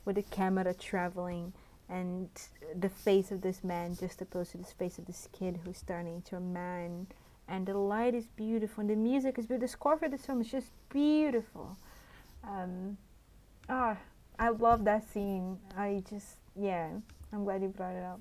with 0.05 0.16
the 0.16 0.23
camera 0.23 0.73
traveling 0.74 1.52
and 1.89 2.28
the 2.74 2.89
face 2.89 3.31
of 3.31 3.43
this 3.43 3.62
man 3.62 3.94
just 3.94 4.20
opposed 4.20 4.51
to 4.52 4.59
the 4.59 4.64
face 4.64 4.98
of 4.98 5.06
this 5.06 5.28
kid 5.32 5.60
who's 5.64 5.82
turning 5.82 6.16
into 6.16 6.35
a 6.36 6.40
man 6.40 7.06
and 7.48 7.66
the 7.66 7.74
light 7.74 8.14
is 8.14 8.27
beautiful 8.27 8.81
and 8.81 8.90
the 8.90 8.97
music 8.97 9.39
is 9.39 9.47
beautiful 9.47 9.66
the 9.66 9.73
score 9.73 9.97
for 9.97 10.09
this 10.09 10.27
film 10.27 10.40
is 10.40 10.51
just 10.51 10.70
beautiful. 10.90 11.77
Um 12.44 12.97
ah 13.68 13.97
I 14.39 14.51
love 14.51 14.85
that 14.85 15.09
scene. 15.09 15.59
I 15.77 16.02
just 16.09 16.36
yeah 16.55 16.90
I'm 17.32 17.44
glad 17.44 17.62
you 17.62 17.68
brought 17.68 17.94
it 17.94 18.05
up. 18.05 18.20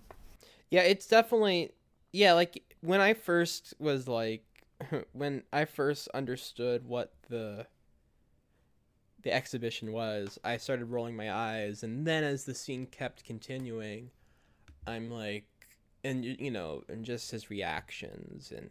Yeah, 0.69 0.81
it's 0.81 1.07
definitely 1.07 1.71
yeah, 2.11 2.33
like 2.33 2.63
when 2.81 3.01
I 3.01 3.13
first 3.13 3.73
was 3.79 4.07
like 4.07 4.43
when 5.13 5.43
I 5.51 5.65
first 5.65 6.07
understood 6.13 6.87
what 6.87 7.13
the 7.29 7.67
the 9.23 9.33
exhibition 9.33 9.91
was, 9.91 10.37
I 10.43 10.57
started 10.57 10.85
rolling 10.85 11.15
my 11.15 11.33
eyes 11.33 11.83
and 11.83 12.05
then 12.05 12.23
as 12.23 12.45
the 12.45 12.53
scene 12.53 12.85
kept 12.85 13.23
continuing, 13.23 14.11
I'm 14.85 15.09
like 15.09 15.45
and 16.03 16.23
you 16.23 16.35
you 16.37 16.51
know, 16.51 16.83
and 16.87 17.03
just 17.03 17.31
his 17.31 17.49
reactions 17.49 18.53
and 18.55 18.69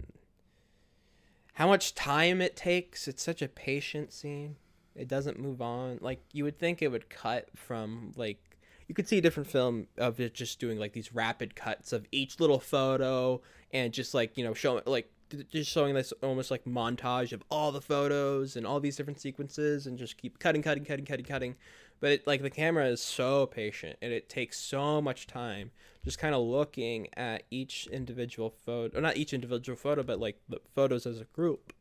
how 1.55 1.69
much 1.69 1.95
time 1.95 2.41
it 2.41 2.57
takes. 2.57 3.09
It's 3.09 3.23
such 3.23 3.43
a 3.43 3.49
patient 3.49 4.13
scene. 4.13 4.57
It 4.95 5.09
doesn't 5.09 5.39
move 5.39 5.61
on. 5.61 5.99
Like 6.01 6.21
you 6.33 6.45
would 6.45 6.59
think 6.59 6.83
it 6.83 6.89
would 6.89 7.09
cut 7.09 7.49
from 7.55 8.13
like 8.17 8.39
you 8.87 8.95
could 8.95 9.09
see 9.09 9.19
a 9.19 9.21
different 9.21 9.49
film 9.49 9.87
of 9.97 10.21
it 10.21 10.35
just 10.35 10.61
doing 10.61 10.79
like 10.79 10.93
these 10.93 11.15
rapid 11.15 11.57
cuts 11.57 11.93
of 11.93 12.07
each 12.13 12.39
little 12.39 12.61
photo 12.61 13.41
and 13.73 13.93
just 13.93 14.15
like 14.15 14.37
you 14.37 14.45
know 14.45 14.55
showing 14.55 14.83
like 14.87 15.11
just 15.51 15.71
showing 15.71 15.95
this 15.95 16.13
almost 16.23 16.51
like 16.51 16.65
montage 16.65 17.33
of 17.33 17.43
all 17.51 17.73
the 17.73 17.81
photos 17.81 18.57
and 18.57 18.67
all 18.67 18.79
these 18.79 18.97
different 18.97 19.21
sequences 19.21 19.87
and 19.87 19.99
just 19.99 20.17
keep 20.17 20.39
cutting 20.39 20.63
cutting 20.63 20.85
cutting 20.85 21.05
cutting 21.05 21.25
cutting 21.25 21.57
but 22.01 22.13
it, 22.13 22.27
like 22.27 22.43
the 22.43 22.51
camera 22.51 22.87
is 22.87 23.01
so 23.01 23.47
patient 23.47 23.97
and 24.03 24.13
it 24.13 24.29
takes 24.29 24.59
so 24.59 25.01
much 25.01 25.27
time 25.27 25.71
just 26.05 26.19
kind 26.19 26.35
of 26.35 26.43
looking 26.43 27.09
at 27.17 27.45
each 27.51 27.87
individual 27.87 28.51
photo 28.65 28.99
or 28.99 29.01
not 29.01 29.17
each 29.17 29.33
individual 29.33 29.77
photo 29.77 30.03
but 30.03 30.21
like 30.21 30.39
the 30.49 30.61
photos 30.75 31.07
as 31.07 31.21
a 31.21 31.25
group. 31.25 31.73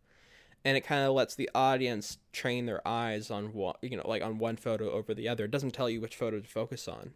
And 0.65 0.77
it 0.77 0.85
kind 0.85 1.03
of 1.03 1.13
lets 1.13 1.35
the 1.35 1.49
audience 1.53 2.19
train 2.31 2.67
their 2.67 2.87
eyes 2.87 3.29
on 3.29 3.51
what 3.51 3.77
you 3.81 3.97
know 3.97 4.07
like 4.07 4.23
on 4.23 4.37
one 4.37 4.55
photo 4.55 4.91
over 4.91 5.13
the 5.13 5.27
other. 5.27 5.43
It 5.43 5.51
doesn't 5.51 5.71
tell 5.71 5.89
you 5.89 5.99
which 5.99 6.15
photo 6.15 6.39
to 6.39 6.47
focus 6.47 6.87
on. 6.87 7.11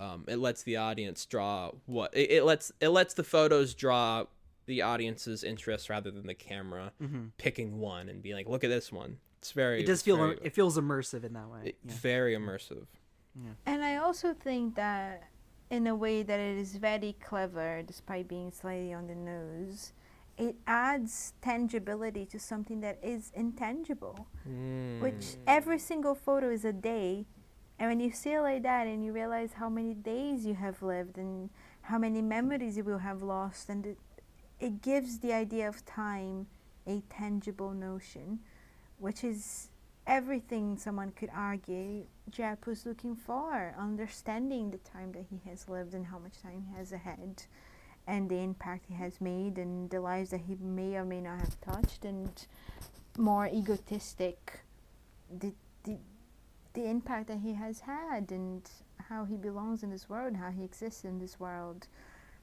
Um, 0.00 0.24
it 0.26 0.38
lets 0.40 0.64
the 0.64 0.78
audience 0.78 1.24
draw 1.26 1.70
what 1.86 2.12
it, 2.12 2.32
it 2.32 2.44
lets 2.44 2.72
it 2.80 2.88
lets 2.88 3.14
the 3.14 3.22
photos 3.22 3.72
draw 3.74 4.24
the 4.66 4.82
audience's 4.82 5.44
interest 5.44 5.88
rather 5.88 6.10
than 6.10 6.26
the 6.26 6.34
camera 6.34 6.92
picking 7.38 7.78
one 7.78 8.08
and 8.08 8.20
being 8.20 8.34
like 8.34 8.48
look 8.48 8.64
at 8.64 8.70
this 8.70 8.90
one 8.90 9.18
it's 9.42 9.50
very. 9.50 9.80
It 9.82 9.86
does 9.86 10.02
feel 10.02 10.16
very, 10.18 10.38
it 10.40 10.54
feels 10.54 10.78
immersive 10.78 11.24
in 11.24 11.32
that 11.32 11.48
way. 11.48 11.60
it- 11.70 11.78
Yeah. 11.84 11.92
very 12.10 12.32
immersive 12.34 12.86
And 13.66 13.82
I 13.82 13.96
also 13.96 14.34
think 14.34 14.76
that 14.76 15.24
in 15.70 15.86
a 15.88 15.96
way 15.96 16.22
that 16.22 16.38
it 16.38 16.58
is 16.58 16.76
very 16.76 17.14
clever, 17.28 17.82
despite 17.82 18.28
being 18.28 18.52
slightly 18.52 18.92
on 18.92 19.06
the 19.08 19.14
nose, 19.16 19.92
it 20.38 20.54
adds 20.66 21.32
tangibility 21.40 22.24
to 22.26 22.38
something 22.38 22.80
that 22.82 22.98
is 23.02 23.32
intangible 23.34 24.26
Mm. 24.48 25.00
which 25.00 25.36
every 25.46 25.78
single 25.78 26.14
photo 26.14 26.48
is 26.50 26.64
a 26.64 26.72
day 26.72 27.26
and 27.78 27.88
when 27.90 28.00
you 28.00 28.10
see 28.12 28.32
it 28.32 28.40
like 28.40 28.62
that 28.62 28.86
and 28.86 29.04
you 29.04 29.12
realize 29.12 29.52
how 29.54 29.68
many 29.68 29.94
days 29.94 30.44
you 30.46 30.54
have 30.54 30.82
lived 30.82 31.16
and 31.18 31.50
how 31.90 31.98
many 31.98 32.22
memories 32.22 32.76
you 32.78 32.84
will 32.84 32.98
have 33.10 33.22
lost 33.22 33.68
and 33.68 33.86
it, 33.86 33.98
it 34.58 34.80
gives 34.82 35.18
the 35.18 35.32
idea 35.32 35.68
of 35.68 35.84
time 35.84 36.46
a 36.86 37.02
tangible 37.10 37.72
notion 37.72 38.40
which 39.02 39.24
is 39.24 39.68
everything 40.06 40.78
someone 40.78 41.10
could 41.10 41.30
argue 41.34 42.04
Jep 42.30 42.66
was 42.66 42.86
looking 42.86 43.16
for 43.16 43.74
understanding 43.76 44.70
the 44.70 44.78
time 44.78 45.10
that 45.12 45.24
he 45.28 45.40
has 45.50 45.68
lived 45.68 45.92
and 45.92 46.06
how 46.06 46.20
much 46.20 46.40
time 46.40 46.64
he 46.68 46.76
has 46.76 46.92
ahead 46.92 47.42
and 48.06 48.30
the 48.30 48.36
impact 48.36 48.86
he 48.88 48.94
has 48.94 49.20
made 49.20 49.58
and 49.58 49.90
the 49.90 50.00
lives 50.00 50.30
that 50.30 50.42
he 50.42 50.54
may 50.60 50.94
or 50.94 51.04
may 51.04 51.20
not 51.20 51.40
have 51.40 51.60
touched 51.60 52.04
and 52.04 52.46
more 53.18 53.48
egotistic 53.48 54.60
the, 55.36 55.52
the 55.82 55.96
the 56.74 56.88
impact 56.88 57.26
that 57.26 57.38
he 57.38 57.54
has 57.54 57.80
had 57.80 58.30
and 58.30 58.70
how 59.08 59.24
he 59.24 59.36
belongs 59.36 59.82
in 59.82 59.90
this 59.90 60.08
world 60.08 60.36
how 60.36 60.50
he 60.50 60.62
exists 60.62 61.04
in 61.04 61.18
this 61.18 61.40
world. 61.40 61.88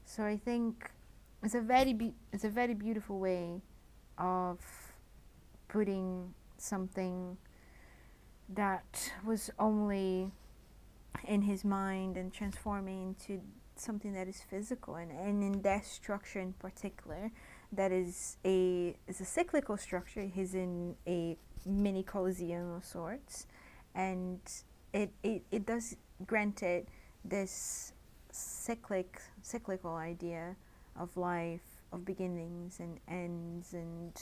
So 0.04 0.24
i 0.24 0.36
think 0.36 0.90
it's 1.42 1.54
a 1.54 1.60
very 1.62 1.94
be- 1.94 2.14
it's 2.34 2.44
a 2.44 2.50
very 2.50 2.74
beautiful 2.74 3.18
way 3.18 3.62
of 4.18 4.58
putting 5.68 6.34
something 6.60 7.36
that 8.48 9.12
was 9.24 9.50
only 9.58 10.32
in 11.26 11.42
his 11.42 11.64
mind 11.64 12.16
and 12.16 12.32
transforming 12.32 13.02
into 13.08 13.40
something 13.76 14.12
that 14.12 14.28
is 14.28 14.42
physical. 14.48 14.96
And, 14.96 15.10
and 15.10 15.42
in 15.42 15.62
that 15.62 15.84
structure 15.86 16.40
in 16.40 16.52
particular 16.54 17.30
that 17.72 17.92
is 17.92 18.36
a 18.44 18.96
is 19.06 19.20
a 19.20 19.24
cyclical 19.24 19.76
structure 19.76 20.22
he's 20.22 20.54
in 20.54 20.96
a 21.06 21.36
mini 21.64 22.02
coliseum 22.02 22.72
of 22.72 22.84
sorts. 22.84 23.46
And 23.94 24.40
it, 24.92 25.10
it, 25.22 25.42
it 25.50 25.66
does 25.66 25.96
grant 26.26 26.62
it 26.62 26.88
this 27.24 27.92
cyclic 28.32 29.20
cyclical 29.42 29.94
idea 29.94 30.56
of 30.98 31.16
life 31.16 31.82
of 31.92 32.04
beginnings 32.04 32.80
and 32.80 32.98
ends 33.08 33.72
and 33.72 34.12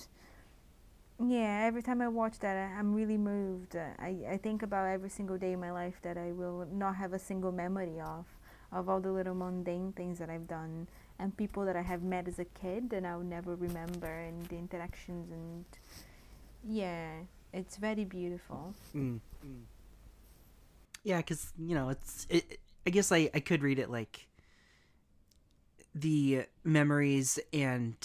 yeah 1.24 1.64
every 1.66 1.82
time 1.82 2.00
i 2.00 2.08
watch 2.08 2.38
that 2.38 2.56
I, 2.56 2.78
i'm 2.78 2.94
really 2.94 3.16
moved 3.18 3.74
Uh, 3.76 3.88
I, 3.98 4.16
I 4.30 4.36
think 4.36 4.62
about 4.62 4.86
every 4.86 5.10
single 5.10 5.36
day 5.36 5.52
in 5.52 5.60
my 5.60 5.72
life 5.72 5.98
that 6.02 6.16
i 6.16 6.32
will 6.32 6.66
not 6.72 6.96
have 6.96 7.12
a 7.12 7.18
single 7.18 7.52
memory 7.52 8.00
of 8.00 8.26
of 8.70 8.88
all 8.88 9.00
the 9.00 9.10
little 9.10 9.34
mundane 9.34 9.92
things 9.92 10.18
that 10.18 10.30
i've 10.30 10.46
done 10.46 10.86
and 11.18 11.36
people 11.36 11.64
that 11.64 11.76
i 11.76 11.82
have 11.82 12.02
met 12.02 12.28
as 12.28 12.38
a 12.38 12.44
kid 12.44 12.92
and 12.92 13.06
i'll 13.06 13.20
never 13.20 13.56
remember 13.56 14.06
and 14.06 14.46
the 14.46 14.56
interactions 14.56 15.30
and 15.32 15.64
yeah 16.64 17.10
it's 17.52 17.76
very 17.76 18.04
beautiful 18.04 18.74
Mm. 18.94 19.20
Yeah, 21.04 21.18
because 21.18 21.52
you 21.58 21.74
know 21.74 21.90
it's. 21.90 22.26
It, 22.30 22.58
I 22.86 22.90
guess 22.90 23.12
I 23.12 23.30
I 23.34 23.40
could 23.40 23.62
read 23.62 23.78
it 23.78 23.90
like 23.90 24.26
the 25.94 26.44
memories 26.64 27.38
and 27.52 27.96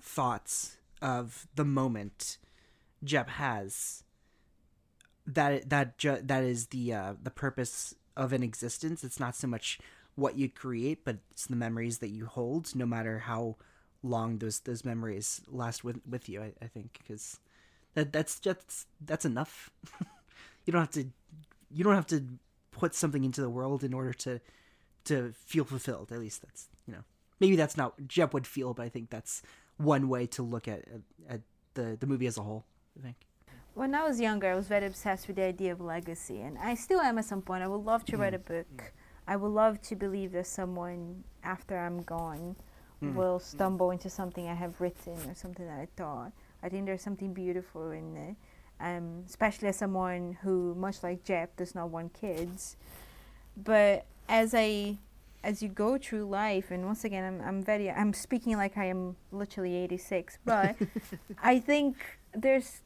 thoughts 0.00 0.77
of 1.00 1.46
the 1.54 1.64
moment 1.64 2.38
Jep 3.04 3.28
has. 3.30 4.04
That 5.26 5.68
that 5.68 5.98
ju- 5.98 6.22
that 6.22 6.42
is 6.42 6.68
the 6.68 6.94
uh, 6.94 7.14
the 7.22 7.30
purpose 7.30 7.94
of 8.16 8.32
an 8.32 8.42
existence. 8.42 9.04
It's 9.04 9.20
not 9.20 9.36
so 9.36 9.46
much 9.46 9.78
what 10.14 10.36
you 10.36 10.48
create, 10.48 11.04
but 11.04 11.18
it's 11.30 11.46
the 11.46 11.56
memories 11.56 11.98
that 11.98 12.08
you 12.08 12.26
hold, 12.26 12.74
no 12.74 12.86
matter 12.86 13.20
how 13.20 13.56
long 14.02 14.38
those 14.38 14.60
those 14.60 14.84
memories 14.84 15.40
last 15.46 15.84
with 15.84 16.00
with 16.08 16.28
you. 16.28 16.42
I, 16.42 16.52
I 16.62 16.66
think 16.66 16.98
because 16.98 17.40
that 17.94 18.12
that's 18.12 18.40
just 18.40 18.86
that's 19.00 19.24
enough. 19.24 19.70
you 20.64 20.72
don't 20.72 20.82
have 20.82 20.90
to 20.92 21.08
you 21.70 21.84
don't 21.84 21.94
have 21.94 22.06
to 22.08 22.24
put 22.70 22.94
something 22.94 23.24
into 23.24 23.40
the 23.40 23.50
world 23.50 23.84
in 23.84 23.94
order 23.94 24.12
to 24.12 24.40
to 25.04 25.32
feel 25.32 25.64
fulfilled. 25.64 26.10
At 26.12 26.20
least 26.20 26.42
that's 26.42 26.68
you 26.86 26.94
know 26.94 27.04
maybe 27.40 27.56
that's 27.56 27.76
not 27.76 27.94
Jep 28.06 28.34
would 28.34 28.46
feel, 28.46 28.74
but 28.74 28.84
I 28.84 28.88
think 28.88 29.10
that's 29.10 29.42
one 29.78 30.08
way 30.08 30.26
to 30.26 30.42
look 30.42 30.68
at 30.68 30.84
at 31.28 31.40
the 31.74 31.96
the 31.98 32.06
movie 32.06 32.26
as 32.26 32.36
a 32.36 32.42
whole. 32.42 32.64
I 32.98 33.02
think. 33.02 33.16
when 33.74 33.94
I 33.94 34.02
was 34.06 34.20
younger, 34.20 34.50
I 34.50 34.54
was 34.54 34.66
very 34.66 34.86
obsessed 34.86 35.28
with 35.28 35.36
the 35.36 35.44
idea 35.44 35.72
of 35.72 35.80
legacy, 35.80 36.40
and 36.42 36.58
I 36.58 36.74
still 36.74 37.00
am 37.00 37.18
at 37.18 37.24
some 37.24 37.42
point. 37.42 37.62
I 37.62 37.68
would 37.68 37.84
love 37.84 38.04
to 38.06 38.16
write 38.16 38.34
a 38.34 38.38
mm. 38.38 38.46
book. 38.46 38.76
Mm. 38.76 38.90
I 39.28 39.36
would 39.36 39.52
love 39.52 39.80
to 39.82 39.94
believe 39.94 40.32
that 40.32 40.46
someone 40.46 41.22
after 41.44 41.78
I'm 41.78 42.02
gone 42.02 42.56
mm. 43.02 43.14
will 43.14 43.38
stumble 43.38 43.90
into 43.90 44.10
something 44.10 44.48
I 44.48 44.54
have 44.54 44.80
written 44.80 45.16
or 45.28 45.34
something 45.34 45.66
that 45.66 45.78
I 45.78 45.88
thought. 45.96 46.32
I 46.62 46.68
think 46.68 46.86
there's 46.86 47.02
something 47.02 47.32
beautiful 47.32 47.90
in 47.92 48.16
it, 48.16 48.36
um, 48.80 49.24
especially 49.28 49.68
as 49.68 49.76
someone 49.76 50.38
who, 50.42 50.74
much 50.74 51.02
like 51.02 51.24
Jep, 51.24 51.56
does 51.56 51.74
not 51.74 51.90
want 51.90 52.14
kids. 52.14 52.76
But 53.56 54.06
as 54.28 54.54
I 54.54 54.98
as 55.44 55.62
you 55.62 55.68
go 55.68 55.98
through 55.98 56.24
life, 56.28 56.70
and 56.70 56.84
once 56.84 57.04
again, 57.04 57.24
I'm, 57.24 57.46
I'm 57.46 57.62
very, 57.62 57.90
I'm 57.90 58.12
speaking 58.12 58.56
like 58.56 58.76
I 58.76 58.86
am 58.86 59.16
literally 59.30 59.76
86, 59.76 60.38
but 60.44 60.76
I 61.42 61.58
think 61.60 61.96
there's 62.34 62.82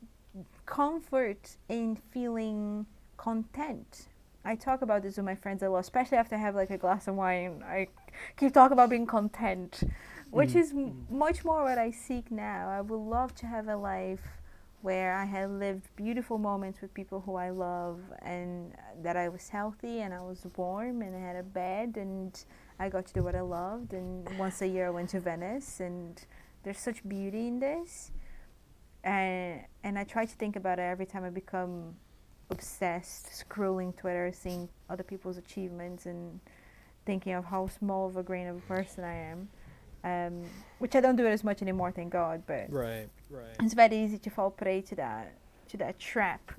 comfort 0.66 1.56
in 1.68 1.96
feeling 1.96 2.86
content. 3.16 4.08
I 4.44 4.56
talk 4.56 4.82
about 4.82 5.02
this 5.02 5.16
with 5.16 5.24
my 5.24 5.34
friends 5.34 5.62
a 5.62 5.68
lot, 5.70 5.80
especially 5.80 6.18
after 6.18 6.34
I 6.34 6.38
have 6.38 6.54
like 6.54 6.70
a 6.70 6.78
glass 6.78 7.06
of 7.08 7.14
wine. 7.14 7.62
I 7.64 7.88
keep 8.36 8.52
talking 8.52 8.72
about 8.72 8.90
being 8.90 9.06
content, 9.06 9.82
which 10.30 10.50
mm. 10.50 10.56
is 10.56 10.72
m- 10.72 11.06
much 11.08 11.44
more 11.44 11.62
what 11.62 11.78
I 11.78 11.90
seek 11.90 12.30
now. 12.30 12.68
I 12.68 12.80
would 12.80 12.96
love 12.96 13.34
to 13.36 13.46
have 13.46 13.68
a 13.68 13.76
life 13.76 14.41
where 14.82 15.14
I 15.14 15.24
had 15.24 15.50
lived 15.50 15.88
beautiful 15.96 16.38
moments 16.38 16.80
with 16.80 16.92
people 16.92 17.22
who 17.24 17.36
I 17.36 17.50
love 17.50 18.00
and 18.20 18.74
that 19.02 19.16
I 19.16 19.28
was 19.28 19.48
healthy 19.48 20.00
and 20.00 20.12
I 20.12 20.20
was 20.20 20.44
warm 20.56 21.02
and 21.02 21.16
I 21.16 21.20
had 21.20 21.36
a 21.36 21.42
bed 21.42 21.94
and 21.96 22.44
I 22.78 22.88
got 22.88 23.06
to 23.06 23.14
do 23.14 23.22
what 23.22 23.34
I 23.34 23.40
loved. 23.40 23.92
And 23.94 24.28
once 24.38 24.60
a 24.60 24.66
year 24.66 24.88
I 24.88 24.90
went 24.90 25.10
to 25.10 25.20
Venice 25.20 25.80
and 25.80 26.22
there's 26.64 26.78
such 26.78 27.08
beauty 27.08 27.46
in 27.46 27.60
this 27.60 28.10
and 29.04 29.60
and 29.82 29.98
I 29.98 30.04
try 30.04 30.24
to 30.24 30.34
think 30.36 30.56
about 30.56 30.78
it 30.78 30.82
every 30.82 31.06
time 31.06 31.24
I 31.24 31.30
become 31.30 31.96
obsessed 32.50 33.26
scrolling 33.26 33.96
Twitter, 33.96 34.30
seeing 34.32 34.68
other 34.88 35.02
people's 35.02 35.38
achievements 35.38 36.06
and 36.06 36.40
thinking 37.04 37.32
of 37.32 37.46
how 37.46 37.66
small 37.66 38.06
of 38.06 38.16
a 38.16 38.22
grain 38.22 38.46
of 38.46 38.56
a 38.56 38.60
person 38.60 39.04
I 39.04 39.14
am. 39.14 39.48
Um, 40.04 40.42
which 40.78 40.96
I 40.96 41.00
don't 41.00 41.14
do 41.16 41.24
it 41.26 41.30
as 41.30 41.44
much 41.44 41.62
anymore, 41.62 41.92
thank 41.92 42.10
God. 42.12 42.42
But 42.46 42.66
Right, 42.72 43.08
right. 43.30 43.56
it's 43.60 43.74
very 43.74 43.96
easy 43.96 44.18
to 44.18 44.30
fall 44.30 44.50
prey 44.50 44.80
to 44.82 44.94
that 44.96 45.32
to 45.68 45.76
that 45.78 45.98
trap 45.98 46.52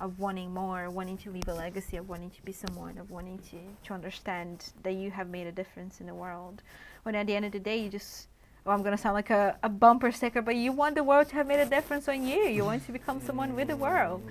of 0.00 0.18
wanting 0.18 0.52
more, 0.52 0.90
wanting 0.90 1.16
to 1.18 1.30
leave 1.30 1.48
a 1.48 1.54
legacy, 1.54 1.96
of 1.96 2.08
wanting 2.08 2.30
to 2.30 2.42
be 2.42 2.52
someone, 2.52 2.98
of 2.98 3.10
wanting 3.10 3.38
to 3.50 3.58
to 3.84 3.94
understand 3.94 4.72
that 4.82 4.94
you 4.94 5.10
have 5.10 5.28
made 5.28 5.46
a 5.46 5.52
difference 5.52 6.00
in 6.00 6.06
the 6.06 6.14
world. 6.14 6.62
When 7.04 7.14
at 7.14 7.26
the 7.26 7.34
end 7.36 7.44
of 7.44 7.52
the 7.52 7.60
day, 7.60 7.78
you 7.78 7.88
just 7.88 8.26
well, 8.64 8.76
I'm 8.76 8.82
gonna 8.82 8.98
sound 8.98 9.14
like 9.14 9.30
a, 9.30 9.56
a 9.62 9.68
bumper 9.68 10.12
sticker, 10.12 10.42
but 10.42 10.56
you 10.56 10.72
want 10.72 10.94
the 10.94 11.04
world 11.04 11.28
to 11.28 11.34
have 11.36 11.46
made 11.46 11.60
a 11.60 11.66
difference 11.66 12.08
on 12.08 12.26
you. 12.26 12.42
You 12.42 12.64
want 12.64 12.84
to 12.86 12.92
become 12.92 13.20
someone 13.20 13.54
with 13.54 13.68
the 13.68 13.76
world. 13.76 14.22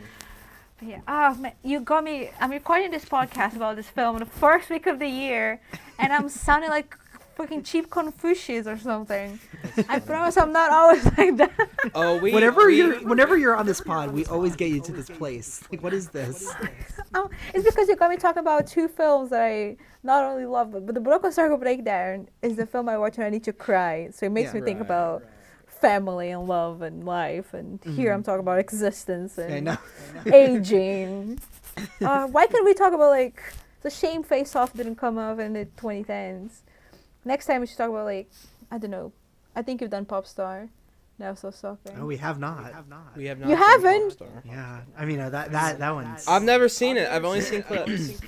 But 0.79 0.89
yeah, 0.89 1.01
oh 1.07 1.33
man, 1.35 1.53
you 1.63 1.79
got 1.79 2.03
me. 2.03 2.29
I'm 2.39 2.51
recording 2.51 2.91
this 2.91 3.05
podcast 3.05 3.55
about 3.55 3.77
this 3.77 3.89
film 3.89 4.19
the 4.19 4.25
first 4.25 4.69
week 4.69 4.85
of 4.85 4.99
the 4.99 5.07
year, 5.07 5.59
and 5.97 6.13
I'm 6.13 6.29
sounding 6.29 6.69
like 6.69 6.95
fucking 7.37 7.63
cheap 7.63 7.89
Confucius 7.89 8.67
or 8.67 8.77
something. 8.77 9.39
I 9.89 9.99
promise 9.99 10.35
I'm 10.37 10.51
not 10.51 10.71
always 10.71 11.05
like 11.17 11.37
that. 11.37 11.51
Oh, 11.93 12.17
we. 12.17 12.33
whenever 12.33 12.65
we, 12.65 12.77
you're 12.77 12.99
whenever 13.01 13.37
you're 13.37 13.55
on 13.55 13.65
this 13.65 13.79
pod, 13.79 14.11
we 14.11 14.25
always 14.25 14.55
get 14.55 14.69
you 14.71 14.81
to 14.81 14.91
this 14.91 15.07
place. 15.07 15.61
Like, 15.71 15.81
what 15.83 15.93
is 15.93 16.09
this? 16.09 16.53
Oh, 17.13 17.29
it's 17.53 17.63
because 17.63 17.87
you 17.87 17.95
got 17.95 18.09
me 18.09 18.17
talking 18.17 18.41
about 18.41 18.67
two 18.67 18.87
films 18.87 19.29
that 19.29 19.41
I 19.41 19.77
not 20.03 20.23
only 20.25 20.45
love, 20.45 20.71
but, 20.71 20.85
but 20.85 20.95
the 20.95 21.01
Broken 21.01 21.31
Circle 21.31 21.57
Breakdown 21.57 22.27
is 22.41 22.57
the 22.57 22.65
film 22.65 22.89
I 22.89 22.97
watch 22.97 23.17
when 23.17 23.27
I 23.27 23.29
need 23.29 23.43
to 23.45 23.53
cry. 23.53 24.09
So 24.11 24.25
it 24.25 24.31
makes 24.31 24.49
Yeah. 24.49 24.59
me 24.59 24.61
think 24.65 24.79
Right, 24.79 24.85
about 24.87 25.23
family 25.67 26.31
and 26.31 26.47
love 26.47 26.81
and 26.81 27.05
life. 27.05 27.53
And 27.53 27.79
here 27.95 28.11
I'm 28.13 28.23
talking 28.23 28.41
about 28.41 28.59
existence 28.59 29.37
I 29.39 29.43
and 29.43 29.77
aging. 30.33 31.39
uh, 32.01 32.27
why 32.27 32.47
can't 32.47 32.65
we 32.65 32.73
talk 32.73 32.93
about 32.93 33.09
like 33.11 33.41
the 33.83 33.89
shame 33.89 34.23
Face 34.23 34.55
Off 34.55 34.73
didn't 34.73 34.95
come 34.95 35.17
out 35.17 35.39
in 35.39 35.53
the 35.53 35.65
2010s? 35.77 36.61
Next 37.27 37.45
time 37.45 37.61
we 37.61 37.67
should 37.67 37.77
talk 37.77 37.89
about 37.89 38.05
like 38.05 38.29
I 38.71 38.77
don't 38.77 38.91
know. 38.91 39.11
I 39.55 39.61
think 39.61 39.81
you've 39.81 39.91
done 39.91 40.05
Pop 40.05 40.25
Star. 40.25 40.69
Now 41.19 41.33
so 41.33 41.49
soccer. 41.49 41.93
Oh, 41.99 42.05
we 42.05 42.17
have 42.17 42.37
not. 42.39 42.63
We 43.15 43.25
have 43.25 43.39
not 43.39 43.49
You 43.49 43.55
haven't? 43.55 44.17
Yeah, 44.45 44.81
I 44.97 45.05
mean 45.05 45.19
uh, 45.19 45.29
that 45.31 45.51
that 45.51 45.79
that 45.79 45.93
one's 45.95 46.27
I've 46.27 46.43
never 46.43 46.69
seen 46.69 46.95
it. 46.95 47.07
I've 47.09 47.25
only 47.25 47.41
seen 47.41 47.63
clips. 47.63 48.21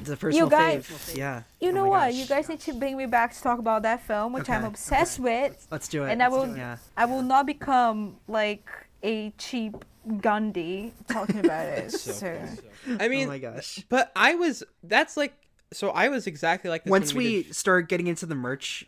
it's 0.00 0.10
a 0.10 0.16
personal 0.16 0.48
guys- 0.48 0.84
fave. 0.84 1.16
Yeah. 1.16 1.42
You 1.60 1.68
Oh 1.68 1.72
know 1.72 1.82
my 1.84 1.88
what? 1.90 2.06
gosh. 2.10 2.14
You 2.14 2.26
guys 2.26 2.48
need 2.48 2.60
to 2.60 2.72
bring 2.74 2.96
me 2.96 3.06
back 3.06 3.32
to 3.34 3.40
talk 3.40 3.60
about 3.60 3.82
that 3.82 4.02
film, 4.02 4.32
which 4.32 4.50
I'm 4.50 4.58
Okay. 4.64 4.66
obsessed 4.66 5.20
with. 5.20 5.66
Let's 5.70 5.86
do 5.86 6.02
it. 6.04 6.10
And 6.10 6.20
I 6.22 6.26
Let's 6.28 6.44
do 6.44 6.50
will- 6.50 6.56
Yeah. 6.56 6.76
I 6.96 7.04
will 7.04 7.22
not 7.22 7.46
become 7.46 8.16
like 8.26 8.68
a 9.04 9.30
cheap 9.38 9.84
Gandhi 10.20 10.92
talking 11.08 11.38
about 11.38 11.66
it. 11.66 11.90
So 12.04 12.12
so. 12.12 12.38
I 13.00 13.06
mean, 13.08 13.26
oh 13.28 13.30
my 13.30 13.38
gosh. 13.38 13.84
but 13.88 14.10
I 14.16 14.34
was. 14.34 14.64
That's 14.82 15.16
like. 15.16 15.34
So 15.74 15.90
I 15.90 16.08
was 16.08 16.26
exactly 16.26 16.70
like 16.70 16.84
this 16.84 16.90
Once 16.90 17.14
when 17.14 17.24
we 17.24 17.42
did- 17.44 17.54
start 17.56 17.88
getting 17.88 18.06
into 18.06 18.26
the 18.26 18.34
merch 18.34 18.86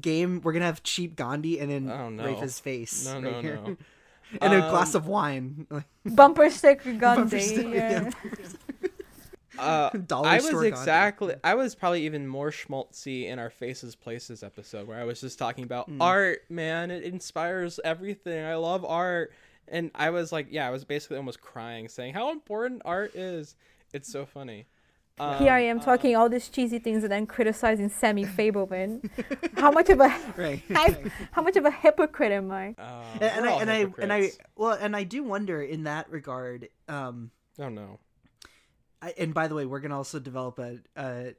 game. 0.00 0.40
We're 0.42 0.52
gonna 0.52 0.66
have 0.66 0.82
cheap 0.82 1.16
Gandhi 1.16 1.58
and 1.60 1.70
then 1.70 1.90
Oh, 1.90 2.10
no. 2.10 2.24
Rafa's 2.24 2.60
face. 2.60 3.06
No, 3.06 3.14
right 3.14 3.22
no, 3.22 3.40
here. 3.40 3.56
no. 3.64 3.76
and 4.42 4.54
a 4.54 4.58
glass 4.70 4.94
Um, 4.94 5.02
of 5.02 5.06
wine. 5.08 5.66
Bumper 6.04 6.50
sticker 6.50 6.92
Gandhi. 6.94 7.22
bumper 7.22 7.40
sticker, 7.40 7.74
yeah. 7.74 8.10
Uh, 9.58 9.88
Dollar 9.88 10.28
I 10.28 10.38
store 10.38 10.52
was 10.60 10.62
Gandhi. 10.64 10.68
exactly. 10.68 11.34
I 11.42 11.54
was 11.54 11.74
probably 11.74 12.04
even 12.04 12.26
more 12.28 12.50
schmaltzy 12.50 13.24
in 13.24 13.38
our 13.38 13.48
Faces 13.48 13.94
Places 13.94 14.42
episode 14.42 14.86
where 14.86 15.00
I 15.00 15.04
was 15.04 15.18
just 15.22 15.38
talking 15.38 15.64
about 15.64 15.86
Hmm. 15.88 16.02
art. 16.02 16.40
Man, 16.50 16.90
it 16.90 17.04
inspires 17.04 17.80
everything. 17.82 18.44
I 18.44 18.56
love 18.56 18.84
art, 18.84 19.32
and 19.66 19.90
I 19.94 20.10
was 20.10 20.30
like, 20.30 20.48
yeah, 20.50 20.66
I 20.66 20.70
was 20.70 20.84
basically 20.84 21.16
almost 21.16 21.40
crying, 21.40 21.88
saying 21.88 22.12
how 22.12 22.32
important 22.32 22.82
art 22.84 23.14
is. 23.16 23.56
It's 23.94 24.12
so 24.12 24.26
funny. 24.26 24.66
Um, 25.18 25.38
Here 25.38 25.52
I 25.52 25.60
am 25.60 25.80
talking 25.80 26.14
all 26.14 26.28
these 26.28 26.48
cheesy 26.48 26.78
things 26.78 27.02
and 27.02 27.10
then 27.10 27.26
criticizing 27.26 27.88
Sammy 27.88 28.26
Fabelman. 28.26 29.08
how 29.56 29.70
much 29.70 29.88
of 29.88 29.98
a 30.00 30.14
right. 30.36 30.62
I, 30.70 30.96
how 31.32 31.40
much 31.42 31.56
of 31.56 31.64
a 31.64 31.70
hypocrite 31.70 32.32
am 32.32 32.50
I? 32.50 32.74
uh, 32.78 33.02
and, 33.20 33.22
and 33.22 33.46
I 33.46 33.50
all 33.50 33.60
and 33.60 33.70
I 33.70 33.86
and 33.98 34.12
I 34.12 34.30
well 34.56 34.72
and 34.78 34.94
I 34.94 35.04
do 35.04 35.22
wonder 35.22 35.62
in 35.62 35.84
that 35.84 36.10
regard. 36.10 36.68
Um, 36.86 37.30
Oh 37.58 37.68
no. 37.68 37.98
I, 39.00 39.14
and 39.18 39.32
by 39.32 39.48
the 39.48 39.54
way, 39.54 39.66
we're 39.66 39.80
gonna 39.80 39.96
also 39.96 40.18
develop 40.18 40.58
a 40.58 40.78
a 40.96 41.34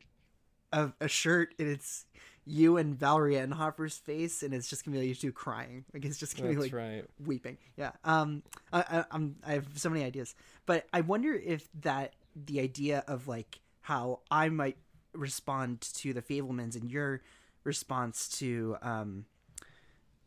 a, 0.71 0.91
a 1.01 1.07
shirt, 1.07 1.53
and 1.59 1.67
it's 1.67 2.05
you 2.45 2.77
and 2.77 2.95
Valerie 2.95 3.35
Ettenhofer's 3.35 3.97
face, 3.97 4.41
and 4.41 4.53
it's 4.53 4.69
just 4.69 4.85
gonna 4.85 4.95
be 4.95 5.01
like 5.01 5.09
you 5.09 5.15
two 5.15 5.31
crying. 5.31 5.85
Like 5.93 6.05
it's 6.05 6.17
just 6.17 6.35
gonna 6.35 6.49
That's 6.49 6.57
be 6.57 6.71
like 6.71 6.73
right. 6.73 7.05
weeping. 7.23 7.57
Yeah. 7.77 7.91
Um. 8.03 8.43
I, 8.71 8.79
I, 8.79 9.05
I'm. 9.11 9.35
I 9.45 9.53
have 9.53 9.67
so 9.75 9.89
many 9.89 10.03
ideas, 10.03 10.33
but 10.65 10.87
I 10.93 11.01
wonder 11.01 11.33
if 11.33 11.67
that 11.81 12.13
the 12.35 12.59
idea 12.59 13.03
of 13.07 13.27
like 13.27 13.59
how 13.87 14.19
I 14.29 14.49
might 14.49 14.77
respond 15.13 15.79
to 15.81 16.13
the 16.13 16.21
Fabelmans 16.21 16.75
and 16.75 16.91
your 16.91 17.21
response 17.63 18.27
to 18.39 18.75
um 18.81 19.25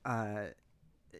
uh 0.06 0.46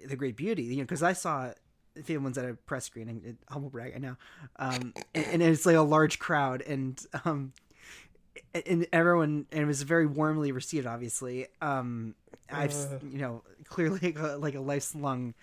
the 0.07 0.17
Great 0.17 0.37
Beauty, 0.37 0.63
you 0.63 0.77
know, 0.77 0.83
because 0.85 1.03
I 1.03 1.13
saw 1.13 1.53
the 1.95 2.03
Fabelmans 2.03 2.39
at 2.39 2.49
a 2.49 2.55
press 2.55 2.87
screening. 2.87 3.23
It, 3.27 3.37
humble 3.53 3.69
brag, 3.69 3.93
I 3.95 3.99
know. 3.99 4.17
Um, 4.57 4.95
and, 5.15 5.27
and 5.27 5.43
it's 5.43 5.67
like 5.67 5.77
a 5.77 5.83
large 5.83 6.19
crowd, 6.19 6.63
and 6.63 6.99
um, 7.27 7.53
and 8.55 8.87
everyone, 8.93 9.47
and 9.53 9.63
it 9.63 9.67
was 9.67 9.83
very 9.83 10.07
warmly 10.07 10.53
received. 10.53 10.87
Obviously, 10.87 11.47
um, 11.61 12.15
I've 12.51 12.73
Uh. 12.73 12.99
you 13.03 13.19
know 13.19 13.43
clearly 13.65 13.99
like 14.03 14.19
a, 14.19 14.37
like 14.39 14.55
a 14.55 14.61
lifelong 14.61 15.35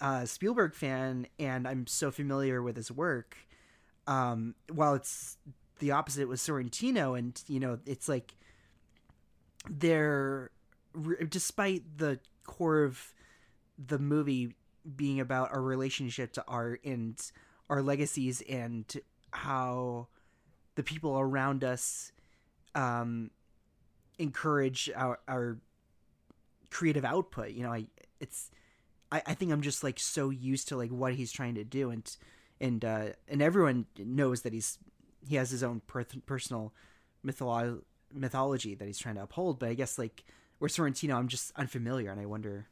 uh, 0.00 0.24
Spielberg 0.24 0.74
fan, 0.74 1.26
and 1.38 1.66
I'm 1.66 1.86
so 1.88 2.12
familiar 2.12 2.62
with 2.62 2.76
his 2.76 2.92
work. 2.92 3.36
Um, 4.06 4.54
while 4.72 4.94
it's 4.94 5.36
the 5.78 5.92
opposite 5.92 6.28
with 6.28 6.40
Sorrentino, 6.40 7.18
and 7.18 7.40
you 7.46 7.60
know, 7.60 7.78
it's 7.86 8.08
like 8.08 8.34
they're 9.68 10.50
despite 11.28 11.98
the 11.98 12.18
core 12.44 12.84
of 12.84 13.12
the 13.78 13.98
movie 13.98 14.54
being 14.96 15.20
about 15.20 15.52
our 15.52 15.62
relationship 15.62 16.32
to 16.32 16.44
art 16.48 16.80
and 16.84 17.20
our 17.68 17.82
legacies 17.82 18.42
and 18.48 19.00
how 19.30 20.08
the 20.74 20.82
people 20.82 21.18
around 21.18 21.62
us 21.64 22.12
um, 22.74 23.30
encourage 24.18 24.90
our, 24.94 25.18
our 25.28 25.58
creative 26.70 27.04
output. 27.04 27.50
You 27.50 27.64
know, 27.64 27.72
I 27.72 27.86
it's 28.20 28.50
I, 29.10 29.22
I 29.26 29.34
think 29.34 29.52
I'm 29.52 29.62
just 29.62 29.84
like 29.84 29.98
so 29.98 30.30
used 30.30 30.68
to 30.68 30.76
like 30.76 30.90
what 30.90 31.14
he's 31.14 31.32
trying 31.32 31.54
to 31.56 31.64
do 31.64 31.90
and 31.90 32.16
and 32.60 32.84
uh, 32.84 33.06
and 33.28 33.42
everyone 33.42 33.86
knows 33.98 34.42
that 34.42 34.52
he's 34.52 34.78
he 35.26 35.36
has 35.36 35.50
his 35.50 35.62
own 35.62 35.80
per- 35.86 36.04
personal 36.26 36.72
mytholo- 37.24 37.82
mythology 38.12 38.74
that 38.74 38.86
he's 38.86 38.98
trying 38.98 39.16
to 39.16 39.22
uphold. 39.22 39.58
But 39.58 39.70
I 39.70 39.74
guess 39.74 39.98
like 39.98 40.24
where 40.58 40.68
Sorrentino, 40.68 41.14
I'm 41.14 41.28
just 41.28 41.52
unfamiliar, 41.56 42.10
and 42.10 42.20
I 42.20 42.26
wonder 42.26 42.66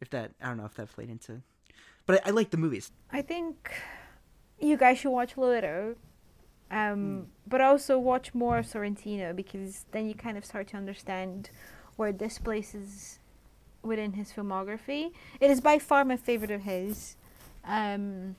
if 0.00 0.10
that 0.10 0.32
I 0.40 0.48
don't 0.48 0.56
know 0.56 0.66
if 0.66 0.74
that 0.74 0.90
played 0.90 1.10
into. 1.10 1.42
But 2.06 2.26
I, 2.26 2.28
I 2.28 2.30
like 2.32 2.50
the 2.50 2.56
movies. 2.56 2.90
I 3.10 3.22
think 3.22 3.72
you 4.60 4.76
guys 4.76 4.98
should 4.98 5.10
watch 5.10 5.36
Loro, 5.36 5.96
um, 6.70 7.26
but 7.46 7.60
also 7.60 7.98
watch 7.98 8.34
more 8.34 8.58
of 8.58 8.66
Sorrentino 8.66 9.34
because 9.34 9.86
then 9.92 10.08
you 10.08 10.14
kind 10.14 10.36
of 10.36 10.44
start 10.44 10.68
to 10.68 10.76
understand 10.76 11.50
where 11.96 12.12
this 12.12 12.38
places 12.38 13.18
within 13.82 14.14
his 14.14 14.32
filmography. 14.32 15.12
It 15.40 15.50
is 15.50 15.60
by 15.60 15.78
far 15.78 16.04
my 16.04 16.16
favorite 16.16 16.50
of 16.50 16.62
his, 16.62 17.16
um, 17.64 18.36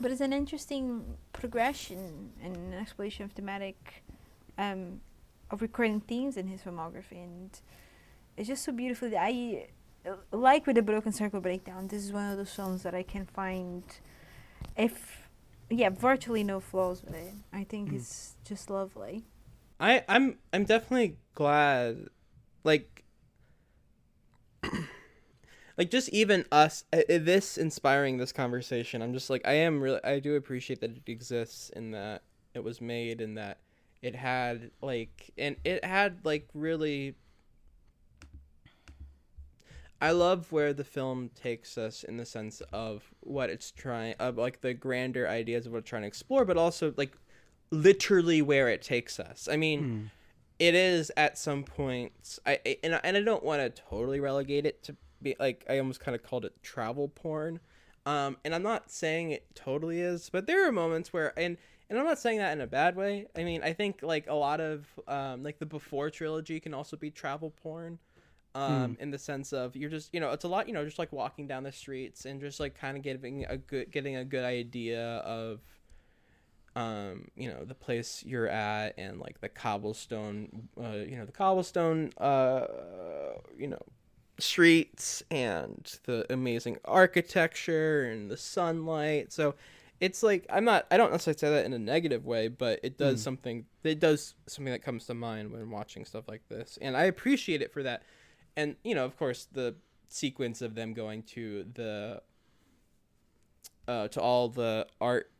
but 0.00 0.10
it's 0.10 0.20
an 0.20 0.32
interesting 0.32 1.16
progression 1.32 2.32
and 2.42 2.56
an 2.56 2.74
exploration 2.74 3.24
of 3.24 3.32
thematic, 3.32 4.02
um, 4.58 5.00
of 5.50 5.62
recurring 5.62 6.00
themes 6.00 6.36
in 6.36 6.46
his 6.48 6.60
filmography, 6.62 7.22
and 7.24 7.50
it's 8.36 8.48
just 8.48 8.64
so 8.64 8.72
beautifully. 8.72 9.16
I 9.16 9.68
like 10.32 10.66
with 10.66 10.76
the 10.76 10.82
Broken 10.82 11.12
Circle 11.12 11.40
breakdown. 11.40 11.88
This 11.88 12.04
is 12.04 12.12
one 12.12 12.30
of 12.30 12.36
those 12.36 12.52
films 12.52 12.82
that 12.82 12.94
I 12.94 13.02
can 13.02 13.26
find, 13.26 13.82
if 14.76 15.28
yeah, 15.68 15.88
virtually 15.90 16.44
no 16.44 16.60
flaws 16.60 17.02
with 17.02 17.14
it. 17.14 17.34
I 17.52 17.64
think 17.64 17.90
Mhm. 17.90 17.96
it's 17.96 18.36
just 18.44 18.70
lovely. 18.70 19.24
I 19.80 20.04
I'm 20.08 20.38
I'm 20.52 20.64
definitely 20.64 21.16
glad 21.34 22.08
like 22.64 23.04
like 25.78 25.90
just 25.90 26.08
even 26.10 26.44
us 26.50 26.84
uh, 26.92 26.96
uh, 26.98 27.18
this 27.20 27.58
inspiring 27.58 28.16
this 28.18 28.32
conversation 28.32 29.02
I'm 29.02 29.12
just 29.12 29.28
like 29.30 29.42
I 29.46 29.52
am 29.54 29.80
really 29.80 30.02
I 30.04 30.18
do 30.20 30.34
appreciate 30.36 30.80
that 30.80 30.90
it 30.90 31.08
exists 31.08 31.70
and 31.74 31.92
that 31.94 32.22
it 32.54 32.64
was 32.64 32.80
made 32.80 33.20
and 33.20 33.36
that 33.38 33.58
it 34.02 34.14
had 34.14 34.70
like 34.82 35.30
and 35.36 35.56
it 35.64 35.84
had 35.84 36.20
like 36.24 36.48
really 36.54 37.14
I 40.00 40.10
love 40.10 40.52
where 40.52 40.74
the 40.74 40.84
film 40.84 41.30
takes 41.34 41.78
us 41.78 42.04
in 42.04 42.18
the 42.18 42.26
sense 42.26 42.60
of 42.72 43.02
what 43.20 43.48
it's 43.48 43.70
trying 43.70 44.14
of 44.18 44.36
like 44.36 44.60
the 44.60 44.74
grander 44.74 45.26
ideas 45.26 45.66
of 45.66 45.72
what 45.72 45.78
it's 45.78 45.88
trying 45.88 46.02
to 46.02 46.08
explore 46.08 46.44
but 46.44 46.56
also 46.58 46.92
like 46.96 47.16
literally 47.70 48.42
where 48.42 48.68
it 48.68 48.82
takes 48.82 49.18
us. 49.18 49.48
I 49.50 49.56
mean, 49.56 50.10
it 50.58 50.74
is 50.74 51.10
at 51.16 51.36
some 51.38 51.64
points. 51.64 52.38
I 52.46 52.60
I- 52.64 52.78
and 52.84 52.94
I, 52.94 53.00
and 53.04 53.16
I 53.16 53.22
don't 53.22 53.42
want 53.42 53.60
to 53.62 53.82
totally 53.82 54.20
relegate 54.20 54.64
it 54.66 54.82
to 54.84 54.96
be 55.30 55.36
like 55.38 55.64
I 55.68 55.78
almost 55.78 56.00
kind 56.00 56.14
of 56.14 56.22
called 56.22 56.44
it 56.44 56.62
travel 56.62 57.08
porn. 57.08 57.60
Um, 58.04 58.36
and 58.44 58.54
I'm 58.54 58.62
not 58.62 58.90
saying 58.90 59.32
it 59.32 59.46
totally 59.54 60.00
is, 60.00 60.30
but 60.30 60.46
there 60.46 60.66
are 60.66 60.72
moments 60.72 61.12
where 61.12 61.38
and 61.38 61.56
and 61.88 61.98
I'm 61.98 62.04
not 62.04 62.18
saying 62.18 62.38
that 62.38 62.52
in 62.52 62.60
a 62.60 62.66
bad 62.66 62.96
way. 62.96 63.26
I 63.36 63.44
mean, 63.44 63.62
I 63.62 63.72
think 63.72 64.00
like 64.02 64.26
a 64.28 64.34
lot 64.34 64.60
of 64.60 64.86
um, 65.08 65.42
like 65.42 65.58
the 65.58 65.66
before 65.66 66.10
trilogy 66.10 66.60
can 66.60 66.74
also 66.74 66.96
be 66.96 67.10
travel 67.10 67.50
porn. 67.62 67.98
Um, 68.54 68.96
in 69.00 69.10
the 69.10 69.18
sense 69.18 69.52
of 69.52 69.76
you're 69.76 69.90
just 69.90 70.14
you 70.14 70.20
know 70.20 70.30
it's 70.30 70.44
a 70.44 70.48
lot 70.48 70.66
you 70.66 70.72
know 70.72 70.82
just 70.82 70.98
like 70.98 71.12
walking 71.12 71.46
down 71.46 71.62
the 71.62 71.72
streets 71.72 72.24
and 72.24 72.40
just 72.40 72.58
like 72.58 72.74
kind 72.74 72.96
of 72.96 73.02
getting 73.02 73.44
a 73.44 73.58
good 73.58 73.90
getting 73.90 74.16
a 74.16 74.24
good 74.24 74.44
idea 74.44 75.18
of 75.18 75.60
um, 76.76 77.28
you 77.34 77.48
know, 77.48 77.64
the 77.64 77.74
place 77.74 78.22
you're 78.24 78.48
at 78.48 78.94
and 78.98 79.18
like 79.18 79.40
the 79.40 79.48
cobblestone, 79.48 80.68
uh, 80.78 80.98
you 81.08 81.16
know, 81.16 81.24
the 81.24 81.32
cobblestone, 81.32 82.12
uh, 82.18 82.66
you 83.58 83.66
know, 83.66 83.82
streets 84.38 85.22
and 85.30 85.98
the 86.04 86.26
amazing 86.32 86.78
architecture 86.84 88.04
and 88.10 88.30
the 88.30 88.36
sunlight. 88.36 89.32
So 89.32 89.54
it's 90.00 90.22
like 90.22 90.46
I'm 90.50 90.64
not 90.64 90.86
I 90.90 90.96
don't 90.96 91.10
necessarily 91.10 91.38
say 91.38 91.50
that 91.50 91.64
in 91.64 91.72
a 91.72 91.78
negative 91.78 92.26
way, 92.26 92.48
but 92.48 92.80
it 92.82 92.98
does 92.98 93.22
something 93.22 93.64
it 93.82 93.98
does 94.00 94.34
something 94.46 94.72
that 94.72 94.82
comes 94.82 95.06
to 95.06 95.14
mind 95.14 95.50
when 95.50 95.70
watching 95.70 96.04
stuff 96.04 96.28
like 96.28 96.42
this. 96.48 96.78
And 96.82 96.96
I 96.96 97.04
appreciate 97.04 97.62
it 97.62 97.72
for 97.72 97.82
that. 97.82 98.02
And 98.56 98.76
you 98.84 98.94
know, 98.94 99.04
of 99.04 99.16
course, 99.16 99.48
the 99.50 99.74
sequence 100.08 100.62
of 100.62 100.74
them 100.74 100.92
going 100.92 101.22
to 101.22 101.66
the 101.74 102.22
uh, 103.88 104.08
to 104.08 104.20
all 104.20 104.48
the 104.48 104.86
art 105.00 105.30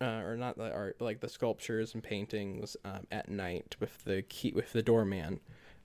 uh, 0.00 0.22
or 0.22 0.36
not 0.36 0.56
the 0.56 0.72
art, 0.72 0.96
but 0.98 1.04
like 1.04 1.20
the 1.20 1.28
sculptures 1.28 1.94
and 1.94 2.02
paintings 2.02 2.76
um, 2.84 3.06
at 3.10 3.28
night 3.28 3.76
with 3.80 4.04
the 4.04 4.22
key 4.22 4.52
with 4.52 4.72
the 4.72 4.82
doorman, 4.82 5.40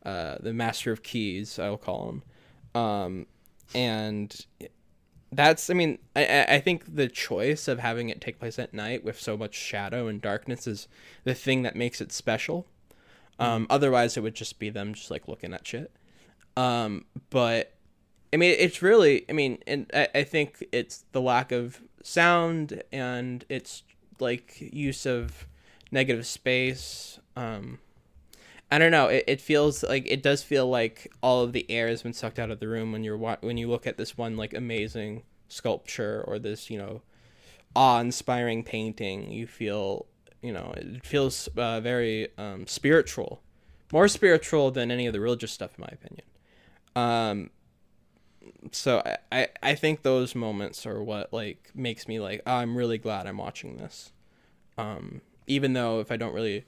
uh, 0.05 0.38
the 0.39 0.53
master 0.53 0.91
of 0.91 1.03
keys, 1.03 1.59
I'll 1.59 1.77
call 1.77 2.09
him, 2.09 2.81
um, 2.81 3.26
and 3.73 4.45
that's 5.31 5.69
I 5.69 5.73
mean 5.73 5.99
I 6.15 6.45
I 6.49 6.59
think 6.59 6.95
the 6.95 7.07
choice 7.07 7.67
of 7.67 7.80
having 7.80 8.09
it 8.09 8.19
take 8.19 8.39
place 8.39 8.57
at 8.57 8.73
night 8.73 9.03
with 9.03 9.19
so 9.19 9.38
much 9.38 9.53
shadow 9.53 10.07
and 10.07 10.21
darkness 10.21 10.65
is 10.65 10.88
the 11.23 11.35
thing 11.35 11.61
that 11.63 11.76
makes 11.76 12.01
it 12.01 12.11
special. 12.11 12.65
Um, 13.39 13.67
otherwise, 13.69 14.17
it 14.17 14.21
would 14.21 14.35
just 14.35 14.59
be 14.59 14.69
them 14.69 14.93
just 14.93 15.09
like 15.09 15.27
looking 15.27 15.53
at 15.53 15.65
shit. 15.65 15.91
Um, 16.57 17.05
but 17.30 17.73
I 18.34 18.38
mean, 18.38 18.55
it's 18.59 18.81
really, 18.81 19.26
I 19.30 19.34
mean, 19.34 19.59
and 19.65 19.89
I, 19.93 20.07
I 20.13 20.23
think 20.23 20.63
it's 20.71 21.05
the 21.13 21.21
lack 21.21 21.51
of 21.51 21.81
sound 22.03 22.84
and 22.91 23.45
it's 23.49 23.84
like 24.19 24.57
use 24.59 25.05
of 25.05 25.47
negative 25.91 26.27
space. 26.27 27.19
Um, 27.35 27.80
I 28.71 28.77
don't 28.77 28.91
know. 28.91 29.07
It, 29.07 29.23
it 29.27 29.41
feels 29.41 29.83
like 29.83 30.05
it 30.07 30.21
does 30.21 30.43
feel 30.43 30.69
like 30.69 31.11
all 31.23 31.43
of 31.43 31.53
the 31.53 31.69
air 31.69 31.87
has 31.87 32.03
been 32.03 32.13
sucked 32.13 32.37
out 32.37 32.51
of 32.51 32.59
the 32.59 32.67
room 32.67 32.91
when 32.91 33.03
you're 33.03 33.17
when 33.17 33.57
you 33.57 33.67
look 33.67 33.87
at 33.87 33.97
this 33.97 34.17
one 34.17 34.37
like 34.37 34.53
amazing 34.53 35.23
sculpture 35.47 36.23
or 36.27 36.37
this 36.37 36.69
you 36.69 36.77
know 36.77 37.01
awe-inspiring 37.75 38.63
painting. 38.63 39.31
You 39.31 39.47
feel 39.47 40.05
you 40.41 40.53
know 40.53 40.73
it 40.77 41.05
feels 41.05 41.47
uh, 41.57 41.81
very 41.81 42.29
um, 42.37 42.67
spiritual, 42.67 43.41
more 43.91 44.07
spiritual 44.07 44.69
than 44.69 44.91
any 44.91 45.07
of 45.07 45.13
the 45.13 45.19
religious 45.19 45.51
stuff 45.51 45.71
in 45.77 45.81
my 45.81 45.89
opinion. 45.91 46.25
Um, 46.95 47.49
so 48.71 49.01
I, 49.03 49.17
I, 49.31 49.47
I 49.63 49.75
think 49.75 50.03
those 50.03 50.35
moments 50.35 50.85
are 50.85 51.01
what 51.01 51.33
like 51.33 51.71
makes 51.73 52.07
me 52.07 52.19
like 52.19 52.41
oh, 52.45 52.53
I'm 52.53 52.77
really 52.77 52.99
glad 52.99 53.25
I'm 53.25 53.37
watching 53.37 53.77
this. 53.77 54.11
Um, 54.77 55.21
even 55.47 55.73
though 55.73 55.99
if 55.99 56.11
I 56.11 56.17
don't 56.17 56.33
really 56.35 56.65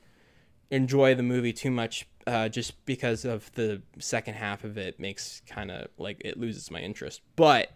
enjoy 0.71 1.13
the 1.13 1.23
movie 1.23 1.53
too 1.53 1.69
much, 1.69 2.07
uh, 2.25 2.49
just 2.49 2.83
because 2.85 3.25
of 3.25 3.51
the 3.53 3.81
second 3.99 4.35
half 4.35 4.63
of 4.63 4.77
it 4.77 4.99
makes 4.99 5.41
kind 5.45 5.69
of 5.69 5.87
like 5.97 6.21
it 6.25 6.39
loses 6.39 6.71
my 6.71 6.79
interest. 6.79 7.21
But 7.35 7.71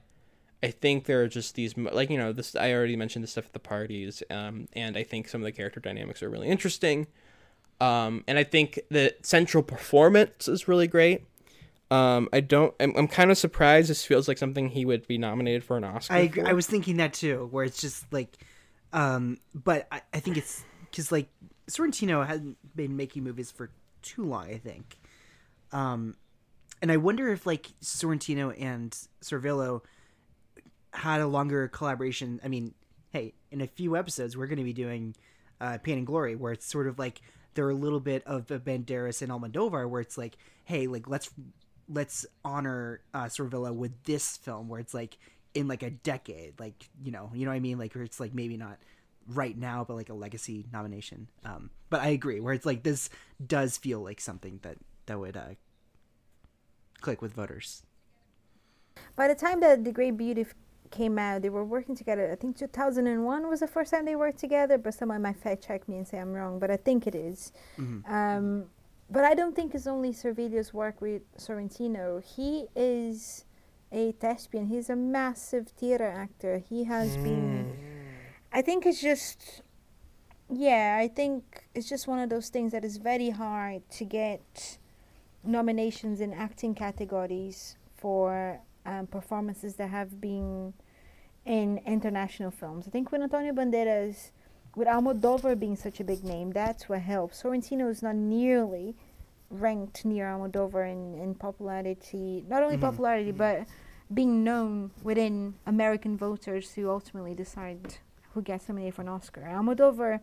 I 0.63 0.71
think 0.71 1.05
there 1.05 1.21
are 1.21 1.27
just 1.27 1.53
these 1.53 1.77
like 1.77 2.09
you 2.09 2.17
know 2.17 2.31
this 2.31 2.55
I 2.55 2.73
already 2.73 2.95
mentioned 2.95 3.23
the 3.23 3.27
stuff 3.27 3.45
at 3.45 3.53
the 3.53 3.59
parties, 3.59 4.23
um, 4.31 4.67
and 4.73 4.97
I 4.97 5.03
think 5.03 5.27
some 5.27 5.41
of 5.41 5.45
the 5.45 5.51
character 5.51 5.79
dynamics 5.79 6.23
are 6.23 6.29
really 6.29 6.47
interesting. 6.47 7.07
Um, 7.81 8.23
and 8.27 8.39
I 8.39 8.45
think 8.45 8.79
the 8.89 9.13
central 9.21 9.61
performance 9.61 10.47
is 10.47 10.67
really 10.67 10.87
great. 10.87 11.25
Um, 11.91 12.29
I 12.31 12.39
don't. 12.39 12.73
I'm, 12.79 12.95
I'm 12.97 13.07
kind 13.07 13.29
of 13.29 13.37
surprised. 13.37 13.89
This 13.89 14.05
feels 14.05 14.27
like 14.27 14.37
something 14.37 14.69
he 14.69 14.85
would 14.85 15.05
be 15.07 15.17
nominated 15.17 15.63
for 15.63 15.77
an 15.77 15.83
Oscar. 15.83 16.13
I 16.13 16.19
agree, 16.19 16.43
for. 16.43 16.49
I 16.49 16.53
was 16.53 16.65
thinking 16.65 16.97
that 16.97 17.13
too, 17.13 17.47
where 17.51 17.65
it's 17.65 17.79
just 17.79 18.11
like, 18.11 18.37
um, 18.93 19.37
but 19.53 19.87
I, 19.91 20.01
I 20.13 20.19
think 20.19 20.37
it's 20.37 20.63
because 20.95 21.11
like 21.11 21.27
Sorrentino 21.67 22.25
hadn't 22.25 22.57
been 22.73 22.95
making 22.95 23.23
movies 23.23 23.51
for 23.51 23.69
too 24.01 24.23
long. 24.23 24.45
I 24.45 24.57
think, 24.57 24.97
um, 25.73 26.15
and 26.81 26.89
I 26.89 26.95
wonder 26.95 27.29
if 27.33 27.45
like 27.45 27.73
Sorrentino 27.83 28.55
and 28.57 28.97
Servillo 29.21 29.81
had 30.93 31.19
a 31.19 31.27
longer 31.27 31.67
collaboration. 31.67 32.39
I 32.45 32.47
mean, 32.47 32.73
hey, 33.11 33.33
in 33.51 33.59
a 33.59 33.67
few 33.67 33.97
episodes 33.97 34.37
we're 34.37 34.47
going 34.47 34.59
to 34.59 34.63
be 34.63 34.71
doing 34.71 35.15
uh, 35.59 35.79
Pain 35.79 35.97
and 35.97 36.07
Glory, 36.07 36.35
where 36.35 36.53
it's 36.53 36.65
sort 36.65 36.87
of 36.87 36.97
like 36.97 37.21
they're 37.55 37.69
a 37.69 37.75
little 37.75 37.99
bit 37.99 38.23
of 38.25 38.47
Banderas 38.47 39.21
and 39.21 39.31
Almodovar, 39.31 39.89
where 39.89 39.99
it's 39.99 40.17
like, 40.17 40.37
hey, 40.63 40.87
like 40.87 41.09
let's 41.09 41.29
let's 41.89 42.25
honor 42.45 43.01
uh, 43.13 43.25
Servillo 43.25 43.73
with 43.73 44.01
this 44.05 44.37
film, 44.37 44.69
where 44.69 44.79
it's 44.79 44.93
like 44.93 45.17
in 45.53 45.67
like 45.67 45.83
a 45.83 45.89
decade, 45.89 46.57
like 46.57 46.87
you 47.03 47.11
know, 47.11 47.31
you 47.33 47.43
know 47.43 47.51
what 47.51 47.57
I 47.57 47.59
mean, 47.59 47.77
like 47.77 47.95
where 47.95 48.03
it's 48.05 48.21
like 48.21 48.33
maybe 48.33 48.55
not 48.55 48.77
right 49.27 49.57
now, 49.57 49.83
but 49.87 49.95
like 49.95 50.09
a 50.09 50.13
legacy 50.13 50.65
nomination. 50.71 51.27
Um, 51.43 51.69
but 51.89 52.01
I 52.01 52.07
agree, 52.07 52.39
where 52.39 52.53
it's 52.53 52.65
like 52.65 52.83
this 52.83 53.09
does 53.45 53.77
feel 53.77 54.01
like 54.01 54.21
something 54.21 54.59
that 54.61 54.77
that 55.05 55.19
would 55.19 55.37
uh, 55.37 55.55
click 57.01 57.21
with 57.21 57.33
voters. 57.33 57.83
By 59.15 59.27
the 59.27 59.35
time 59.35 59.59
that 59.59 59.83
The 59.83 59.91
Great 59.91 60.17
Beauty 60.17 60.45
came 60.91 61.17
out, 61.19 61.41
they 61.41 61.49
were 61.49 61.65
working 61.65 61.95
together. 61.95 62.31
I 62.31 62.35
think 62.35 62.57
2001 62.57 63.49
was 63.49 63.59
the 63.59 63.67
first 63.67 63.91
time 63.91 64.05
they 64.05 64.15
worked 64.15 64.39
together, 64.39 64.77
but 64.77 64.93
someone 64.93 65.21
might 65.21 65.37
fact 65.37 65.65
check 65.65 65.87
me 65.89 65.97
and 65.97 66.07
say 66.07 66.17
I'm 66.19 66.33
wrong, 66.33 66.59
but 66.59 66.71
I 66.71 66.77
think 66.77 67.07
it 67.07 67.15
is. 67.15 67.51
Um, 68.07 68.65
but 69.09 69.23
I 69.23 69.33
don't 69.35 69.55
think 69.55 69.75
it's 69.75 69.87
only 69.87 70.11
Servillo's 70.13 70.73
work 70.73 71.01
with 71.01 71.21
Sorrentino. 71.37 72.23
He 72.23 72.65
is 72.75 73.45
a 73.91 74.13
thespian. 74.13 74.67
He's 74.67 74.89
a 74.89 74.95
massive 74.95 75.67
theater 75.67 76.07
actor. 76.07 76.57
He 76.67 76.85
has 76.85 77.15
been. 77.17 77.75
I 78.55 78.61
think 78.61 78.85
it's 78.85 79.01
just. 79.01 79.61
Yeah, 80.49 80.97
I 80.97 81.09
think 81.09 81.65
it's 81.73 81.89
just 81.89 82.07
one 82.07 82.19
of 82.19 82.29
those 82.29 82.47
things 82.47 82.71
that 82.71 82.85
is 82.85 82.95
very 82.97 83.31
hard 83.31 83.81
to 83.97 84.05
get 84.05 84.77
nominations 85.43 86.21
in 86.21 86.33
acting 86.33 86.73
categories 86.73 87.75
for 87.97 88.61
um, 88.85 89.07
performances 89.07 89.75
that 89.75 89.89
have 89.89 90.21
been 90.21 90.73
in 91.45 91.81
international 91.85 92.51
films. 92.51 92.87
I 92.87 92.91
think 92.91 93.11
with 93.11 93.23
Antonio 93.23 93.51
Banderas, 93.51 94.31
with 94.75 94.87
Almodovar 94.87 95.59
being 95.59 95.75
such 95.75 95.99
a 95.99 96.05
big 96.05 96.23
name, 96.23 96.51
that's 96.51 96.87
what 96.87 97.01
helps. 97.01 97.43
Sorrentino 97.43 97.89
is 97.89 98.01
not 98.01 98.15
nearly 98.15 98.95
ranked 99.49 100.05
near 100.05 100.27
Almodovar 100.27 100.89
in, 100.89 101.19
in 101.19 101.35
popularity, 101.35 102.45
not 102.47 102.63
only 102.63 102.77
popularity, 102.77 103.31
but 103.31 103.65
being 104.13 104.43
known 104.45 104.91
within 105.03 105.55
American 105.65 106.15
voters 106.15 106.73
who 106.75 106.89
ultimately 106.89 107.33
decide 107.33 107.97
who 108.35 108.41
gets 108.41 108.67
nominated 108.67 108.93
for 108.93 109.01
an 109.01 109.07
Oscar. 109.07 109.41
Almodovar 109.41 110.19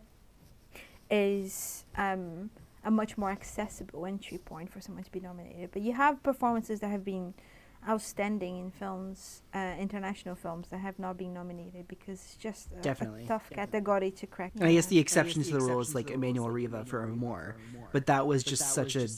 is 1.10 1.84
um, 1.96 2.50
a 2.84 2.90
much 2.90 3.16
more 3.16 3.30
accessible 3.30 4.04
entry 4.04 4.36
point 4.36 4.70
for 4.70 4.82
someone 4.82 5.02
to 5.02 5.10
be 5.10 5.18
nominated. 5.18 5.70
But 5.72 5.80
you 5.80 5.94
have 5.94 6.22
performances 6.22 6.80
that 6.80 6.90
have 6.90 7.06
been 7.06 7.32
outstanding 7.88 8.58
in 8.58 8.70
films, 8.70 9.42
uh, 9.54 9.74
international 9.78 10.34
films 10.34 10.68
that 10.68 10.78
have 10.78 10.98
not 10.98 11.16
been 11.16 11.34
nominated 11.34 11.88
because 11.88 12.20
it's 12.20 12.36
just 12.36 12.70
a, 12.72 12.78
a 12.78 12.82
Definitely. 12.82 13.26
tough 13.26 13.50
category 13.50 14.10
to 14.12 14.26
crack. 14.26 14.52
And 14.54 14.64
I 14.64 14.72
guess 14.72 14.86
the 14.86 14.98
exception 14.98 15.42
to 15.42 15.52
the 15.52 15.60
rule 15.60 15.80
is 15.80 15.94
like 15.94 16.06
Emmanuelle 16.06 16.52
Riva 16.52 16.84
for 16.84 17.02
Amour, 17.02 17.56
but 17.92 18.06
that 18.06 18.26
was 18.26 18.44
just 18.44 18.72
such 18.72 18.96
a 18.96 19.08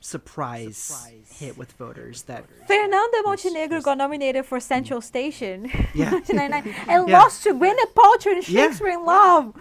surprise 0.00 1.12
hit 1.38 1.56
with 1.56 1.72
voters 1.72 2.22
that 2.24 2.44
Fernanda 2.66 3.18
Montenegro 3.24 3.80
got 3.80 3.98
nominated 3.98 4.44
for 4.44 4.60
Central 4.60 5.00
Station. 5.00 5.70
Yeah. 5.94 6.14
and 6.28 7.08
Yeah. 7.08 7.18
lost 7.18 7.42
to 7.44 7.54
Gwyneth 7.54 7.94
Paltrow 7.94 8.32
in 8.32 8.36
Yeah. 8.38 8.66
Shakespeare 8.68 8.88
in 8.90 9.04
Love. 9.04 9.54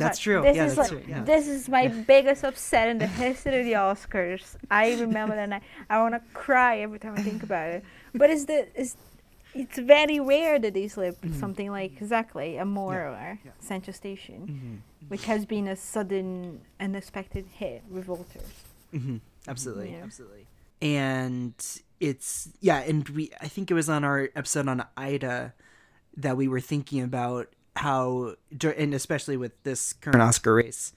That's 0.00 0.18
like, 0.18 0.22
true. 0.22 0.42
This 0.42 0.56
Yeah, 0.56 0.66
is 0.66 0.74
that's 0.74 0.90
like 0.90 1.02
true. 1.04 1.10
Yeah. 1.12 1.24
this 1.24 1.46
is 1.48 1.68
my 1.68 1.88
biggest 1.88 2.44
upset 2.44 2.88
in 2.88 2.98
the 2.98 3.06
history 3.06 3.60
of 3.60 3.64
the 3.66 3.72
Oscars. 3.72 4.56
I 4.70 4.94
remember 5.00 5.34
that 5.36 5.48
night. 5.48 5.62
I 5.90 6.00
want 6.00 6.14
to 6.14 6.20
cry 6.32 6.78
every 6.78 6.98
time 6.98 7.14
I 7.16 7.22
think 7.22 7.42
about 7.42 7.68
it. 7.70 7.84
But 8.14 8.30
it's 8.30 8.44
the 8.46 8.68
it's 8.74 8.96
it's 9.54 9.78
very 9.78 10.18
rare 10.20 10.58
that 10.58 10.74
they 10.74 10.88
slip 10.88 11.20
mm-hmm. 11.20 11.38
something 11.38 11.70
like 11.70 11.92
exactly 12.00 12.56
Amour 12.56 12.96
or 12.96 13.38
Central 13.60 13.92
Station, 13.92 14.40
mm-hmm. 14.48 15.08
which 15.08 15.24
has 15.26 15.44
been 15.44 15.68
a 15.68 15.76
sudden, 15.76 16.62
unexpected 16.80 17.46
hit 17.58 17.82
with 17.90 18.04
voters. 18.06 18.64
hmm 18.90 19.16
Absolutely, 19.48 19.92
Yeah. 19.92 20.04
absolutely. 20.04 20.46
And 20.80 21.54
it's 22.00 22.48
yeah, 22.60 22.78
and 22.78 23.08
we 23.10 23.30
I 23.40 23.48
think 23.48 23.70
it 23.70 23.74
was 23.74 23.88
on 23.88 24.04
our 24.04 24.30
episode 24.34 24.68
on 24.68 24.84
Ida 24.96 25.54
that 26.16 26.36
we 26.36 26.48
were 26.48 26.60
thinking 26.60 27.02
about 27.02 27.48
how 27.76 28.34
and 28.76 28.94
especially 28.94 29.36
with 29.36 29.62
this 29.62 29.92
current 29.94 30.20
Oscar 30.20 30.54
race 30.54 30.92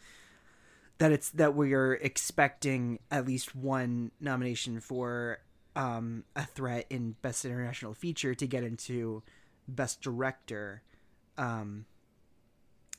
that 0.97 1.11
it's 1.11 1.29
that 1.31 1.55
we 1.55 1.73
are 1.73 1.93
expecting 1.93 2.99
at 3.11 3.25
least 3.25 3.55
one 3.55 4.11
nomination 4.19 4.79
for 4.79 5.39
um, 5.75 6.23
a 6.35 6.45
threat 6.45 6.85
in 6.89 7.15
best 7.21 7.45
international 7.45 7.93
feature 7.93 8.33
to 8.35 8.47
get 8.47 8.63
into 8.63 9.23
best 9.67 10.01
director 10.01 10.81
um, 11.37 11.85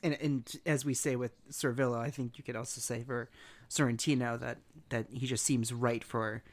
and 0.03 0.17
and 0.21 0.55
as 0.65 0.85
we 0.85 0.93
say 0.93 1.15
with 1.15 1.31
Servillo, 1.49 1.97
I 1.97 2.09
think 2.09 2.37
you 2.37 2.43
could 2.43 2.55
also 2.55 2.81
say 2.81 3.03
for 3.03 3.29
Sorrentino 3.69 4.39
that 4.39 4.57
that 4.89 5.07
he 5.11 5.25
just 5.25 5.43
seems 5.43 5.73
right 5.73 6.03
for 6.03 6.43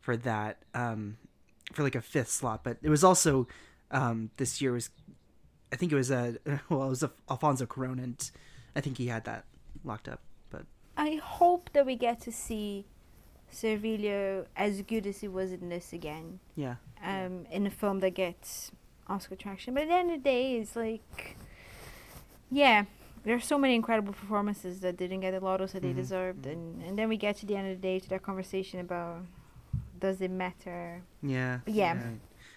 for 0.00 0.16
that 0.18 0.62
um, 0.74 1.16
for 1.72 1.82
like 1.82 1.94
a 1.94 2.02
fifth 2.02 2.30
slot. 2.30 2.64
But 2.64 2.78
it 2.82 2.90
was 2.90 3.04
also 3.04 3.48
um, 3.90 4.30
this 4.36 4.60
year 4.60 4.72
was 4.72 4.90
I 5.72 5.76
think 5.76 5.90
it 5.92 5.96
was 5.96 6.10
a 6.10 6.36
well 6.68 6.84
it 6.84 6.90
was 6.90 7.04
Alfonso 7.30 7.66
Cuarón 7.66 8.02
and 8.02 8.30
I 8.76 8.80
think 8.80 8.98
he 8.98 9.06
had 9.06 9.24
that 9.24 9.44
locked 9.84 10.08
up. 10.08 10.20
But 10.50 10.64
I 10.96 11.14
hope 11.16 11.70
that 11.72 11.86
we 11.86 11.96
get 11.96 12.20
to 12.22 12.32
see 12.32 12.84
Servillo 13.52 14.46
as 14.56 14.82
good 14.82 15.06
as 15.06 15.20
he 15.20 15.28
was 15.28 15.52
in 15.52 15.68
this 15.68 15.92
again. 15.92 16.38
yeah, 16.56 16.76
um, 17.04 17.46
in 17.50 17.66
a 17.66 17.70
film 17.70 18.00
that 18.00 18.10
gets 18.14 18.70
Oscar 19.08 19.36
traction. 19.36 19.74
But 19.74 19.84
at 19.84 19.88
the 19.88 19.94
end 19.94 20.10
of 20.10 20.16
the 20.18 20.22
day, 20.30 20.56
it's 20.56 20.74
like, 20.76 21.36
yeah, 22.50 22.84
there 23.24 23.34
are 23.36 23.40
so 23.40 23.58
many 23.58 23.74
incredible 23.74 24.12
performances 24.12 24.80
that 24.80 24.96
didn't 24.96 25.20
get 25.20 25.32
the 25.32 25.40
laurels 25.40 25.72
that 25.72 25.82
they 25.82 25.92
deserved, 25.92 26.46
and 26.46 26.82
and 26.82 26.98
then 26.98 27.08
we 27.08 27.16
get 27.16 27.36
to 27.38 27.46
the 27.46 27.56
end 27.56 27.70
of 27.70 27.80
the 27.80 27.82
day 27.88 27.98
to 27.98 28.08
that 28.10 28.22
conversation 28.22 28.80
about 28.80 29.22
does 30.00 30.20
it 30.20 30.30
matter? 30.30 31.02
yeah, 31.22 31.60
Yeah. 31.66 31.96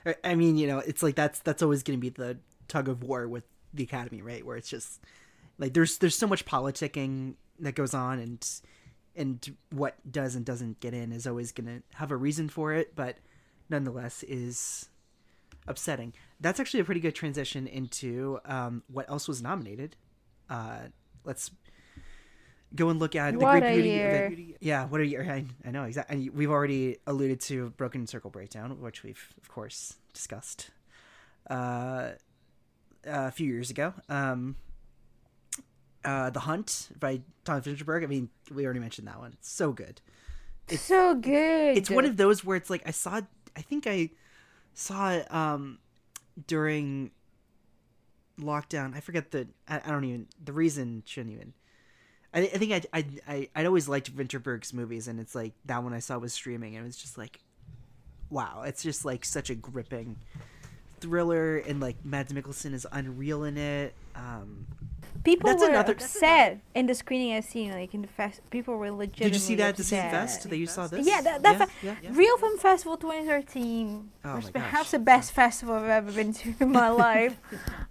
I- 0.05 0.15
I 0.23 0.35
mean, 0.35 0.55
you 0.57 0.67
know, 0.67 0.79
it's 0.79 1.01
like 1.03 1.15
that's 1.15 1.39
that's 1.39 1.61
always 1.63 1.83
going 1.83 1.97
to 1.99 2.01
be 2.01 2.09
the 2.09 2.37
tug 2.67 2.87
of 2.89 3.03
war 3.03 3.27
with 3.27 3.43
the 3.73 3.83
Academy, 3.83 4.21
right? 4.21 4.45
Where 4.45 4.57
it's 4.57 4.69
just 4.69 5.01
like 5.57 5.73
there's 5.73 5.97
there's 5.97 6.17
so 6.17 6.27
much 6.27 6.45
politicking 6.45 7.35
that 7.59 7.75
goes 7.75 7.93
on, 7.93 8.19
and 8.19 8.49
and 9.15 9.55
what 9.71 9.95
does 10.09 10.35
and 10.35 10.45
doesn't 10.45 10.79
get 10.79 10.93
in 10.93 11.11
is 11.11 11.25
always 11.25 11.51
going 11.51 11.67
to 11.67 11.97
have 11.97 12.11
a 12.11 12.17
reason 12.17 12.49
for 12.49 12.73
it, 12.73 12.95
but 12.95 13.17
nonetheless 13.69 14.23
is 14.23 14.89
upsetting. 15.67 16.13
That's 16.39 16.59
actually 16.59 16.81
a 16.81 16.83
pretty 16.83 17.01
good 17.01 17.15
transition 17.15 17.67
into 17.67 18.39
um, 18.45 18.83
what 18.87 19.09
else 19.09 19.27
was 19.27 19.41
nominated. 19.41 19.95
Uh, 20.49 20.87
let's 21.23 21.51
go 22.75 22.89
and 22.89 22.99
look 22.99 23.15
at 23.15 23.33
the 23.39 23.39
Great 23.39 23.63
Beauty. 23.63 24.55
the- 24.59 24.65
yeah, 24.65 24.85
what 24.85 24.99
are 24.99 25.03
you 25.03 25.21
I, 25.21 25.45
I 25.65 25.71
know 25.71 25.83
exactly. 25.85 26.29
We've 26.29 26.51
already 26.51 26.97
alluded 27.07 27.39
to 27.41 27.69
Broken 27.71 28.05
Circle 28.07 28.29
Breakdown, 28.31 28.81
which 28.81 29.03
we've 29.03 29.33
of 29.41 29.49
course 29.49 29.95
discussed 30.13 30.71
uh, 31.49 32.11
a 33.05 33.31
few 33.31 33.47
years 33.47 33.69
ago. 33.69 33.93
Um, 34.09 34.55
uh, 36.03 36.29
the 36.29 36.41
Hunt 36.41 36.89
by 36.99 37.21
Tom 37.43 37.61
Vinterberg. 37.61 38.03
I 38.03 38.07
mean, 38.07 38.29
we 38.53 38.65
already 38.65 38.79
mentioned 38.79 39.07
that 39.07 39.19
one. 39.19 39.33
It's 39.33 39.51
so 39.51 39.71
good. 39.71 40.01
It's 40.67 40.83
so 40.83 41.15
good. 41.15 41.77
It's 41.77 41.89
one 41.89 42.05
of 42.05 42.17
those 42.17 42.43
where 42.43 42.57
it's 42.57 42.69
like 42.69 42.83
I 42.85 42.91
saw. 42.91 43.21
I 43.55 43.61
think 43.61 43.87
I 43.87 44.11
saw 44.73 45.11
it 45.11 45.31
um, 45.33 45.79
during 46.47 47.11
lockdown. 48.39 48.95
I 48.95 48.99
forget 48.99 49.31
the. 49.31 49.47
I, 49.67 49.81
I 49.83 49.91
don't 49.91 50.03
even. 50.05 50.27
The 50.43 50.53
reason 50.53 51.03
shouldn't 51.05 51.33
even. 51.33 51.53
I, 52.33 52.41
I 52.41 52.57
think 52.57 52.71
I 52.71 52.81
I 52.99 53.05
I 53.27 53.49
I'd 53.55 53.65
always 53.65 53.87
liked 53.87 54.15
Vinterberg's 54.15 54.73
movies, 54.73 55.07
and 55.07 55.19
it's 55.19 55.35
like 55.35 55.53
that 55.65 55.83
one 55.83 55.93
I 55.93 55.99
saw 55.99 56.17
was 56.17 56.33
streaming, 56.33 56.75
and 56.75 56.83
it 56.83 56.87
was 56.87 56.97
just 56.97 57.17
like, 57.17 57.39
wow, 58.29 58.63
it's 58.65 58.83
just 58.83 59.05
like 59.05 59.25
such 59.25 59.49
a 59.49 59.55
gripping 59.55 60.17
thriller, 60.99 61.57
and 61.57 61.79
like 61.79 61.95
Mads 62.05 62.31
Mikkelsen 62.33 62.73
is 62.73 62.85
unreal 62.91 63.43
in 63.43 63.57
it. 63.57 63.93
Um, 64.15 64.65
People 65.23 65.49
That's 65.49 65.63
were 65.63 65.69
another- 65.69 65.93
upset 65.93 66.59
in 66.75 66.85
the 66.85 66.93
screening 66.93 67.33
I've 67.33 67.45
seen, 67.45 67.71
like 67.71 67.95
in 67.95 68.03
the 68.03 68.07
fest. 68.07 68.41
People 68.51 68.77
were 68.77 68.91
legitimately 68.91 69.29
did 69.31 69.33
you 69.33 69.39
see 69.39 69.55
that 69.55 69.69
at 69.69 69.75
the 69.77 69.83
same 69.83 70.11
fest 70.11 70.47
that 70.47 70.55
you 70.57 70.67
saw 70.67 70.85
this? 70.85 71.07
Yeah, 71.07 71.21
that, 71.21 71.41
that 71.41 71.57
yeah, 71.59 71.65
fe- 71.65 71.71
yeah, 71.87 71.95
yeah. 72.03 72.09
Real 72.13 72.37
Film 72.37 72.59
Festival 72.59 72.95
2013 72.97 74.11
Oh 74.23 74.35
was 74.35 74.51
perhaps 74.51 74.73
gosh. 74.83 74.91
the 74.91 74.99
best 74.99 75.31
festival 75.31 75.75
I've 75.75 75.89
ever 75.89 76.11
been 76.11 76.31
to 76.33 76.53
in 76.59 76.71
my 76.71 76.89
life, 77.07 77.39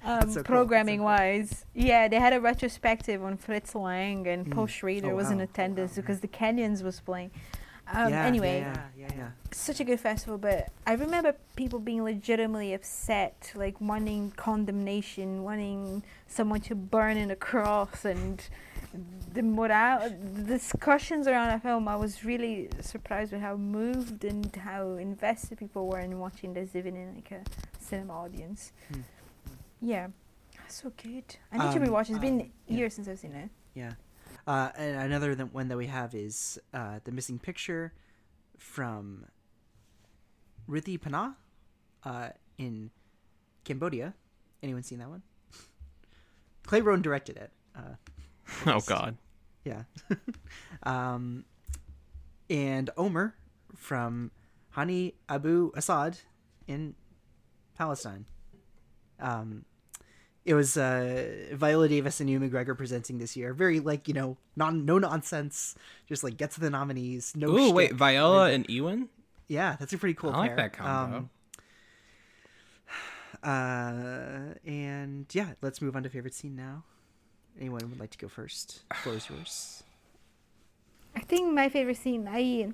um, 0.04 0.30
so 0.30 0.34
cool. 0.36 0.44
programming 0.44 1.02
wise. 1.02 1.64
Yeah, 1.74 2.06
they 2.06 2.20
had 2.20 2.34
a 2.34 2.40
retrospective 2.40 3.20
on 3.24 3.36
Fritz 3.36 3.74
Lang, 3.74 4.28
and 4.28 4.46
Mm. 4.46 4.52
Paul 4.54 4.66
Schrader 4.68 5.10
Oh, 5.10 5.16
was 5.16 5.30
in 5.30 5.38
wow. 5.38 5.44
attendance 5.44 5.96
because 5.96 6.20
the 6.20 6.28
Canyons 6.28 6.84
was 6.84 7.00
playing. 7.00 7.32
Um, 7.92 8.10
Yeah, 8.10 8.24
anyway, 8.24 8.60
yeah, 8.60 8.86
yeah, 8.96 9.08
yeah, 9.16 9.28
such 9.52 9.78
a 9.80 9.84
good 9.84 10.00
festival, 10.00 10.38
but 10.38 10.68
I 10.86 10.94
remember 10.94 11.34
people 11.54 11.78
being 11.78 12.02
legitimately 12.02 12.72
upset, 12.72 13.52
like 13.54 13.78
wanting 13.80 14.30
condemnation, 14.36 15.42
wanting 15.44 16.02
someone 16.26 16.60
to 16.62 16.74
burn 16.74 17.16
in 17.18 17.30
a 17.30 17.36
cross, 17.36 18.04
and 18.06 18.42
the 19.34 19.42
moral 19.42 20.08
the 20.08 20.44
discussions 20.58 21.26
around 21.26 21.52
the 21.52 21.60
film. 21.60 21.86
I 21.88 21.96
was 21.96 22.24
really 22.24 22.68
surprised 22.80 23.32
with 23.32 23.42
how 23.42 23.56
moved 23.56 24.24
and 24.24 24.54
how 24.56 24.92
invested 24.92 25.58
people 25.58 25.86
were 25.88 26.00
in 26.00 26.18
watching 26.18 26.54
this, 26.54 26.74
even 26.74 26.96
in 26.96 27.14
like 27.16 27.30
a 27.32 27.42
cinema 27.80 28.14
audience. 28.14 28.72
Hmm. 28.92 29.00
Yeah, 29.82 30.06
so 30.68 30.90
good. 31.02 31.36
I 31.52 31.58
need 31.58 31.72
to 31.74 31.82
Um, 31.82 31.88
rewatch. 31.88 32.08
It's 32.08 32.18
been 32.18 32.40
um, 32.40 32.50
yeah. 32.66 32.76
years 32.78 32.94
since 32.94 33.08
I've 33.08 33.18
seen 33.18 33.32
it. 33.34 33.50
Yeah. 33.74 33.92
Uh, 34.46 34.70
and 34.76 34.96
another 35.12 35.34
th- 35.34 35.50
one 35.52 35.68
that 35.68 35.76
we 35.76 35.86
have 35.86 36.14
is 36.14 36.58
uh, 36.72 36.98
the 37.04 37.12
missing 37.12 37.38
picture 37.38 37.92
from 38.58 39.24
Rithy 40.68 40.98
Panh 40.98 41.34
uh, 42.04 42.28
in 42.58 42.90
Cambodia. 43.64 44.14
Anyone 44.62 44.82
seen 44.82 44.98
that 44.98 45.08
one? 45.08 45.22
Clay 46.66 46.80
Rowan 46.80 47.02
directed 47.02 47.36
it. 47.36 47.50
Uh, 47.76 47.94
Oh 48.66 48.80
God. 48.86 49.16
yeah. 49.64 49.84
um, 50.82 51.44
and 52.50 52.90
Omar 52.96 53.34
from 53.74 54.30
Hani 54.76 55.14
Abu 55.28 55.72
Assad 55.74 56.18
in 56.66 56.94
Palestine. 57.76 58.26
Um, 59.18 59.64
it 60.44 60.54
was 60.54 60.76
uh, 60.76 61.46
Viola 61.52 61.88
Davis 61.88 62.20
and 62.20 62.28
Ewan 62.28 62.48
McGregor 62.48 62.76
presenting 62.76 63.18
this 63.18 63.36
year. 63.36 63.54
Very 63.54 63.80
like 63.80 64.08
you 64.08 64.14
know, 64.14 64.36
non 64.56 64.84
no 64.84 64.98
nonsense. 64.98 65.74
Just 66.06 66.22
like 66.22 66.36
get 66.36 66.50
to 66.52 66.60
the 66.60 66.70
nominees. 66.70 67.32
No. 67.34 67.48
Ooh, 67.48 67.72
wait, 67.72 67.86
shtick. 67.86 67.98
Viola 67.98 68.50
and 68.50 68.68
Ewan. 68.68 69.08
Yeah, 69.48 69.76
that's 69.78 69.92
a 69.92 69.98
pretty 69.98 70.14
cool. 70.14 70.30
I 70.30 70.38
like 70.38 70.50
pair. 70.50 70.56
that 70.56 70.72
combo. 70.74 71.16
Um, 71.16 71.30
uh, 73.50 74.54
and 74.66 75.26
yeah, 75.32 75.52
let's 75.62 75.80
move 75.80 75.96
on 75.96 76.02
to 76.02 76.10
favorite 76.10 76.34
scene 76.34 76.56
now. 76.56 76.84
Anyone 77.58 77.88
would 77.88 78.00
like 78.00 78.10
to 78.10 78.18
go 78.18 78.28
first? 78.28 78.82
Floor 78.94 79.16
is 79.16 79.28
yours. 79.30 79.82
I 81.16 81.20
think 81.20 81.54
my 81.54 81.68
favorite 81.68 81.96
scene. 81.96 82.28
I 82.30 82.72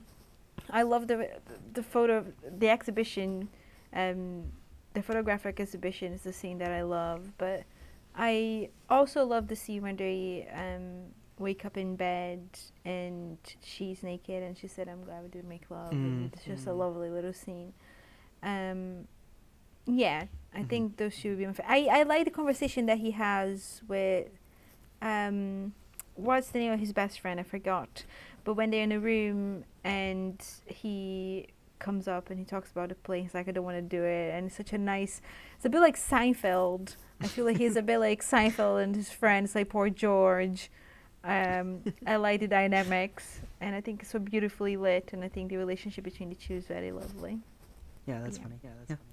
I 0.70 0.82
love 0.82 1.06
the 1.06 1.28
the 1.72 1.84
photo, 1.84 2.26
the 2.58 2.68
exhibition, 2.68 3.48
um, 3.92 4.52
the 4.94 5.02
photographic 5.02 5.60
exhibition 5.60 6.12
is 6.12 6.22
the 6.22 6.32
scene 6.32 6.58
that 6.58 6.70
I 6.70 6.82
love. 6.82 7.32
But 7.38 7.64
I 8.16 8.70
also 8.88 9.24
love 9.24 9.48
the 9.48 9.56
scene 9.56 9.82
when 9.82 9.96
they 9.96 10.48
um, 10.54 11.12
wake 11.38 11.64
up 11.64 11.76
in 11.76 11.96
bed 11.96 12.40
and 12.84 13.38
she's 13.62 14.02
naked 14.02 14.42
and 14.42 14.56
she 14.56 14.66
said, 14.68 14.88
"I'm 14.88 15.04
glad 15.04 15.22
we 15.22 15.28
did 15.28 15.44
make 15.44 15.70
love." 15.70 15.92
and 15.92 16.30
Mm. 16.30 16.32
It's 16.34 16.44
just 16.44 16.66
a 16.66 16.72
lovely 16.72 17.10
little 17.10 17.32
scene. 17.32 17.72
Um, 18.42 19.06
yeah, 19.86 20.24
I 20.54 20.62
think 20.62 20.96
those 20.96 21.16
two 21.16 21.30
would 21.30 21.38
be 21.38 21.46
my. 21.46 21.52
Fa- 21.52 21.70
I 21.70 21.88
I 21.90 22.02
like 22.04 22.24
the 22.24 22.30
conversation 22.30 22.86
that 22.86 22.98
he 22.98 23.12
has 23.12 23.82
with. 23.88 24.28
Um, 25.02 25.72
what's 26.14 26.48
the 26.48 26.58
name 26.58 26.72
of 26.72 26.80
his 26.80 26.92
best 26.92 27.20
friend? 27.20 27.40
I 27.40 27.42
forgot. 27.42 28.04
But 28.44 28.54
when 28.54 28.70
they're 28.70 28.82
in 28.82 28.92
a 28.92 29.00
room 29.00 29.64
and 29.84 30.42
he 30.66 31.48
comes 31.80 32.06
up 32.06 32.30
and 32.30 32.38
he 32.38 32.44
talks 32.44 32.70
about 32.70 32.90
the 32.90 32.94
play, 32.94 33.22
he's 33.22 33.34
like, 33.34 33.48
I 33.48 33.50
don't 33.52 33.64
want 33.64 33.76
to 33.78 33.82
do 33.82 34.04
it. 34.04 34.32
And 34.34 34.46
it's 34.46 34.56
such 34.56 34.72
a 34.72 34.78
nice, 34.78 35.20
it's 35.56 35.64
a 35.64 35.68
bit 35.68 35.80
like 35.80 35.96
Seinfeld. 35.96 36.94
I 37.20 37.26
feel 37.26 37.44
like 37.44 37.56
he's 37.58 37.76
a 37.76 37.82
bit 37.82 37.98
like 37.98 38.22
Seinfeld 38.22 38.82
and 38.82 38.94
his 38.94 39.10
friends, 39.10 39.54
like 39.54 39.68
poor 39.70 39.90
George. 39.90 40.70
Um, 41.24 41.82
I 42.06 42.16
like 42.16 42.40
the 42.40 42.46
dynamics 42.48 43.40
and 43.60 43.74
I 43.74 43.80
think 43.80 44.02
it's 44.02 44.10
so 44.10 44.18
beautifully 44.18 44.76
lit. 44.76 45.12
And 45.12 45.24
I 45.24 45.28
think 45.28 45.48
the 45.50 45.56
relationship 45.56 46.04
between 46.04 46.28
the 46.28 46.36
two 46.36 46.54
is 46.54 46.66
very 46.66 46.92
lovely. 46.92 47.40
Yeah, 48.06 48.20
that's 48.20 48.36
Yeah. 48.38 48.42
funny. 48.44 48.58
Yeah, 48.62 48.70
that's 48.78 49.00
funny. 49.00 49.08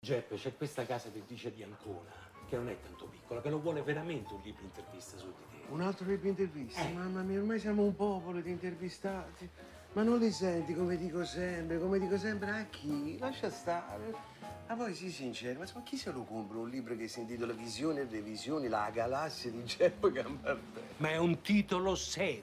Geppe, 0.00 0.36
c'è 0.36 0.54
questa 0.56 0.84
casa 0.84 1.08
editrice 1.08 1.50
di 1.54 1.62
Ancona, 1.62 2.10
che 2.48 2.56
non 2.56 2.68
è 2.68 2.76
tanto 2.78 3.06
piccola, 3.06 3.40
che 3.40 3.48
lo 3.48 3.58
vuole 3.58 3.80
veramente 3.82 4.34
un 4.34 4.40
libro 4.44 4.62
intervista 4.64 5.16
su 5.16 5.26
di 5.26 5.32
te. 5.66 5.72
Un 5.72 5.80
altro 5.80 6.06
libro 6.06 6.28
intervista? 6.28 6.86
Mamma 6.88 7.22
mia, 7.22 7.38
ormai 7.38 7.58
siamo 7.58 7.84
un 7.84 7.94
popolo 7.96 8.40
di 8.40 8.50
intervistati. 8.50 9.48
Ma 9.94 10.02
non 10.02 10.18
li 10.18 10.32
senti 10.32 10.74
come 10.74 10.96
dico 10.96 11.24
sempre, 11.24 11.78
come 11.78 12.00
dico 12.00 12.18
sempre 12.18 12.50
a 12.50 12.66
chi? 12.68 13.16
Lascia 13.16 13.48
stare. 13.48 14.12
Ma 14.66 14.74
poi 14.74 14.92
sii 14.92 15.10
sincero, 15.10 15.60
ma 15.60 15.82
chi 15.84 15.96
se 15.96 16.10
lo 16.10 16.24
compra 16.24 16.58
un 16.58 16.68
libro 16.68 16.96
che 16.96 17.06
si 17.06 17.20
intitola 17.20 17.52
Visioni 17.52 18.00
e 18.00 18.08
Revisioni, 18.10 18.66
la 18.66 18.90
galassia 18.92 19.52
di 19.52 19.62
Geppo 19.64 20.10
Gambardella? 20.10 20.86
Ma 20.96 21.10
è 21.10 21.16
un 21.16 21.40
titolo 21.42 21.94
serio. 21.94 22.42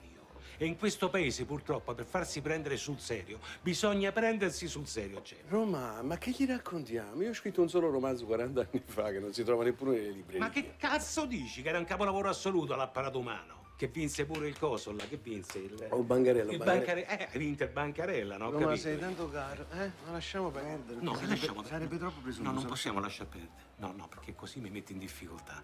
E 0.57 0.65
in 0.65 0.77
questo 0.77 1.09
paese, 1.09 1.43
purtroppo, 1.43 1.93
per 1.93 2.05
farsi 2.05 2.39
prendere 2.39 2.77
sul 2.77 2.99
serio, 2.99 3.39
bisogna 3.61 4.13
prendersi 4.13 4.67
sul 4.67 4.87
serio, 4.87 5.21
Geppe. 5.21 5.49
Roma, 5.49 6.01
ma 6.03 6.17
che 6.17 6.31
gli 6.31 6.45
raccontiamo? 6.45 7.21
Io 7.21 7.31
ho 7.31 7.33
scritto 7.33 7.61
un 7.61 7.67
solo 7.67 7.89
romanzo 7.89 8.25
40 8.27 8.61
anni 8.61 8.81
fa 8.85 9.11
che 9.11 9.19
non 9.19 9.33
si 9.33 9.43
trova 9.43 9.65
neppure 9.65 9.97
nelle 9.97 10.11
librerie. 10.11 10.39
Ma 10.39 10.49
che 10.51 10.75
cazzo 10.77 11.25
dici? 11.25 11.61
Che 11.61 11.67
era 11.67 11.79
un 11.79 11.85
capolavoro 11.85 12.29
assoluto 12.29 12.73
all'apparato 12.73 13.19
umano. 13.19 13.60
Che 13.81 13.87
vinse 13.87 14.27
pure 14.27 14.47
il 14.47 14.59
coso 14.59 14.91
là, 14.91 15.03
che 15.05 15.17
vinse 15.17 15.57
il... 15.57 15.87
Oh, 15.89 16.03
Bancarella, 16.03 16.51
il 16.51 16.59
Bancarella. 16.59 17.03
Bancare... 17.03 17.31
Eh, 17.33 17.39
vinto 17.39 17.63
il 17.63 17.69
Bancarella, 17.71 18.37
no? 18.37 18.51
Capito. 18.51 18.75
sei 18.75 18.99
tanto 18.99 19.27
caro, 19.31 19.65
eh? 19.71 19.91
Ma 20.05 20.11
lasciamo 20.11 20.51
perdere. 20.51 21.01
No, 21.01 21.13
che 21.13 21.17
sarebbe, 21.17 21.33
lasciamo 21.33 21.63
sarebbe 21.63 21.97
troppo 21.97 22.19
presunto. 22.21 22.51
No, 22.51 22.59
non 22.59 22.67
possiamo 22.67 22.99
lasciar 22.99 23.25
perdere. 23.25 23.51
No, 23.77 23.91
no, 23.97 24.07
perché 24.07 24.35
così 24.35 24.59
mi 24.59 24.69
metti 24.69 24.91
in 24.91 24.99
difficoltà. 24.99 25.63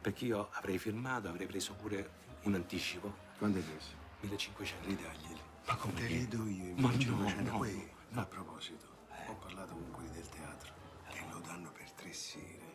Perché 0.00 0.26
io 0.26 0.48
avrei 0.52 0.78
firmato, 0.78 1.26
avrei 1.26 1.48
preso 1.48 1.74
pure 1.74 2.08
un 2.42 2.54
anticipo. 2.54 3.12
Quando 3.36 3.58
hai 3.58 3.64
preso? 3.64 3.88
1500. 4.20 4.86
Ridaglieli. 4.86 5.40
Ma 5.66 5.74
come 5.74 5.94
Te 5.94 6.06
li 6.06 6.28
do 6.28 6.46
io, 6.46 6.72
Ma 6.76 6.82
no, 6.82 6.96
1500. 6.96 7.50
no, 7.50 7.58
Poi, 7.58 7.90
no. 8.10 8.20
a 8.20 8.26
proposito, 8.26 8.86
ho 9.26 9.34
parlato 9.34 9.72
con 9.72 9.90
quelli 9.90 10.10
del 10.12 10.28
teatro 10.28 10.72
che 11.10 11.18
lo 11.32 11.40
danno 11.40 11.72
per 11.72 11.90
tre 11.90 12.12
sere. 12.12 12.74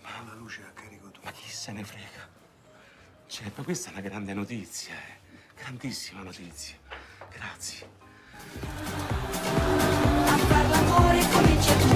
Ma 0.00 0.22
la 0.24 0.34
luce 0.34 0.62
a 0.62 0.70
carico 0.70 1.10
tu. 1.10 1.22
Ma 1.24 1.32
chi 1.32 1.48
se 1.50 1.72
ne 1.72 1.82
frega? 1.82 2.37
Cioè, 3.28 3.52
ma 3.56 3.62
questa 3.62 3.90
è 3.90 3.92
una 3.92 4.00
grande 4.00 4.32
notizia, 4.32 4.94
eh. 4.94 5.20
Grandissima 5.54 6.22
notizia. 6.22 6.76
Grazie. 7.30 7.86
A 10.24 10.36
far 10.48 10.68
l'amore 10.70 11.20
comincia 11.30 11.74
tu. 11.76 11.90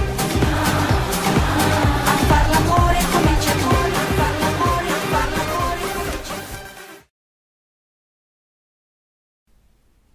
A 2.04 2.16
far 2.28 2.48
l'amore 2.50 3.00
comincia 3.10 3.52
tu. 3.54 3.68
A 3.68 4.04
far 4.12 4.38
l'amore, 4.40 4.88
a 4.88 5.00
far 5.08 5.28
l'amore 5.32 5.92
comincia 5.94 6.34
tu. 6.34 6.44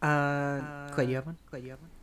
Uh, 0.02 0.94
Clay, 0.94 1.06
do 1.08 1.12
you 1.12 1.72
have 1.72 1.97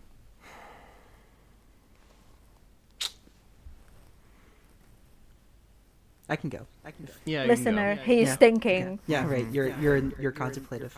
I 6.28 6.36
can 6.36 6.48
go. 6.50 6.66
I 6.84 6.90
can 6.90 7.04
go. 7.06 7.12
Yeah. 7.24 7.42
you 7.44 7.48
can 7.48 7.48
go. 7.48 7.52
Listener, 7.54 7.94
he's 7.96 8.28
Yeah. 8.28 8.36
thinking. 8.36 8.98
Yeah, 9.06 9.26
right. 9.26 9.46
You're 9.50 9.68
you're 9.78 10.00
you're 10.18 10.32
contemplative. 10.32 10.96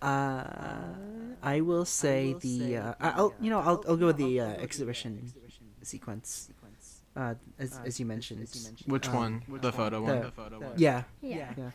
Uh, 0.00 0.44
I 1.42 1.60
will 1.60 1.84
say 1.84 2.34
the. 2.40 2.76
Uh, 2.78 2.94
I- 3.00 3.10
I'll 3.10 3.34
you 3.40 3.50
know 3.50 3.60
I'll 3.60 3.82
I'll 3.86 3.96
go 3.96 4.06
with 4.06 4.16
the 4.16 4.40
uh, 4.40 4.46
exhibition 4.66 5.32
sequence. 5.82 6.50
Uh, 7.16 7.34
as 7.58 7.78
as 7.84 7.98
you 8.00 8.06
mentioned. 8.06 8.48
Which 8.86 9.08
Um, 9.08 9.14
one? 9.14 9.42
The 9.60 9.72
photo 9.72 10.00
one. 10.02 10.16
the- 10.20 10.26
The 10.26 10.30
photo 10.32 10.60
one. 10.60 10.72
Yeah. 10.76 11.02
Yeah. 11.20 11.52
Yeah. 11.56 11.70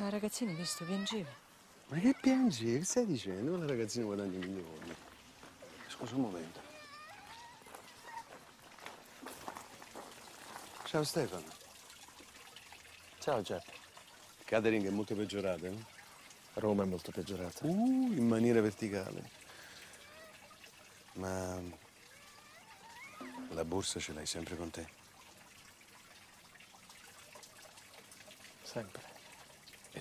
Quella 0.00 0.14
ragazzina, 0.14 0.50
hai 0.52 0.56
visto, 0.56 0.86
piangeva. 0.86 1.28
Ma 1.88 1.98
che 1.98 2.16
piangi? 2.18 2.78
Che 2.78 2.84
stai 2.84 3.04
dicendo? 3.04 3.50
Quella 3.50 3.66
ragazzina 3.66 4.06
guadagna 4.06 4.38
milioni. 4.38 4.94
Scusa 5.88 6.14
un 6.14 6.22
momento. 6.22 6.60
Ciao 10.84 11.04
Stefano. 11.04 11.44
Ciao 13.18 13.42
Giuseppe. 13.42 13.72
Catering 14.46 14.86
è 14.86 14.90
molto 14.90 15.14
peggiorata, 15.14 15.68
no? 15.68 15.84
Roma 16.54 16.84
è 16.84 16.86
molto 16.86 17.10
peggiorata. 17.10 17.66
Uh, 17.66 18.10
in 18.10 18.26
maniera 18.26 18.62
verticale. 18.62 19.30
Ma 21.12 21.60
la 23.50 23.64
borsa 23.66 24.00
ce 24.00 24.14
l'hai 24.14 24.24
sempre 24.24 24.56
con 24.56 24.70
te? 24.70 24.88
Sempre. 28.62 29.09
E 29.94 30.00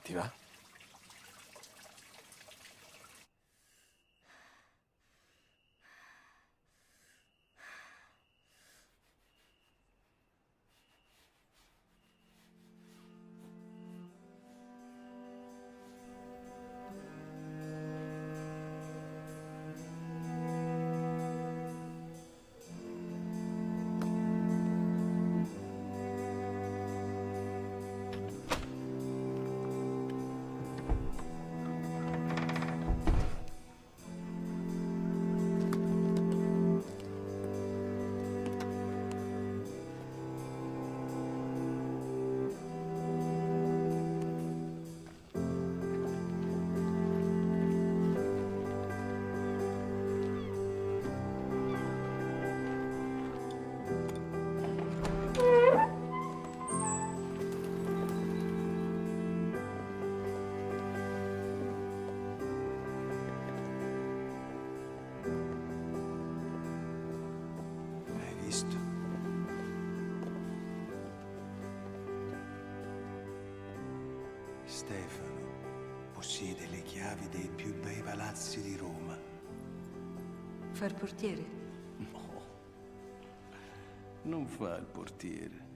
panettiere. 85.20 85.68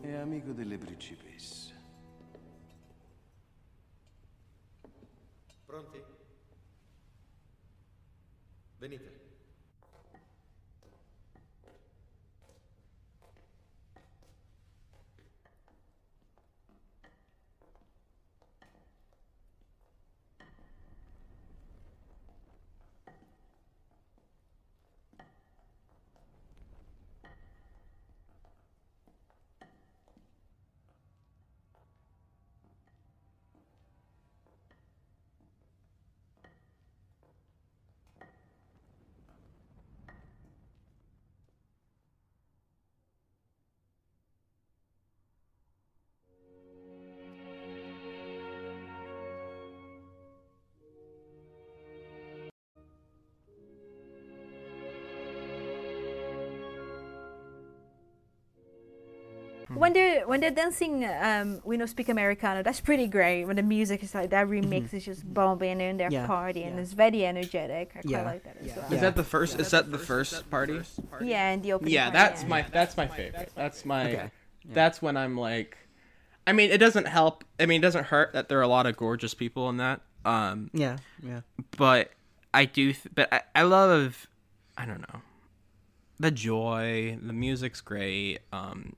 È 0.00 0.12
amico 0.14 0.52
delle 0.52 0.78
principesse. 0.78 1.59
When 59.74 59.92
they're 59.92 60.26
when 60.26 60.40
they're 60.40 60.50
dancing, 60.50 61.04
um, 61.04 61.60
We 61.64 61.76
No 61.76 61.86
Speak 61.86 62.08
Americano. 62.08 62.62
That's 62.62 62.80
pretty 62.80 63.06
great. 63.06 63.44
When 63.44 63.56
the 63.56 63.62
music 63.62 64.02
is 64.02 64.14
like 64.14 64.30
that 64.30 64.46
remix 64.48 64.92
is 64.92 65.04
just 65.04 65.22
bombing 65.32 65.80
and 65.80 65.98
they're 66.00 66.10
Yeah, 66.10 66.26
partying. 66.26 66.74
yeah. 66.74 66.80
It's 66.82 66.92
very 66.92 67.24
energetic. 67.24 67.92
I 67.96 68.00
quite 68.02 68.04
Yeah, 68.10 68.22
like 68.24 68.42
that 68.44 68.56
as 68.60 68.66
yeah. 68.66 68.76
well. 68.76 68.86
Yeah. 68.90 68.94
Is 68.96 69.00
that 69.02 69.16
the 69.16 69.24
first? 69.24 69.60
Is 69.60 69.70
that 69.70 69.90
the 69.92 69.98
first 69.98 70.50
party? 70.50 70.80
Yeah, 71.22 71.50
and 71.50 71.62
the 71.62 71.72
opening. 71.74 71.94
Yeah, 71.94 72.10
that's 72.10 72.42
yeah. 72.42 72.48
my 72.48 72.62
that's 72.72 72.96
my 72.96 73.06
favorite. 73.06 73.52
That's 73.54 73.84
my 73.84 74.12
Okay. 74.12 74.30
that's 74.72 75.00
when 75.00 75.16
I'm 75.16 75.36
like 75.38 75.76
I 76.46 76.52
mean, 76.52 76.70
it 76.70 76.78
doesn't 76.78 77.06
help. 77.06 77.44
I 77.60 77.66
mean, 77.66 77.80
it 77.80 77.82
doesn't 77.82 78.06
hurt 78.06 78.32
that 78.32 78.48
there 78.48 78.58
are 78.58 78.62
a 78.62 78.68
lot 78.68 78.86
of 78.86 78.96
gorgeous 78.96 79.34
people 79.34 79.68
in 79.68 79.76
that. 79.76 80.00
Um 80.24 80.70
Yeah, 80.72 80.96
yeah. 81.22 81.40
but 81.76 82.10
I 82.52 82.64
do 82.64 82.92
th- 82.92 83.14
but 83.14 83.32
I, 83.32 83.42
I 83.54 83.62
love 83.62 84.26
I 84.76 84.84
don't 84.84 85.00
know. 85.12 85.20
The 86.18 86.30
joy, 86.30 87.16
the 87.22 87.32
music's 87.32 87.80
great. 87.80 88.40
Um 88.52 88.96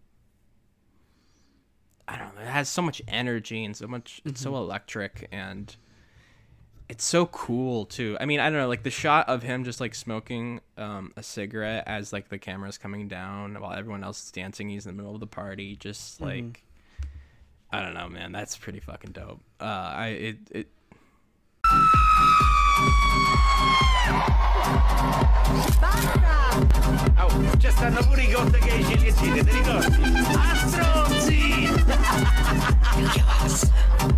I 2.13 2.19
don't 2.19 2.35
know, 2.37 2.43
it 2.43 2.49
has 2.49 2.69
so 2.69 2.83
much 2.83 3.01
energy 3.09 3.65
and 3.65 3.75
so 3.75 3.87
much 3.87 4.21
it's 4.27 4.43
so 4.43 4.55
electric 4.57 5.29
and 5.33 5.75
it's 6.91 7.05
so 7.05 7.25
cool 7.27 7.87
too. 7.87 8.19
I 8.21 8.27
mean, 8.27 8.39
I 8.39 8.51
don't 8.51 8.59
know, 8.59 8.69
like 8.69 8.83
the 8.83 8.91
shot 8.91 9.27
of 9.31 9.43
him 9.43 9.65
just 9.65 9.81
like 9.81 9.95
smoking 9.95 10.61
um, 10.77 11.15
a 11.17 11.23
cigarette 11.23 11.85
as 11.87 12.13
like 12.13 12.29
the 12.29 12.39
camera's 12.39 12.77
coming 12.77 13.09
down 13.09 13.59
while 13.59 13.73
everyone 13.73 14.05
else 14.05 14.23
is 14.25 14.31
dancing. 14.31 14.69
He's 14.69 14.85
in 14.85 14.95
the 14.95 15.03
middle 15.03 15.15
of 15.15 15.21
the 15.21 15.27
party, 15.27 15.75
just 15.75 16.21
like 16.21 16.63
I 17.71 17.81
don't 17.81 17.95
know, 17.95 18.11
man. 18.11 18.31
That's 18.31 18.59
pretty 18.59 18.81
fucking 18.81 19.13
dope. 19.13 19.41
Uh, 19.59 19.65
I 19.65 20.07
it 20.09 20.39
it 20.51 20.69
Oh, 27.19 27.57
ci 27.59 27.71
stanno 27.71 28.03
pure 28.03 28.23
i 28.23 28.31
conti 28.31 28.59
che 28.59 28.75
i 28.75 28.85
ciliegini, 28.85 29.45
ti 29.45 29.63
You 32.03 33.09
give 33.15 33.29
us. 33.29 34.12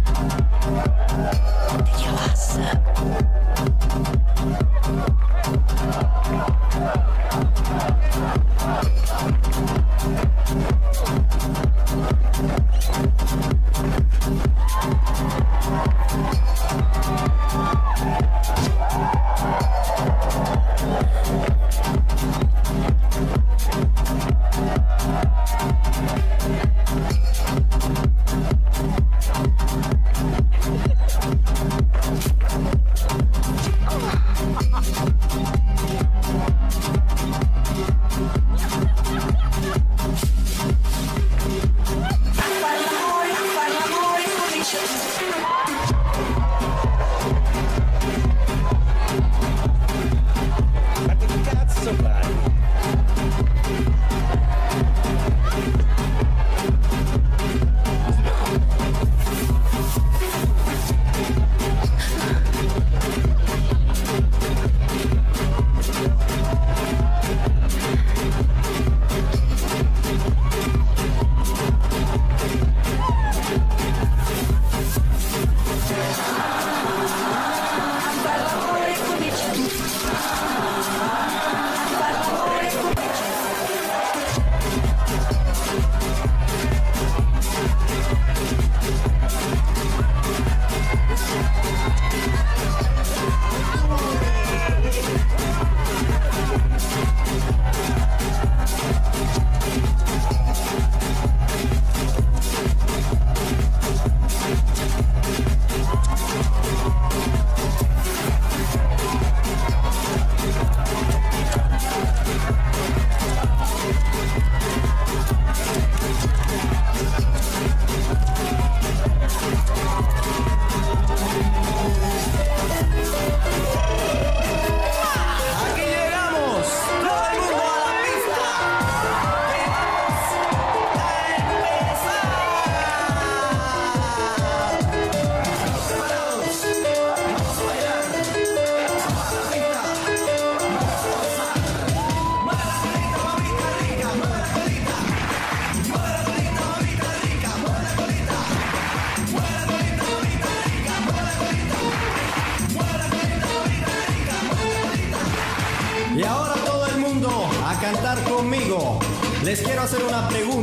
Hacer 159.84 160.02
una 160.02 160.26
pregunta. 160.28 160.53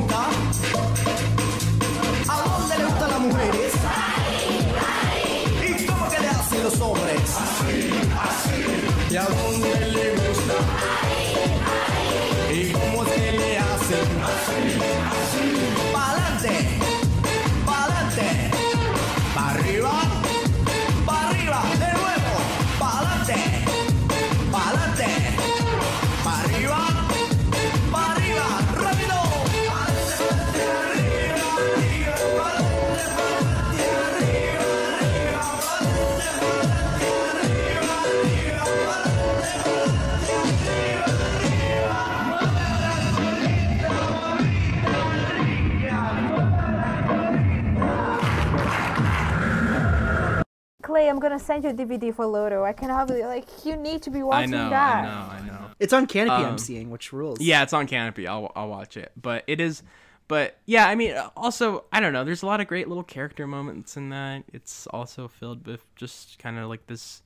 Clay, 50.92 51.10
I'm 51.10 51.20
gonna 51.20 51.40
send 51.40 51.64
you 51.64 51.70
a 51.72 51.74
DVD 51.74 52.14
for 52.14 52.26
Loro. 52.26 52.64
I 52.64 52.74
can 52.74 52.90
have 52.90 53.10
it. 53.10 53.26
Like, 53.26 53.48
you 53.66 53.76
need 53.76 54.02
to 54.04 54.10
be 54.12 54.20
I 54.20 54.24
watching 54.24 54.52
know, 54.52 54.70
that. 54.70 55.06
I 55.06 55.08
know, 55.08 55.44
I 55.44 55.48
know. 55.48 55.66
It's 55.80 55.94
on 55.94 56.06
Kanopy. 56.06 56.30
I'm 56.30 56.46
Um, 56.46 56.58
seeing, 56.58 56.90
which 56.92 57.12
rules. 57.14 57.40
Yeah, 57.42 57.64
it's 57.64 57.74
on 57.74 57.88
Kanopy. 57.88 58.28
I'll 58.28 58.52
I'll 58.56 58.68
watch 58.70 58.98
it. 58.98 59.12
But 59.20 59.44
it 59.48 59.60
is 59.60 59.84
but 60.28 60.58
yeah, 60.66 60.88
I 60.88 60.96
mean 60.96 61.14
also, 61.36 61.86
I 61.92 62.00
don't 62.00 62.14
know, 62.14 62.24
there's 62.24 62.42
a 62.44 62.46
lot 62.46 62.62
of 62.62 62.68
great 62.68 62.88
little 62.88 63.04
character 63.04 63.48
moments 63.48 63.98
in 63.98 64.10
that. 64.10 64.44
It's 64.54 64.88
also 64.88 65.28
filled 65.28 65.66
with 65.68 65.84
just 65.96 66.40
kind 66.40 66.58
of 66.58 66.70
like 66.70 66.88
this 66.88 67.22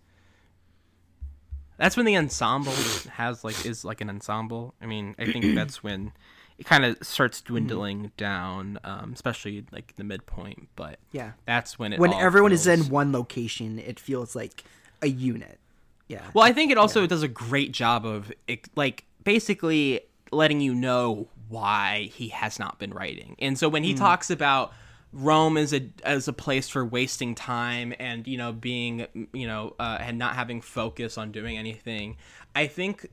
That's 1.78 1.98
when 1.98 2.06
the 2.06 2.18
ensemble 2.18 2.74
has 3.12 3.44
like 3.44 3.66
is 3.66 3.84
like 3.86 4.02
an 4.02 4.10
ensemble. 4.10 4.74
I 4.82 4.86
mean, 4.86 5.16
I 5.20 5.26
think 5.26 5.44
that's 5.56 5.84
when 5.84 6.14
it 6.57 6.65
kind 6.65 6.86
of 6.86 6.98
starts 7.02 7.40
Mm-hmm. 7.41 7.48
dwindling 7.53 8.11
down, 8.18 8.80
um, 8.84 9.11
especially 9.14 9.65
like 9.72 9.95
the 9.98 10.03
midpoint. 10.03 10.69
But 10.76 10.99
Yeah. 11.11 11.32
that's 11.45 11.77
when 11.80 11.94
it 11.94 11.99
when 11.99 12.14
everyone 12.14 12.52
is 12.52 12.68
in 12.68 12.90
one 12.90 13.11
location, 13.11 13.80
it 13.80 13.99
feels 13.99 14.36
like 14.36 14.64
a 15.02 15.07
unit. 15.07 15.60
Yeah. 16.07 16.22
Well, 16.34 16.45
I 16.45 16.53
think 16.53 16.72
it 16.72 16.77
also 16.77 17.06
does 17.07 17.23
a 17.23 17.27
great 17.27 17.72
job 17.72 18.06
of 18.06 18.32
like 18.76 19.06
basically 19.23 20.02
letting 20.32 20.61
you 20.61 20.73
know 20.76 21.27
why 21.49 22.10
he 22.14 22.30
has 22.30 22.60
not 22.60 22.80
been 22.80 22.91
writing. 22.94 23.36
And 23.40 23.57
so 23.57 23.68
when 23.69 23.84
he 23.84 23.94
Mm. 23.94 23.98
talks 23.98 24.30
about 24.30 24.72
Rome 25.14 25.56
as 25.57 25.73
a 25.73 25.90
as 26.03 26.27
a 26.27 26.34
place 26.34 26.68
for 26.69 26.86
wasting 26.86 27.36
time 27.36 27.94
and 27.99 28.27
you 28.27 28.38
know 28.38 28.52
being 28.52 29.07
you 29.34 29.48
know 29.48 29.73
uh, 29.80 29.98
and 30.02 30.18
not 30.18 30.36
having 30.36 30.61
focus 30.61 31.18
on 31.18 31.32
doing 31.32 31.57
anything, 31.57 32.18
I 32.56 32.68
think 32.68 33.07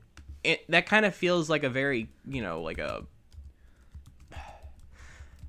it 0.45 0.65
that 0.69 0.87
kind 0.87 1.07
of 1.07 1.15
feels 1.15 1.49
like 1.49 1.63
a 1.65 1.71
very 1.71 2.09
you 2.29 2.43
know 2.43 2.61
like 2.63 2.79
a 2.79 3.05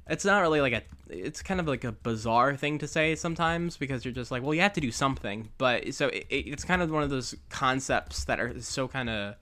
it's 0.09 0.25
not 0.25 0.41
really 0.41 0.61
like 0.61 0.73
a 0.73 0.81
it's 1.09 1.41
kind 1.41 1.59
of 1.59 1.67
like 1.67 1.83
a 1.83 1.91
bizarre 1.91 2.55
thing 2.55 2.77
to 2.79 2.87
say 2.87 3.15
sometimes 3.15 3.77
because 3.77 4.03
you're 4.03 4.13
just 4.13 4.31
like 4.31 4.41
well 4.43 4.53
you 4.53 4.61
have 4.61 4.73
to 4.73 4.81
do 4.81 4.91
something. 4.91 5.49
But 5.57 5.93
so 5.93 6.07
it, 6.07 6.25
it- 6.29 6.47
it's 6.47 6.63
kind 6.63 6.81
of 6.81 6.89
one 6.91 7.03
of 7.03 7.09
those 7.09 7.35
concepts 7.49 8.25
that 8.25 8.39
are 8.39 8.59
so 8.61 8.87
kind 8.87 9.09
of 9.09 9.35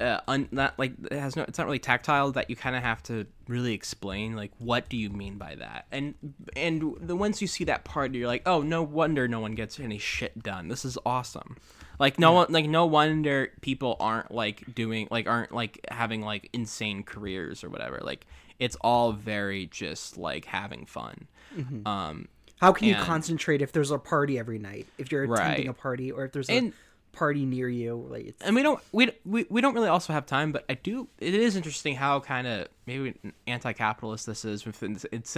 uh, 0.00 0.20
un, 0.26 0.48
not 0.50 0.76
like 0.78 0.92
it 1.10 1.18
has 1.18 1.36
no 1.36 1.44
it's 1.46 1.58
not 1.58 1.66
really 1.66 1.78
tactile 1.78 2.32
that 2.32 2.48
you 2.50 2.56
kind 2.56 2.74
of 2.74 2.82
have 2.82 3.02
to 3.04 3.26
really 3.46 3.72
explain 3.74 4.34
like 4.34 4.50
what 4.58 4.88
do 4.88 4.96
you 4.96 5.10
mean 5.10 5.36
by 5.36 5.54
that? 5.56 5.86
And 5.92 6.14
and 6.56 6.94
the 7.00 7.14
once 7.14 7.40
you 7.40 7.46
see 7.46 7.64
that 7.64 7.84
part 7.84 8.12
you're 8.14 8.26
like 8.26 8.42
oh 8.46 8.62
no 8.62 8.82
wonder 8.82 9.28
no 9.28 9.38
one 9.40 9.52
gets 9.54 9.78
any 9.78 9.98
shit 9.98 10.42
done. 10.42 10.68
This 10.68 10.84
is 10.84 10.96
awesome. 11.06 11.56
Like 11.98 12.18
no 12.18 12.32
one 12.32 12.46
like 12.50 12.68
no 12.68 12.86
wonder 12.86 13.52
people 13.60 13.96
aren't 14.00 14.32
like 14.32 14.74
doing 14.74 15.06
like 15.10 15.28
aren't 15.28 15.52
like 15.52 15.78
having 15.90 16.22
like 16.22 16.48
insane 16.52 17.02
careers 17.04 17.62
or 17.62 17.68
whatever. 17.68 18.00
Like 18.02 18.26
it's 18.62 18.76
all 18.80 19.12
very 19.12 19.66
just 19.66 20.16
like 20.16 20.44
having 20.46 20.86
fun 20.86 21.26
Mhm. 21.56 21.86
um 21.86 22.28
How 22.60 22.72
can 22.72 22.86
you 22.88 22.94
concentrate 22.96 23.60
if 23.60 23.72
there's 23.72 23.90
a 23.90 23.98
party 23.98 24.38
every 24.38 24.58
night? 24.58 24.86
If 24.96 25.10
you're 25.10 25.24
attending 25.24 25.66
Right. 25.66 25.68
a 25.68 25.72
party, 25.74 26.12
or 26.12 26.24
if 26.26 26.32
there's 26.32 26.48
a 26.48 26.72
party 27.10 27.44
near 27.44 27.68
you, 27.68 28.06
like 28.08 28.24
it's, 28.28 28.42
and 28.42 28.54
we 28.54 28.62
don't 28.62 28.80
we, 28.92 29.10
we 29.26 29.44
we 29.50 29.60
don't 29.60 29.74
really 29.74 29.88
also 29.88 30.12
have 30.14 30.24
time 30.24 30.50
but 30.52 30.64
i 30.70 30.74
do 30.74 31.06
it 31.18 31.34
is 31.34 31.56
interesting 31.56 31.94
how 31.94 32.20
kind 32.20 32.46
of 32.46 32.68
maybe 32.86 33.12
anti-capitalist 33.46 34.24
this 34.24 34.44
is 34.46 34.64
within 34.64 34.92
it's 35.12 35.36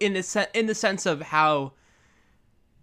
in 0.00 0.12
the 0.14 0.48
in 0.54 0.64
the 0.66 0.74
sense 0.74 1.04
of 1.04 1.20
how 1.20 1.72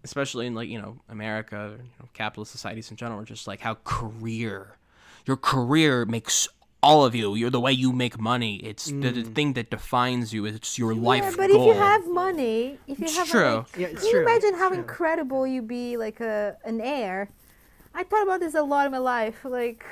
especially 0.04 0.46
in 0.46 0.54
like 0.54 0.70
you 0.70 0.80
know 0.80 0.98
america 1.10 1.76
you 1.80 1.84
know, 2.00 2.08
capitalist 2.14 2.52
societies 2.52 2.92
in 2.92 2.98
general 2.98 3.20
are 3.20 3.26
just 3.26 3.48
like 3.48 3.60
how 3.62 3.74
career 3.84 4.78
your 5.26 5.38
career 5.38 6.06
makes 6.06 6.48
all 6.84 7.04
of 7.04 7.16
you 7.16 7.36
you're 7.36 7.50
the 7.50 7.60
way 7.60 7.72
you 7.72 7.92
make 7.92 8.20
money 8.20 8.58
it's 8.58 8.86
the, 8.86 9.10
the 9.12 9.24
Mm. 9.24 9.36
thing 9.36 9.54
that 9.54 9.70
defines 9.72 10.34
you 10.34 10.46
it's 10.46 10.78
your 10.78 10.94
life 10.94 11.36
but 11.36 11.50
goal 11.50 11.62
if 11.62 11.68
you 11.68 11.74
have 11.82 12.08
money, 12.08 12.80
if 12.88 13.00
you 13.00 13.06
It's 13.06 13.18
have, 13.18 13.28
true. 13.28 13.56
Like, 13.58 13.78
Yeah, 13.78 13.88
it's 13.88 14.02
can 14.02 14.12
true, 14.12 14.20
you 14.22 14.28
imagine 14.28 14.50
it's 14.50 14.60
how 14.60 14.70
true. 14.70 14.78
incredible 14.80 15.48
you'd 15.48 15.68
be, 15.68 15.98
like 15.98 16.20
a 16.20 16.58
an 16.64 16.80
heir? 16.82 17.30
I 17.94 18.04
thought 18.04 18.24
about 18.24 18.40
this 18.42 18.54
a 18.54 18.62
lot 18.62 18.86
in 18.86 18.92
my 18.92 19.00
life. 19.00 19.38
Like, 19.44 19.84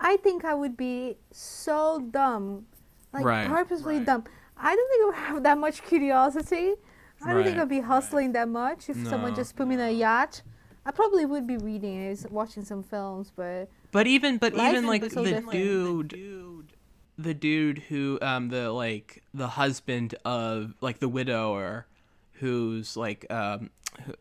I 0.00 0.16
think 0.16 0.44
I 0.44 0.54
would 0.54 0.76
be 0.76 1.18
so 1.30 2.00
dumb, 2.10 2.66
like 3.12 3.24
Right, 3.24 3.46
purposely 3.48 4.00
dumb. 4.00 4.24
I 4.56 4.74
don't 4.76 4.88
think 4.90 5.02
I 5.02 5.06
would 5.06 5.14
have 5.28 5.42
that 5.44 5.58
much 5.58 5.82
curiosity. 5.82 6.74
I 7.24 7.32
don't 7.32 7.44
think 7.44 7.58
I'd 7.58 7.68
be 7.68 7.80
hustling 7.80 8.32
that 8.32 8.48
much 8.48 8.88
if 8.88 8.96
someone 9.06 9.34
just 9.34 9.56
put 9.56 9.66
me 9.68 9.74
in 9.74 9.80
a 9.80 9.90
yacht. 9.90 10.42
I 10.86 10.90
probably 10.90 11.24
would 11.26 11.46
be 11.46 11.56
reading 11.58 11.96
it, 12.10 12.30
watching 12.30 12.64
some 12.64 12.82
films, 12.82 13.32
but 13.34 13.68
But 13.90 14.06
even 14.06 14.38
but 14.38 14.54
Life 14.54 14.72
even 14.72 14.86
like 14.86 15.10
so 15.10 15.22
the 15.22 15.30
different. 15.30 15.50
dude, 16.08 16.72
the 17.16 17.34
dude 17.34 17.78
who 17.78 18.18
um 18.22 18.48
the 18.48 18.70
like 18.70 19.22
the 19.34 19.48
husband 19.48 20.14
of 20.24 20.74
like 20.80 20.98
the 20.98 21.08
widower, 21.08 21.86
who's 22.34 22.96
like 22.96 23.26
um 23.30 23.70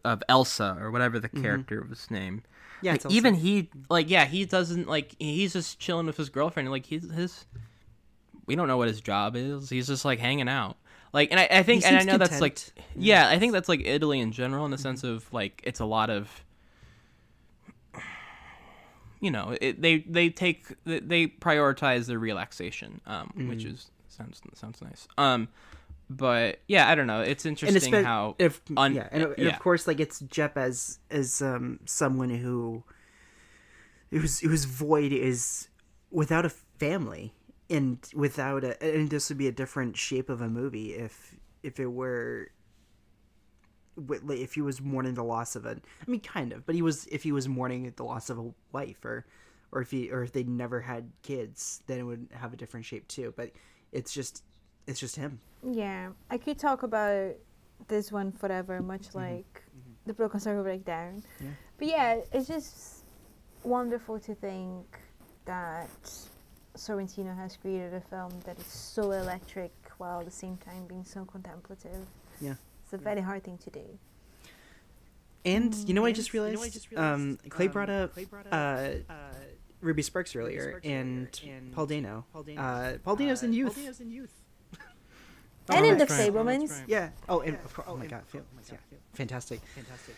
of 0.03 0.23
Elsa 0.29 0.77
or 0.79 0.91
whatever 0.91 1.19
the 1.19 1.29
character 1.29 1.85
was 1.87 2.09
name. 2.09 2.37
Mm-hmm. 2.37 2.85
Yeah, 2.85 2.91
Like, 2.93 3.05
it's 3.05 3.13
even 3.13 3.33
he 3.35 3.69
like 3.89 4.09
yeah 4.09 4.25
he 4.25 4.45
doesn't 4.45 4.87
like 4.87 5.15
he's 5.19 5.53
just 5.53 5.79
chilling 5.79 6.05
with 6.05 6.17
his 6.17 6.29
girlfriend 6.29 6.69
like 6.71 6.85
he's 6.85 7.11
his. 7.11 7.45
We 8.45 8.55
don't 8.55 8.67
know 8.67 8.77
what 8.77 8.87
his 8.87 9.01
job 9.01 9.35
is. 9.35 9.69
He's 9.69 9.87
just 9.87 10.05
like 10.05 10.19
hanging 10.19 10.47
out. 10.47 10.77
Like, 11.13 11.31
and 11.31 11.39
I, 11.39 11.47
I 11.49 11.63
think, 11.63 11.85
and 11.85 11.95
I 11.95 11.99
seems 11.99 12.11
know 12.11 12.17
that's 12.17 12.41
like, 12.41 12.59
yeah, 12.95 13.27
I 13.27 13.39
think 13.39 13.53
that's 13.53 13.69
like 13.69 13.81
Italy 13.85 14.19
in 14.19 14.31
general 14.31 14.65
in 14.65 14.71
the 14.71 14.77
sense 14.77 15.03
of 15.03 15.31
like 15.33 15.61
it's 15.63 15.79
a 15.79 15.85
lot 15.85 16.09
of 16.09 16.43
you 19.19 19.31
know 19.31 19.55
it, 19.61 19.81
they 19.81 19.99
they 19.99 20.29
take 20.29 20.65
they 20.85 21.27
prioritize 21.27 22.05
their 22.07 22.19
relaxation 22.19 23.01
um 23.05 23.31
which 23.35 23.63
Mm. 23.65 23.73
is 23.73 23.91
sounds 24.07 24.41
sounds 24.53 24.81
nice 24.81 25.07
um 25.17 25.47
but 26.09 26.59
yeah 26.67 26.89
i 26.89 26.95
don't 26.95 27.07
know 27.07 27.21
it's 27.21 27.45
interesting 27.45 27.93
espe- 27.93 28.03
how 28.03 28.35
if 28.39 28.61
un- 28.77 28.95
yeah, 28.95 29.07
and, 29.11 29.23
and 29.23 29.35
yeah. 29.37 29.49
of 29.49 29.59
course, 29.59 29.87
like 29.87 29.99
it's 29.99 30.19
Jep 30.21 30.57
as 30.57 30.99
as 31.11 31.41
um 31.41 31.79
someone 31.85 32.29
who 32.29 32.83
whose 34.11 34.39
whose 34.39 34.65
void 34.65 35.11
is 35.11 35.67
without 36.11 36.45
a 36.45 36.49
family 36.49 37.33
and 37.69 37.99
without 38.15 38.63
a 38.63 38.81
and 38.83 39.09
this 39.09 39.29
would 39.29 39.37
be 39.37 39.47
a 39.47 39.51
different 39.51 39.97
shape 39.97 40.29
of 40.29 40.41
a 40.41 40.47
movie 40.47 40.93
if 40.93 41.35
if 41.63 41.79
it 41.79 41.87
were 41.87 42.49
if 44.29 44.53
he 44.53 44.61
was 44.61 44.81
mourning 44.81 45.13
the 45.15 45.23
loss 45.23 45.55
of 45.55 45.65
a 45.65 45.71
I 45.71 46.09
mean 46.09 46.19
kind 46.21 46.53
of 46.53 46.65
but 46.65 46.75
he 46.75 46.81
was 46.81 47.07
if 47.07 47.23
he 47.23 47.31
was 47.31 47.47
mourning 47.47 47.91
the 47.95 48.03
loss 48.03 48.29
of 48.29 48.37
a 48.37 48.51
wife 48.71 49.03
or 49.03 49.25
or 49.71 49.81
if 49.81 49.91
he 49.91 50.11
or 50.11 50.23
if 50.23 50.31
they 50.31 50.43
never 50.43 50.81
had 50.81 51.09
kids 51.23 51.81
then 51.87 51.99
it 51.99 52.03
would 52.03 52.27
have 52.33 52.53
a 52.53 52.55
different 52.57 52.85
shape 52.85 53.07
too 53.07 53.33
but 53.35 53.51
it's 53.91 54.13
just 54.13 54.43
it's 54.85 54.99
just 54.99 55.15
him 55.15 55.39
Yeah, 55.63 56.09
I 56.29 56.37
could 56.37 56.57
talk 56.59 56.83
about 56.83 57.33
this 57.87 58.11
one 58.11 58.31
forever, 58.31 58.81
much 58.81 59.07
Mm-hmm. 59.09 59.17
like 59.17 59.63
the 60.05 60.13
Broken 60.13 60.39
Circle 60.39 60.63
Breakdown. 60.63 61.21
Yeah. 61.41 61.49
But 61.77 61.87
yeah, 61.87 62.19
it's 62.31 62.47
just 62.47 63.03
wonderful 63.63 64.19
to 64.21 64.33
think 64.35 64.85
that 65.45 65.89
Sorrentino 66.75 67.35
has 67.35 67.57
created 67.57 67.93
a 67.93 68.01
film 68.01 68.31
that 68.45 68.57
is 68.59 68.65
so 68.65 69.11
electric 69.11 69.73
while 69.97 70.19
at 70.19 70.25
the 70.25 70.31
same 70.31 70.57
time 70.57 70.85
being 70.87 71.03
so 71.03 71.25
contemplative. 71.25 72.05
Yeah. 72.39 72.55
It's 72.87 72.93
a 72.93 72.97
very 72.97 73.19
hard 73.19 73.43
thing 73.43 73.57
to 73.57 73.69
do. 73.69 73.99
And 75.43 75.75
you 75.75 75.93
know, 75.93 76.01
what 76.01 76.07
I 76.07 76.11
Mm. 76.11 76.15
just 76.15 76.31
realized, 76.33 76.93
um, 76.95 77.37
Clay 77.49 77.67
brought 77.67 77.89
up 77.89 78.13
uh, 78.49 78.89
Ruby 79.81 80.01
Sparks 80.01 80.33
earlier, 80.37 80.79
and, 80.85 81.27
Paul 81.73 81.85
Dano. 81.85 82.25
Uh, 82.33 82.93
Paul 83.03 83.17
Dano's 83.17 83.43
in 83.43 83.51
Youth. 83.51 83.77
and 85.69 85.85
in 85.85 85.97
The 85.97 86.05
that's. 86.05 86.13
Fabelmans. 86.13 86.81
Yeah. 86.87 87.09
Oh, 87.27 87.41
and 87.41 87.55
of 87.55 87.73
course, 87.73 87.87
oh 87.91 87.97
my 87.97 88.07
God, 88.07 88.23
Fa- 88.27 88.41
yeah, 88.71 88.77
fantastic. 89.13 89.59
Fantastic. 89.75 90.15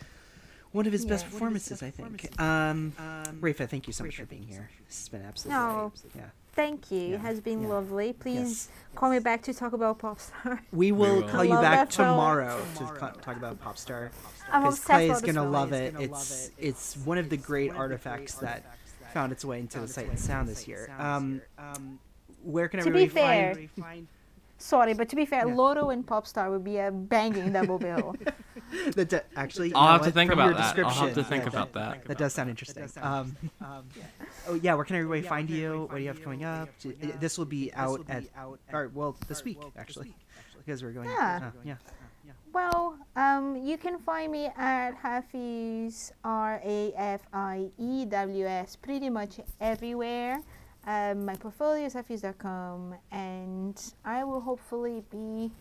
One 0.72 0.86
of 0.86 0.92
his 0.94 1.06
best 1.08 1.26
performances, 1.26 1.82
I 1.82 1.90
think. 1.90 2.40
Um, 2.40 2.94
Rafa, 3.42 3.66
thank 3.66 3.88
you 3.88 3.94
so 3.94 4.04
much 4.04 4.16
for 4.18 4.26
being 4.26 4.44
here. 4.44 4.70
This 4.88 5.00
has 5.00 5.10
been 5.10 5.24
absolutely 5.24 5.60
No. 5.60 5.92
yeah. 6.16 6.30
Thank 6.60 6.92
you. 6.92 7.16
It 7.16 7.20
has 7.22 7.40
been 7.40 7.70
lovely. 7.70 8.14
Please 8.14 8.70
call 8.96 9.10
me 9.12 9.20
back 9.20 9.42
to 9.44 9.54
talk 9.54 9.74
about 9.74 10.00
Popstar. 10.00 10.60
We 10.72 10.92
will 10.92 11.22
will. 11.22 11.24
call 11.24 11.46
you 11.46 11.54
back 11.56 11.90
that 11.90 11.94
film. 11.94 12.10
tomorrow 12.10 12.62
to 12.76 12.84
talk 13.22 13.38
about 13.38 13.62
Popstar. 13.64 14.10
I'm 14.52 14.64
Because 14.64 14.80
obsessed 14.80 14.88
Clay 14.88 15.10
is 15.10 15.22
gonna 15.22 15.50
love 15.50 15.74
it. 15.74 15.96
It's 16.00 16.52
it's 16.58 16.98
one 16.98 17.18
of 17.18 17.30
the 17.30 17.38
great 17.38 17.72
artifacts 17.72 18.36
that 18.36 18.64
found 19.14 19.32
its 19.32 19.46
way 19.46 19.60
into 19.60 19.80
the 19.80 19.88
Sight 19.88 20.10
and 20.10 20.20
Sound 20.20 20.50
this 20.50 20.68
year. 20.68 20.92
Um, 20.98 21.42
where 22.44 22.68
can 22.68 22.80
To 22.80 22.92
be 22.92 23.04
everybody 23.04 23.08
fair, 23.08 23.68
find? 23.82 24.08
Sorry, 24.60 24.94
but 24.94 25.08
to 25.10 25.16
be 25.16 25.26
fair, 25.26 25.48
Yeah. 25.48 25.54
Loro 25.56 25.90
and 25.90 26.06
Popstar 26.06 26.52
would 26.52 26.64
be 26.64 26.78
a 26.78 26.92
banging 26.92 27.54
double 27.54 27.80
bill. 27.80 28.16
That 28.96 29.10
d- 29.10 29.18
actually, 29.36 29.70
you 29.70 29.74
I'll 29.76 29.94
have 29.94 30.04
to 30.04 30.12
think 30.12 30.30
From 30.30 30.38
about 30.38 30.50
your 30.50 30.54
that. 30.60 30.78
I'll 30.86 31.08
have 31.08 31.16
to 31.16 31.24
think 31.24 31.48
about 31.48 31.74
that. 31.74 32.06
That 32.06 32.20
does 32.20 32.34
sound 32.34 32.52
interesting. 32.52 32.88
Um, 33.02 33.36
oh 34.48 34.54
yeah, 34.62 34.76
where 34.76 34.86
can 34.86 34.96
everybody 34.98 35.24
find 35.24 35.50
you? 35.50 35.88
What 35.90 35.96
do 35.96 36.02
you 36.04 36.08
have 36.10 36.22
coming 36.22 36.44
up? 36.44 36.70
D- 36.80 36.94
uh, 37.02 37.08
This 37.20 37.40
will 37.40 37.46
be 37.46 37.74
out 37.74 38.06
at, 38.08 38.26
or 38.72 38.92
well, 38.94 39.16
this 39.28 39.44
week 39.44 39.58
actually, 39.76 40.14
because 40.60 40.84
we're 40.84 40.92
going. 40.92 41.10
Yeah. 41.10 41.40
uh, 41.46 41.52
yeah. 41.66 41.76
Well, 42.54 42.96
um, 43.16 43.56
you 43.58 43.76
can 43.78 43.98
find 43.98 44.32
me 44.32 44.52
at 44.56 44.92
Rafiews 45.04 46.12
R 46.24 46.62
A 46.64 46.94
F 46.96 47.22
I 47.34 47.70
E 47.80 48.06
W 48.06 48.46
S 48.46 48.76
pretty 48.76 49.10
much 49.10 49.40
everywhere. 49.60 50.42
Um, 50.86 51.26
my 51.26 51.36
portfolio 51.36 51.86
is 51.86 51.96
rafiews.com, 51.96 52.96
and 53.12 53.94
I 54.06 54.24
will 54.24 54.42
hopefully 54.42 55.04
be 55.12 55.52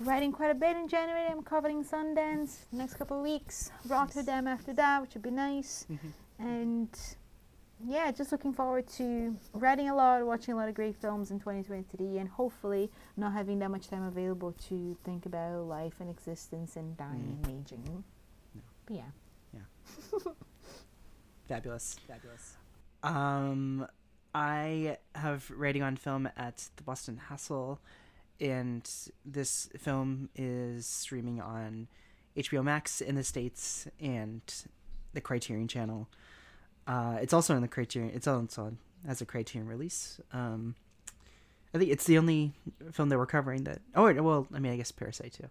writing 0.00 0.32
quite 0.32 0.50
a 0.50 0.54
bit 0.54 0.76
in 0.76 0.88
January. 0.88 1.26
I'm 1.28 1.42
covering 1.42 1.84
Sundance 1.84 2.58
next 2.70 2.94
couple 2.94 3.16
of 3.16 3.22
weeks, 3.22 3.70
Rotterdam 3.86 4.46
after 4.46 4.72
that, 4.74 5.02
which 5.02 5.14
would 5.14 5.22
be 5.22 5.30
nice, 5.30 5.86
and 6.38 6.88
yeah, 7.84 8.12
just 8.12 8.30
looking 8.30 8.52
forward 8.52 8.86
to 8.98 9.36
writing 9.54 9.88
a 9.88 9.94
lot, 9.94 10.24
watching 10.24 10.54
a 10.54 10.56
lot 10.56 10.68
of 10.68 10.74
great 10.74 10.94
films 10.96 11.30
in 11.30 11.38
2023, 11.40 12.18
and 12.18 12.28
hopefully 12.28 12.90
not 13.16 13.32
having 13.32 13.58
that 13.58 13.70
much 13.70 13.88
time 13.88 14.04
available 14.04 14.52
to 14.68 14.96
think 15.04 15.26
about 15.26 15.66
life 15.66 15.94
and 15.98 16.08
existence 16.08 16.76
and 16.76 16.96
dying 16.96 17.38
and 17.44 17.60
aging. 17.66 18.04
But 18.86 18.96
yeah. 18.96 19.02
Fabulous. 21.48 21.96
Fabulous. 22.06 22.56
Um, 23.02 23.86
I 24.34 24.98
have 25.14 25.50
rating 25.50 25.82
on 25.82 25.96
film 25.96 26.28
at 26.36 26.68
the 26.76 26.82
Boston 26.82 27.20
Hassle, 27.28 27.78
and 28.40 28.88
this 29.24 29.68
film 29.78 30.30
is 30.34 30.86
streaming 30.86 31.40
on 31.40 31.88
HBO 32.36 32.64
Max 32.64 33.00
in 33.00 33.14
the 33.14 33.24
States 33.24 33.86
and 34.00 34.40
the 35.12 35.20
Criterion 35.20 35.68
Channel. 35.68 36.08
Uh, 36.86 37.18
it's 37.20 37.32
also 37.32 37.54
in 37.54 37.62
the 37.62 37.68
Criterion. 37.68 38.10
It's 38.14 38.26
on, 38.26 38.44
it's 38.44 38.58
on 38.58 38.78
as 39.06 39.20
a 39.20 39.26
Criterion 39.26 39.68
release. 39.68 40.20
Um, 40.32 40.74
I 41.74 41.78
think 41.78 41.90
it's 41.90 42.04
the 42.04 42.18
only 42.18 42.52
film 42.92 43.08
that 43.08 43.18
we're 43.18 43.26
covering 43.26 43.64
that. 43.64 43.80
Oh, 43.94 44.12
well, 44.22 44.46
I 44.54 44.58
mean, 44.58 44.72
I 44.72 44.76
guess 44.76 44.92
Parasite 44.92 45.32
too, 45.32 45.48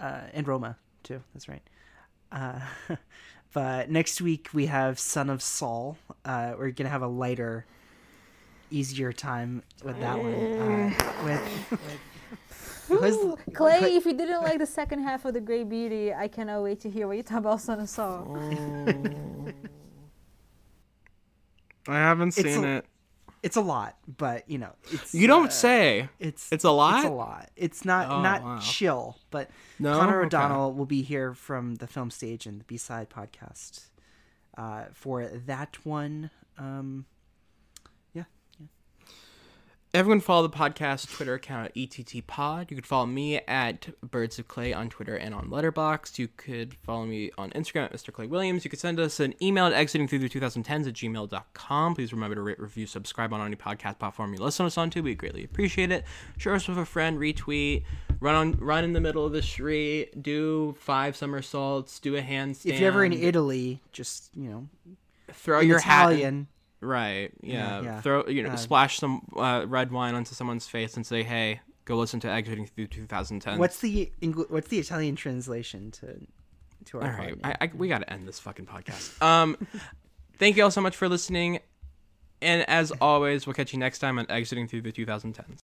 uh, 0.00 0.22
and 0.32 0.46
Roma 0.48 0.76
too. 1.02 1.22
That's 1.34 1.48
right. 1.48 1.62
Uh, 2.30 2.60
but 3.52 3.90
next 3.90 4.20
week 4.20 4.48
we 4.52 4.66
have 4.66 4.98
Son 4.98 5.28
of 5.28 5.42
Saul. 5.42 5.98
Uh, 6.24 6.54
we're 6.58 6.70
gonna 6.70 6.90
have 6.90 7.02
a 7.02 7.08
lighter, 7.08 7.66
easier 8.72 9.12
time 9.12 9.62
with 9.84 9.98
that 10.00 10.18
one. 10.18 10.34
Uh, 10.34 10.90
with, 11.24 11.80
with 13.00 13.14
Ooh, 13.14 13.36
Clay, 13.54 13.94
if 13.96 14.04
you 14.06 14.12
didn't 14.14 14.42
like 14.42 14.58
the 14.58 14.66
second 14.66 15.02
half 15.02 15.24
of 15.24 15.34
The 15.34 15.40
Great 15.40 15.68
Beauty, 15.68 16.12
I 16.12 16.28
cannot 16.28 16.62
wait 16.62 16.80
to 16.80 16.90
hear 16.90 17.06
what 17.06 17.16
you 17.16 17.22
talk 17.22 17.38
about 17.40 17.60
Son 17.60 17.80
of 17.80 17.88
Saul. 17.88 18.36
I 21.88 21.94
haven't 21.94 22.28
It's 22.38 22.42
seen 22.54 22.64
a- 22.64 22.76
it. 22.78 22.86
it's 23.42 23.56
a 23.56 23.60
lot, 23.60 23.96
but 24.18 24.48
you 24.48 24.58
know, 24.58 24.72
it's 24.92 25.14
You 25.14 25.26
don't 25.26 25.46
uh, 25.48 25.50
say. 25.50 26.08
It's 26.20 26.50
It's 26.52 26.64
a 26.64 26.70
lot? 26.70 26.98
It's 26.98 27.06
a 27.06 27.10
lot. 27.12 27.50
It's 27.56 27.84
not 27.84 28.08
Oh, 28.10 28.22
not 28.22 28.42
wow. 28.42 28.58
chill, 28.60 29.18
but 29.30 29.50
No? 29.78 29.98
Connor 29.98 30.18
Okay. 30.18 30.26
O'Donnell 30.26 30.72
will 30.74 30.86
be 30.86 31.02
here 31.02 31.34
from 31.34 31.76
the 31.76 31.86
film 31.86 32.10
stage 32.10 32.46
and 32.46 32.60
the 32.60 32.64
B 32.64 32.76
side 32.76 33.10
podcast 33.10 33.86
uh, 34.56 34.84
for 34.92 35.24
that 35.26 35.84
one. 35.84 36.30
Um, 36.58 37.06
yeah, 37.06 37.10
yeah. 37.10 37.11
Everyone 39.94 40.20
follow 40.20 40.46
the 40.48 40.56
podcast 40.56 41.14
Twitter 41.14 41.34
account 41.34 41.66
at 41.66 41.72
ETT 41.76 42.26
Pod. 42.26 42.70
You 42.70 42.76
could 42.76 42.86
follow 42.86 43.04
me 43.04 43.36
at 43.40 43.90
Birds 44.00 44.38
of 44.38 44.48
Clay 44.48 44.72
on 44.72 44.88
Twitter 44.88 45.14
and 45.14 45.34
on 45.34 45.50
Letterboxd. 45.50 46.18
You 46.18 46.28
could 46.28 46.72
follow 46.72 47.04
me 47.04 47.30
on 47.36 47.50
Instagram 47.50 47.84
at 47.84 47.92
Mr. 47.92 48.10
Clay 48.10 48.26
Williams. 48.26 48.64
You 48.64 48.70
could 48.70 48.80
send 48.80 48.98
us 48.98 49.20
an 49.20 49.34
email 49.42 49.66
at 49.66 49.74
exiting 49.74 50.08
through 50.08 50.20
the 50.20 50.30
2010s 50.30 50.88
at 50.88 50.94
gmail.com. 50.94 51.94
Please 51.94 52.10
remember 52.14 52.36
to 52.36 52.40
rate, 52.40 52.58
review, 52.58 52.86
subscribe 52.86 53.34
on 53.34 53.42
any 53.44 53.54
podcast 53.54 53.98
platform 53.98 54.32
you 54.32 54.40
listen 54.40 54.64
to 54.64 54.68
us 54.68 54.78
on 54.78 54.88
to. 54.88 55.02
We 55.02 55.14
greatly 55.14 55.44
appreciate 55.44 55.90
it. 55.92 56.04
Share 56.38 56.54
us 56.54 56.66
with 56.68 56.78
a 56.78 56.86
friend, 56.86 57.18
retweet, 57.18 57.82
run 58.18 58.34
on 58.34 58.52
run 58.52 58.84
in 58.84 58.94
the 58.94 59.00
middle 59.00 59.26
of 59.26 59.32
the 59.32 59.42
street, 59.42 60.22
do 60.22 60.74
five 60.78 61.16
somersaults, 61.16 61.98
do 61.98 62.16
a 62.16 62.22
handstand. 62.22 62.64
If 62.72 62.80
you're 62.80 62.88
ever 62.88 63.04
in 63.04 63.12
Italy, 63.12 63.82
just 63.92 64.30
you 64.34 64.48
know, 64.48 64.68
throw 65.32 65.60
your 65.60 65.80
hat 65.80 66.12
in- 66.12 66.16
Italian. 66.16 66.46
Right. 66.82 67.30
Yeah. 67.42 67.80
Yeah. 67.80 68.00
Throw 68.00 68.26
you 68.26 68.42
know 68.42 68.50
Uh, 68.50 68.56
splash 68.56 68.98
some 68.98 69.22
uh, 69.36 69.64
red 69.66 69.92
wine 69.92 70.14
onto 70.14 70.34
someone's 70.34 70.66
face 70.66 70.96
and 70.96 71.06
say, 71.06 71.22
"Hey, 71.22 71.60
go 71.84 71.96
listen 71.96 72.18
to 72.20 72.28
Exiting 72.28 72.66
Through 72.66 72.88
2010." 72.88 73.58
What's 73.58 73.78
the 73.78 74.10
Engl- 74.20 74.50
what's 74.50 74.68
the 74.68 74.78
Italian 74.80 75.14
translation 75.16 75.90
to 75.92 76.26
to 76.86 77.00
our 77.00 77.12
all 77.12 77.18
right? 77.18 77.34
I, 77.44 77.56
I, 77.60 77.70
we 77.76 77.86
got 77.88 77.98
to 78.00 78.12
end 78.12 78.26
this 78.26 78.40
fucking 78.40 78.66
podcast. 78.66 79.22
Um, 79.22 79.56
thank 80.38 80.56
you 80.56 80.64
all 80.64 80.70
so 80.72 80.80
much 80.80 80.96
for 80.96 81.08
listening, 81.08 81.60
and 82.40 82.68
as 82.68 82.90
always, 83.00 83.46
we'll 83.46 83.54
catch 83.54 83.72
you 83.72 83.78
next 83.78 84.00
time 84.00 84.18
on 84.18 84.26
Exiting 84.28 84.66
Through 84.66 84.82
the 84.82 84.92
2010s. 84.92 85.58